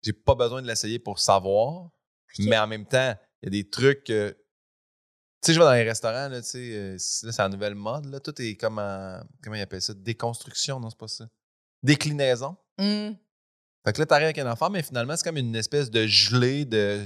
j'ai 0.03 0.13
pas 0.13 0.35
besoin 0.35 0.63
de 0.63 0.67
l'essayer 0.67 0.99
pour 0.99 1.21
savoir, 1.21 1.91
mais 2.39 2.59
en 2.59 2.67
même 2.67 2.87
temps, 2.87 3.15
il 3.43 3.47
y 3.47 3.49
a 3.49 3.51
des 3.63 3.69
trucs 3.69 4.05
que, 4.05 4.31
tu 4.31 5.47
sais, 5.47 5.53
je 5.55 5.59
vais 5.59 5.65
dans 5.65 5.73
les 5.75 5.83
restaurants, 5.85 6.29
là, 6.29 6.41
tu 6.43 6.49
sais, 6.49 6.59
euh, 6.75 6.97
c'est- 6.99 7.37
la 7.39 7.49
nouvelle 7.49 7.75
mode, 7.75 8.07
là, 8.07 8.21
tout 8.21 8.35
est 8.43 8.57
comme 8.57 8.79
en, 8.79 9.21
comment 9.43 9.57
ils 9.57 9.63
appellent 9.63 9.83
ça, 9.83 9.95
déconstruction, 9.95 10.81
non, 10.81 10.91
c'est 10.91 10.99
pas 10.99 11.09
ça. 11.09 11.27
Déclinaison. 11.83 12.57
Hum. 12.79 13.17
Fait 13.85 13.93
que 13.93 14.01
là, 14.01 14.07
t'arrives 14.07 14.25
avec 14.25 14.39
un 14.39 14.51
enfant, 14.51 14.69
mais 14.71 14.83
finalement, 14.83 15.17
c'est 15.17 15.25
comme 15.25 15.37
une 15.37 15.55
espèce 15.55 15.91
de 15.91 16.07
gelée 16.07 16.65
de 16.65 17.05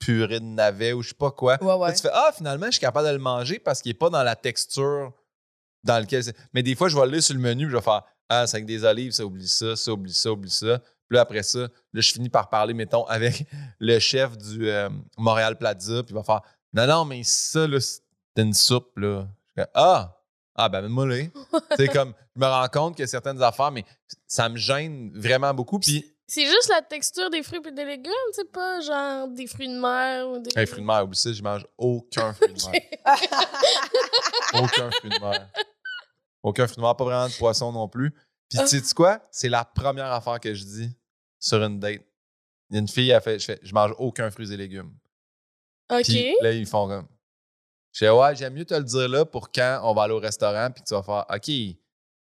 purée 0.00 0.40
de 0.40 0.44
navet 0.44 0.92
ou 0.92 1.02
je 1.02 1.10
sais 1.10 1.14
pas 1.14 1.30
quoi. 1.30 1.62
Ouais, 1.62 1.74
ouais. 1.74 1.88
Là, 1.88 1.94
tu 1.94 2.02
fais 2.02 2.10
Ah, 2.12 2.32
finalement, 2.36 2.66
je 2.66 2.72
suis 2.72 2.80
capable 2.80 3.06
de 3.08 3.12
le 3.12 3.18
manger 3.18 3.58
parce 3.58 3.80
qu'il 3.80 3.90
n'est 3.90 3.98
pas 3.98 4.10
dans 4.10 4.22
la 4.22 4.36
texture 4.36 5.12
dans 5.84 5.98
laquelle 5.98 6.24
c'est. 6.24 6.36
Mais 6.52 6.62
des 6.62 6.74
fois, 6.74 6.88
je 6.88 6.96
vais 6.96 7.02
aller 7.02 7.20
sur 7.20 7.34
le 7.34 7.40
menu 7.40 7.66
et 7.66 7.70
je 7.70 7.76
vais 7.76 7.82
faire 7.82 8.02
Ah, 8.28 8.46
c'est 8.46 8.56
avec 8.56 8.66
des 8.66 8.84
olives, 8.84 9.12
ça 9.12 9.24
oublie 9.24 9.48
ça, 9.48 9.76
ça 9.76 9.92
oublie 9.92 10.12
ça, 10.12 10.32
oublie 10.32 10.50
ça. 10.50 10.82
Puis 11.08 11.16
là, 11.16 11.22
après 11.22 11.42
ça, 11.42 11.60
là, 11.60 11.68
je 12.00 12.12
finis 12.12 12.28
par 12.28 12.48
parler, 12.48 12.74
mettons, 12.74 13.04
avec 13.06 13.46
le 13.78 13.98
chef 13.98 14.36
du 14.36 14.68
euh, 14.68 14.88
Montréal 15.16 15.56
Plaza, 15.56 16.02
puis 16.02 16.12
il 16.12 16.16
va 16.16 16.22
faire 16.22 16.42
Non, 16.72 16.86
non, 16.86 17.04
mais 17.04 17.22
ça, 17.24 17.66
là, 17.66 17.80
c'est 17.80 18.02
une 18.36 18.54
soupe, 18.54 18.96
là. 18.98 19.26
Je 19.48 19.62
fais, 19.62 19.68
ah! 19.74 20.12
Ah, 20.58 20.70
ben, 20.70 20.88
moi 20.88 21.06
là. 21.06 21.22
c'est 21.76 21.88
comme, 21.88 22.14
je 22.34 22.40
me 22.40 22.46
rends 22.46 22.68
compte 22.68 22.96
que 22.96 23.04
certaines 23.04 23.42
affaires, 23.42 23.70
mais 23.70 23.84
ça 24.26 24.48
me 24.48 24.56
gêne 24.56 25.12
vraiment 25.14 25.52
beaucoup. 25.52 25.78
Puis, 25.78 26.14
C'est 26.26 26.46
juste 26.46 26.70
la 26.70 26.80
texture 26.80 27.28
des 27.28 27.42
fruits 27.42 27.60
et 27.66 27.72
des 27.72 27.84
légumes, 27.84 28.12
tu 28.32 28.40
sais, 28.40 28.44
pas 28.46 28.80
genre 28.80 29.28
des 29.28 29.46
fruits 29.46 29.68
de 29.68 29.78
mer 29.78 30.26
ou 30.26 30.38
des. 30.38 30.50
un 30.56 30.64
fruit 30.64 30.80
de 30.80 30.86
mer, 30.86 31.04
oublie 31.04 31.16
ça, 31.16 31.30
je 31.30 31.42
mange 31.42 31.66
aucun 31.76 32.32
fruit 32.32 32.54
de 32.54 32.70
mer. 32.70 32.80
Aucun 34.54 34.90
fruit 34.92 35.10
de 35.10 35.20
mer. 35.20 35.48
Aucun 36.42 36.66
fruit 36.66 36.76
de 36.76 36.82
mer, 36.82 36.96
pas 36.96 37.04
vraiment 37.04 37.28
de 37.28 37.34
poisson 37.36 37.70
non 37.70 37.86
plus. 37.88 38.14
Puis 38.50 38.58
tu 38.68 38.80
sais 38.80 38.94
quoi? 38.94 39.20
C'est 39.30 39.48
la 39.48 39.64
première 39.64 40.12
affaire 40.12 40.40
que 40.40 40.54
je 40.54 40.64
dis 40.64 40.90
sur 41.38 41.62
une 41.62 41.78
date. 41.80 42.02
Il 42.70 42.74
y 42.74 42.76
a 42.76 42.80
une 42.80 42.88
fille, 42.88 43.10
elle 43.10 43.20
fait, 43.20 43.38
je 43.38 43.44
fais, 43.44 43.60
je 43.62 43.72
mange 43.72 43.92
aucun 43.98 44.30
fruits 44.30 44.52
et 44.52 44.56
légumes. 44.56 44.92
Ok. 45.90 46.02
Puis 46.04 46.34
là, 46.40 46.52
ils 46.52 46.66
font 46.66 46.88
comme. 46.88 47.06
Je 47.92 48.04
fais, 48.04 48.10
ouais, 48.10 48.36
j'aime 48.36 48.54
mieux 48.54 48.64
te 48.64 48.74
le 48.74 48.82
dire 48.84 49.08
là 49.08 49.24
pour 49.24 49.50
quand 49.50 49.80
on 49.84 49.94
va 49.94 50.02
aller 50.02 50.12
au 50.14 50.18
restaurant, 50.18 50.70
puis 50.70 50.82
que 50.82 50.88
tu 50.88 50.94
vas 50.94 51.02
faire, 51.02 51.24
OK, 51.34 51.48
il 51.48 51.76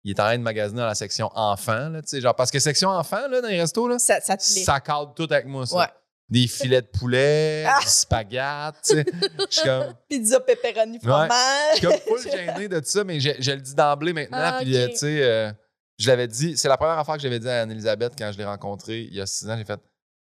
est 0.05 0.19
en 0.19 0.23
train 0.23 0.37
de 0.37 0.43
magasiner 0.43 0.79
dans 0.81 0.87
la 0.87 0.95
section 0.95 1.29
enfants, 1.33 1.89
là, 1.89 2.01
tu 2.01 2.09
sais, 2.09 2.21
genre, 2.21 2.35
parce 2.35 2.51
que 2.51 2.59
section 2.59 2.89
enfants, 2.89 3.27
là, 3.27 3.41
dans 3.41 3.47
les 3.47 3.59
restos, 3.59 3.87
là, 3.87 3.97
Ça, 3.99 4.21
ça 4.21 4.35
ça 4.39 4.79
cadre 4.79 5.13
tout 5.15 5.27
avec 5.29 5.45
moi, 5.47 5.65
ça. 5.65 5.77
Ouais. 5.77 5.87
Des 6.29 6.47
filets 6.47 6.81
de 6.81 6.87
poulet, 6.87 7.65
Ah! 7.67 7.79
du 7.81 7.87
spaghetti, 7.87 8.79
tu 8.83 8.95
sais. 8.95 9.05
Je 9.49 9.55
suis 9.55 9.63
comme. 9.63 9.93
Pizza, 10.09 10.39
pepperoni, 10.39 10.99
fromage. 10.99 11.31
Je 11.73 11.77
suis 11.77 11.87
comme 11.87 11.99
full 11.99 12.31
gêné 12.31 12.67
de 12.67 12.81
ça, 12.83 13.03
mais 13.03 13.19
je, 13.19 13.31
je 13.39 13.51
le 13.51 13.61
dis 13.61 13.75
d'emblée 13.75 14.13
maintenant. 14.13 14.37
Ah, 14.41 14.59
puis, 14.61 14.77
euh, 14.77 14.87
tu 14.89 14.95
sais, 14.97 15.23
euh, 15.23 15.51
je 15.97 16.07
l'avais 16.07 16.27
dit, 16.27 16.57
c'est 16.57 16.67
la 16.67 16.77
première 16.77 16.97
affaire 16.99 17.15
que 17.15 17.21
j'avais 17.21 17.39
dit 17.39 17.47
à 17.49 17.61
Anne-Elisabeth 17.61 18.13
quand 18.17 18.31
je 18.31 18.37
l'ai 18.37 18.45
rencontrée 18.45 19.01
il 19.03 19.13
y 19.13 19.21
a 19.21 19.25
six 19.25 19.49
ans. 19.49 19.57
J'ai 19.57 19.65
fait, 19.65 19.79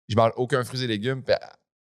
je 0.08 0.16
mange 0.16 0.32
aucun 0.36 0.62
fruits 0.64 0.82
et 0.82 0.86
légumes. 0.86 1.22
Puis, 1.22 1.34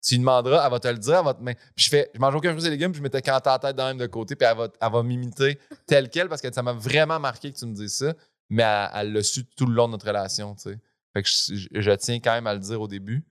tu 0.05 0.15
lui 0.15 0.19
demanderas, 0.21 0.65
elle 0.65 0.71
va 0.71 0.81
te 0.81 0.89
le 0.89 0.99
dire, 0.99 1.19
elle 1.19 1.25
va 1.25 1.35
te 1.35 1.43
main. 1.43 1.55
Puis 1.55 1.85
je 1.85 1.89
fais, 1.91 2.11
je 2.13 2.19
mange 2.19 2.35
aucun 2.35 2.53
fruits 2.53 2.67
et 2.67 2.71
légumes, 2.71 2.91
puis 2.93 2.99
je 2.99 3.03
m'étais 3.03 3.23
canté 3.23 3.49
la 3.49 3.59
tête 3.59 3.77
dans 3.77 3.87
même 3.87 3.99
de 3.99 4.07
côté, 4.07 4.35
puis 4.37 4.47
elle 4.51 4.57
va, 4.57 4.69
elle 4.81 4.93
va 4.93 5.03
m'imiter 5.03 5.59
tel 5.87 6.11
quel, 6.11 6.29
parce 6.29 6.43
que 6.43 6.53
ça 6.53 6.63
m'a 6.63 6.73
vraiment 6.73 7.21
marqué 7.21 7.53
que 7.53 7.57
tu 7.59 7.67
me 7.67 7.75
dises 7.75 7.95
ça. 7.99 8.13
Mais 8.51 8.65
elle 8.95 9.13
l'a 9.13 9.23
su 9.23 9.45
tout 9.47 9.65
le 9.67 9.73
long 9.75 9.87
de 9.87 9.93
notre 9.93 10.07
relation, 10.07 10.55
tu 10.57 10.63
sais. 10.63 10.79
Fait 11.15 11.23
que 11.23 11.29
je, 11.29 11.55
je- 11.55 11.81
je 11.81 11.91
tiens 11.93 12.19
quand 12.21 12.33
même 12.33 12.47
à 12.47 12.55
le 12.55 12.61
dire 12.61 12.81
au 12.81 12.89
début. 12.89 13.25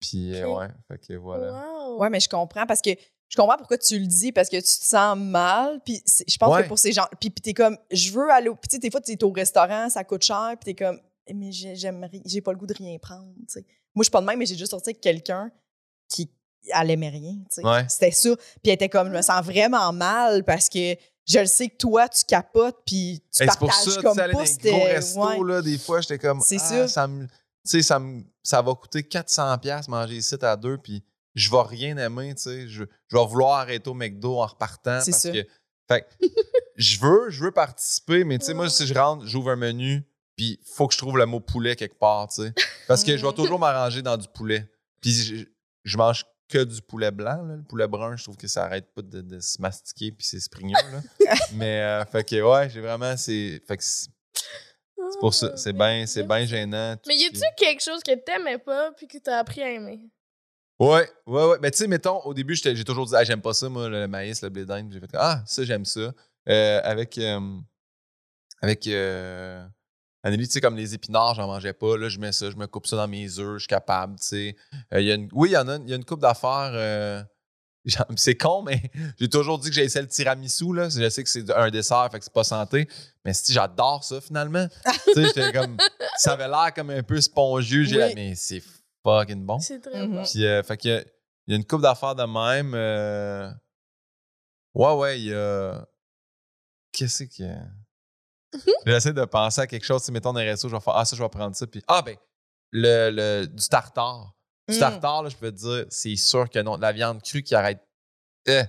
Puis, 0.00 0.32
ouais, 0.44 0.68
fait 0.88 0.98
que 0.98 1.14
voilà. 1.14 1.52
Wow. 1.52 1.98
Ouais, 1.98 2.10
mais 2.10 2.20
je 2.20 2.28
comprends 2.28 2.66
parce 2.66 2.82
que 2.82 2.90
je 3.28 3.36
comprends 3.36 3.56
pourquoi 3.56 3.78
tu 3.78 3.98
le 3.98 4.06
dis 4.06 4.32
parce 4.32 4.48
que 4.48 4.56
tu 4.56 4.62
te 4.62 4.84
sens 4.84 5.16
mal. 5.18 5.80
Puis 5.84 6.02
c'est- 6.06 6.28
je 6.30 6.36
pense 6.38 6.54
Ouais. 6.54 6.62
que 6.62 6.68
pour 6.68 6.78
ces 6.78 6.92
gens. 6.92 7.06
Puis, 7.20 7.30
puis 7.30 7.42
t'es 7.42 7.54
comme, 7.54 7.76
je 7.90 8.12
veux 8.12 8.30
aller. 8.30 8.48
au- 8.48 8.54
Puis 8.54 8.68
tu 8.68 8.76
sais, 8.76 8.78
des 8.80 8.90
fois, 8.90 9.00
tu 9.00 9.12
es 9.12 9.24
au 9.24 9.30
restaurant, 9.32 9.88
ça 9.90 10.04
coûte 10.04 10.22
cher. 10.22 10.54
Puis 10.60 10.74
t'es 10.74 10.84
comme, 10.84 11.00
Eh, 11.28 11.34
mais 11.34 11.50
j'ai- 11.50 11.74
j'aime 11.74 12.04
ri- 12.04 12.22
j'ai 12.24 12.40
pas 12.40 12.52
le 12.52 12.56
goût 12.58 12.68
de 12.68 12.74
rien 12.74 12.96
prendre. 12.98 13.24
Moi, 13.24 13.34
je 13.96 14.02
suis 14.04 14.10
pas 14.12 14.20
de 14.20 14.26
même, 14.26 14.38
mais 14.38 14.46
j'ai 14.46 14.54
juste 14.56 14.70
sorti 14.70 14.90
avec 14.90 15.00
quelqu'un 15.00 15.50
qui. 16.08 16.30
Elle 16.72 16.90
aimait 16.92 17.08
rien. 17.08 17.34
Ouais. 17.64 17.84
C'était 17.88 18.12
ça. 18.12 18.28
Puis 18.36 18.46
elle 18.66 18.74
était 18.74 18.88
comme, 18.88 19.08
je 19.08 19.12
me 19.16 19.22
sens 19.22 19.44
vraiment 19.44 19.92
mal 19.92 20.44
parce 20.44 20.68
que 20.68 20.94
je 21.26 21.38
le 21.40 21.46
sais 21.46 21.66
que 21.68 21.76
toi, 21.78 22.08
tu 22.08 22.24
capotes. 22.24 22.78
Puis 22.86 23.20
tu 23.32 23.42
Hey, 23.42 23.48
c'est 23.50 23.58
pour 23.58 23.66
partages 23.68 23.84
ça, 23.94 23.96
tu 23.96 24.02
comme 24.02 24.16
pas. 24.16 24.46
c'était- 24.46 24.70
gros 24.70 24.84
restos, 24.84 25.20
ouais. 25.42 25.52
là, 25.52 25.62
des 25.62 25.78
fois, 25.78 26.00
j'étais 26.00 26.18
comme, 26.20 26.40
C'est 26.42 26.58
ah, 26.60 26.86
ça. 26.86 27.06
me, 27.08 27.26
tu 27.26 27.30
sais, 27.64 27.82
ça, 27.82 27.98
me- 27.98 28.22
ça 28.44 28.62
va 28.62 28.72
coûter 28.76 29.02
400 29.02 29.58
pièces 29.58 29.88
manger 29.88 30.18
ici 30.18 30.36
à 30.40 30.56
deux, 30.56 30.78
puis 30.78 31.02
je 31.36 31.50
vais 31.50 31.62
rien 31.62 31.96
aimer, 31.98 32.34
tu 32.34 32.42
sais. 32.42 32.66
Je, 32.66 32.82
je 33.08 33.16
vais 33.16 33.26
vouloir 33.26 33.60
arrêter 33.60 33.88
au 33.88 33.94
McDo 33.94 34.40
en 34.40 34.46
repartant 34.46 35.00
C'est 35.00 35.12
parce 35.12 35.22
ça. 35.22 35.30
que, 35.30 35.46
fait 35.88 36.00
que, 36.02 36.26
je 36.76 36.98
veux, 36.98 37.30
je 37.30 37.44
veux 37.44 37.52
participer, 37.52 38.24
mais 38.24 38.38
tu 38.38 38.46
sais, 38.46 38.54
moi, 38.54 38.68
si 38.68 38.86
je 38.86 38.94
rentre, 38.94 39.24
j'ouvre 39.26 39.50
un 39.50 39.56
menu, 39.56 40.02
puis 40.34 40.58
faut 40.74 40.88
que 40.88 40.94
je 40.94 40.98
trouve 40.98 41.16
le 41.18 41.26
mot 41.26 41.38
poulet 41.40 41.76
quelque 41.76 41.98
part, 41.98 42.26
tu 42.28 42.42
sais. 42.42 42.52
Parce 42.88 43.04
que 43.04 43.16
je 43.16 43.24
vais 43.24 43.32
toujours 43.32 43.58
m'arranger 43.60 44.02
dans 44.02 44.16
du 44.16 44.26
poulet. 44.28 44.68
Puis 45.00 45.12
je, 45.12 45.44
je 45.84 45.96
mange 45.96 46.24
que 46.48 46.64
du 46.64 46.80
poulet 46.82 47.10
blanc, 47.10 47.42
là. 47.42 47.56
le 47.56 47.62
poulet 47.62 47.86
brun, 47.88 48.16
je 48.16 48.24
trouve 48.24 48.36
que 48.36 48.46
ça 48.48 48.64
arrête 48.64 48.92
pas 48.94 49.02
de, 49.02 49.20
de 49.20 49.40
se 49.40 49.60
mastiquer, 49.60 50.12
puis 50.12 50.26
c'est 50.26 50.40
sprigneux, 50.40 50.74
là. 50.92 51.34
mais, 51.54 51.80
euh, 51.82 52.04
fait 52.06 52.24
que, 52.24 52.40
ouais, 52.40 52.70
j'ai 52.70 52.80
vraiment, 52.80 53.16
c'est, 53.16 53.60
fait 53.66 53.76
que 53.76 53.82
c'est- 53.84 54.10
pour 55.20 55.34
ça, 55.34 55.56
c'est 55.56 55.72
bien, 55.72 56.04
bien 56.04 56.44
gênant. 56.46 56.96
Mais 57.06 57.16
y 57.16 57.24
a-tu 57.26 57.40
quelque 57.56 57.82
chose 57.82 58.02
que 58.02 58.14
t'aimais 58.14 58.58
pas 58.58 58.92
puis 58.92 59.06
que 59.06 59.18
t'as 59.18 59.38
appris 59.38 59.62
à 59.62 59.70
aimer? 59.70 60.00
Ouais, 60.78 61.08
ouais, 61.26 61.44
ouais. 61.48 61.56
Mais 61.62 61.70
tu 61.70 61.78
sais, 61.78 61.86
mettons, 61.86 62.20
au 62.24 62.34
début, 62.34 62.54
j'ai 62.54 62.84
toujours 62.84 63.06
dit, 63.06 63.14
ah, 63.16 63.24
j'aime 63.24 63.40
pas 63.40 63.54
ça, 63.54 63.68
moi, 63.68 63.88
le 63.88 64.06
maïs, 64.08 64.42
le 64.42 64.50
blé 64.50 64.64
d'Inde. 64.66 64.90
J'ai 64.92 65.00
fait, 65.00 65.08
ah, 65.14 65.42
ça, 65.46 65.64
j'aime 65.64 65.84
ça. 65.86 66.12
Euh, 66.48 66.80
avec, 66.84 67.16
euh, 67.18 67.40
avec 68.60 68.86
euh, 68.86 69.66
Anneli, 70.22 70.46
tu 70.46 70.52
sais, 70.54 70.60
comme 70.60 70.76
les 70.76 70.94
épinards, 70.94 71.34
j'en 71.34 71.46
mangeais 71.46 71.72
pas. 71.72 71.96
Là, 71.96 72.08
je 72.08 72.18
mets 72.18 72.32
ça, 72.32 72.50
je 72.50 72.56
me 72.56 72.66
coupe 72.66 72.86
ça 72.86 72.96
dans 72.96 73.08
mes 73.08 73.38
œufs, 73.38 73.54
je 73.54 73.58
suis 73.60 73.68
capable, 73.68 74.18
tu 74.20 74.26
sais. 74.26 74.56
Euh, 74.92 75.00
y 75.00 75.10
a 75.10 75.14
une- 75.14 75.28
oui, 75.32 75.50
il 75.50 75.52
y 75.52 75.56
en 75.56 75.66
a, 75.68 75.76
il 75.76 75.88
y 75.88 75.92
a 75.92 75.96
une 75.96 76.04
coupe 76.04 76.20
d'affaires. 76.20 76.72
euh, 76.74 77.22
c'est 78.16 78.36
con, 78.36 78.62
mais 78.62 78.82
j'ai 79.18 79.28
toujours 79.28 79.58
dit 79.58 79.68
que 79.70 79.74
j'ai 79.74 79.84
essayé 79.84 80.02
le 80.02 80.08
tiramisu, 80.08 80.74
là. 80.74 80.88
Je 80.90 81.08
sais 81.08 81.22
que 81.22 81.28
c'est 81.30 81.50
un 81.52 81.70
dessert, 81.70 82.08
fait 82.12 82.18
que 82.18 82.24
c'est 82.24 82.32
pas 82.32 82.44
santé. 82.44 82.86
Mais 83.24 83.32
si 83.32 83.52
j'adore 83.52 84.04
ça, 84.04 84.20
finalement. 84.20 84.66
tu 85.06 85.12
sais, 85.14 85.24
j'étais 85.26 85.52
comme. 85.52 85.76
Ça 86.18 86.32
avait 86.34 86.48
l'air 86.48 86.72
comme 86.74 86.90
un 86.90 87.02
peu 87.02 87.20
spongieux. 87.20 87.84
J'ai 87.84 87.96
Oui. 88.02 88.08
dit, 88.08 88.14
mais 88.14 88.34
c'est 88.34 88.62
fucking 89.06 89.44
bon. 89.46 89.58
C'est 89.60 89.80
très 89.80 90.06
Mhm. 90.06 90.16
bon. 90.16 90.22
Puis, 90.24 90.44
euh, 90.46 90.62
fait 90.62 90.76
que, 90.76 91.04
il 91.46 91.52
y 91.52 91.54
a 91.54 91.56
une 91.56 91.64
couple 91.66 91.82
d'affaires 91.82 92.14
de 92.14 92.24
même. 92.24 92.74
euh, 92.74 93.50
Ouais, 94.74 94.92
ouais, 94.94 95.20
il 95.20 95.26
y 95.28 95.34
a. 95.34 95.86
Qu'est-ce 96.92 97.24
qu'il 97.24 97.46
y 97.46 97.48
a? 97.48 97.62
J'essaie 98.86 99.12
de 99.12 99.24
penser 99.24 99.60
à 99.60 99.66
quelque 99.66 99.84
chose. 99.84 100.02
Si, 100.02 100.12
mettons, 100.12 100.32
dans 100.32 100.40
les 100.40 100.50
restos, 100.50 100.68
je 100.68 100.74
vais 100.74 100.80
faire 100.80 100.94
Ah, 100.96 101.04
ça, 101.04 101.16
je 101.16 101.22
vais 101.22 101.28
prendre 101.28 101.54
ça. 101.56 101.66
Puis, 101.66 101.82
ah, 101.88 102.02
ben, 102.02 102.16
le, 102.72 103.10
le- 103.10 103.46
du 103.46 103.68
tartare. 103.68 104.34
Du 104.68 104.76
Mm. 104.76 104.80
tartare, 104.80 105.22
là, 105.22 105.28
je 105.28 105.36
peux 105.36 105.50
te 105.52 105.56
dire, 105.56 105.86
c'est 105.90 106.16
sûr 106.16 106.48
que 106.50 106.58
non. 106.58 106.76
De 106.76 106.82
la 106.82 106.92
viande 106.92 107.22
crue 107.22 107.42
qui 107.42 107.54
arrête. 107.54 107.80
Euh. 108.48 108.64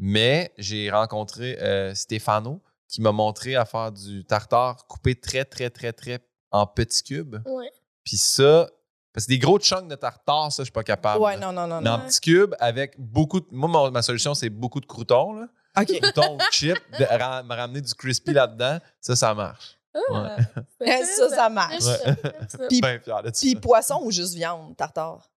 Mais 0.00 0.52
j'ai 0.58 0.90
rencontré 0.90 1.58
euh, 1.60 1.92
Stéphano 1.94 2.62
qui 2.88 3.00
m'a 3.02 3.10
montré 3.12 3.56
à 3.56 3.64
faire 3.64 3.90
du 3.92 4.24
tartare 4.24 4.86
coupé 4.86 5.14
très, 5.18 5.44
très, 5.44 5.70
très, 5.70 5.92
très 5.92 6.20
en 6.52 6.66
petits 6.66 7.02
cubes. 7.02 7.36
Ouais. 7.46 7.70
Puis 8.04 8.16
ça, 8.16 8.70
parce 9.18 9.26
que 9.26 9.32
des 9.32 9.38
gros 9.40 9.58
chunks 9.58 9.88
de 9.88 9.96
tartare, 9.96 10.52
ça, 10.52 10.62
je 10.62 10.66
suis 10.66 10.72
pas 10.72 10.84
capable. 10.84 11.20
Ouais, 11.22 11.36
non, 11.36 11.50
non, 11.52 11.66
non. 11.66 11.80
Mais 11.80 11.90
en 11.90 11.98
petits 11.98 12.20
cubes 12.20 12.54
avec 12.60 12.94
beaucoup 12.98 13.40
de. 13.40 13.46
Moi, 13.50 13.90
ma 13.90 14.02
solution, 14.02 14.32
c'est 14.34 14.48
beaucoup 14.48 14.80
de 14.80 14.86
croutons. 14.86 15.32
Là. 15.32 15.48
OK. 15.76 16.00
Croutons 16.00 16.36
ou 16.36 16.38
chips, 16.52 16.80
de 16.98 17.04
ra- 17.04 17.42
me 17.42 17.54
ramener 17.54 17.80
du 17.80 17.92
crispy 17.94 18.32
là-dedans, 18.32 18.78
ça, 19.00 19.16
ça 19.16 19.34
marche. 19.34 19.76
Ah, 20.12 20.36
c'est 20.80 21.04
ça, 21.16 21.28
ça 21.30 21.48
marche. 21.48 21.82
Puis- 22.68 22.80
Bien 22.80 23.00
fier 23.00 23.22
de 23.22 23.28
ça. 23.34 23.40
Puis 23.40 23.56
poisson 23.56 24.00
ou 24.04 24.10
juste 24.12 24.34
viande, 24.34 24.76
tartare? 24.76 25.28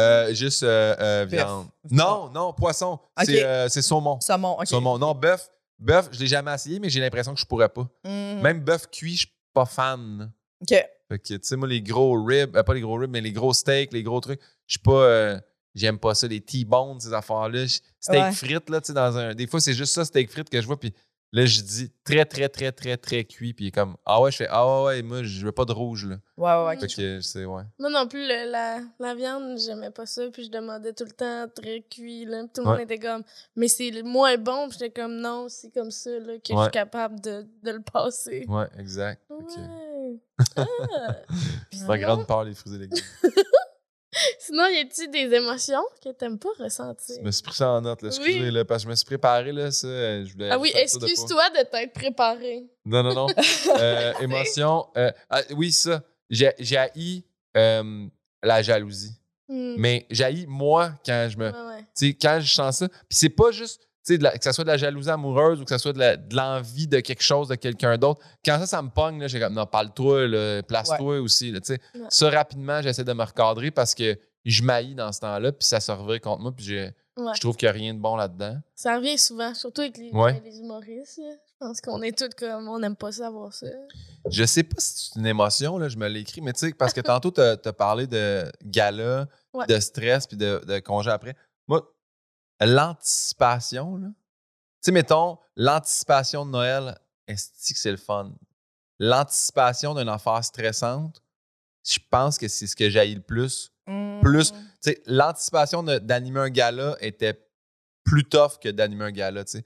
Euh, 0.00 0.34
juste 0.34 0.62
euh, 0.64 0.94
euh, 0.98 1.24
Bœuf. 1.24 1.30
viande. 1.40 1.66
Non, 1.90 2.28
non, 2.30 2.52
poisson. 2.52 2.94
Ok. 3.18 3.24
C'est 3.26 3.44
euh, 3.44 3.68
c'est 3.68 3.80
saumon. 3.82 4.20
Saumon, 4.20 4.58
OK. 4.58 4.66
Saumon. 4.66 4.98
Non, 4.98 5.14
bœuf. 5.14 5.48
Bœuf, 5.78 6.08
je 6.12 6.18
l'ai 6.20 6.26
jamais 6.26 6.52
essayé, 6.54 6.78
mais 6.80 6.90
j'ai 6.90 7.00
l'impression 7.00 7.32
que 7.34 7.40
je 7.40 7.46
pourrais 7.46 7.68
pas. 7.68 7.86
Mhm. 8.04 8.40
Même 8.42 8.60
bœuf 8.60 8.88
cuit, 8.90 9.12
je 9.14 9.18
suis 9.20 9.34
pas 9.52 9.64
fan. 9.66 10.30
OK. 10.62 10.84
Fait 11.08 11.18
que, 11.18 11.34
tu 11.34 11.38
sais, 11.42 11.56
moi, 11.56 11.68
les 11.68 11.82
gros 11.82 12.22
ribs, 12.24 12.56
euh, 12.56 12.62
pas 12.62 12.74
les 12.74 12.80
gros 12.80 12.96
ribs, 12.96 13.10
mais 13.10 13.20
les 13.20 13.32
gros 13.32 13.52
steaks, 13.52 13.92
les 13.92 14.02
gros 14.02 14.20
trucs, 14.20 14.40
je 14.66 14.74
suis 14.74 14.80
pas. 14.82 15.04
euh, 15.04 15.40
J'aime 15.74 15.98
pas 15.98 16.14
ça, 16.14 16.28
les 16.28 16.40
T-bones, 16.40 17.00
ces 17.00 17.12
affaires-là. 17.12 17.66
Steak 17.66 18.22
Ouais. 18.22 18.32
frites, 18.32 18.70
là, 18.70 18.80
tu 18.80 18.86
sais, 18.88 18.92
dans 18.92 19.18
un. 19.18 19.34
Des 19.34 19.48
fois, 19.48 19.60
c'est 19.60 19.74
juste 19.74 19.92
ça, 19.92 20.04
steak 20.04 20.30
frites, 20.30 20.48
que 20.48 20.60
je 20.60 20.66
vois, 20.66 20.78
puis 20.78 20.94
là, 21.34 21.46
je 21.46 21.60
dis 21.60 21.90
très, 22.04 22.24
très, 22.24 22.48
très, 22.48 22.72
très, 22.72 22.96
très 22.96 23.24
cuit, 23.24 23.52
puis 23.54 23.66
il 23.66 23.68
est 23.68 23.72
comme, 23.72 23.96
ah 24.06 24.20
ouais, 24.20 24.30
je 24.30 24.36
fais, 24.38 24.46
ah 24.50 24.66
ouais, 24.66 24.84
ouais, 24.86 25.02
moi, 25.02 25.22
je 25.22 25.44
veux 25.44 25.52
pas 25.52 25.64
de 25.64 25.72
rouge, 25.72 26.06
là. 26.06 26.16
Ouais, 26.36 26.50
ouais, 26.50 26.66
ouais. 26.66 26.76
Fait 26.80 26.86
que, 26.88 27.20
c'est, 27.20 27.44
ouais. 27.44 27.62
Moi 27.78 27.90
non 27.90 28.08
plus, 28.08 28.22
le- 28.26 28.50
la, 28.50 28.80
la 28.98 29.14
viande, 29.14 29.56
j'aimais 29.58 29.90
pas 29.90 30.04
ça. 30.06 30.22
Puis 30.32 30.44
je 30.46 30.50
demandais 30.50 30.92
tout 30.92 31.04
le 31.04 31.12
temps 31.12 31.46
très 31.54 31.80
cuit. 31.82 32.24
Là. 32.24 32.42
Puis 32.42 32.50
Tout 32.54 32.62
le 32.62 32.66
monde 32.70 32.80
était 32.80 32.98
comme, 32.98 33.22
mais 33.54 33.68
c'est 33.68 33.90
le 33.90 34.02
moins 34.02 34.36
bon. 34.36 34.68
Puis 34.68 34.78
j'étais 34.80 35.00
comme, 35.00 35.14
non, 35.20 35.46
c'est 35.48 35.72
comme 35.72 35.92
ça 35.92 36.10
là, 36.10 36.34
que 36.38 36.52
je 36.52 36.60
suis 36.62 36.70
capable 36.72 37.20
de, 37.20 37.46
de 37.62 37.70
le 37.70 37.82
passer. 37.82 38.44
Ouais, 38.48 38.66
exact. 38.78 39.22
Ouais. 39.30 40.18
Ah. 40.56 40.66
c'est 41.70 41.86
ma 41.86 41.96
grande 41.96 42.26
peur, 42.26 42.42
les 42.42 42.54
fruits 42.54 42.74
et 42.74 42.78
légumes. 42.78 42.98
Sinon, 44.38 44.66
y 44.66 44.78
a-t-il 44.78 45.10
des 45.10 45.34
émotions 45.34 45.82
que 46.02 46.10
t'aimes 46.10 46.38
pas 46.38 46.50
ressentir? 46.58 47.16
Je 47.18 47.22
me 47.24 47.30
suis 47.30 47.42
pris 47.42 47.54
ça 47.54 47.70
en 47.70 47.80
note, 47.80 48.02
là. 48.02 48.08
Excusez, 48.08 48.40
Oui. 48.40 48.50
là, 48.50 48.64
parce 48.64 48.82
que 48.82 48.84
je 48.86 48.90
me 48.90 48.94
suis 48.94 49.04
préparé, 49.06 49.52
là, 49.52 49.70
ça. 49.70 49.88
Je 50.24 50.32
voulais 50.32 50.50
Ah 50.50 50.58
oui, 50.58 50.72
de 50.72 50.78
excuse-toi 50.78 51.50
de 51.50 51.68
t'être 51.70 51.92
préparé. 51.92 52.64
Non, 52.84 53.02
non, 53.02 53.14
non. 53.14 53.26
Euh, 53.78 54.12
émotion. 54.20 54.86
euh, 54.96 55.10
ah, 55.30 55.40
oui, 55.56 55.72
ça. 55.72 56.02
J'ai 56.30 56.76
haï 56.76 57.24
euh, 57.56 58.06
la 58.42 58.62
jalousie. 58.62 59.14
Hmm. 59.48 59.74
Mais 59.78 60.06
j'ai 60.10 60.46
moi 60.46 60.92
quand 61.04 61.28
je 61.30 61.36
me. 61.36 61.50
Ouais, 61.50 61.74
ouais. 61.74 61.80
Tu 61.96 62.08
sais, 62.08 62.14
quand 62.14 62.38
je 62.40 62.52
sens 62.52 62.78
ça. 62.78 62.88
Puis 62.88 62.98
c'est 63.10 63.28
pas 63.28 63.50
juste. 63.50 63.82
La- 64.08 64.36
que 64.38 64.44
ce 64.44 64.52
soit 64.52 64.64
de 64.64 64.68
la 64.68 64.76
jalousie 64.76 65.10
amoureuse 65.10 65.60
ou 65.60 65.64
que 65.64 65.70
ce 65.70 65.78
soit 65.78 65.92
de 65.92 66.34
l'envie 66.36 66.86
de, 66.86 67.00
quelque 67.00 67.22
chose, 67.22 67.48
de 67.48 67.54
quelqu'un 67.54 67.96
d'autre. 67.98 68.20
Quand 68.44 68.58
ça, 68.58 68.66
ça 68.66 68.82
me 68.82 68.90
pogne, 68.90 69.20
là, 69.20 69.26
j'ai 69.28 69.40
comme, 69.40 69.54
non, 69.54 69.66
parle-toi, 69.66 70.62
place-toi 70.66 71.20
aussi. 71.20 71.50
Là. 71.52 71.60
Ouais. 71.68 71.78
Ça, 72.08 72.30
rapidement, 72.30 72.82
j'essaie 72.82 73.04
de 73.04 73.12
me 73.12 73.24
recadrer 73.24 73.70
parce 73.70 73.94
que 73.94 74.18
je 74.44 74.62
maillis 74.62 74.94
dans 74.94 75.10
ce 75.12 75.20
temps-là, 75.20 75.52
puis 75.52 75.66
ça 75.66 75.80
se 75.80 75.90
revient 75.90 76.20
contre 76.20 76.42
moi, 76.42 76.52
puis 76.54 76.64
j'ai- 76.66 76.92
Ouais. 77.16 77.32
je 77.36 77.40
trouve 77.40 77.56
qu'il 77.56 77.66
n'y 77.66 77.70
a 77.70 77.72
rien 77.72 77.94
de 77.94 78.00
bon 78.00 78.16
là-dedans. 78.16 78.58
Ça 78.74 78.96
revient 78.96 79.16
souvent, 79.16 79.54
surtout 79.54 79.82
avec 79.82 79.96
les, 79.96 80.10
Ouais. 80.12 80.42
les 80.44 80.58
humoristes. 80.58 81.18
là. 81.18 81.32
Je 81.46 81.66
pense 81.68 81.80
qu'on 81.80 82.02
est 82.02 82.18
tous 82.18 82.28
comme, 82.36 82.68
on 82.68 82.78
n'aime 82.80 82.96
pas 82.96 83.12
savoir 83.12 83.54
ça. 83.54 83.68
Je 84.28 84.44
sais 84.44 84.64
pas 84.64 84.74
si 84.78 85.10
c'est 85.12 85.18
une 85.20 85.26
émotion, 85.26 85.78
là, 85.78 85.88
je 85.88 85.96
me 85.96 86.08
l'ai 86.08 86.20
écrit, 86.20 86.40
mais 86.42 86.52
tu 86.52 86.66
sais, 86.66 86.72
parce 86.74 86.92
que 86.92 87.00
tantôt, 87.00 87.30
tu 87.30 87.40
as 87.40 87.56
parlé 87.72 88.06
de 88.08 88.44
gala, 88.64 89.28
Ouais. 89.54 89.66
de 89.68 89.78
stress, 89.78 90.26
puis 90.26 90.36
de, 90.36 90.60
de 90.66 90.78
congé 90.80 91.10
après. 91.10 91.36
Moi, 91.68 91.88
l'anticipation, 92.60 93.96
là. 93.96 94.08
Tu 94.08 94.14
sais, 94.88 94.92
mettons, 94.92 95.38
l'anticipation 95.56 96.44
de 96.46 96.50
Noël, 96.50 96.98
est-ce 97.26 97.72
que 97.72 97.78
c'est 97.78 97.90
le 97.90 97.96
fun? 97.96 98.34
L'anticipation 98.98 99.94
d'une 99.94 100.08
affaire 100.08 100.44
stressante, 100.44 101.22
je 101.88 101.98
pense 102.10 102.38
que 102.38 102.48
c'est 102.48 102.66
ce 102.66 102.76
que 102.76 102.90
j'haïs 102.90 103.14
le 103.14 103.20
plus. 103.22 103.72
Plus, 104.22 104.52
tu 104.52 104.58
sais, 104.80 105.02
l'anticipation 105.06 105.82
d'animer 105.82 106.40
un 106.40 106.50
gala 106.50 106.96
était 107.00 107.38
plus 108.04 108.24
tough 108.24 108.58
que 108.62 108.68
d'animer 108.68 109.06
un 109.06 109.10
gala, 109.12 109.44
tu 109.44 109.58
sais. 109.58 109.64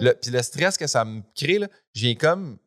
Le- 0.00 0.12
Puis 0.14 0.30
le 0.30 0.42
stress 0.42 0.76
que 0.78 0.86
ça 0.86 1.04
me 1.04 1.22
crée, 1.34 1.58
là, 1.58 1.68
j'ai 1.94 2.14
comme. 2.16 2.58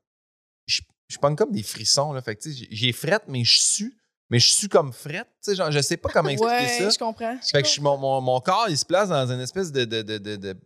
Je, 0.67 0.81
je 1.07 1.17
pogne 1.17 1.35
comme 1.35 1.51
des 1.51 1.63
frissons, 1.63 2.13
là. 2.13 2.21
Fait 2.21 2.35
que, 2.35 2.41
tu 2.43 2.51
sais, 2.53 2.57
j'ai- 2.57 2.67
j'ai 2.75 2.91
frette, 2.93 3.23
mais 3.27 3.43
je 3.43 3.59
sue. 3.59 3.97
Mais 4.29 4.39
je 4.39 4.51
suis 4.51 4.69
comme 4.69 4.91
frette, 4.93 5.27
tu 5.43 5.51
sais. 5.51 5.55
Genre, 5.55 5.69
je 5.71 5.79
sais 5.81 5.97
pas 5.97 6.09
comment 6.09 6.29
expliquer 6.29 6.55
Ouais, 6.55 6.67
ça. 6.79 6.89
je 6.89 6.97
comprends. 6.97 7.37
Fait 7.41 7.61
que 7.61 7.67
je 7.67 7.81
mon, 7.81 7.97
mon, 7.97 8.19
mon 8.21 8.39
corps, 8.39 8.67
il 8.69 8.77
se 8.77 8.85
place 8.85 9.09
dans 9.09 9.31
une 9.31 9.41
espèce 9.41 9.71
de, 9.71 9.85
de, 9.85 10.01
de, 10.01 10.17
de- 10.17 10.57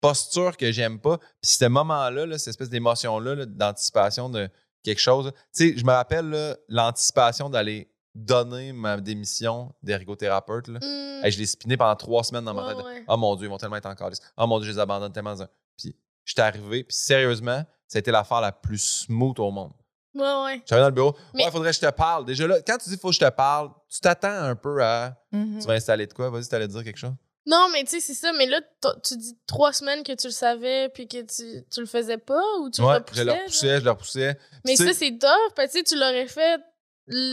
posture 0.00 0.56
que 0.56 0.72
j'aime 0.72 0.98
pas. 0.98 1.18
Puis 1.18 1.50
ce 1.52 1.64
moment-là, 1.66 2.26
là, 2.26 2.38
cette 2.38 2.48
espèce 2.48 2.68
d'émotion-là, 2.70 3.34
là, 3.34 3.46
d'anticipation 3.46 4.28
de 4.28 4.48
quelque 4.82 4.98
chose. 5.00 5.30
Tu 5.54 5.70
sais, 5.70 5.76
je 5.78 5.84
me 5.84 5.92
rappelle 5.92 6.56
l'anticipation 6.68 7.48
d'aller 7.48 7.88
donner 8.14 8.72
ma 8.72 9.00
démission 9.00 9.72
d'ergothérapeute. 9.82 10.68
là. 10.68 10.80
Hey, 11.22 11.30
je 11.30 11.38
l'ai 11.38 11.46
spiné 11.46 11.76
pendant 11.76 11.94
trois 11.96 12.24
semaines 12.24 12.44
dans 12.44 12.52
ma 12.52 12.66
Ouais, 12.66 12.74
tête. 12.74 12.84
ouais. 12.84 13.04
Oh 13.08 13.16
mon 13.16 13.36
Dieu, 13.36 13.46
ils 13.46 13.50
vont 13.50 13.58
tellement 13.58 13.76
être 13.76 13.86
encore 13.86 14.10
Oh 14.36 14.46
mon 14.46 14.58
Dieu, 14.58 14.66
je 14.68 14.72
les 14.72 14.78
abandonne 14.80 15.12
tellement. 15.12 15.34
Puis 15.78 15.96
j'étais 16.24 16.42
arrivé, 16.42 16.84
puis 16.84 16.96
sérieusement, 16.96 17.64
ça 17.86 17.98
a 17.98 18.00
été 18.00 18.10
l'affaire 18.10 18.40
la 18.40 18.52
plus 18.52 18.78
smooth 18.78 19.38
au 19.38 19.50
monde. 19.50 19.72
Ouais, 20.14 20.20
ouais. 20.44 20.62
J'arrive 20.66 20.82
dans 20.82 20.88
le 20.88 20.90
bureau? 20.94 21.16
Mais- 21.34 21.42
Ouais, 21.44 21.48
il 21.48 21.52
faudrait 21.52 21.70
que 21.70 21.76
je 21.76 21.80
te 21.80 21.90
parle. 21.90 22.24
Déjà 22.26 22.46
là, 22.46 22.60
quand 22.66 22.76
tu 22.78 22.88
dis 22.90 22.96
faut 22.98 23.08
que 23.08 23.14
je 23.14 23.20
te 23.20 23.30
parle, 23.30 23.70
tu 23.88 24.00
t'attends 24.00 24.28
un 24.42 24.54
peu 24.56 24.82
à. 24.84 25.14
Mhm. 25.32 25.58
Tu 25.60 25.66
vas 25.66 25.74
installer 25.74 26.06
de 26.06 26.12
quoi? 26.12 26.28
Vas-y, 26.30 26.46
t'allais 26.48 26.68
dire 26.68 26.84
quelque 26.84 26.98
chose? 26.98 27.12
Non, 27.46 27.68
mais 27.72 27.82
tu 27.82 27.90
sais, 27.90 28.00
c'est 28.00 28.14
ça. 28.14 28.32
Mais 28.34 28.46
là, 28.46 28.60
tu 29.02 29.16
dis 29.16 29.36
trois 29.46 29.72
semaines 29.72 30.02
que 30.04 30.12
tu 30.12 30.28
le 30.28 30.32
savais 30.32 30.88
puis 30.90 31.08
que 31.08 31.22
tu, 31.22 31.64
tu 31.70 31.80
le 31.80 31.86
faisais 31.86 32.18
pas 32.18 32.40
ou 32.60 32.70
tu 32.70 32.80
le 32.82 32.86
ouais, 32.86 32.94
repoussais? 32.94 33.20
je 33.20 33.24
le 33.26 33.32
repoussais, 33.32 33.78
je 33.80 33.84
le 33.84 33.90
repoussais. 33.90 34.38
Mais 34.64 34.76
ça, 34.76 34.92
c'est 34.92 35.18
tough. 35.18 35.52
Parce 35.56 35.68
que 35.72 35.72
tu 35.72 35.78
sais, 35.78 35.82
tu 35.84 35.96
l'aurais 35.98 36.28
fait, 36.28 36.60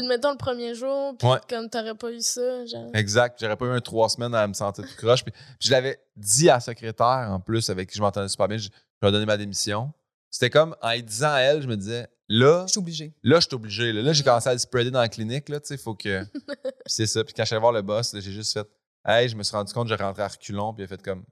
mettons, 0.08 0.32
le 0.32 0.38
premier 0.38 0.74
jour, 0.74 1.16
puis 1.18 1.28
Ouais. 1.28 1.38
comme 1.48 1.70
t'aurais 1.70 1.94
pas 1.94 2.12
eu 2.12 2.22
ça, 2.22 2.66
genre. 2.66 2.90
Exact. 2.96 3.38
J'aurais 3.40 3.56
pas 3.56 3.66
eu 3.66 3.70
un 3.72 3.82
trois 3.82 4.10
semaines 4.10 4.34
à 4.34 4.48
me 4.48 4.54
sentir 4.54 4.84
tout 4.84 4.96
croche. 4.96 5.24
Puis, 5.24 5.32
puis 5.32 5.68
je 5.68 5.72
l'avais 5.72 6.00
dit 6.16 6.50
à 6.50 6.56
la 6.56 6.60
secrétaire, 6.60 7.28
en 7.30 7.40
plus, 7.40 7.70
avec 7.70 7.90
qui 7.90 7.98
je 7.98 8.02
m'entendais 8.02 8.30
super 8.30 8.48
bien. 8.48 8.58
Je, 8.58 8.64
je 8.64 8.70
lui 9.04 9.10
ai 9.10 9.12
donné 9.12 9.26
ma 9.28 9.38
démission. 9.38 9.92
C'était 10.32 10.50
comme, 10.50 10.76
en 10.82 10.92
y 10.92 11.04
disant 11.04 11.32
à 11.34 11.40
elle, 11.40 11.62
je 11.62 11.68
me 11.68 11.76
disais, 11.76 12.08
là, 12.28 12.66
Je 12.68 12.72
suis 12.72 12.80
obligée. 12.80 13.14
là, 13.24 13.40
je 13.40 13.48
suis 13.48 13.56
obligé. 13.56 13.92
Là, 13.92 14.02
Là, 14.02 14.14
j'ai 14.14 14.24
commencé 14.24 14.50
à 14.50 14.54
le 14.54 14.60
spreader 14.60 14.92
dans 14.92 15.02
la 15.02 15.10
clinique. 15.10 15.50
Là, 15.50 15.60
tu 15.60 15.68
sais, 15.68 15.78
faut 15.78 15.96
que. 15.96 16.24
Puis 16.34 16.74
c'est 16.86 17.08
ça. 17.08 17.24
Puis 17.24 17.34
quand 17.34 17.44
je 17.44 17.48
suis 17.48 17.56
allé 17.56 17.62
voir 17.62 17.72
le 17.72 17.82
boss, 17.82 18.14
j'ai 18.14 18.32
juste 18.32 18.54
fait, 18.54 18.68
hey, 19.06 19.28
je 19.28 19.36
me 19.36 19.44
suis 19.44 19.56
rendu 19.56 19.74
compte 19.74 19.88
j'ai 19.88 19.96
rentré 19.96 20.22
à 20.22 20.28
reculons. 20.28 20.74
Puis 20.74 20.84
il 20.84 20.86
a 20.86 20.88
fait 20.88 21.02
comme, 21.02 21.26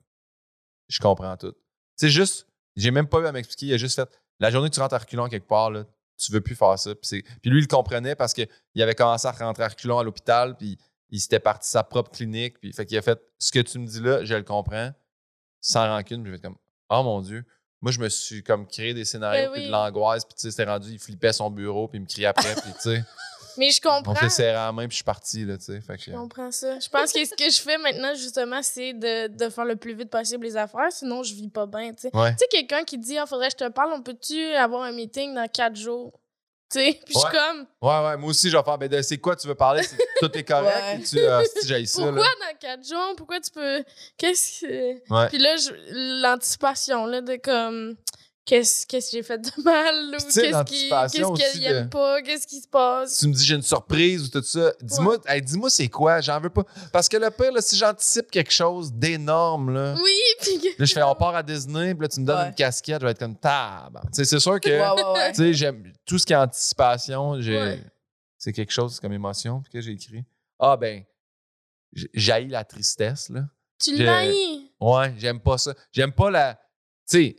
je 0.88 1.00
comprends 1.00 1.38
tout. 1.38 1.54
C'est 1.96 2.10
juste, 2.10 2.48
j'ai 2.76 2.92
même 2.92 3.08
pas 3.08 3.20
eu 3.20 3.26
à 3.28 3.32
m'expliquer. 3.32 3.68
Il 3.68 3.74
a 3.74 3.78
juste 3.78 3.96
fait, 3.96 4.10
la 4.40 4.50
journée 4.52 4.70
que 4.70 4.76
tu 4.76 4.82
rentres 4.82 4.96
à 4.96 5.00
reculons 5.00 5.28
quelque 5.30 5.48
part, 5.48 5.70
là, 5.72 5.86
tu 6.18 6.32
veux 6.32 6.42
plus 6.42 6.56
faire 6.56 6.78
ça. 6.80 6.96
Puis, 6.96 7.24
puis 7.42 7.52
lui, 7.52 7.62
il 7.62 7.68
comprenait 7.68 8.16
parce 8.16 8.34
qu'il 8.34 8.48
avait 8.82 8.96
commencé 8.96 9.28
à 9.28 9.32
rentrer 9.32 9.64
à 9.64 9.68
reculons 9.68 10.00
à 10.00 10.04
l'hôpital. 10.04 10.58
Puis 10.58 10.78
il 11.10 11.20
s'était 11.20 11.40
parti 11.40 11.70
sa 11.70 11.84
propre 11.84 12.12
clinique. 12.12 12.60
Puis 12.60 12.74
fait 12.74 12.86
qu'il 12.86 12.98
a 12.98 13.02
fait, 13.02 13.20
ce 13.38 13.52
que 13.52 13.60
tu 13.60 13.78
me 13.80 13.86
dis 13.86 14.02
là, 14.02 14.26
je 14.26 14.34
le 14.34 14.44
comprends, 14.44 14.92
sans 15.62 15.88
rancune. 15.88 16.24
Puis 16.24 16.32
j'ai 16.32 16.38
fait 16.38 16.44
comme, 16.44 16.58
oh 16.90 17.04
mon 17.04 17.22
Dieu. 17.22 17.46
Moi, 17.82 17.92
je 17.92 18.00
me 18.00 18.10
suis 18.10 18.42
comme 18.44 18.66
créé 18.68 18.94
des 18.94 19.06
scénarios, 19.06 19.46
Ben 19.46 19.52
puis 19.52 19.62
oui. 19.62 19.68
de 19.68 19.72
l'angoisse, 19.72 20.26
puis 20.26 20.34
tu 20.36 20.42
sais, 20.42 20.52
c'était 20.52 20.64
rendu, 20.70 20.92
il 20.92 21.00
flippait 21.00 21.34
son 21.34 21.50
bureau, 21.52 21.88
puis 21.88 22.00
il 22.00 22.02
me 22.02 22.08
criait 22.08 22.26
après, 22.28 22.54
puis 22.56 22.72
tu 22.74 22.80
sais, 22.82 23.04
Mais 23.60 23.72
je 23.72 23.80
on 23.86 24.04
comprends. 24.04 24.16
s'est 24.16 24.30
serré 24.30 24.54
la 24.54 24.72
main, 24.72 24.84
puis 24.84 24.92
je 24.92 24.96
suis 24.98 25.04
parti, 25.04 25.44
là, 25.44 25.58
tu 25.58 25.64
sais. 25.66 25.82
Fait 25.82 25.98
que, 25.98 26.04
Je 26.04 26.12
comprends 26.12 26.52
ça. 26.52 26.80
Je 26.80 26.90
pense 26.90 27.12
que 27.12 27.26
ce 27.26 27.34
que 27.36 27.50
je 27.50 27.60
fais 27.60 27.80
maintenant, 27.80 28.14
justement, 28.14 28.62
c'est 28.62 28.94
de, 28.94 29.28
de 29.36 29.50
faire 29.50 29.66
le 29.66 29.76
plus 29.76 29.96
vite 29.96 30.12
possible 30.12 30.46
les 30.46 30.56
affaires, 30.58 30.92
sinon 30.92 31.24
je 31.24 31.34
vis 31.34 31.50
pas 31.50 31.66
bien, 31.66 31.92
tu 31.94 32.02
sais. 32.02 32.16
ouais. 32.16 32.32
Tu 32.34 32.38
sais, 32.40 32.48
quelqu'un 32.52 32.84
qui 32.84 32.98
dit, 33.00 33.18
ah, 33.18 33.26
faudrait 33.26 33.48
que 33.50 33.54
je 33.60 33.66
te 33.66 33.70
parle, 33.72 33.94
on 33.94 34.02
peut-tu 34.04 34.40
avoir 34.54 34.84
un 34.84 34.92
meeting 34.92 35.34
dans 35.34 35.48
quatre 35.48 35.76
jours? 35.76 36.20
Tu 36.70 36.80
sais, 36.80 37.00
puis 37.06 37.14
je 37.14 37.20
suis 37.20 37.30
comme, 37.30 37.66
Ouais, 37.82 38.06
ouais, 38.10 38.18
moi 38.18 38.30
aussi, 38.30 38.50
je 38.50 38.58
vais 38.58 38.64
faire, 38.64 38.78
ben, 38.78 38.90
de- 38.90 39.02
c'est 39.02 39.18
quoi 39.20 39.36
tu 39.38 39.48
veux 39.48 39.56
parler? 39.56 39.84
C'est- 39.84 39.98
Tout 40.20 40.38
est 40.38 40.44
correct, 40.44 40.76
Ouais. 40.76 41.00
et 41.00 41.04
tu, 41.04 41.26
ah, 41.26 41.42
si 41.62 41.88
ça, 41.88 42.02
pourquoi 42.04 42.24
là. 42.24 42.30
dans 42.52 42.58
quatre 42.60 42.86
jours? 42.86 43.14
Pourquoi 43.16 43.40
tu 43.40 43.52
peux. 43.52 43.84
Qu'est-ce 44.18 44.66
que. 44.66 45.14
Ouais. 45.14 45.28
Puis 45.30 45.38
là, 45.38 45.56
je- 45.56 46.22
l'anticipation, 46.22 47.06
là, 47.06 47.22
de 47.22 47.36
comme. 47.38 47.96
Qu'est-ce 48.48 48.88
que 48.88 48.98
j'ai 49.12 49.22
fait 49.22 49.38
de 49.38 49.62
mal 49.64 49.96
ou 50.08 50.12
qu'est-ce 50.14 50.40
qui- 50.40 50.50
l'anticipation 50.52 51.34
qu'est-ce 51.34 51.52
qu'il 51.54 51.66
aime 51.66 51.84
de- 51.84 51.90
pas, 51.90 52.22
qu'est-ce 52.24 52.48
qui 52.48 52.60
se 52.62 52.68
passe? 52.68 53.18
tu 53.20 53.28
me 53.28 53.34
dis 53.34 53.46
j'ai 53.46 53.56
une 53.56 53.62
surprise 53.62 54.24
ou 54.24 54.30
tout 54.30 54.42
ça, 54.42 54.72
dis-moi 54.82 55.18
hey, 55.28 55.42
dis-moi 55.42 55.70
c'est 55.70 55.90
quoi, 55.90 56.22
j'en 56.22 56.40
veux 56.40 56.50
pas. 56.50 56.64
Parce 56.92 57.08
que 57.10 57.18
le 57.18 57.30
pire, 57.30 57.52
là, 57.52 57.62
si 57.62 57.76
j'anticipe 57.78 58.32
quelque 58.32 58.52
chose 58.52 58.92
d'énorme, 58.92 59.72
là, 59.74 59.96
Oui, 60.02 60.12
puis 60.42 60.58
là, 60.80 60.86
je 60.86 60.94
fais 60.94 61.04
on 61.04 61.14
part 61.14 61.36
à 61.36 61.44
Disney, 61.44 61.94
puis 61.94 62.02
là, 62.04 62.08
tu 62.08 62.20
me 62.22 62.26
donnes 62.26 62.38
Ouais. 62.40 62.48
une 62.50 62.56
casquette, 62.56 63.02
je 63.02 63.06
vais 63.06 63.12
être 63.12 63.20
comme 63.20 63.36
tab. 63.38 64.00
C'est 64.12 64.26
sûr 64.40 64.60
que 64.60 64.70
Ouais, 65.14 65.32
tu 65.32 65.36
sais, 65.36 65.54
j'aime 65.54 65.92
tout 66.06 66.18
ce 66.18 66.26
qui 66.26 66.34
est 66.34 66.38
anticipation, 66.38 67.40
j'ai 67.40 67.84
c'est 68.40 68.54
quelque 68.54 68.72
chose 68.72 69.00
comme 69.00 69.14
émotion, 69.14 69.62
puis 69.62 69.72
que 69.74 69.82
j'ai 69.82 69.92
écrit. 69.92 70.24
Ah 70.60 70.78
ben, 70.78 71.04
j'haïs 72.14 72.48
la 72.48 72.64
tristesse, 72.64 73.30
là. 73.30 73.42
tu 73.80 73.96
l'as 73.96 74.26
Ouais, 74.80 75.14
j'aime 75.18 75.40
pas 75.40 75.58
ça. 75.58 75.74
J'aime 75.92 76.12
pas 76.12 76.30
la. 76.32 76.54
Tu 77.10 77.18
sais, 77.18 77.36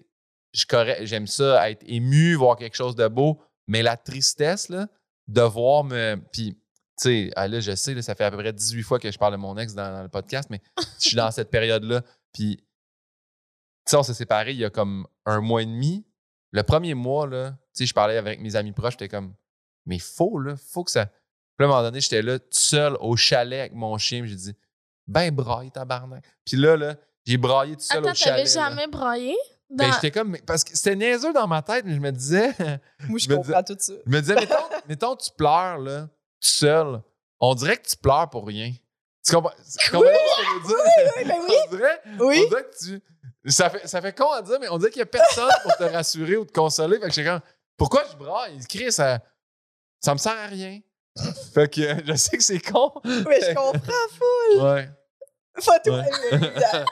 j'aime 0.52 1.26
ça, 1.26 1.70
être 1.70 1.82
ému, 1.86 2.34
voir 2.34 2.56
quelque 2.56 2.76
chose 2.76 2.96
de 2.96 3.06
beau, 3.08 3.40
mais 3.66 3.82
la 3.82 3.96
tristesse, 3.96 4.68
là, 4.68 4.88
de 5.26 5.42
voir 5.42 5.84
me. 5.84 6.16
Puis, 6.32 6.54
tu 6.54 6.58
sais, 6.96 7.30
ah, 7.36 7.46
là, 7.48 7.60
je 7.60 7.74
sais, 7.74 7.94
là, 7.94 8.02
ça 8.02 8.14
fait 8.14 8.24
à 8.24 8.30
peu 8.30 8.38
près 8.38 8.52
18 8.52 8.82
fois 8.82 8.98
que 8.98 9.10
je 9.10 9.18
parle 9.18 9.32
de 9.32 9.38
mon 9.38 9.56
ex 9.56 9.74
dans, 9.74 9.92
dans 9.92 10.02
le 10.02 10.08
podcast, 10.08 10.48
mais 10.50 10.60
je 11.00 11.08
suis 11.08 11.16
dans 11.16 11.30
cette 11.30 11.50
période-là. 11.50 12.02
Puis, 12.32 12.56
tu 12.56 12.64
sais, 13.90 13.96
on 13.96 14.02
s'est 14.02 14.14
séparés 14.14 14.52
il 14.52 14.58
y 14.58 14.64
a 14.64 14.70
comme 14.70 15.06
un 15.26 15.40
mois 15.40 15.62
et 15.62 15.66
demi. 15.66 16.06
Le 16.50 16.62
premier 16.62 16.94
mois, 16.94 17.26
là, 17.26 17.50
tu 17.50 17.58
sais, 17.74 17.86
je 17.86 17.94
parlais 17.94 18.16
avec 18.16 18.40
mes 18.40 18.56
amis 18.56 18.72
proches, 18.72 18.94
j'étais 18.94 19.08
comme, 19.08 19.34
mais 19.86 19.98
faut, 19.98 20.38
là, 20.38 20.56
faut 20.56 20.82
que 20.84 20.90
ça. 20.90 21.06
Puis 21.06 21.64
à 21.64 21.64
un 21.64 21.68
moment 21.68 21.82
donné, 21.82 22.00
j'étais 22.00 22.22
là, 22.22 22.38
tout 22.38 22.46
seul, 22.52 22.96
au 23.00 23.16
chalet 23.16 23.60
avec 23.60 23.74
mon 23.74 23.98
chien, 23.98 24.24
j'ai 24.24 24.34
dit, 24.34 24.54
ben 25.06 25.34
braille, 25.34 25.70
tabarnak. 25.70 26.24
Puis 26.44 26.56
là, 26.56 26.76
là, 26.76 26.96
j'ai 27.24 27.36
braillé 27.36 27.74
tout 27.74 27.82
seul 27.82 27.98
Attends, 27.98 28.10
au 28.10 28.14
chalet. 28.14 28.46
t'avais 28.46 28.60
là. 28.60 28.70
jamais 28.70 28.86
braillé? 28.86 29.36
Ben, 29.70 29.88
Dans- 29.88 29.94
j'étais 29.94 30.10
comme, 30.10 30.36
parce 30.46 30.64
que 30.64 30.74
c'était 30.76 30.96
niaiseux 30.96 31.32
dans 31.32 31.46
ma 31.46 31.60
tête, 31.62 31.84
mais 31.84 31.94
je 31.94 32.00
me 32.00 32.10
disais, 32.10 32.54
Moi, 33.08 33.18
je 33.18 33.28
comprends 33.28 33.62
tout 33.62 33.76
ça. 33.78 33.92
je 34.06 34.10
me 34.10 34.20
disais, 34.20 34.34
mettons, 34.34 34.54
mettons, 34.88 35.16
tu 35.16 35.30
pleures, 35.36 35.78
là, 35.78 36.02
tout 36.02 36.08
seul. 36.48 37.02
On 37.40 37.54
dirait 37.54 37.76
que 37.76 37.86
tu 37.88 37.96
pleures 37.96 38.28
pour 38.30 38.46
rien. 38.46 38.72
Tu 39.24 39.34
comprends, 39.34 39.50
tu 39.50 39.90
comprends 39.90 40.08
ce 40.08 40.40
que 40.40 40.46
je 40.46 40.52
veux 40.54 40.68
dire? 40.68 41.12
Oui, 41.16 41.24
ben 41.26 41.36
oui. 41.48 41.54
On 41.66 41.76
dirait, 41.76 42.00
Oui. 42.20 42.42
on 42.46 42.48
dirait 42.48 42.64
que 42.64 42.78
tu. 42.84 43.02
Ça 43.50 43.70
fait, 43.70 43.86
ça 43.86 44.00
fait 44.02 44.16
con 44.16 44.30
à 44.32 44.42
dire, 44.42 44.58
mais 44.60 44.68
on 44.68 44.78
dirait 44.78 44.90
qu'il 44.90 45.00
n'y 45.00 45.04
a 45.04 45.06
personne 45.06 45.48
pour 45.62 45.76
te 45.76 45.84
rassurer 45.84 46.36
ou 46.36 46.44
te 46.44 46.52
consoler. 46.52 46.98
Fait 46.98 47.08
que 47.10 47.24
comme, 47.28 47.40
pourquoi 47.76 48.04
je 48.10 48.16
braille? 48.16 48.58
Chris, 48.68 48.90
ça, 48.92 49.20
ça 50.00 50.12
me 50.14 50.18
sert 50.18 50.32
à 50.36 50.46
rien. 50.46 50.80
Fait 51.54 51.72
que 51.72 51.80
je 52.06 52.14
sais 52.14 52.36
que 52.36 52.42
c'est 52.42 52.58
con. 52.60 52.92
Mais 53.04 53.40
je 53.40 53.54
comprends. 53.54 54.64
Ouais. 54.74 54.90
Photo. 55.60 55.92
Ouais. 55.92 56.10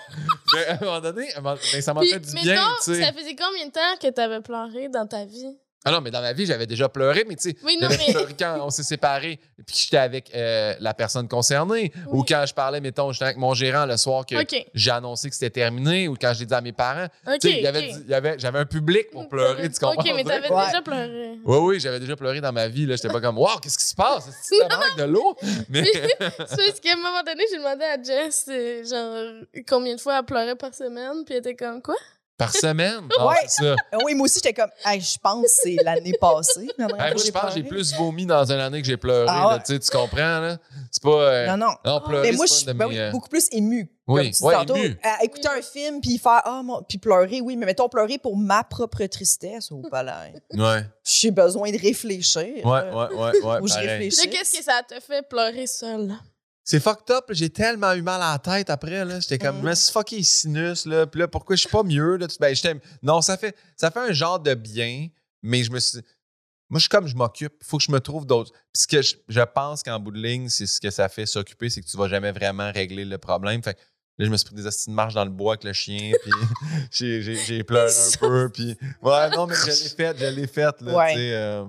mais 0.55 0.67
à 0.67 0.73
un 0.75 0.85
moment 0.85 1.01
donné, 1.01 1.29
mais 1.73 1.81
ça 1.81 1.95
m'a 1.95 2.03
fait 2.03 2.21
du 2.21 2.33
mettons, 2.33 2.43
bien, 2.43 2.69
tu 2.79 2.95
sais. 2.95 3.03
ça 3.03 3.13
faisait 3.13 3.37
combien 3.37 3.67
de 3.67 3.73
temps 3.73 3.97
que 4.01 4.09
t'avais 4.11 4.41
pleuré 4.41 4.89
dans 4.89 5.07
ta 5.07 5.25
vie? 5.25 5.57
Ah 5.89 5.93
non, 5.93 6.01
mais 6.01 6.11
dans 6.11 6.21
ma 6.21 6.33
vie, 6.33 6.45
j'avais 6.47 6.67
déjà 6.67 6.89
pleuré, 6.89 7.25
mais 7.29 7.37
tu 7.37 7.51
sais, 7.51 7.57
Oui, 7.65 7.79
mais- 7.81 7.87
pleuré 7.87 8.35
quand 8.39 8.59
on 8.61 8.71
s'est 8.71 8.83
séparés, 8.83 9.39
puis 9.65 9.75
que 9.77 9.81
j'étais 9.83 9.97
avec 9.99 10.31
euh, 10.35 10.75
la 10.81 10.93
personne 10.95 11.29
concernée, 11.29 11.93
ou 12.09 12.25
quand 12.25 12.45
je 12.47 12.53
parlais, 12.53 12.81
mettons, 12.81 13.13
j'étais 13.13 13.27
avec 13.27 13.37
mon 13.37 13.55
gérant 13.55 13.87
le 13.87 13.97
soir 13.97 14.27
que 14.27 14.35
j'ai 14.75 14.91
annoncé 14.91 15.29
que 15.29 15.35
c'était 15.37 15.51
terminé, 15.61 16.09
ou 16.09 16.17
quand 16.21 16.33
je 16.35 16.41
l'ai 16.41 16.47
dit 16.47 16.55
à 16.55 16.61
mes 16.61 16.73
parents. 16.73 17.07
OK. 17.27 17.39
Tu 17.41 17.49
sais, 17.51 17.57
il 17.59 17.63
y 17.63 17.67
avait 17.69 17.79
OK. 17.89 17.95
du- 17.95 18.01
il 18.05 18.11
y 18.11 18.15
avait- 18.15 18.37
j'avais 18.39 18.59
un 18.59 18.67
public 18.67 19.11
pour 19.13 19.29
pleurer, 19.29 19.71
tu 19.71 19.79
comprends? 19.79 20.03
OK, 20.03 20.13
mais 20.17 20.25
t'avais 20.25 20.53
Ouais. 20.53 20.67
déjà 20.67 20.83
pleuré. 20.83 21.39
Oui, 21.45 21.59
oui, 21.59 21.81
j'avais 21.81 22.01
déjà 22.01 22.17
pleuré 22.17 22.41
dans 22.41 22.53
ma 22.53 22.67
vie. 22.67 22.85
là. 22.87 22.97
J'étais 22.97 23.09
pas 23.09 23.21
comme, 23.21 23.39
waouh, 23.39 23.59
qu'est-ce 23.61 23.79
qui 23.79 23.85
se 23.85 23.95
passe? 23.95 24.29
C'est 24.43 24.61
avec 24.63 24.97
de 24.99 25.05
l'eau? 25.05 25.37
Mais 25.69 25.85
C'est 25.85 26.17
parce 26.67 26.81
qu'à 26.81 26.95
un 26.95 26.97
moment 26.97 27.23
donné, 27.25 27.45
j'ai 27.51 27.59
demandé 27.59 27.85
à 27.85 28.03
Jess, 28.03 28.47
euh, 28.49 28.85
genre, 28.85 29.45
combien 29.69 29.95
de 29.95 30.01
fois 30.01 30.19
elle 30.19 30.25
pleurait 30.25 30.57
par 30.57 30.75
semaine, 30.75 31.25
puis 31.25 31.35
elle 31.35 31.39
était 31.41 31.55
comme, 31.55 31.81
quoi? 31.81 31.95
Par 32.39 32.53
semaine? 32.53 33.01
Non, 33.19 33.29
Ouais. 33.29 33.35
c'est 33.47 33.63
ça. 33.65 33.77
Euh, 33.95 33.99
Oui, 34.05 34.15
moi 34.15 34.25
aussi, 34.27 34.35
j'étais 34.43 34.53
comme, 34.53 34.71
hey, 34.85 35.01
je 35.01 35.19
pense 35.19 35.43
que 35.45 35.49
c'est 35.51 35.77
l'année 35.83 36.13
passée. 36.21 36.69
Hey, 36.79 36.87
moi, 36.87 36.97
je 37.25 37.31
pense 37.31 37.45
que 37.47 37.51
j'ai 37.55 37.63
plus 37.63 37.95
vomi 37.95 38.27
dans 38.27 38.45
une 38.51 38.61
année 38.61 38.81
que 38.81 38.87
j'ai 38.87 38.97
pleuré. 38.97 39.27
Ah 39.29 39.57
là, 39.57 39.59
tu 39.65 39.79
comprends? 39.91 40.41
là? 40.41 40.59
C'est 40.91 41.03
pas. 41.03 41.09
euh, 41.11 41.47
Non, 41.49 41.57
non. 41.57 41.73
non, 41.85 42.01
pleurer, 42.01 42.31
Mais 42.31 42.37
moi, 42.37 42.47
je 42.47 42.53
suis 42.53 42.67
ben 42.67 42.89
mes, 42.89 42.99
euh, 42.99 43.11
beaucoup 43.11 43.29
plus 43.29 43.49
émue. 43.53 43.91
Oui, 44.09 44.23
comme 44.23 44.31
tu 44.31 44.39
dis 44.39 44.45
ouais, 44.45 44.55
tantôt. 44.55 44.77
émue. 44.77 44.99
À 45.03 45.25
écouter 45.25 45.49
un 45.49 45.63
film, 45.63 46.01
puis 46.01 46.19
faire, 46.19 46.43
ah, 46.45 46.61
mon... 46.63 46.83
puis 46.83 46.99
pleurer, 46.99 47.41
oui, 47.41 47.57
mais 47.57 47.67
mettons 47.67 47.89
pleurer 47.89 48.19
pour 48.19 48.37
ma 48.37 48.63
propre 48.63 49.05
tristesse 49.07 49.71
ou 49.71 49.83
pas 49.91 50.03
là. 50.03 50.27
Ouais, 50.53 50.85
J'ai 51.03 51.31
besoin 51.33 51.71
de 51.73 51.79
réfléchir. 51.79 52.43
ouais, 52.45 52.63
ouais, 52.65 52.93
ouais. 52.93 53.41
ouais 53.45 53.59
Ou 53.63 53.67
je 53.69 53.75
réfléchis. 53.75 54.29
Qu'est-ce 54.31 54.59
que 54.59 54.63
ça 54.63 54.83
te 54.89 55.01
fait 55.01 55.27
pleurer 55.29 55.67
seul? 55.67 56.13
C'est 56.69 56.81
fucked 56.81 57.11
up. 57.11 57.25
J'ai 57.31 57.49
tellement 57.49 57.93
eu 57.95 58.03
mal 58.03 58.21
à 58.21 58.33
la 58.33 58.39
tête 58.41 58.69
après. 58.71 59.05
là. 59.05 59.21
J'étais 59.21 59.39
comme, 59.39 59.61
Mm. 59.61 59.65
me 59.69 59.75
suis 59.75 59.93
fucké 59.93 60.23
sinus. 60.23 60.85
Là. 60.85 61.07
Puis 61.07 61.21
là, 61.21 61.29
pourquoi 61.29 61.55
je 61.57 61.61
suis 61.61 61.71
pas 61.71 61.85
mieux? 61.85 62.17
Là? 62.17 62.27
Ben, 62.41 62.55
j'étais- 62.55 62.75
non, 63.03 63.23
ça 63.23 63.37
fait, 63.37 63.57
ça 63.77 63.91
fait 63.91 64.01
un 64.01 64.13
genre 64.13 64.41
de 64.41 64.53
bien, 64.55 65.09
mais 65.43 65.63
je 65.63 65.71
me 65.71 65.79
suis. 65.79 66.01
Moi, 66.69 66.79
je 66.79 66.83
suis 66.83 66.89
comme 66.89 67.07
je 67.07 67.15
m'occupe. 67.15 67.55
Il 67.61 67.65
faut 67.67 67.79
que 67.79 67.85
je 67.85 67.93
me 67.93 68.01
trouve 68.01 68.27
d'autres. 68.27 68.51
Puis 68.73 68.83
ce 68.83 68.87
que 68.89 69.01
je, 69.01 69.15
je 69.29 69.41
pense 69.43 69.85
qu'en 69.85 70.01
bout 70.01 70.11
de 70.11 70.19
ligne, 70.21 70.49
c'est 70.49 70.67
ce 70.67 70.81
que 70.81 70.91
ça 70.91 71.09
fait 71.09 71.25
s'occuper, 71.25 71.71
c'est 71.71 71.81
que 71.81 71.87
tu 71.87 71.97
vas 71.97 72.09
jamais 72.09 72.33
vraiment 72.33 72.73
régler 72.73 73.05
le 73.05 73.19
problème. 73.19 73.63
Fait 73.63 73.75
que 73.75 73.81
là, 74.19 74.27
je 74.27 74.31
me 74.33 74.37
suis 74.37 74.47
pris 74.47 74.57
des 74.57 74.67
astuces 74.67 74.89
de 74.89 74.93
marche 74.93 75.15
dans 75.15 75.25
le 75.25 75.31
bois 75.31 75.53
avec 75.53 75.63
le 75.63 75.73
chien, 75.73 76.11
puis 76.25 76.33
j'ai, 76.91 77.23
j'ai, 77.23 77.37
j'ai 77.37 77.63
pleuré 77.63 77.89
un 77.93 78.17
peu. 78.21 78.49
Puis 78.53 78.77
ouais, 79.03 79.31
non, 79.31 79.47
mais 79.47 79.55
je 79.55 79.67
l'ai 79.67 79.89
faite, 79.91 80.17
je 80.19 80.27
l'ai 80.27 80.47
faite. 80.49 80.81
Là, 80.81 80.97
Ouais. 80.97 81.13
tu 81.13 81.19
sais, 81.21 81.33
euh, 81.35 81.65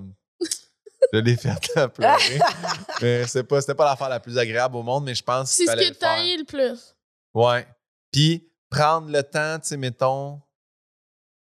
je 1.12 1.18
l'ai 1.18 1.36
faite, 1.36 1.74
là, 1.74 1.88
pleurer. 1.88 2.38
mais 3.02 3.26
c'est 3.26 3.44
pas, 3.44 3.60
c'était 3.60 3.74
pas 3.74 3.84
l'affaire 3.86 4.08
la 4.08 4.20
plus 4.20 4.36
agréable 4.38 4.76
au 4.76 4.82
monde, 4.82 5.04
mais 5.04 5.14
je 5.14 5.22
pense 5.22 5.50
C'est 5.52 5.64
qu'il 5.64 5.72
ce 5.72 5.76
que 5.76 5.84
faire. 5.94 5.98
t'as 5.98 6.24
eu 6.26 6.38
le 6.38 6.44
plus. 6.44 6.94
Ouais. 7.34 7.66
Puis 8.12 8.50
prendre 8.70 9.10
le 9.10 9.22
temps, 9.22 9.58
tu 9.60 9.68
sais, 9.68 9.76
mettons, 9.76 10.40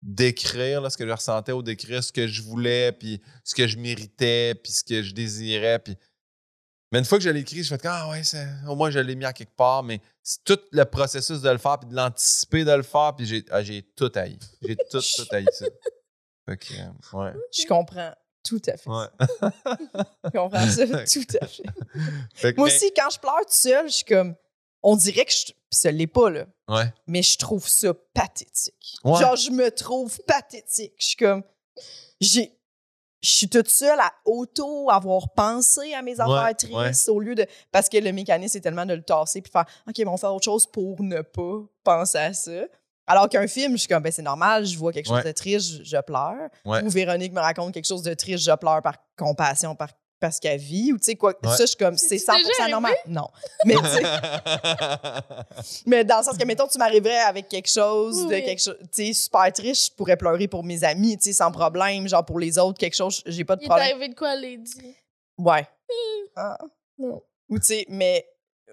d'écrire 0.02 0.80
là, 0.80 0.90
ce 0.90 0.96
que 0.96 1.06
je 1.06 1.12
ressentais 1.12 1.52
ou 1.52 1.62
d'écrire 1.62 2.02
ce 2.04 2.12
que 2.12 2.26
je 2.26 2.42
voulais, 2.42 2.92
puis 2.92 3.20
ce 3.44 3.54
que 3.54 3.66
je 3.66 3.78
méritais, 3.78 4.54
puis 4.54 4.72
ce 4.72 4.84
que 4.84 5.02
je 5.02 5.12
désirais. 5.14 5.78
Puis... 5.78 5.96
Mais 6.92 6.98
une 7.00 7.04
fois 7.04 7.18
que 7.18 7.24
je 7.24 7.30
l'ai 7.30 7.40
écrit, 7.40 7.62
je 7.62 7.68
fais 7.68 7.78
comme, 7.78 7.90
ah 7.92 8.08
ouais, 8.10 8.22
c'est- 8.22 8.46
au 8.68 8.76
moins 8.76 8.90
je 8.90 8.98
l'ai 9.00 9.16
mis 9.16 9.24
à 9.24 9.32
quelque 9.32 9.56
part, 9.56 9.82
mais 9.82 10.00
c'est 10.22 10.44
tout 10.44 10.58
le 10.70 10.84
processus 10.84 11.40
de 11.40 11.50
le 11.50 11.58
faire, 11.58 11.78
puis 11.78 11.88
de 11.88 11.94
l'anticiper 11.96 12.64
de 12.64 12.72
le 12.72 12.82
faire, 12.82 13.14
puis 13.16 13.26
j'ai, 13.26 13.44
ah, 13.50 13.62
j'ai 13.62 13.82
tout 13.82 14.12
haï. 14.14 14.38
J'ai 14.62 14.76
tout, 14.76 15.00
tout 15.00 15.26
haï 15.32 15.46
ça. 15.52 15.66
Fait 16.48 16.56
que, 16.56 16.74
euh, 16.74 17.18
ouais. 17.18 17.32
Je 17.52 17.66
comprends 17.66 18.14
tout 18.46 18.62
à 18.66 18.76
fait. 18.76 18.88
Ouais. 18.90 19.06
Comprends 20.34 20.66
ça 20.68 20.86
tout 20.86 21.36
à 21.40 21.46
fait. 21.46 21.62
Fait 22.34 22.52
que, 22.52 22.58
Moi 22.60 22.68
mais- 22.68 22.74
aussi, 22.74 22.92
quand 22.94 23.10
je 23.10 23.18
pleure 23.18 23.40
toute 23.40 23.50
seule, 23.52 23.88
je 23.88 23.96
suis 23.96 24.04
comme, 24.04 24.34
on 24.82 24.96
dirait 24.96 25.24
que 25.24 25.32
je. 25.32 25.44
Puis 25.68 25.78
ça 25.80 25.90
l'est 25.90 26.06
pas, 26.06 26.30
là. 26.30 26.46
Ouais. 26.68 26.92
Mais 27.08 27.22
je 27.22 27.36
trouve 27.38 27.66
ça 27.66 27.92
pathétique. 28.14 28.94
Ouais. 29.04 29.20
Genre, 29.20 29.34
je 29.36 29.50
me 29.50 29.70
trouve 29.70 30.16
pathétique. 30.26 30.94
Je 30.98 31.06
suis 31.08 31.16
comme. 31.16 31.42
J'ai. 32.20 32.52
Je 33.22 33.32
suis 33.32 33.48
toute 33.48 33.68
seule 33.68 33.98
à 33.98 34.12
auto 34.24 34.88
avoir 34.90 35.32
pensé 35.32 35.92
à 35.94 36.02
mes 36.02 36.20
affaires 36.20 36.44
Ouais, 36.44 36.54
tristes 36.54 37.08
au 37.08 37.18
lieu 37.18 37.34
de. 37.34 37.44
Parce 37.72 37.88
que 37.88 37.96
le 37.96 38.12
mécanisme, 38.12 38.52
c'est 38.52 38.60
tellement 38.60 38.86
de 38.86 38.94
le 38.94 39.02
tasser 39.02 39.40
puis 39.42 39.50
faire 39.50 39.64
OK, 39.88 39.94
bon, 40.04 40.10
on 40.10 40.14
va 40.14 40.18
faire 40.18 40.34
autre 40.34 40.44
chose 40.44 40.66
pour 40.70 41.02
ne 41.02 41.22
pas 41.22 41.62
penser 41.82 42.18
à 42.18 42.32
ça. 42.34 42.66
Alors 43.06 43.28
qu'un 43.28 43.46
film, 43.46 43.72
je 43.72 43.78
suis 43.78 43.88
comme, 43.88 44.02
ben, 44.02 44.12
c'est 44.12 44.22
normal, 44.22 44.64
je 44.66 44.76
vois 44.76 44.92
quelque 44.92 45.06
chose 45.06 45.16
Ouais. 45.18 45.24
de 45.24 45.32
triste, 45.32 45.78
je, 45.78 45.84
je 45.84 46.00
pleure. 46.02 46.48
Ouais. 46.64 46.82
Ou 46.82 46.88
Véronique 46.90 47.32
me 47.32 47.40
raconte 47.40 47.72
quelque 47.72 47.86
chose 47.86 48.02
de 48.02 48.14
triste, 48.14 48.44
je 48.44 48.54
pleure 48.56 48.82
par 48.82 48.96
compassion, 49.16 49.74
par, 49.76 49.90
parce 50.18 50.40
qu'elle 50.40 50.58
vit. 50.58 50.92
Ou 50.92 50.98
tu 50.98 51.04
sais, 51.04 51.14
quoi. 51.14 51.34
Ouais. 51.44 51.50
Ça, 51.50 51.58
je 51.58 51.66
suis 51.66 51.76
comme, 51.76 51.96
c'est 51.96 52.18
C'est-tu 52.18 52.38
100% 52.42 52.46
déjà 52.46 52.52
arrivé? 52.62 52.70
normal. 52.72 52.94
Non. 53.06 53.28
Mais 53.64 53.74
tu 53.74 53.84
sais, 53.86 54.02
mais 55.86 56.04
dans 56.04 56.18
le 56.18 56.24
sens 56.24 56.36
que, 56.36 56.44
mettons, 56.44 56.66
tu 56.66 56.78
m'arriverais 56.78 57.18
avec 57.20 57.48
quelque 57.48 57.68
chose, 57.70 58.26
de 58.26 58.30
quelque 58.40 58.62
chose, 58.62 58.76
tu 58.92 59.06
sais, 59.06 59.12
super 59.12 59.52
triste, 59.52 59.86
je 59.92 59.96
pourrais 59.96 60.16
pleurer 60.16 60.48
pour 60.48 60.64
mes 60.64 60.82
amis, 60.84 61.16
tu 61.18 61.24
sais, 61.24 61.32
sans 61.32 61.50
problème. 61.52 62.08
Genre, 62.08 62.24
pour 62.24 62.38
les 62.40 62.58
autres, 62.58 62.78
quelque 62.78 62.96
chose, 62.96 63.22
j'ai 63.26 63.44
pas 63.44 63.56
de 63.56 63.62
Il 63.62 63.64
est 63.64 63.68
problème. 63.68 63.88
arrivé 63.90 64.08
de 64.08 64.14
quoi, 64.14 64.34
Lady? 64.36 64.96
Ouais. 65.38 65.66
Ah. 66.34 66.58
Non. 66.98 67.22
Ou, 67.48 67.58
tu 67.58 67.66
sais, 67.66 67.86
mais. 67.88 68.26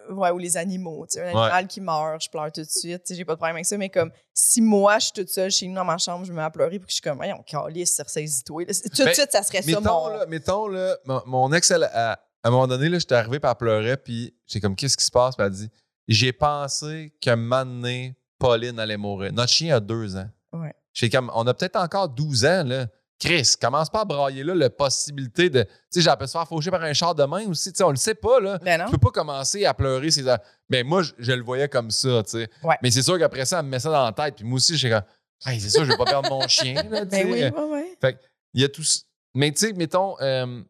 Ouais, 0.10 0.32
ou 0.32 0.38
les 0.38 0.58
animaux. 0.58 1.06
Tu 1.10 1.14
sais, 1.16 1.22
un 1.22 1.28
animal 1.30 1.68
qui 1.68 1.82
meurt, 1.82 2.22
je 2.24 2.30
pleure 2.30 2.52
tout 2.52 2.62
de 2.62 2.68
suite. 2.70 3.04
Tu 3.04 3.14
sais, 3.14 3.16
j'ai 3.16 3.26
pas 3.26 3.34
de 3.34 3.38
problème 3.38 3.56
avec 3.56 3.66
ça. 3.66 3.78
Mais 3.78 3.90
comme, 3.90 4.12
si 4.34 4.62
moi, 4.62 5.00
je 5.00 5.06
suis 5.06 5.14
toute 5.14 5.30
seule 5.30 5.52
chez 5.52 5.68
nous 5.68 5.76
dans 5.76 5.86
ma 5.86 5.98
chambre, 5.98 6.26
je 6.26 6.32
me 6.32 6.38
mets 6.38 6.44
à 6.44 6.50
pleurer, 6.50 6.80
puis 6.80 6.86
que 6.88 6.92
je 6.92 6.96
suis 6.96 7.02
comme, 7.02 7.18
voyons, 7.18 7.42
calisse, 7.46 8.00
ressaisis-toi. 8.02 8.66
Tout 8.66 8.72
de 8.72 9.04
Ben, 9.06 9.14
suite, 9.14 9.32
ça 9.32 9.44
serait 9.44 9.62
ça, 9.62 9.68
mettons, 9.80 9.82
mon. 10.04 10.08
là, 10.10 10.26
mettons, 10.28 10.68
là, 10.68 10.98
mon, 11.06 11.22
mon 11.26 11.54
ex, 11.54 11.72
elle, 11.72 11.84
à, 11.86 12.14
à 12.14 12.20
un 12.44 12.52
moment 12.52 12.68
donné, 12.68 12.90
là, 12.90 13.00
j'étais 13.00 13.16
arrivé, 13.16 13.40
puis 13.40 13.50
elle 13.50 13.56
pleurait, 13.58 13.98
puis 13.98 14.36
j'ai 14.48 14.60
comme, 14.60 14.76
qu'est-ce 14.76 14.98
qui 14.98 15.06
se 15.06 15.12
passe? 15.12 15.36
Puis 15.36 15.46
elle 15.46 15.52
dit, 15.52 15.70
j'ai 16.08 16.34
pensé 16.34 17.14
qu'un 17.22 17.36
moment 17.38 17.66
donné, 17.66 18.16
Pauline 18.40 18.80
allait 18.80 18.98
mourir. 18.98 19.32
Notre 19.32 19.52
chien 19.52 19.76
a 19.76 19.80
deux 19.80 20.18
ans. 20.18 20.30
Ouais. 20.52 20.74
J'ai 20.92 21.10
comme, 21.10 21.32
on 21.34 21.48
a 21.48 21.54
peut-être 21.54 21.78
encore 21.78 22.10
12 22.10 22.46
ans, 22.46 22.64
là. 22.66 22.88
Chris, 23.24 23.54
commence 23.60 23.90
pas 23.90 24.02
à 24.02 24.06
brailler 24.06 24.44
là 24.44 24.54
la 24.54 24.70
possibilité 24.70 25.50
de. 25.50 25.64
Tu 25.92 26.02
sais, 26.02 26.18
pu 26.18 26.28
se 26.28 26.32
faire 26.32 26.48
faucher 26.48 26.72
par 26.72 26.84
un 26.84 26.94
char 26.94 27.16
demain 27.16 27.48
aussi. 27.48 27.72
Tu 27.72 27.78
sais, 27.78 27.84
on 27.84 27.90
le 27.92 27.96
sait 27.96 28.16
pas, 28.16 28.40
là. 28.40 28.58
Ben 28.60 28.80
non. 28.80 28.86
Tu 28.86 28.92
peux 28.92 28.98
pas 28.98 29.12
commencer 29.12 29.66
à 29.66 29.74
pleurer 29.74 30.12
ses. 30.12 30.24
Mais 30.70 30.84
moi, 30.84 31.04
je, 31.04 31.14
je 31.18 31.32
le 31.32 31.42
voyais 31.42 31.70
comme 31.70 31.90
ça, 31.92 32.22
tu 32.24 32.32
sais. 32.32 32.50
Ouais. 32.64 32.76
Mais 32.82 32.92
c'est 32.92 33.02
sûr 33.02 33.18
qu'après 33.18 33.46
ça, 33.46 33.60
elle 33.60 33.66
me 33.66 33.72
met 33.72 33.80
ça 33.80 33.90
dans 33.90 34.04
la 34.04 34.12
tête. 34.12 34.36
Puis 34.36 34.44
moi 34.46 34.58
aussi, 34.58 34.76
j'ai 34.78 34.90
comme, 34.90 35.04
hey, 35.46 35.60
c'est 35.60 35.70
sûr, 35.70 35.86
je 35.86 35.92
vais 35.92 35.98
pas 35.98 36.06
perdre 36.06 36.30
mon 36.30 36.48
chien, 36.48 36.76
là, 36.84 37.02
tu 37.02 37.12
Ben 37.12 37.32
oui, 37.32 37.44
ouais, 37.44 37.98
ouais. 38.02 38.18
Il 38.54 38.62
y 38.62 38.66
a 38.66 38.70
tout. 38.70 38.84
Mais 39.36 39.52
tu 39.52 39.68
sais, 39.68 39.74
mettons, 39.74 40.16
euh, 40.22 40.62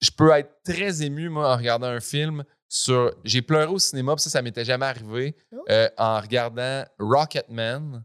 je 0.00 0.10
peux 0.10 0.30
être 0.32 0.62
très 0.64 1.02
ému, 1.02 1.28
moi, 1.28 1.52
en 1.52 1.56
regardant 1.56 1.86
un 1.88 2.00
film 2.00 2.44
sur. 2.68 3.14
J'ai 3.24 3.42
pleuré 3.42 3.66
au 3.66 3.78
cinéma, 3.78 4.14
puis 4.16 4.22
ça, 4.24 4.30
ça 4.30 4.42
m'était 4.42 4.64
jamais 4.64 4.86
arrivé, 4.86 5.36
Oh. 5.52 5.64
euh, 5.70 5.88
en 5.96 6.20
regardant 6.20 6.84
Rocketman. 6.98 8.04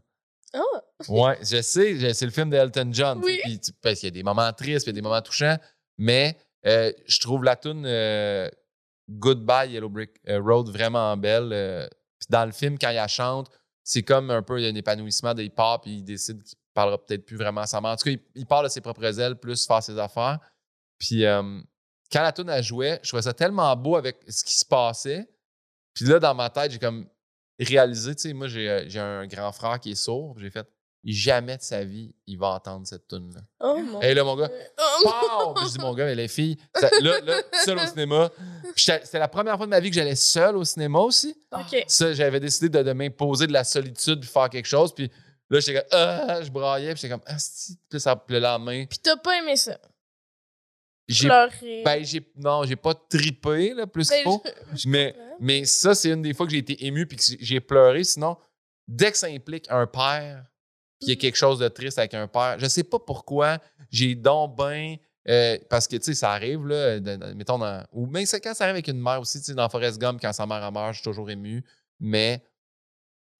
Ah! 0.54 0.60
Ouais, 1.08 1.38
je 1.42 1.60
sais, 1.62 2.12
c'est 2.14 2.24
le 2.26 2.32
film 2.32 2.50
d'Elton 2.50 2.88
John. 2.92 3.20
Oui. 3.22 3.40
parce 3.82 4.00
qu'il 4.00 4.06
y 4.06 4.08
a 4.08 4.10
des 4.12 4.22
moments 4.22 4.52
tristes, 4.52 4.86
il 4.86 4.90
y 4.90 4.90
a 4.90 4.92
des 4.94 5.02
moments 5.02 5.20
touchants, 5.22 5.56
mais 5.98 6.36
euh, 6.66 6.92
je 7.06 7.20
trouve 7.20 7.44
la 7.44 7.56
tune 7.56 7.84
euh, 7.86 8.48
Goodbye 9.08 9.72
Yellow 9.72 9.88
Brick 9.88 10.12
euh, 10.28 10.40
Road 10.40 10.68
vraiment 10.70 11.16
belle. 11.16 11.52
euh, 11.52 11.86
puis 12.18 12.26
dans 12.30 12.44
le 12.44 12.52
film, 12.52 12.78
quand 12.78 12.90
il 12.90 12.96
la 12.96 13.08
chante, 13.08 13.48
c'est 13.84 14.02
comme 14.02 14.30
un 14.30 14.42
peu 14.42 14.58
il 14.60 14.64
y 14.64 14.66
a 14.66 14.70
un 14.70 14.74
épanouissement 14.74 15.34
de 15.34 15.42
hip-hop, 15.42 15.82
puis 15.82 15.98
il 15.98 16.02
décide 16.02 16.42
qu'il 16.42 16.58
parlera 16.74 16.98
peut-être 16.98 17.24
plus 17.24 17.36
vraiment 17.36 17.60
à 17.62 17.66
sa 17.66 17.80
mère. 17.80 17.92
En 17.92 17.96
tout 17.96 18.04
cas, 18.04 18.10
il, 18.10 18.20
il 18.34 18.46
parle 18.46 18.64
de 18.64 18.70
ses 18.70 18.80
propres 18.80 19.20
ailes, 19.20 19.36
plus 19.36 19.66
faire 19.66 19.82
ses 19.82 19.98
affaires. 19.98 20.38
Puis 20.98 21.22
quand 21.22 22.22
la 22.22 22.32
tune 22.32 22.50
a 22.50 22.60
joué, 22.60 22.98
je 23.02 23.08
trouvais 23.08 23.22
ça 23.22 23.32
tellement 23.32 23.74
beau 23.76 23.96
avec 23.96 24.16
ce 24.28 24.42
qui 24.42 24.54
se 24.54 24.64
passait. 24.64 25.28
Puis 25.94 26.06
là, 26.06 26.18
dans 26.18 26.34
ma 26.34 26.50
tête, 26.50 26.72
j'ai 26.72 26.78
comme 26.78 27.06
réalisé, 27.64 28.14
tu 28.14 28.22
sais, 28.22 28.32
moi, 28.32 28.46
j'ai 28.48 28.68
euh, 28.68 28.84
j'ai 28.88 29.00
un 29.00 29.26
grand 29.26 29.52
frère 29.52 29.80
qui 29.80 29.92
est 29.92 29.94
sourd. 29.94 30.36
J'ai 30.38 30.50
fait, 30.50 30.66
jamais 31.04 31.56
de 31.56 31.62
sa 31.62 31.84
vie, 31.84 32.14
il 32.26 32.38
va 32.38 32.48
entendre 32.48 32.86
cette 32.86 33.06
tune-là. 33.08 33.40
Oh 33.60 33.78
mon 33.80 34.00
Et 34.02 34.14
là, 34.14 34.24
mon 34.24 34.36
gars, 34.36 34.50
Oh, 35.04 35.54
je 35.62 35.72
dis, 35.72 35.78
mon 35.78 35.94
gars, 35.94 36.04
mais 36.04 36.14
les 36.14 36.28
filles, 36.28 36.56
ça- 36.74 36.90
là, 37.00 37.20
là, 37.20 37.40
seul 37.64 37.78
au 37.78 37.86
cinéma. 37.86 38.30
C'était 38.76 39.18
la 39.18 39.28
première 39.28 39.56
fois 39.56 39.66
de 39.66 39.70
ma 39.70 39.80
vie 39.80 39.90
que 39.90 39.96
j'allais 39.96 40.16
seul 40.16 40.56
au 40.56 40.64
cinéma 40.64 40.98
aussi. 41.00 41.36
Ça, 41.86 42.12
j'avais 42.12 42.40
décidé 42.40 42.68
de, 42.68 42.82
de 42.82 42.92
m'imposer 42.92 43.46
de 43.46 43.52
la 43.52 43.64
solitude 43.64 44.20
puis 44.20 44.28
faire 44.28 44.50
quelque 44.50 44.66
chose. 44.66 44.94
Puis 44.94 45.10
là, 45.50 45.60
j'étais 45.60 45.78
comme, 45.80 45.88
ah, 45.92 46.42
je 46.42 46.50
braillais. 46.50 46.92
Puis 46.94 47.02
j'étais 47.02 47.12
comme, 47.14 47.22
ah, 47.26 47.38
si. 47.38 47.78
Puis 47.88 48.00
ça, 48.00 48.22
le 48.28 48.38
lendemain, 48.40 48.84
Puis 48.86 48.98
t'as 48.98 49.16
pas 49.16 49.38
aimé 49.38 49.56
ça? 49.56 49.78
J'ai. 51.08 51.28
Ben, 51.84 52.04
j'ai. 52.04 52.30
Non, 52.36 52.64
j'ai 52.64 52.76
pas 52.76 52.94
tripé, 52.94 53.74
là, 53.74 53.86
plus 53.86 54.08
qu'il 54.08 54.18
Ben, 54.18 54.24
faut. 54.24 54.42
je- 54.72 54.76
je 54.82 54.88
Mais, 54.88 55.12
comprends. 55.12 55.36
mais 55.40 55.64
ça, 55.64 55.94
c'est 55.94 56.10
une 56.10 56.22
des 56.22 56.34
fois 56.34 56.46
que 56.46 56.52
j'ai 56.52 56.58
été 56.58 56.86
ému 56.86 57.06
puis 57.06 57.16
que 57.16 57.22
j'ai 57.40 57.60
pleuré. 57.60 58.04
Sinon, 58.04 58.36
dès 58.86 59.10
que 59.10 59.16
ça 59.18 59.26
implique 59.28 59.66
un 59.70 59.86
père, 59.86 60.44
puis 61.00 61.06
il 61.06 61.08
y 61.08 61.12
a 61.12 61.14
Mhm. 61.14 61.20
quelque 61.20 61.36
chose 61.36 61.58
de 61.58 61.68
triste 61.68 61.98
avec 61.98 62.14
un 62.14 62.26
père, 62.28 62.58
je 62.58 62.66
sais 62.66 62.84
pas 62.84 62.98
pourquoi 62.98 63.58
j'ai 63.90 64.14
donc 64.14 64.56
ben. 64.56 64.96
euh, 65.30 65.58
parce 65.68 65.86
que, 65.86 65.96
tu 65.96 66.04
sais, 66.04 66.14
ça 66.14 66.32
arrive, 66.32 66.66
là, 66.66 66.98
de- 67.00 67.16
de- 67.16 67.34
mettons, 67.34 67.58
dans- 67.58 67.84
ou 67.92 68.06
même 68.06 68.24
c'est 68.24 68.40
quand 68.40 68.54
ça 68.54 68.64
arrive 68.64 68.76
avec 68.76 68.88
une 68.88 68.98
mère 68.98 69.20
aussi, 69.20 69.38
tu 69.40 69.44
sais, 69.44 69.54
dans 69.54 69.68
Forrest 69.68 69.98
Gump, 70.00 70.18
quand 70.22 70.32
sa 70.32 70.46
mère 70.46 70.62
a 70.64 70.70
meurt, 70.70 70.92
je 70.94 71.00
suis 71.00 71.04
toujours 71.04 71.28
ému. 71.28 71.62
Mais 72.00 72.42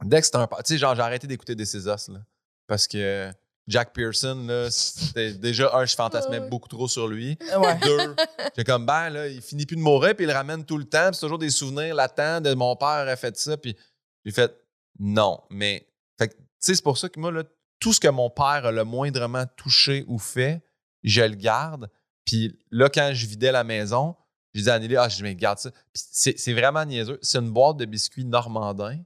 dès 0.04 0.20
que 0.20 0.26
c'est 0.26 0.36
un 0.36 0.46
père, 0.46 0.58
tu 0.58 0.74
sais, 0.74 0.78
genre, 0.78 0.94
j'ai 0.94 1.00
arrêté 1.00 1.26
d'écouter 1.26 1.54
des 1.54 1.76
Us, 1.76 1.86
là. 2.08 2.18
Parce 2.66 2.86
que 2.86 3.30
Jack 3.68 3.92
Pearson, 3.92 4.46
là, 4.46 4.70
c'était 4.70 5.34
déjà, 5.34 5.76
un, 5.76 5.84
je 5.84 5.94
fantasmais 5.94 6.38
ouais. 6.40 6.48
beaucoup 6.48 6.68
trop 6.68 6.88
sur 6.88 7.06
lui. 7.06 7.36
Ouais. 7.56 7.78
Deux, 7.80 8.16
j'ai 8.56 8.64
comme, 8.64 8.86
ben, 8.86 9.10
là, 9.10 9.28
il 9.28 9.42
finit 9.42 9.66
plus 9.66 9.76
de 9.76 9.82
mourir, 9.82 10.16
puis 10.16 10.24
il 10.24 10.28
le 10.28 10.32
ramène 10.32 10.64
tout 10.64 10.78
le 10.78 10.84
temps. 10.84 11.08
puis 11.08 11.16
C'est 11.16 11.20
toujours 11.20 11.38
des 11.38 11.50
souvenirs 11.50 11.94
latents 11.94 12.40
de 12.40 12.54
mon 12.54 12.74
père 12.76 13.06
a 13.06 13.16
fait 13.16 13.36
ça. 13.36 13.58
Puis 13.58 13.76
j'ai 14.24 14.32
fait, 14.32 14.58
non. 14.98 15.42
Mais, 15.50 15.86
fait 16.18 16.28
tu 16.28 16.36
sais, 16.58 16.74
c'est 16.76 16.82
pour 16.82 16.96
ça 16.96 17.10
que 17.10 17.20
moi, 17.20 17.30
là, 17.30 17.44
tout 17.78 17.92
ce 17.92 18.00
que 18.00 18.08
mon 18.08 18.30
père 18.30 18.64
a 18.64 18.72
le 18.72 18.84
moindrement 18.84 19.44
touché 19.56 20.04
ou 20.08 20.18
fait, 20.18 20.62
je 21.04 21.20
le 21.20 21.36
garde. 21.36 21.90
Puis 22.24 22.58
là, 22.70 22.88
quand 22.88 23.10
je 23.12 23.26
vidais 23.26 23.52
la 23.52 23.64
maison, 23.64 24.16
j'ai 24.54 24.62
dit 24.62 24.70
à 24.70 24.74
Anneli, 24.74 24.96
ah, 24.96 25.08
je 25.08 25.22
mais 25.22 25.34
garde 25.34 25.58
ça. 25.58 25.70
C'est 25.92 26.38
c'est 26.38 26.54
vraiment 26.54 26.84
niaiseux. 26.84 27.18
C'est 27.20 27.38
une 27.38 27.50
boîte 27.50 27.76
de 27.76 27.84
biscuits 27.84 28.24
normandin 28.24 28.98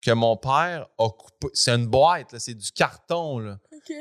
que 0.00 0.10
mon 0.12 0.36
père 0.36 0.88
a 0.98 1.10
coupé. 1.10 1.48
C'est 1.52 1.74
une 1.74 1.86
boîte, 1.86 2.32
là, 2.32 2.38
c'est 2.38 2.54
du 2.54 2.70
carton, 2.72 3.38
là. 3.40 3.58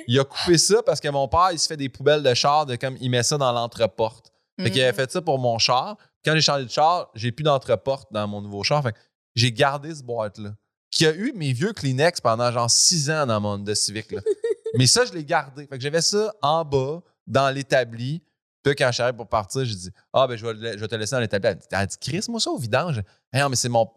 Il 0.08 0.20
a 0.20 0.24
coupé 0.24 0.58
ça 0.58 0.82
parce 0.84 1.00
que 1.00 1.08
mon 1.10 1.28
père, 1.28 1.50
il 1.52 1.60
se 1.60 1.68
fait 1.68 1.78
des 1.78 1.90
poubelles 1.90 2.24
de 2.24 2.34
char, 2.34 2.66
de 2.66 2.76
comme 2.76 2.98
il 3.00 3.10
met 3.10 3.24
ça 3.24 3.38
dans 3.38 3.52
l'entreporte. 3.52 4.32
Fait 4.60 4.72
qu'il 4.72 4.82
avait 4.82 4.94
fait 4.94 5.12
ça 5.12 5.22
pour 5.22 5.38
mon 5.38 5.60
char. 5.60 5.98
Quand 6.26 6.34
j'ai 6.34 6.42
changé 6.42 6.66
de 6.66 6.70
char, 6.72 7.12
j'ai 7.14 7.32
plus 7.32 7.44
d'entreporte 7.44 8.12
dans 8.12 8.28
mon 8.28 8.42
nouveau 8.42 8.64
char. 8.64 8.82
Fait 8.82 8.92
que 8.94 8.98
j'ai 9.36 9.52
gardé 9.52 9.94
ce 9.94 10.02
boîte-là. 10.04 10.52
Qui 10.90 11.06
a 11.06 11.14
eu 11.14 11.32
mes 11.36 11.54
vieux 11.54 11.74
Kleenex 11.74 12.22
pendant 12.22 12.52
genre 12.52 12.70
six 12.72 13.12
ans 13.12 13.26
dans 13.28 13.40
mon 13.40 13.50
Honda 13.56 13.76
Civic. 13.76 14.12
Là. 14.12 14.22
Mais 14.78 14.88
ça, 14.88 15.06
je 15.06 15.14
l'ai 15.14 15.24
gardé. 15.24 15.68
Fait 15.68 15.78
que 15.78 15.84
j'avais 15.84 16.02
ça 16.02 16.34
en 16.42 16.66
bas, 16.66 17.02
dans 17.28 17.54
l'établi. 17.54 18.24
Puis 18.64 18.74
quand 18.76 18.88
je 18.88 18.94
suis 18.94 19.04
arrivé 19.04 19.16
pour 19.18 19.28
partir, 19.28 19.64
j'ai 19.64 19.76
dit 19.76 19.92
Ah, 20.12 20.26
ben, 20.28 20.36
je 20.36 20.46
vais, 20.46 20.74
je 20.74 20.80
vais 20.80 20.88
te 20.88 20.96
laisser 20.96 21.16
dans 21.16 21.22
l'établi. 21.22 21.50
Elle 21.50 21.60
Elle 21.72 21.78
a 21.78 21.86
dit 21.86 21.98
Chris, 22.02 22.26
moi, 22.30 22.40
ça 22.40 22.50
au 22.50 22.58
vidange. 22.58 23.02
Eh 23.34 23.38
non, 23.40 23.50
mais 23.50 23.56
c'est 23.56 23.70
mon. 23.70 23.88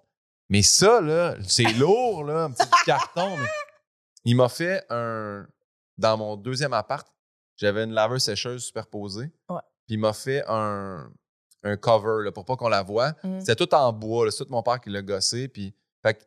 Mais 0.51 0.63
ça, 0.63 1.01
là, 1.01 1.37
c'est 1.47 1.73
lourd, 1.73 2.25
là, 2.25 2.45
un 2.45 2.51
petit 2.51 2.69
carton. 2.85 3.37
mais- 3.39 3.49
Il 4.27 4.37
m'a 4.37 4.49
fait 4.51 4.85
un. 4.91 5.47
Dans 6.01 6.17
mon 6.17 6.37
deuxième 6.37 6.73
appart, 6.73 7.07
j'avais 7.57 7.85
une 7.85 7.93
laveuse 7.93 8.23
sécheuse 8.23 8.65
superposée. 8.65 9.31
Ouais. 9.49 9.61
Puis 9.87 9.97
il 9.97 9.99
m'a 9.99 10.15
fait 10.15 10.43
un, 10.49 11.13
un 11.63 11.77
cover 11.77 12.25
là, 12.25 12.33
pour 12.33 12.45
pas 12.47 12.57
qu'on 12.57 12.69
la 12.69 12.83
voie. 12.83 13.13
Mm. 13.23 13.41
C'était 13.41 13.57
tout 13.57 13.75
en 13.75 13.93
bois. 13.93 14.31
C'est 14.31 14.45
tout 14.45 14.51
mon 14.51 14.63
père 14.63 14.81
qui 14.81 14.89
l'a 14.89 15.03
gossé. 15.03 15.49
Puis, 15.49 15.75
fait 16.03 16.15
que 16.15 16.25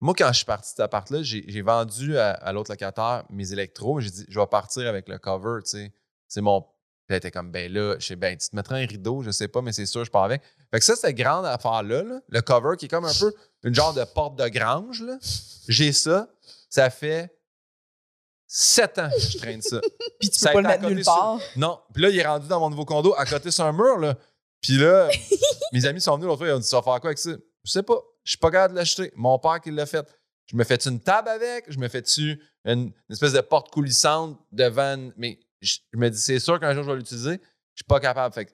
moi, 0.00 0.14
quand 0.16 0.28
je 0.28 0.38
suis 0.38 0.44
parti 0.44 0.68
de 0.68 0.68
cet 0.68 0.80
appart-là, 0.80 1.22
j'ai 1.22 1.62
vendu 1.62 2.16
à, 2.16 2.30
à 2.30 2.52
l'autre 2.52 2.70
locataire 2.70 3.24
mes 3.30 3.52
électros. 3.52 4.00
J'ai 4.00 4.10
dit, 4.10 4.26
je 4.28 4.38
vais 4.38 4.46
partir 4.46 4.88
avec 4.88 5.08
le 5.08 5.18
cover. 5.18 5.60
C'est 5.64 6.40
mon. 6.40 6.62
Puis 6.62 6.68
elle 7.08 7.16
était 7.16 7.32
comme, 7.32 7.50
ben 7.50 7.70
là, 7.72 7.96
je 7.98 8.06
sais, 8.06 8.16
ben, 8.16 8.36
tu 8.38 8.48
te 8.48 8.54
mettrais 8.54 8.84
un 8.84 8.86
rideau, 8.86 9.22
je 9.22 9.32
sais 9.32 9.48
pas, 9.48 9.62
mais 9.62 9.72
c'est 9.72 9.86
sûr, 9.86 10.04
je 10.04 10.10
pars 10.12 10.22
avec. 10.22 10.42
Fait 10.70 10.78
que 10.78 10.84
ça, 10.84 10.94
cette 10.94 11.16
grande 11.16 11.44
affaire-là, 11.44 12.04
là, 12.04 12.20
le 12.28 12.40
cover 12.40 12.76
qui 12.78 12.84
est 12.84 12.88
comme 12.88 13.04
un 13.04 13.12
peu 13.18 13.34
une 13.64 13.74
genre 13.74 13.92
de 13.92 14.04
porte 14.04 14.38
de 14.38 14.46
grange. 14.46 15.02
J'ai 15.66 15.92
ça. 15.92 16.28
Ça 16.68 16.88
fait 16.88 17.34
sept 18.52 18.98
ans 18.98 19.08
que 19.08 19.20
je 19.20 19.38
traîne 19.38 19.62
ça. 19.62 19.80
Puis 20.20 20.28
tu 20.28 20.38
Ça 20.38 20.50
peux 20.52 20.58
a 20.58 20.62
pas 20.62 20.68
le 20.70 20.74
été 20.74 20.74
à 20.74 20.78
mettre 20.80 20.94
nulle 20.94 21.04
sur- 21.04 21.14
part. 21.14 21.38
Non. 21.56 21.78
Puis 21.94 22.02
là, 22.02 22.08
il 22.10 22.18
est 22.18 22.26
rendu 22.26 22.48
dans 22.48 22.58
mon 22.58 22.70
nouveau 22.70 22.84
condo, 22.84 23.14
à 23.16 23.24
côté 23.24 23.50
sur 23.52 23.64
un 23.64 23.72
mur, 23.72 23.96
là. 23.98 24.16
Puis 24.60 24.76
là, 24.76 25.08
mes 25.72 25.86
amis 25.86 26.00
sont 26.00 26.14
venus 26.16 26.26
l'autre 26.26 26.38
fois, 26.40 26.48
ils 26.48 26.52
ont 26.52 26.58
dit 26.58 26.68
Tu 26.68 26.74
vas 26.74 26.82
faire 26.82 27.00
quoi 27.00 27.08
avec 27.10 27.18
ça 27.18 27.30
Je 27.64 27.70
sais 27.70 27.82
pas. 27.84 27.98
Je 28.24 28.30
suis 28.32 28.38
pas 28.38 28.50
capable 28.50 28.74
de 28.74 28.78
l'acheter. 28.78 29.12
Mon 29.14 29.38
père 29.38 29.60
qui 29.60 29.70
l'a 29.70 29.86
fait. 29.86 30.06
Je 30.46 30.56
me 30.56 30.64
fais-tu 30.64 30.88
une 30.88 31.00
table 31.00 31.28
avec? 31.28 31.64
Je 31.68 31.78
me 31.78 31.86
fais-tu 31.88 32.42
une, 32.64 32.80
une 32.80 32.92
espèce 33.08 33.32
de 33.32 33.40
porte 33.40 33.70
coulissante 33.70 34.38
devant. 34.50 34.94
une- 34.96 35.12
Mais 35.16 35.38
je, 35.60 35.78
je 35.92 35.98
me 35.98 36.10
dis 36.10 36.18
C'est 36.18 36.40
sûr 36.40 36.58
qu'un 36.58 36.74
jour, 36.74 36.82
je 36.82 36.90
vais 36.90 36.96
l'utiliser. 36.96 37.40
Je 37.74 37.82
suis 37.82 37.86
pas 37.88 38.00
capable. 38.00 38.34
Fait 38.34 38.46
que 38.46 38.50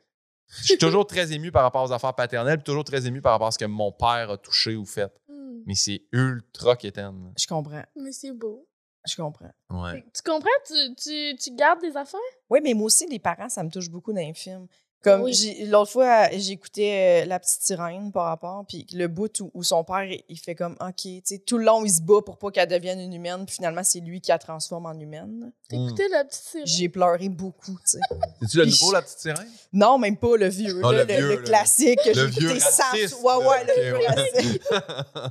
je 0.61 0.63
suis 0.65 0.79
toujours 0.79 1.07
très 1.07 1.33
ému 1.33 1.51
par 1.51 1.63
rapport 1.63 1.83
aux 1.83 1.91
affaires 1.93 2.15
paternelles, 2.15 2.59
puis 2.59 2.65
toujours 2.65 2.85
très 2.85 3.05
ému 3.07 3.21
par 3.23 3.33
rapport 3.33 3.49
à 3.49 3.51
ce 3.51 3.59
que 3.59 3.65
mon 3.65 3.91
père 3.93 4.31
a 4.31 4.37
touché 4.37 4.77
ou 4.77 4.85
fait. 4.85 5.11
Hmm. 5.27 5.63
Mais 5.67 5.75
c'est 5.75 6.03
ultra 6.13 6.77
quétaine. 6.77 7.33
Je 7.37 7.47
comprends. 7.49 7.83
Mais 7.97 8.13
c'est 8.13 8.31
beau. 8.33 8.66
Je 9.07 9.17
comprends. 9.17 9.51
Ouais. 9.71 10.05
Tu 10.15 10.23
comprends? 10.23 10.49
Tu, 10.67 10.95
tu, 10.97 11.37
tu 11.37 11.51
gardes 11.55 11.81
des 11.81 11.97
affaires? 11.97 12.21
Oui, 12.51 12.61
mais 12.63 12.75
moi 12.75 12.87
aussi, 12.87 13.07
les 13.07 13.19
parents, 13.19 13.49
ça 13.49 13.63
me 13.63 13.71
touche 13.71 13.89
beaucoup 13.91 14.13
dans 14.13 14.21
les 14.21 14.35
films. 14.35 14.67
Comme 15.03 15.23
Oui. 15.23 15.65
l'autre 15.69 15.93
fois, 15.93 16.29
j'écoutais 16.33 17.23
euh, 17.23 17.29
La 17.29 17.39
petite 17.39 17.63
sirène 17.63 18.11
par 18.11 18.25
rapport, 18.25 18.65
puis 18.67 18.87
le 18.93 19.07
bout 19.07 19.41
où, 19.41 19.51
où 19.55 19.63
son 19.63 19.85
père, 19.85 20.03
il 20.29 20.39
fait 20.39 20.57
comme 20.57 20.73
OK, 20.81 20.95
tu 20.97 21.21
sais, 21.23 21.39
tout 21.39 21.59
le 21.59 21.65
long, 21.65 21.85
il 21.85 21.91
se 21.93 22.01
bat 22.01 22.23
pour 22.25 22.39
pas 22.39 22.51
qu'elle 22.51 22.69
devienne 22.69 22.99
une 22.99 23.13
humaine, 23.13 23.45
puis 23.47 23.55
finalement, 23.57 23.85
c'est 23.85 24.01
lui 24.01 24.21
qui 24.21 24.33
la 24.33 24.39
transforme 24.39 24.87
en 24.87 24.99
humaine. 24.99 25.53
T'as 25.69 25.77
Hmm. 25.77 25.87
écouté 25.87 26.09
la 26.09 26.25
petite 26.25 26.43
série? 26.43 26.67
J'ai 26.67 26.89
pleuré 26.89 27.29
beaucoup, 27.29 27.73
tu 27.73 27.79
sais. 27.85 27.99
C'est-tu 28.41 28.57
le 28.57 28.65
nouveau, 28.65 28.89
je- 28.89 28.93
la 28.95 29.03
petite 29.03 29.19
sirène? 29.21 29.49
Non, 29.73 29.97
même 29.99 30.17
pas 30.17 30.37
le 30.37 30.49
vieux, 30.49 30.81
Ah, 30.83 30.91
là, 30.93 31.05
le 31.05 31.15
vieux, 31.15 31.29
le 31.29 31.37
le- 31.37 31.43
classique. 31.43 32.01
Le 32.07 32.25
vieux 32.25 32.59
sans-. 32.59 32.93
Ouais, 33.23 33.47
ouais, 33.47 33.65
le 33.65 33.83
vieux 33.83 33.99
ouais. 33.99 35.31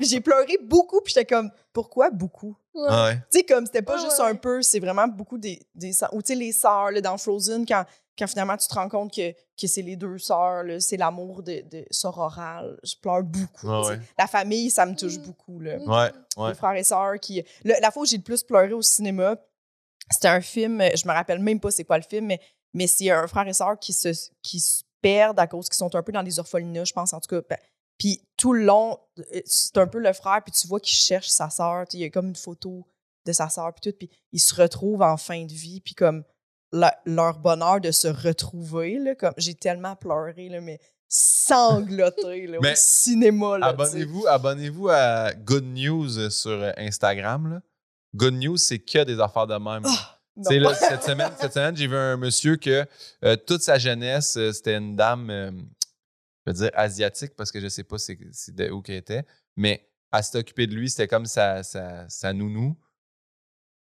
j'ai 0.00 0.20
pleuré 0.20 0.58
beaucoup, 0.62 1.00
puis 1.00 1.14
j'étais 1.14 1.26
comme, 1.32 1.50
pourquoi 1.72 2.10
beaucoup? 2.10 2.56
Ouais. 2.74 2.86
Ah 2.88 3.04
ouais. 3.06 3.16
Tu 3.30 3.38
sais, 3.38 3.42
comme 3.44 3.66
c'était 3.66 3.82
pas 3.82 3.98
juste 3.98 4.18
ouais, 4.18 4.24
un 4.26 4.34
peu, 4.34 4.62
c'est 4.62 4.80
vraiment 4.80 5.06
beaucoup 5.08 5.38
des. 5.38 5.60
ou 6.12 6.22
tu 6.22 6.28
sais, 6.28 6.34
les 6.34 6.52
sœurs, 6.52 6.90
là, 6.90 7.00
dans 7.00 7.16
Frozen, 7.18 7.64
quand, 7.66 7.84
quand 8.18 8.26
finalement 8.26 8.56
tu 8.56 8.66
te 8.68 8.74
rends 8.74 8.88
compte 8.88 9.12
que, 9.14 9.32
que 9.32 9.66
c'est 9.66 9.82
les 9.82 9.96
deux 9.96 10.18
sœurs, 10.18 10.64
là, 10.64 10.80
c'est 10.80 10.96
l'amour 10.96 11.42
de, 11.42 11.62
de 11.70 11.84
sororal. 11.90 12.78
Je 12.82 12.94
pleure 13.00 13.22
beaucoup. 13.22 13.68
Ah. 13.68 13.92
La 14.18 14.26
famille, 14.26 14.70
ça 14.70 14.84
me 14.86 14.94
touche 14.94 15.18
Mm. 15.18 15.22
beaucoup. 15.22 15.60
Là. 15.60 15.76
Ouais, 15.78 16.12
ouais. 16.42 16.48
Les 16.50 16.54
frères 16.54 16.76
et 16.76 16.84
sœurs 16.84 17.18
qui. 17.20 17.42
le- 17.64 17.74
la 17.80 17.90
fois 17.90 18.02
où 18.02 18.06
j'ai 18.06 18.16
le 18.16 18.22
plus 18.22 18.42
pleuré 18.42 18.72
au 18.72 18.82
cinéma, 18.82 19.36
c'était 20.10 20.28
un 20.28 20.40
film, 20.40 20.82
je 20.94 21.06
me 21.06 21.12
rappelle 21.12 21.38
même 21.38 21.60
pas 21.60 21.70
c'est 21.70 21.84
quoi 21.84 21.96
le 21.98 22.04
film, 22.04 22.26
mais, 22.26 22.40
mais 22.74 22.86
c'est 22.88 23.10
un 23.10 23.26
frère 23.28 23.46
et 23.46 23.52
sœur 23.52 23.78
qui 23.78 23.92
se, 23.92 24.08
qui 24.42 24.58
se 24.60 24.82
perdent 25.00 25.38
à 25.38 25.46
cause 25.46 25.68
qu'ils 25.68 25.76
sont 25.76 25.94
un 25.94 26.02
peu 26.02 26.10
dans 26.12 26.22
des 26.22 26.38
orphelinats, 26.38 26.84
je 26.84 26.92
pense, 26.92 27.12
en 27.12 27.20
tout 27.20 27.28
cas. 27.28 27.40
Ben, 27.48 27.58
Puis 28.00 28.20
tout 28.36 28.52
le 28.54 28.64
long, 28.64 28.98
euh, 29.18 29.40
c'est 29.44 29.76
un 29.78 29.86
peu 29.86 30.00
le 30.00 30.12
frère, 30.12 30.40
puis 30.42 30.50
tu 30.52 30.66
vois 30.66 30.80
qu'il 30.80 30.94
cherche 30.96 31.28
sa 31.28 31.50
sœur. 31.50 31.84
Il 31.92 32.00
y 32.00 32.04
a 32.04 32.10
comme 32.10 32.28
une 32.28 32.34
photo 32.36 32.84
de 33.26 33.32
sa 33.32 33.48
sœur, 33.50 33.72
puis 33.74 33.92
tout. 33.92 33.96
Puis 33.96 34.10
ils 34.32 34.40
se 34.40 34.54
retrouvent 34.54 35.02
en 35.02 35.16
fin 35.18 35.44
de 35.44 35.52
vie, 35.52 35.80
puis 35.82 35.94
comme 35.94 36.24
la- 36.72 36.98
leur 37.04 37.38
bonheur 37.38 37.80
de 37.80 37.90
se 37.90 38.08
retrouver, 38.08 38.98
là, 38.98 39.14
comme 39.14 39.34
j'ai 39.36 39.54
tellement 39.54 39.94
pleuré, 39.96 40.48
là, 40.48 40.60
mais 40.62 40.80
sangloté 41.08 42.46
là, 42.46 42.58
Mais 42.62 42.72
au 42.72 42.76
cinéma. 42.76 43.58
Abonnez-vous, 43.60 44.26
abonnez-vous 44.26 44.88
à 44.88 45.32
Good 45.34 45.64
News 45.64 46.30
sur 46.30 46.50
euh, 46.52 46.72
Instagram. 46.78 47.50
là. 47.54 47.60
Good 48.14 48.34
News, 48.34 48.56
c'est 48.56 48.78
que 48.78 49.04
des 49.04 49.20
affaires 49.20 49.46
de 49.46 49.54
même. 49.54 49.82
Ah, 49.84 50.18
là, 50.58 50.74
cette 50.74 51.02
semaine, 51.02 51.30
cette 51.38 51.52
semaine 51.52 51.76
j'ai 51.76 51.86
vu 51.86 51.96
un 51.96 52.16
monsieur 52.16 52.56
que 52.56 52.86
euh, 53.24 53.36
toute 53.36 53.62
sa 53.62 53.78
jeunesse, 53.78 54.36
euh, 54.36 54.52
c'était 54.52 54.76
une 54.76 54.96
dame, 54.96 55.28
euh, 55.30 55.50
dire 56.52 56.70
asiatique 56.74 57.34
parce 57.36 57.52
que 57.52 57.60
je 57.60 57.68
sais 57.68 57.84
pas 57.84 57.98
c'est, 57.98 58.18
de 58.48 58.70
où 58.70 58.82
qu'elle 58.82 58.96
était, 58.96 59.24
mais 59.56 59.88
elle 60.12 60.24
s'est 60.24 60.38
occupée 60.38 60.66
de 60.66 60.74
lui, 60.74 60.90
c'était 60.90 61.08
comme 61.08 61.26
sa, 61.26 61.62
sa, 61.62 62.08
sa 62.08 62.32
nounou. 62.32 62.76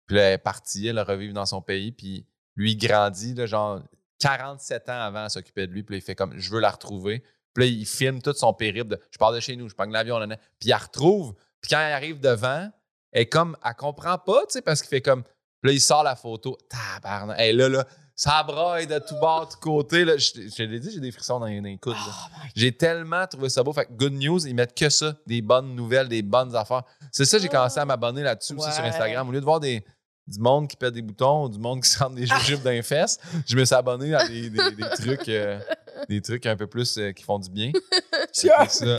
Puis 0.07 0.17
là, 0.17 0.23
elle 0.23 0.35
est 0.35 0.39
partie, 0.39 0.87
elle 0.87 0.99
a 0.99 1.05
dans 1.33 1.47
son 1.47 1.63
pays, 1.63 1.93
puis 1.93 2.27
lui, 2.57 2.73
il 2.73 2.77
grandit, 2.77 3.35
là, 3.35 3.47
genre 3.47 3.83
47 4.21 4.89
ans 4.89 5.01
avant, 5.01 5.25
elle 5.25 5.31
s'occupait 5.31 5.67
de 5.67 5.73
lui, 5.73 5.83
puis 5.83 5.95
là, 5.95 5.99
il 5.99 6.03
fait 6.03 6.15
comme 6.15 6.39
je 6.39 6.51
veux 6.51 6.61
la 6.61 6.71
retrouver. 6.71 7.23
Puis 7.55 7.65
là, 7.65 7.71
il 7.71 7.87
filme 7.87 8.21
tout 8.21 8.33
son 8.33 8.53
périple 8.53 8.89
de 8.89 9.01
je 9.11 9.19
pars 9.19 9.33
de 9.33 9.41
chez 9.41 9.57
nous, 9.57 9.69
je 9.69 9.75
prends 9.75 9.87
l'avion, 9.87 10.19
là, 10.19 10.27
puis 10.37 10.69
il 10.69 10.69
la 10.69 10.79
retrouve. 10.79 11.35
Puis 11.61 11.71
quand 11.71 11.81
elle 11.81 11.93
arrive 11.93 12.21
devant, 12.21 12.71
Elle 13.13 13.29
comme, 13.29 13.57
elle 13.65 13.75
comprend 13.75 14.19
pas, 14.19 14.41
tu 14.47 14.55
sais, 14.55 14.63
parce 14.63 14.83
qu'il 14.83 14.91
fait 14.91 15.01
comme, 15.01 15.23
là, 15.63 15.73
il 15.73 15.81
sort 15.81 16.03
la 16.03 16.17
photo. 16.17 16.59
Tabarnak. 16.69 17.37
Elle 17.39 17.57
là, 17.57 17.69
là, 17.69 17.87
ça 18.17 18.43
braille 18.45 18.87
de 18.87 18.99
tout 18.99 19.17
bord, 19.21 19.47
de 19.47 19.53
tout 19.53 19.59
côté. 19.61 20.05
Là. 20.05 20.17
Je, 20.17 20.49
je 20.57 20.63
l'ai 20.63 20.79
dit, 20.79 20.91
j'ai 20.93 21.01
des 21.01 21.11
frissons 21.11 21.41
dans, 21.41 21.47
les- 21.47 21.61
dans 21.61 21.67
les 21.67 21.79
coudes. 21.79 21.97
Oh 22.07 22.11
J'ai 22.55 22.71
tellement 22.73 23.27
trouvé 23.27 23.49
ça 23.49 23.63
beau. 23.63 23.73
Fait 23.73 23.87
que 23.87 23.93
good 23.93 24.13
news, 24.13 24.47
ils 24.47 24.55
mettent 24.55 24.77
que 24.77 24.89
ça, 24.89 25.15
des 25.27 25.43
bonnes 25.43 25.75
nouvelles, 25.75 26.09
des 26.09 26.23
bonnes 26.23 26.55
affaires. 26.55 26.83
C'est 27.11 27.25
ça, 27.25 27.39
j'ai 27.39 27.49
commencé 27.49 27.81
à 27.81 27.85
m'abonner 27.85 28.23
là-dessus 28.23 28.55
aussi 28.55 28.71
sur. 28.73 28.85
Instagram. 28.85 29.29
Au 29.29 29.33
lieu 29.33 29.41
de 29.41 29.45
voir 29.45 29.59
des, 29.61 29.85
du 30.27 30.39
monde 30.39 30.69
qui 30.69 30.77
pète 30.77 30.95
des 30.95 31.03
boutons 31.03 31.45
ou 31.45 31.49
du 31.49 31.59
monde 31.59 31.83
qui 31.83 31.91
se 31.91 31.99
rentre 31.99 32.15
des 32.15 32.27
jujubes 32.41 32.63
dans 32.63 32.71
les 32.71 32.83
fesses, 32.83 33.19
je 33.47 33.57
me 33.57 33.65
suis 33.65 33.75
abonné 33.75 34.15
à 34.15 34.27
des, 34.29 34.49
des- 34.49 34.71
des 34.73 34.89
trucs, 34.97 35.29
euh, 35.29 35.59
des 36.09 36.21
trucs 36.23 36.47
un 36.47 36.57
peu 36.57 36.67
plus 36.67 36.97
euh, 36.99 37.13
qui 37.13 37.25
font 37.25 37.39
du 37.39 37.51
bien. 37.51 37.73
Ça. 38.33 38.67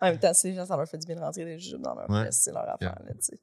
En 0.00 0.06
même 0.06 0.18
temps, 0.18 0.32
ces 0.32 0.54
gens, 0.54 0.64
ça 0.66 0.76
leur 0.76 0.86
fait 0.88 0.98
du 0.98 1.06
bien 1.06 1.16
de 1.16 1.20
rentrer 1.20 1.44
des 1.44 1.58
jujubes 1.58 1.80
dans 1.82 1.94
leur 1.94 2.08
Ouais. 2.08 2.28
c'est 2.30 2.52
leur 2.52 2.62
affaire, 2.68 2.94
là, 3.04 3.12
tu 3.14 3.22
sais. 3.22 3.38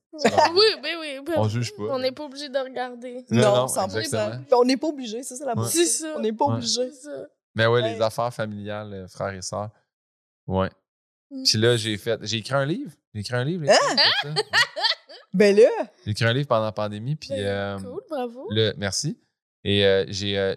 oui, 0.53 0.65
ben 0.81 0.95
oui. 0.99 1.19
ben 1.25 1.33
On 1.37 1.43
oui. 1.43 1.49
juge 1.49 1.75
pas. 1.75 1.83
On 1.89 1.99
n'est 1.99 2.13
pas 2.13 2.23
obligé 2.23 2.47
de 2.47 2.57
regarder. 2.57 3.25
Non, 3.29 3.53
non, 3.55 3.65
100%. 3.67 3.99
exactement. 3.99 4.43
Puis 4.45 4.53
On 4.55 4.63
n'est 4.63 4.77
pas 4.77 4.87
obligé, 4.87 5.23
ça, 5.23 5.35
c'est 5.35 5.43
la 5.45 5.57
Ouais. 5.57 5.67
C'est 5.67 5.85
ça. 5.85 6.13
On 6.15 6.21
n'est 6.21 6.31
pas 6.31 6.45
Ouais. 6.45 6.53
obligé. 6.53 6.89
C'est 6.91 7.01
ça. 7.09 7.27
Mais 7.53 7.65
ouais, 7.65 7.81
Ouais. 7.81 7.93
les 7.95 8.01
affaires 8.01 8.33
familiales, 8.33 8.93
euh, 8.93 9.07
frères 9.09 9.33
et 9.33 9.41
sœurs. 9.41 9.71
Ouais. 10.47 10.69
Mm. 11.31 11.43
Puis 11.43 11.57
là, 11.57 11.75
j'ai 11.75 11.97
fait. 11.97 12.17
J'ai 12.23 12.37
écrit 12.37 12.55
un 12.55 12.65
livre. 12.65 12.91
J'ai 13.13 13.19
écrit 13.19 13.35
un 13.35 13.43
livre. 13.43 13.65
Hein? 13.69 13.75
j'ai 14.23 14.29
fait 14.29 14.35
ça? 14.37 14.43
Ben 15.33 15.55
là, 15.55 15.69
J'ai 16.05 16.11
écrit 16.11 16.25
un 16.25 16.33
livre 16.33 16.47
pendant 16.47 16.65
la 16.65 16.71
pandémie. 16.73 17.15
Puis. 17.15 17.29
Ben, 17.29 17.37
euh, 17.39 17.77
Cool, 17.79 18.01
bravo. 18.09 18.47
Le, 18.51 18.73
merci. 18.77 19.17
Et 19.63 19.85
euh, 19.85 20.05
j'ai 20.07 20.37
euh, 20.37 20.55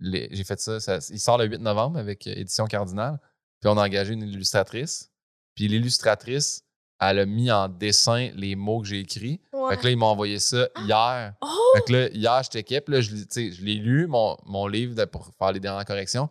j'ai 0.00 0.44
fait 0.44 0.60
ça, 0.60 0.80
ça- 0.80 0.98
Il 1.10 1.20
sort 1.20 1.38
le 1.38 1.46
8 1.46 1.58
novembre 1.58 1.98
avec 1.98 2.26
euh, 2.26 2.32
Édition 2.36 2.66
Cardinal. 2.66 3.18
Puis 3.60 3.68
on 3.68 3.76
a 3.76 3.84
engagé 3.84 4.12
une 4.14 4.22
illustratrice. 4.22 5.10
Puis 5.54 5.66
l'illustratrice, 5.68 6.62
elle 7.00 7.18
a 7.20 7.26
mis 7.26 7.50
en 7.50 7.68
dessin 7.68 8.30
les 8.34 8.54
mots 8.56 8.80
que 8.80 8.88
j'ai 8.88 9.00
écrits. 9.00 9.40
Ouais. 9.52 9.70
Fait 9.70 9.76
que 9.78 9.84
là, 9.84 9.90
ils 9.90 9.96
m'ont 9.96 10.06
envoyé 10.06 10.38
ça 10.38 10.68
hier. 10.84 11.34
Oh! 11.42 11.46
Fait 11.76 11.82
que 11.82 11.92
là, 11.92 12.08
hier, 12.10 12.40
j'étais 12.44 12.60
équipe. 12.60 12.88
Là, 12.88 13.00
je, 13.00 13.10
l'ai- 13.12 13.26
tu 13.26 13.50
sais, 13.50 13.52
je 13.52 13.64
l'ai 13.64 13.74
lu, 13.74 14.06
mon, 14.06 14.36
mon 14.46 14.66
livre, 14.66 14.94
de- 14.94 15.04
pour 15.04 15.28
faire 15.38 15.52
les 15.52 15.60
dernières 15.60 15.84
corrections. 15.84 16.28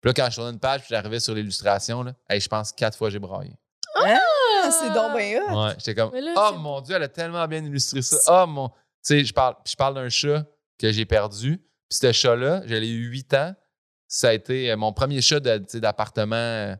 Puis 0.00 0.10
là, 0.10 0.12
quand 0.14 0.30
je 0.30 0.36
tournais 0.36 0.52
une 0.52 0.60
page, 0.60 0.80
puis 0.82 0.88
j'arrivais 0.90 1.18
sur 1.20 1.34
l'illustration, 1.34 2.04
là, 2.04 2.14
hey, 2.28 2.40
je 2.40 2.48
pense 2.48 2.70
quatre 2.72 2.96
fois 2.96 3.10
j'ai 3.10 3.18
braillé. 3.18 3.52
ah, 3.96 4.70
c'est 4.70 4.92
donc 4.92 5.16
bien 5.16 5.40
hot. 5.42 5.64
Ouais, 5.66 5.74
j'étais 5.78 5.94
comme, 5.96 6.14
là, 6.14 6.34
oh 6.36 6.58
mon 6.58 6.80
Dieu, 6.80 6.94
elle 6.94 7.02
a 7.02 7.08
tellement 7.08 7.46
bien 7.48 7.64
illustré 7.64 8.02
ça. 8.02 8.44
Oh 8.44 8.46
mon. 8.46 8.68
Tu 8.68 8.74
sais, 9.02 9.24
je 9.24 9.32
parle, 9.32 9.56
je 9.66 9.74
parle 9.74 9.94
d'un 9.94 10.08
chat 10.08 10.44
que 10.78 10.92
j'ai 10.92 11.04
perdu. 11.04 11.60
Puis 11.88 11.98
ce 12.00 12.12
chat-là, 12.12 12.62
je 12.66 12.74
l'ai 12.74 12.88
eu 12.90 13.06
8 13.08 13.34
ans. 13.34 13.54
Ça 14.06 14.28
a 14.30 14.32
été 14.32 14.70
euh, 14.70 14.76
mon 14.76 14.92
premier 14.92 15.20
chat 15.20 15.40
d'appartement. 15.40 16.36
euh, 16.36 16.74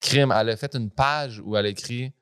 crime. 0.00 0.32
Elle 0.36 0.50
a 0.50 0.56
fait 0.56 0.74
une 0.74 0.90
page 0.90 1.40
où 1.44 1.56
elle 1.56 1.66
a 1.66 1.68
écrit 1.68 2.12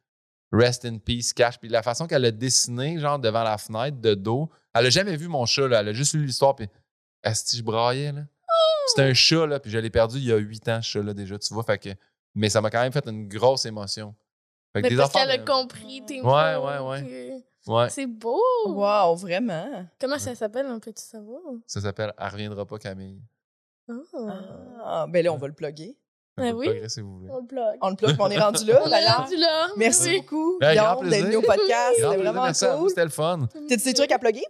Rest 0.52 0.84
in 0.84 0.98
peace, 0.98 1.32
cash. 1.34 1.58
Puis 1.58 1.68
la 1.68 1.82
façon 1.82 2.06
qu'elle 2.06 2.24
a 2.24 2.30
dessiné, 2.30 2.98
genre 2.98 3.18
devant 3.18 3.42
la 3.42 3.58
fenêtre, 3.58 3.98
de 4.00 4.14
dos, 4.14 4.50
elle 4.74 4.86
a 4.86 4.90
jamais 4.90 5.16
vu 5.16 5.28
mon 5.28 5.44
chat, 5.46 5.68
là. 5.68 5.80
Elle 5.80 5.88
a 5.88 5.92
juste 5.92 6.14
lu 6.14 6.24
l'histoire. 6.24 6.56
Puis, 6.56 6.68
est-ce 7.22 7.50
que 7.52 7.56
je 7.58 7.62
braillais, 7.62 8.12
là? 8.12 8.22
C'était 8.88 9.02
un 9.02 9.14
chat, 9.14 9.46
là. 9.46 9.60
Puis 9.60 9.70
je 9.70 9.78
l'ai 9.78 9.90
perdu 9.90 10.16
il 10.18 10.24
y 10.24 10.32
a 10.32 10.36
8 10.36 10.68
ans, 10.68 10.80
ce 10.82 10.88
chat-là, 10.88 11.12
déjà. 11.14 11.38
Tu 11.38 11.52
vois, 11.52 11.62
fait 11.64 11.78
que. 11.78 11.90
Mais 12.34 12.48
ça 12.48 12.60
m'a 12.60 12.70
quand 12.70 12.80
même 12.80 12.92
fait 12.92 13.06
une 13.06 13.28
grosse 13.28 13.66
émotion. 13.66 14.14
Fait 14.72 14.80
que 14.80 14.86
Mais 14.86 14.90
des 14.90 14.96
parce 14.96 15.12
qu'elle 15.12 15.30
a 15.30 15.38
compris 15.38 16.02
tes 16.06 16.20
Ouais, 16.22 16.56
mots, 16.56 16.66
ouais, 16.66 16.78
ouais. 16.78 17.02
que- 17.02 17.37
Ouais. 17.68 17.88
C'est 17.90 18.06
beau! 18.06 18.40
Wow, 18.66 19.14
vraiment? 19.16 19.86
Comment 20.00 20.18
ça 20.18 20.34
s'appelle, 20.34 20.66
un 20.66 20.78
petit 20.78 21.04
savoir? 21.04 21.40
Ça 21.66 21.80
s'appelle 21.80 22.12
Elle 22.18 22.28
reviendra 22.28 22.64
pas, 22.66 22.78
Camille. 22.78 23.20
Oh. 23.88 24.28
Ah, 24.84 25.06
ben 25.08 25.24
là, 25.24 25.32
on 25.32 25.36
va 25.36 25.46
le 25.46 25.52
plugger. 25.54 25.96
Ben 26.36 26.54
oui. 26.54 26.66
progresser 26.66 26.94
si 26.96 27.00
vous 27.00 27.18
voulez. 27.18 27.30
On 27.32 27.40
le 27.40 27.46
plug. 27.46 27.78
On 27.80 27.90
le 27.90 27.96
plug, 27.96 28.10
mais 28.16 28.22
on 28.24 28.30
est 28.30 28.38
rendu 28.38 28.64
là, 28.64 28.80
On 28.86 28.90
est 28.90 29.06
rendu 29.10 29.36
là. 29.36 29.66
Merci 29.76 30.08
Oui. 30.10 30.20
beaucoup, 30.20 30.58
Ben, 30.60 30.74
grand 30.76 30.94
Guillaume, 30.96 31.10
d'être 31.10 31.24
venu 31.24 31.36
au 31.36 31.42
podcast. 31.42 32.00
Grand 32.00 32.10
C'était 32.12 32.22
vraiment 32.22 32.42
merci 32.44 32.64
cool. 32.78 32.88
C'était 32.90 33.04
le 33.04 33.10
fun. 33.10 33.48
T'as-tu 33.68 33.84
des 33.84 33.94
trucs 33.94 34.12
à 34.12 34.18
plugger? 34.18 34.44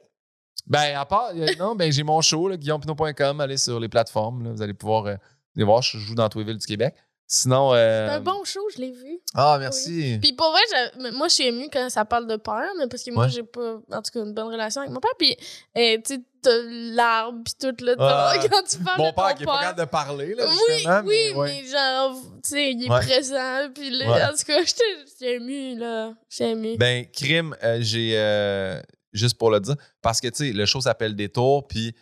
Ben, 0.67 0.97
à 0.99 1.07
part, 1.07 1.31
euh, 1.35 1.47
non, 1.59 1.75
ben, 1.75 1.91
j'ai 1.91 2.03
mon 2.03 2.21
show, 2.21 2.47
là, 2.49 2.57
guillaumepinot.com. 2.59 3.41
Allez 3.41 3.57
sur 3.57 3.81
les 3.81 3.89
plateformes. 3.89 4.45
là, 4.45 4.53
vous 4.53 4.61
allez 4.63 4.75
pouvoir 4.75 5.07
euh, 5.07 5.15
aller 5.57 5.65
voir. 5.65 5.81
Je 5.81 5.97
joue 5.99 6.15
dans 6.15 6.29
tous 6.29 6.41
les 6.41 6.45
villes 6.45 6.59
du 6.59 6.67
Québec. 6.67 6.95
Sinon. 7.31 7.75
euh, 7.75 8.09
C'est 8.09 8.15
un 8.15 8.21
bon 8.21 8.43
show, 8.45 8.61
je 8.75 8.81
l'ai 8.81 8.91
vu. 8.91 9.19
Ah, 9.35 9.59
merci. 9.61 10.19
Puis 10.21 10.33
pour 10.33 10.51
vrai, 10.51 10.61
mais 10.99 11.11
moi, 11.11 11.29
je 11.29 11.35
suis 11.35 11.45
émue 11.47 11.69
quand 11.71 11.91
ça 11.91 12.07
parle 12.07 12.27
de 12.27 12.37
père, 12.37 12.71
mais 12.79 12.87
parce 12.89 13.03
que 13.03 13.11
moi, 13.11 13.25
Ouais. 13.25 13.31
j'ai 13.31 13.43
pas, 13.43 13.75
en 13.93 14.01
tout 14.03 14.11
cas, 14.13 14.21
une 14.25 14.33
bonne 14.33 14.47
relation 14.51 14.81
avec 14.81 14.93
mon 14.93 15.01
père. 15.01 15.11
Puis, 15.19 15.37
euh, 15.77 15.99
tu 16.05 16.15
sais, 16.15 16.21
t'as 16.41 16.51
l'arbre, 16.95 17.41
puis 17.45 17.55
tout, 17.61 17.85
là. 17.85 17.95
Ah. 17.99 18.33
t'as- 18.35 18.49
quand 18.49 18.63
tu 18.67 18.79
parles 18.79 18.99
Mon 18.99 19.11
de 19.11 19.15
père 19.15 19.29
ton 19.31 19.35
qui 19.37 19.43
est 19.43 19.47
pas 19.47 19.61
capable 19.61 19.79
de 19.81 19.85
parler, 19.85 20.35
là, 20.35 20.47
Oui, 20.47 20.87
oui, 21.05 21.33
ouais. 21.37 21.49
mais 21.63 21.67
genre, 21.69 22.17
tu 22.43 22.49
sais, 22.51 22.73
il 22.73 22.85
est 22.87 22.91
Ouais. 22.91 23.01
présent. 23.01 23.69
Puis 23.75 23.91
là, 23.91 24.11
Ouais. 24.11 24.25
en 24.25 24.31
tout 24.31 24.45
cas, 24.47 24.61
j'étais 24.65 25.35
émue, 25.35 25.77
là. 25.79 26.15
J'étais 26.31 26.53
émue. 26.53 26.77
Ben, 26.79 27.05
crime, 27.13 27.55
euh, 27.63 27.79
j'ai. 27.83 28.13
euh, 28.17 28.81
juste 29.13 29.37
pour 29.39 29.51
le 29.51 29.59
dire, 29.61 29.75
parce 30.03 30.21
que, 30.21 30.29
tu 30.29 30.49
sais, 30.49 30.53
le 30.53 30.65
show 30.67 30.81
s'appelle 30.81 31.15
Détour, 31.17 31.67
puis, 31.67 31.95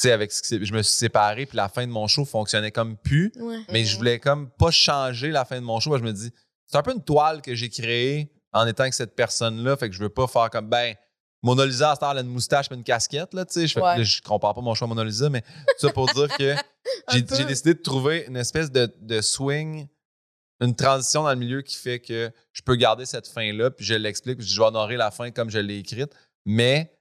sais, 0.00 0.12
avec 0.12 0.32
ce 0.32 0.64
je 0.64 0.72
me 0.72 0.82
suis 0.82 0.94
séparé, 0.94 1.46
puis 1.46 1.56
la 1.56 1.68
fin 1.68 1.86
de 1.86 1.92
mon 1.92 2.06
show 2.06 2.24
fonctionnait 2.24 2.70
comme 2.72 2.96
plus. 2.96 3.32
ouais. 3.36 3.58
Mais 3.70 3.84
je 3.84 3.96
voulais 3.96 4.18
comme 4.18 4.50
pas 4.50 4.70
changer 4.70 5.30
la 5.30 5.44
fin 5.44 5.56
de 5.60 5.64
mon 5.64 5.80
show. 5.80 5.90
parce 5.90 6.02
que 6.02 6.06
Je 6.08 6.12
me 6.12 6.16
dis, 6.18 6.30
c'est 6.66 6.76
un 6.76 6.82
peu 6.82 6.92
une 6.92 7.02
toile 7.04 7.42
que 7.42 7.54
j'ai 7.54 7.68
créée 7.68 8.32
en 8.52 8.66
étant 8.66 8.82
avec 8.82 8.94
cette 8.94 9.14
personne-là. 9.14 9.76
Fait 9.76 9.88
que 9.88 9.94
je 9.94 10.00
veux 10.02 10.08
pas 10.08 10.26
faire 10.26 10.50
comme, 10.50 10.68
ben, 10.68 10.94
Mona 11.42 11.64
Lisa, 11.64 11.92
à 11.92 11.94
cette 11.94 12.02
heure, 12.02 12.10
elle 12.12 12.18
a 12.18 12.20
une 12.20 12.26
moustache 12.28 12.66
et 12.70 12.74
une 12.74 12.84
casquette, 12.84 13.32
là, 13.34 13.44
tu 13.46 13.54
sais. 13.54 13.66
Je, 13.66 13.72
fais- 13.74 13.80
Ouais. 13.80 13.96
là, 13.98 14.02
je 14.02 14.20
compare 14.20 14.54
pas 14.54 14.60
mon 14.60 14.74
choix 14.74 14.86
à 14.86 14.88
Mona 14.88 15.04
Lisa, 15.04 15.30
mais 15.30 15.40
tout 15.40 15.86
ça 15.86 15.92
pour 15.92 16.06
dire 16.12 16.28
que 16.36 16.54
j'ai 17.12 17.44
décidé 17.44 17.74
de 17.74 17.80
trouver 17.82 18.24
une 18.28 18.36
espèce 18.36 18.70
de, 18.70 18.92
de 19.00 19.20
swing, 19.22 19.86
une 20.60 20.76
transition 20.76 21.22
dans 21.22 21.30
le 21.30 21.36
milieu 21.36 21.62
qui 21.62 21.76
fait 21.76 21.98
que 21.98 22.30
je 22.52 22.60
peux 22.62 22.74
garder 22.76 23.06
cette 23.06 23.26
fin-là, 23.26 23.70
puis 23.70 23.86
je 23.86 23.94
l'explique, 23.94 24.38
puis 24.38 24.46
je 24.46 24.60
vais 24.60 24.66
honorer 24.66 24.96
la 24.98 25.10
fin 25.10 25.30
comme 25.30 25.48
je 25.48 25.58
l'ai 25.58 25.78
écrite. 25.78 26.12
Mais 26.44 26.92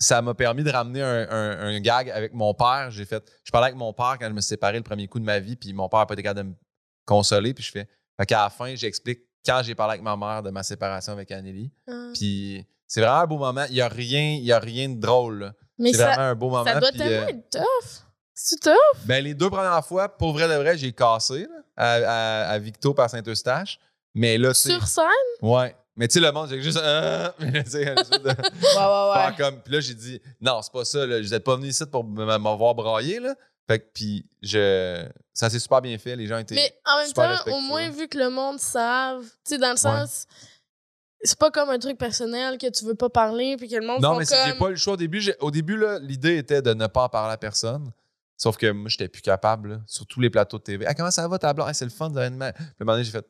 ça 0.00 0.22
m'a 0.22 0.34
permis 0.34 0.64
de 0.64 0.70
ramener 0.70 1.02
un, 1.02 1.28
un- 1.30 1.60
un 1.74 1.80
gag 1.80 2.10
avec 2.10 2.32
mon 2.32 2.54
père. 2.54 2.90
J'ai 2.90 3.04
fait, 3.04 3.22
je 3.44 3.50
parlais 3.52 3.66
avec 3.66 3.76
mon 3.76 3.92
père 3.92 4.16
quand 4.18 4.26
je 4.28 4.32
me 4.32 4.40
suis 4.40 4.48
séparé 4.48 4.78
le 4.78 4.82
premier 4.82 5.06
coup 5.08 5.20
de 5.20 5.24
ma 5.24 5.38
vie, 5.38 5.56
puis 5.56 5.72
mon 5.74 5.88
père 5.88 6.00
n'a 6.00 6.06
pas 6.06 6.14
été 6.14 6.22
capable 6.22 6.48
de 6.48 6.52
me 6.54 6.54
consoler, 7.06 7.52
puis 7.54 7.62
je 7.64 7.70
fais, 7.70 7.88
fait 8.18 8.26
qu'à 8.26 8.44
la 8.44 8.50
fin, 8.50 8.74
j'explique 8.74 9.20
quand 9.44 9.60
j'ai 9.62 9.74
parlé 9.74 9.92
avec 9.92 10.02
ma 10.02 10.16
mère 10.16 10.42
de 10.42 10.50
ma 10.50 10.62
séparation 10.62 11.12
avec 11.12 11.30
Anneli. 11.30 11.70
Ah. 11.88 12.10
Puis 12.14 12.66
c'est 12.86 13.00
vraiment 13.00 13.18
un 13.20 13.26
beau 13.26 13.38
moment. 13.38 13.64
Il 13.68 13.74
n'y 13.74 13.80
a, 13.80 13.88
rien- 13.88 14.34
il 14.38 14.44
y 14.44 14.52
a 14.52 14.58
rien 14.58 14.88
de 14.88 14.98
drôle. 15.00 15.38
là. 15.40 15.52
Mais 15.78 15.92
C'est 15.92 15.98
ça, 15.98 16.06
vraiment 16.08 16.22
un 16.28 16.34
beau 16.34 16.50
moment. 16.50 16.64
ça 16.64 16.78
doit 16.80 16.90
puis, 16.90 16.98
tellement 16.98 17.26
euh, 17.26 17.28
être 17.28 17.50
tough. 17.50 18.04
C'est 18.34 18.60
tough? 18.60 19.04
ben, 19.06 19.22
les 19.24 19.34
deux 19.34 19.48
premières 19.50 19.84
fois, 19.84 20.08
pour 20.08 20.32
vrai 20.32 20.48
de 20.48 20.54
vrai, 20.54 20.76
j'ai 20.78 20.92
cassé 20.92 21.42
là, 21.42 21.48
à, 21.76 21.92
à, 21.92 22.48
à 22.50 22.58
Victo 22.58 22.92
par 22.94 23.08
Saint-Eustache. 23.10 23.78
Mais 24.14 24.38
là. 24.38 24.52
Sur 24.54 24.86
scène? 24.88 25.04
Ouais. 25.42 25.74
Mais 25.96 26.08
tu 26.08 26.14
sais, 26.14 26.20
le 26.20 26.32
monde, 26.32 26.48
j'ai 26.48 26.62
juste. 26.62 26.78
Euh, 26.78 27.30
mais 27.40 27.64
tu 27.64 27.70
sais, 27.70 27.84
de- 27.84 27.90
Ouais, 27.90 29.22
ouais, 29.22 29.26
ouais. 29.26 29.36
comme. 29.36 29.60
Puis 29.60 29.72
là, 29.72 29.80
j'ai 29.80 29.94
dit, 29.94 30.20
non, 30.40 30.62
c'est 30.62 30.72
pas 30.72 30.84
ça. 30.84 31.06
Là. 31.06 31.22
Je 31.22 31.36
pas 31.36 31.56
venu 31.56 31.68
ici 31.68 31.84
pour 31.86 32.04
m'avoir 32.04 32.74
braillé. 32.74 33.20
Là. 33.20 33.34
Fait 33.68 33.78
que, 33.78 33.86
puis, 33.94 34.26
je... 34.42 35.06
ça 35.32 35.48
s'est 35.48 35.60
super 35.60 35.80
bien 35.80 35.96
fait. 35.98 36.16
Les 36.16 36.26
gens 36.26 36.38
étaient. 36.38 36.56
Mais 36.56 36.74
en 36.84 36.98
même 36.98 37.06
super 37.06 37.44
temps, 37.44 37.56
au 37.56 37.60
moins, 37.60 37.88
vu 37.90 38.08
que 38.08 38.18
le 38.18 38.28
monde 38.28 38.58
savent, 38.58 39.22
tu 39.22 39.54
sais, 39.54 39.58
dans 39.58 39.70
le 39.70 39.76
sens, 39.76 40.26
c'est 41.22 41.38
pas 41.38 41.50
comme 41.50 41.70
un 41.70 41.78
truc 41.78 41.98
personnel 41.98 42.58
que 42.58 42.68
tu 42.70 42.84
veux 42.84 42.94
pas 42.94 43.10
parler, 43.10 43.56
puis 43.56 43.68
que 43.68 43.76
le 43.76 43.86
monde 43.86 44.00
Non, 44.00 44.16
mais 44.16 44.24
comme... 44.24 44.58
pas 44.58 44.70
le 44.70 44.76
choix 44.76 44.94
au 44.94 44.96
début. 44.96 45.22
Au 45.40 45.50
début, 45.50 45.76
là, 45.76 45.98
l'idée 46.00 46.38
était 46.38 46.62
de 46.62 46.74
ne 46.74 46.86
pas 46.86 47.04
en 47.04 47.08
parler 47.08 47.34
à 47.34 47.36
personne. 47.36 47.92
Sauf 48.36 48.56
que 48.56 48.70
moi, 48.70 48.88
j'étais 48.88 49.08
plus 49.08 49.20
capable, 49.22 49.68
là, 49.68 49.80
sur 49.86 50.06
tous 50.06 50.20
les 50.20 50.30
plateaux 50.30 50.58
de 50.58 50.62
TV. 50.62 50.86
Ah, 50.88 50.94
comment 50.94 51.10
ça 51.10 51.28
va, 51.28 51.38
ta 51.38 51.52
blonde? 51.52 51.66
Ah, 51.68 51.74
c'est 51.74 51.84
le 51.84 51.90
fun, 51.90 52.08
mère. 52.08 52.30
Puis, 52.32 52.42
à 52.42 52.48
un 52.48 52.84
moment 52.84 52.92
donné, 52.92 53.04
j'ai 53.04 53.10
fait, 53.12 53.26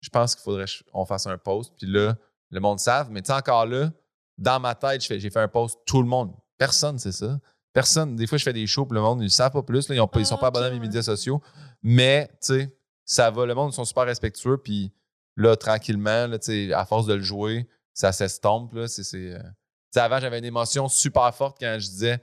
je 0.00 0.08
pense 0.08 0.34
qu'il 0.34 0.42
faudrait 0.44 0.66
qu'on 0.92 1.04
fasse 1.04 1.26
un 1.26 1.38
post. 1.38 1.72
Puis 1.76 1.86
là, 1.86 2.16
le 2.50 2.60
monde 2.60 2.78
savent. 2.78 3.10
Mais 3.10 3.22
tu 3.22 3.26
sais, 3.28 3.32
encore 3.32 3.66
là, 3.66 3.90
dans 4.38 4.58
ma 4.60 4.74
tête, 4.74 5.02
j'ai 5.02 5.30
fait 5.30 5.40
un 5.40 5.48
post, 5.48 5.78
tout 5.86 6.02
le 6.02 6.08
monde. 6.08 6.32
Personne, 6.58 6.98
c'est 6.98 7.12
ça. 7.12 7.38
Personne. 7.72 8.16
Des 8.16 8.26
fois, 8.26 8.38
je 8.38 8.44
fais 8.44 8.52
des 8.52 8.66
shows, 8.66 8.86
puis 8.86 8.94
le 8.96 9.02
monde, 9.02 9.20
ils 9.20 9.24
ne 9.24 9.28
savent 9.28 9.52
pas 9.52 9.62
plus. 9.62 9.88
Là, 9.88 9.94
ils, 9.94 10.18
ils 10.20 10.26
sont 10.26 10.34
Ah, 10.36 10.38
pas 10.38 10.46
abonnés 10.48 10.66
à 10.66 10.70
mes 10.70 10.80
médias 10.80 11.02
sociaux. 11.02 11.40
Mais, 11.82 12.28
tu 12.32 12.36
sais, 12.40 12.76
ça 13.04 13.30
va. 13.30 13.46
Le 13.46 13.54
monde, 13.54 13.72
ils 13.72 13.76
sont 13.76 13.84
super 13.84 14.04
respectueux. 14.04 14.58
Puis 14.58 14.92
là, 15.36 15.56
tranquillement, 15.56 16.26
là, 16.26 16.38
à 16.76 16.84
force 16.86 17.06
de 17.06 17.14
le 17.14 17.22
jouer, 17.22 17.68
ça 17.92 18.12
s'estompe. 18.12 18.74
euh, 18.74 18.86
tu 18.88 19.04
sais, 19.04 19.38
avant, 20.00 20.20
j'avais 20.20 20.38
une 20.38 20.44
émotion 20.44 20.88
super 20.88 21.34
forte 21.34 21.58
quand 21.60 21.76
je 21.78 21.86
disais 21.88 22.20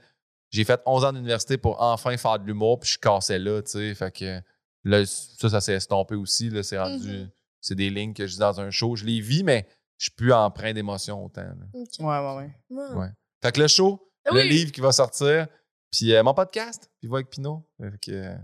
j'ai 0.50 0.64
fait 0.64 0.80
11 0.86 1.04
ans 1.04 1.12
d'université 1.12 1.58
pour 1.58 1.80
enfin 1.82 2.16
faire 2.16 2.38
de 2.38 2.46
l'humour, 2.46 2.80
puis 2.80 2.90
je 2.90 2.98
cassais 2.98 3.38
là, 3.38 3.60
tu 3.60 3.72
sais. 3.72 3.94
Fait 3.94 4.10
que 4.10 4.40
là, 4.84 5.04
ça, 5.04 5.50
ça 5.50 5.60
s'est 5.60 5.74
estompé 5.74 6.14
aussi. 6.14 6.48
Là, 6.48 6.62
c'est 6.62 6.78
rendu. 6.78 7.06
Mhm. 7.10 7.30
C'est 7.60 7.74
des 7.74 7.90
lignes 7.90 8.14
que 8.14 8.26
je 8.26 8.32
dis 8.34 8.38
dans 8.38 8.60
un 8.60 8.70
show. 8.70 8.94
Je 8.96 9.04
les 9.04 9.20
vis, 9.20 9.42
mais 9.42 9.66
je 9.98 10.04
suis 10.04 10.12
plus 10.12 10.32
empreint 10.32 10.72
d'émotion 10.72 11.24
autant. 11.24 11.42
là. 11.42 11.54
Ok. 11.74 11.88
Ouais, 12.00 12.06
ouais, 12.06 12.36
ouais. 12.36 12.50
Ouais. 12.70 12.96
Ouais. 13.00 13.08
Fait 13.42 13.52
que 13.52 13.60
le 13.60 13.68
show, 13.68 14.10
le 14.26 14.32
Oui. 14.42 14.48
livre 14.48 14.72
qui 14.72 14.80
va 14.80 14.92
sortir, 14.92 15.46
puis 15.90 16.14
euh, 16.14 16.22
mon 16.22 16.34
podcast, 16.34 16.90
puis 17.00 17.08
va 17.08 17.16
avec 17.16 17.30
Pinot. 17.30 17.66
Fait 17.80 17.98
que, 18.00 18.10
euh, 18.12 18.36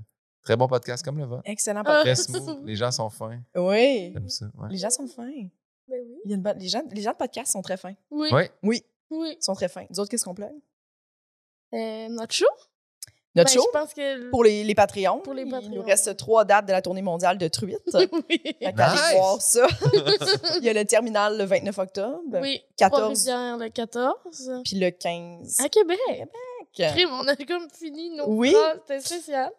très 0.42 0.56
bon 0.56 0.66
podcast 0.66 1.04
comme 1.04 1.18
le 1.18 1.24
vôtre. 1.26 1.42
Excellent 1.44 1.82
Ah. 1.84 1.96
podcast. 2.02 2.36
Les 2.64 2.76
gens 2.76 2.90
sont 2.90 3.10
fins. 3.10 3.40
Oui. 3.54 4.10
J'aime 4.12 4.28
ça. 4.28 4.46
Ouais. 4.54 4.68
Les 4.70 4.78
gens 4.78 4.90
sont 4.90 5.06
fins. 5.06 5.30
Ben 5.86 6.00
oui. 6.00 6.16
Il 6.24 6.30
y 6.30 6.34
a 6.34 6.36
une 6.36 6.42
bonne- 6.42 6.58
les, 6.58 6.68
gens, 6.68 6.82
les 6.90 7.02
gens 7.02 7.12
de 7.12 7.16
podcast 7.16 7.52
sont 7.52 7.62
très 7.62 7.76
fins. 7.76 7.94
Oui. 8.10 8.28
Oui, 8.32 8.82
Oui. 9.10 9.36
ils 9.38 9.42
sont 9.42 9.54
très 9.54 9.68
fins. 9.68 9.84
Nous 9.90 10.00
autres, 10.00 10.10
qu'est-ce 10.10 10.24
qu'on 10.24 10.34
plug? 10.34 10.52
Euh, 11.74 12.08
notre 12.08 12.32
show? 12.34 12.46
Notre 13.34 13.52
Ben, 13.52 13.60
show? 13.60 13.68
Je 13.72 13.78
pense 13.78 13.94
que. 13.94 14.30
Pour 14.30 14.44
les, 14.44 14.64
les 14.64 14.74
Patreons. 14.74 15.18
Pour 15.20 15.34
les 15.34 15.42
Il 15.42 15.70
nous 15.70 15.82
reste 15.82 16.16
trois 16.16 16.44
dates 16.44 16.66
de 16.66 16.72
la 16.72 16.82
tournée 16.82 17.02
mondiale 17.02 17.38
de 17.38 17.48
Truite. 17.48 17.78
oui. 17.94 18.40
Nice. 18.60 19.14
voir 19.14 19.40
ça. 19.40 19.66
Il 20.58 20.64
y 20.64 20.68
a 20.68 20.72
le 20.72 20.84
terminal 20.84 21.36
le 21.38 21.44
29 21.44 21.78
octobre. 21.78 22.18
oui. 22.40 22.62
14. 22.76 23.24
Trois-Rivières 23.24 23.56
le 23.58 23.68
14. 23.68 24.52
Puis 24.64 24.76
le 24.76 24.90
15. 24.90 25.60
À 25.60 25.68
Québec. 25.68 25.98
Crime, 26.76 27.10
on 27.12 27.26
a 27.28 27.36
comme 27.36 27.68
fini 27.70 28.10
nos 28.10 28.26
Oui. 28.28 28.54
C'était 28.86 29.00
spécial. 29.00 29.50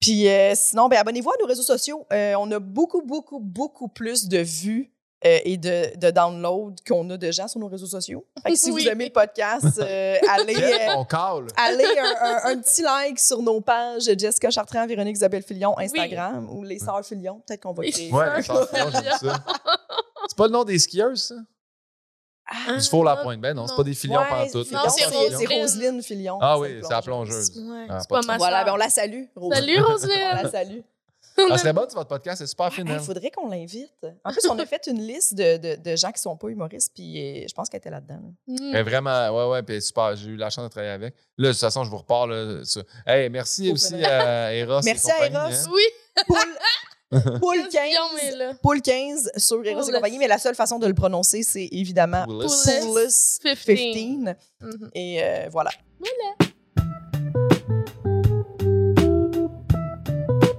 Puis 0.00 0.28
euh, 0.28 0.52
sinon, 0.54 0.88
ben, 0.88 0.98
abonnez-vous 0.98 1.30
à 1.30 1.34
nos 1.40 1.46
réseaux 1.46 1.62
sociaux. 1.62 2.06
Euh, 2.12 2.34
on 2.38 2.50
a 2.50 2.58
beaucoup, 2.58 3.02
beaucoup, 3.02 3.38
beaucoup 3.40 3.88
plus 3.88 4.28
de 4.28 4.38
vues 4.38 4.92
euh, 5.26 5.38
et 5.44 5.56
de, 5.56 5.96
de 5.96 6.10
downloads 6.10 6.74
qu'on 6.86 7.08
a 7.10 7.16
de 7.16 7.30
gens 7.30 7.48
sur 7.48 7.58
nos 7.60 7.68
réseaux 7.68 7.86
sociaux. 7.86 8.26
Fait 8.42 8.50
que 8.52 8.56
si 8.58 8.70
Oui. 8.70 8.82
vous 8.84 8.88
aimez 8.90 9.06
le 9.06 9.12
podcast, 9.12 9.78
euh, 9.80 10.16
allez, 10.28 10.54
euh, 10.56 10.94
On 10.96 11.04
call. 11.04 11.46
allez 11.56 11.84
un, 11.98 12.26
un- 12.26 12.50
un 12.52 12.58
petit 12.58 12.82
like 12.82 13.18
sur 13.18 13.42
nos 13.42 13.60
pages 13.60 14.02
Jessica 14.18 14.50
Chartrand, 14.50 14.86
Véronique 14.86 15.16
Isabelle 15.16 15.42
Filion, 15.42 15.78
Instagram 15.78 16.48
ou 16.50 16.62
les 16.62 16.78
Sœurs 16.78 17.04
Filion. 17.04 17.40
Peut-être 17.46 17.62
qu'on 17.62 17.72
va 17.72 17.84
Les 17.84 17.90
créer. 17.92 18.12
Ouais, 18.12 18.36
les 18.36 18.42
sœurs 18.42 18.68
ça. 18.70 19.44
C'est 20.28 20.36
pas 20.36 20.46
le 20.46 20.52
nom 20.52 20.64
des 20.64 20.78
skieurs, 20.78 21.16
ça? 21.16 21.34
Ah, 22.46 22.74
Du 22.76 22.86
faux 22.88 23.02
la 23.02 23.16
pointe. 23.16 23.40
Ben 23.40 23.54
non, 23.56 23.66
c'est 23.66 23.72
non. 23.72 23.76
pas 23.78 23.82
des 23.84 23.94
filions 23.94 24.20
Ouais, 24.20 24.28
pantoute. 24.28 24.66
Filion, 24.66 24.80
Non, 24.84 24.90
c'est 24.90 25.04
c'est 25.04 25.46
Roselyne. 25.46 26.02
c'est 26.02 26.06
Filion. 26.06 26.38
Ah 26.42 26.58
oui, 26.58 26.78
c'est 26.82 26.90
la 26.92 27.00
plongeuse. 27.00 27.50
Ouais, 27.56 27.86
Ah, 27.88 28.00
c'est 28.00 28.08
pas 28.10 28.20
pas 28.20 28.36
Voilà, 28.36 28.64
ben 28.64 28.72
on 28.74 28.76
la 28.76 28.90
salue. 28.90 29.24
Roselyne. 29.34 29.54
Salut, 29.64 29.80
On 29.88 29.92
Roselyne! 29.92 30.18
la 30.42 30.50
salue. 30.50 30.80
Elle 31.36 31.58
serait 31.58 31.72
bonne 31.72 31.88
sur 31.90 31.98
votre 31.98 32.08
podcast, 32.08 32.38
c'est 32.38 32.46
super 32.46 32.72
fine. 32.72 32.84
Il 32.86 32.92
elle. 32.94 33.00
faudrait 33.00 33.30
qu'on 33.30 33.48
l'invite. 33.48 33.90
En 34.24 34.30
plus, 34.32 34.46
on 34.48 34.58
a 34.58 34.66
fait 34.66 34.86
une 34.86 35.00
liste 35.00 35.34
de, 35.34 35.56
de, 35.56 35.82
de 35.82 35.96
gens 35.96 36.12
qui 36.12 36.20
sont 36.20 36.36
pas 36.36 36.48
humoristes, 36.48 36.92
puis 36.94 37.18
euh, 37.42 37.44
je 37.48 37.52
pense 37.54 37.68
qu'elle 37.68 37.78
était 37.78 37.90
là-dedans. 37.90 38.20
là. 38.46 38.80
Mm. 38.82 38.84
Vraiment, 38.84 39.28
ouais, 39.30 39.50
ouais, 39.52 39.62
puis 39.62 39.82
super. 39.82 40.14
J'ai 40.16 40.30
eu 40.30 40.36
la 40.36 40.50
chance 40.50 40.64
de 40.64 40.70
travailler 40.70 40.92
avec. 40.92 41.14
Là, 41.38 41.48
de 41.48 41.52
toute 41.52 41.60
façon, 41.60 41.82
je 41.84 41.90
vous 41.90 41.98
repars. 41.98 42.26
Là, 42.26 42.64
sur- 42.64 42.84
Hey, 43.06 43.28
merci 43.30 43.70
aussi 43.72 43.94
à 44.04 44.54
Eros. 44.54 44.80
et 44.80 44.84
Merci 44.84 45.10
à 45.10 45.26
Eros. 45.26 45.36
hein. 45.36 45.50
Oui, 45.72 45.82
Poule, 46.28 46.38
Poule 47.40 47.68
Guillaume 47.68 48.18
est 48.22 48.28
15. 48.30 48.36
là. 48.36 48.52
Poule 48.62 48.80
15 48.82 49.32
sur 49.36 49.64
Eros 49.64 49.82
et 49.88 49.92
compagnie, 49.92 50.18
mais 50.18 50.28
la 50.28 50.38
seule 50.38 50.54
façon 50.54 50.78
de 50.78 50.86
le 50.86 50.94
prononcer, 50.94 51.42
c'est 51.42 51.68
évidemment. 51.72 52.24
Poules 52.24 52.42
15. 52.46 53.38
15. 53.42 54.34
Mhm. 54.60 54.90
Et 54.94 55.22
euh, 55.22 55.48
voilà. 55.50 55.70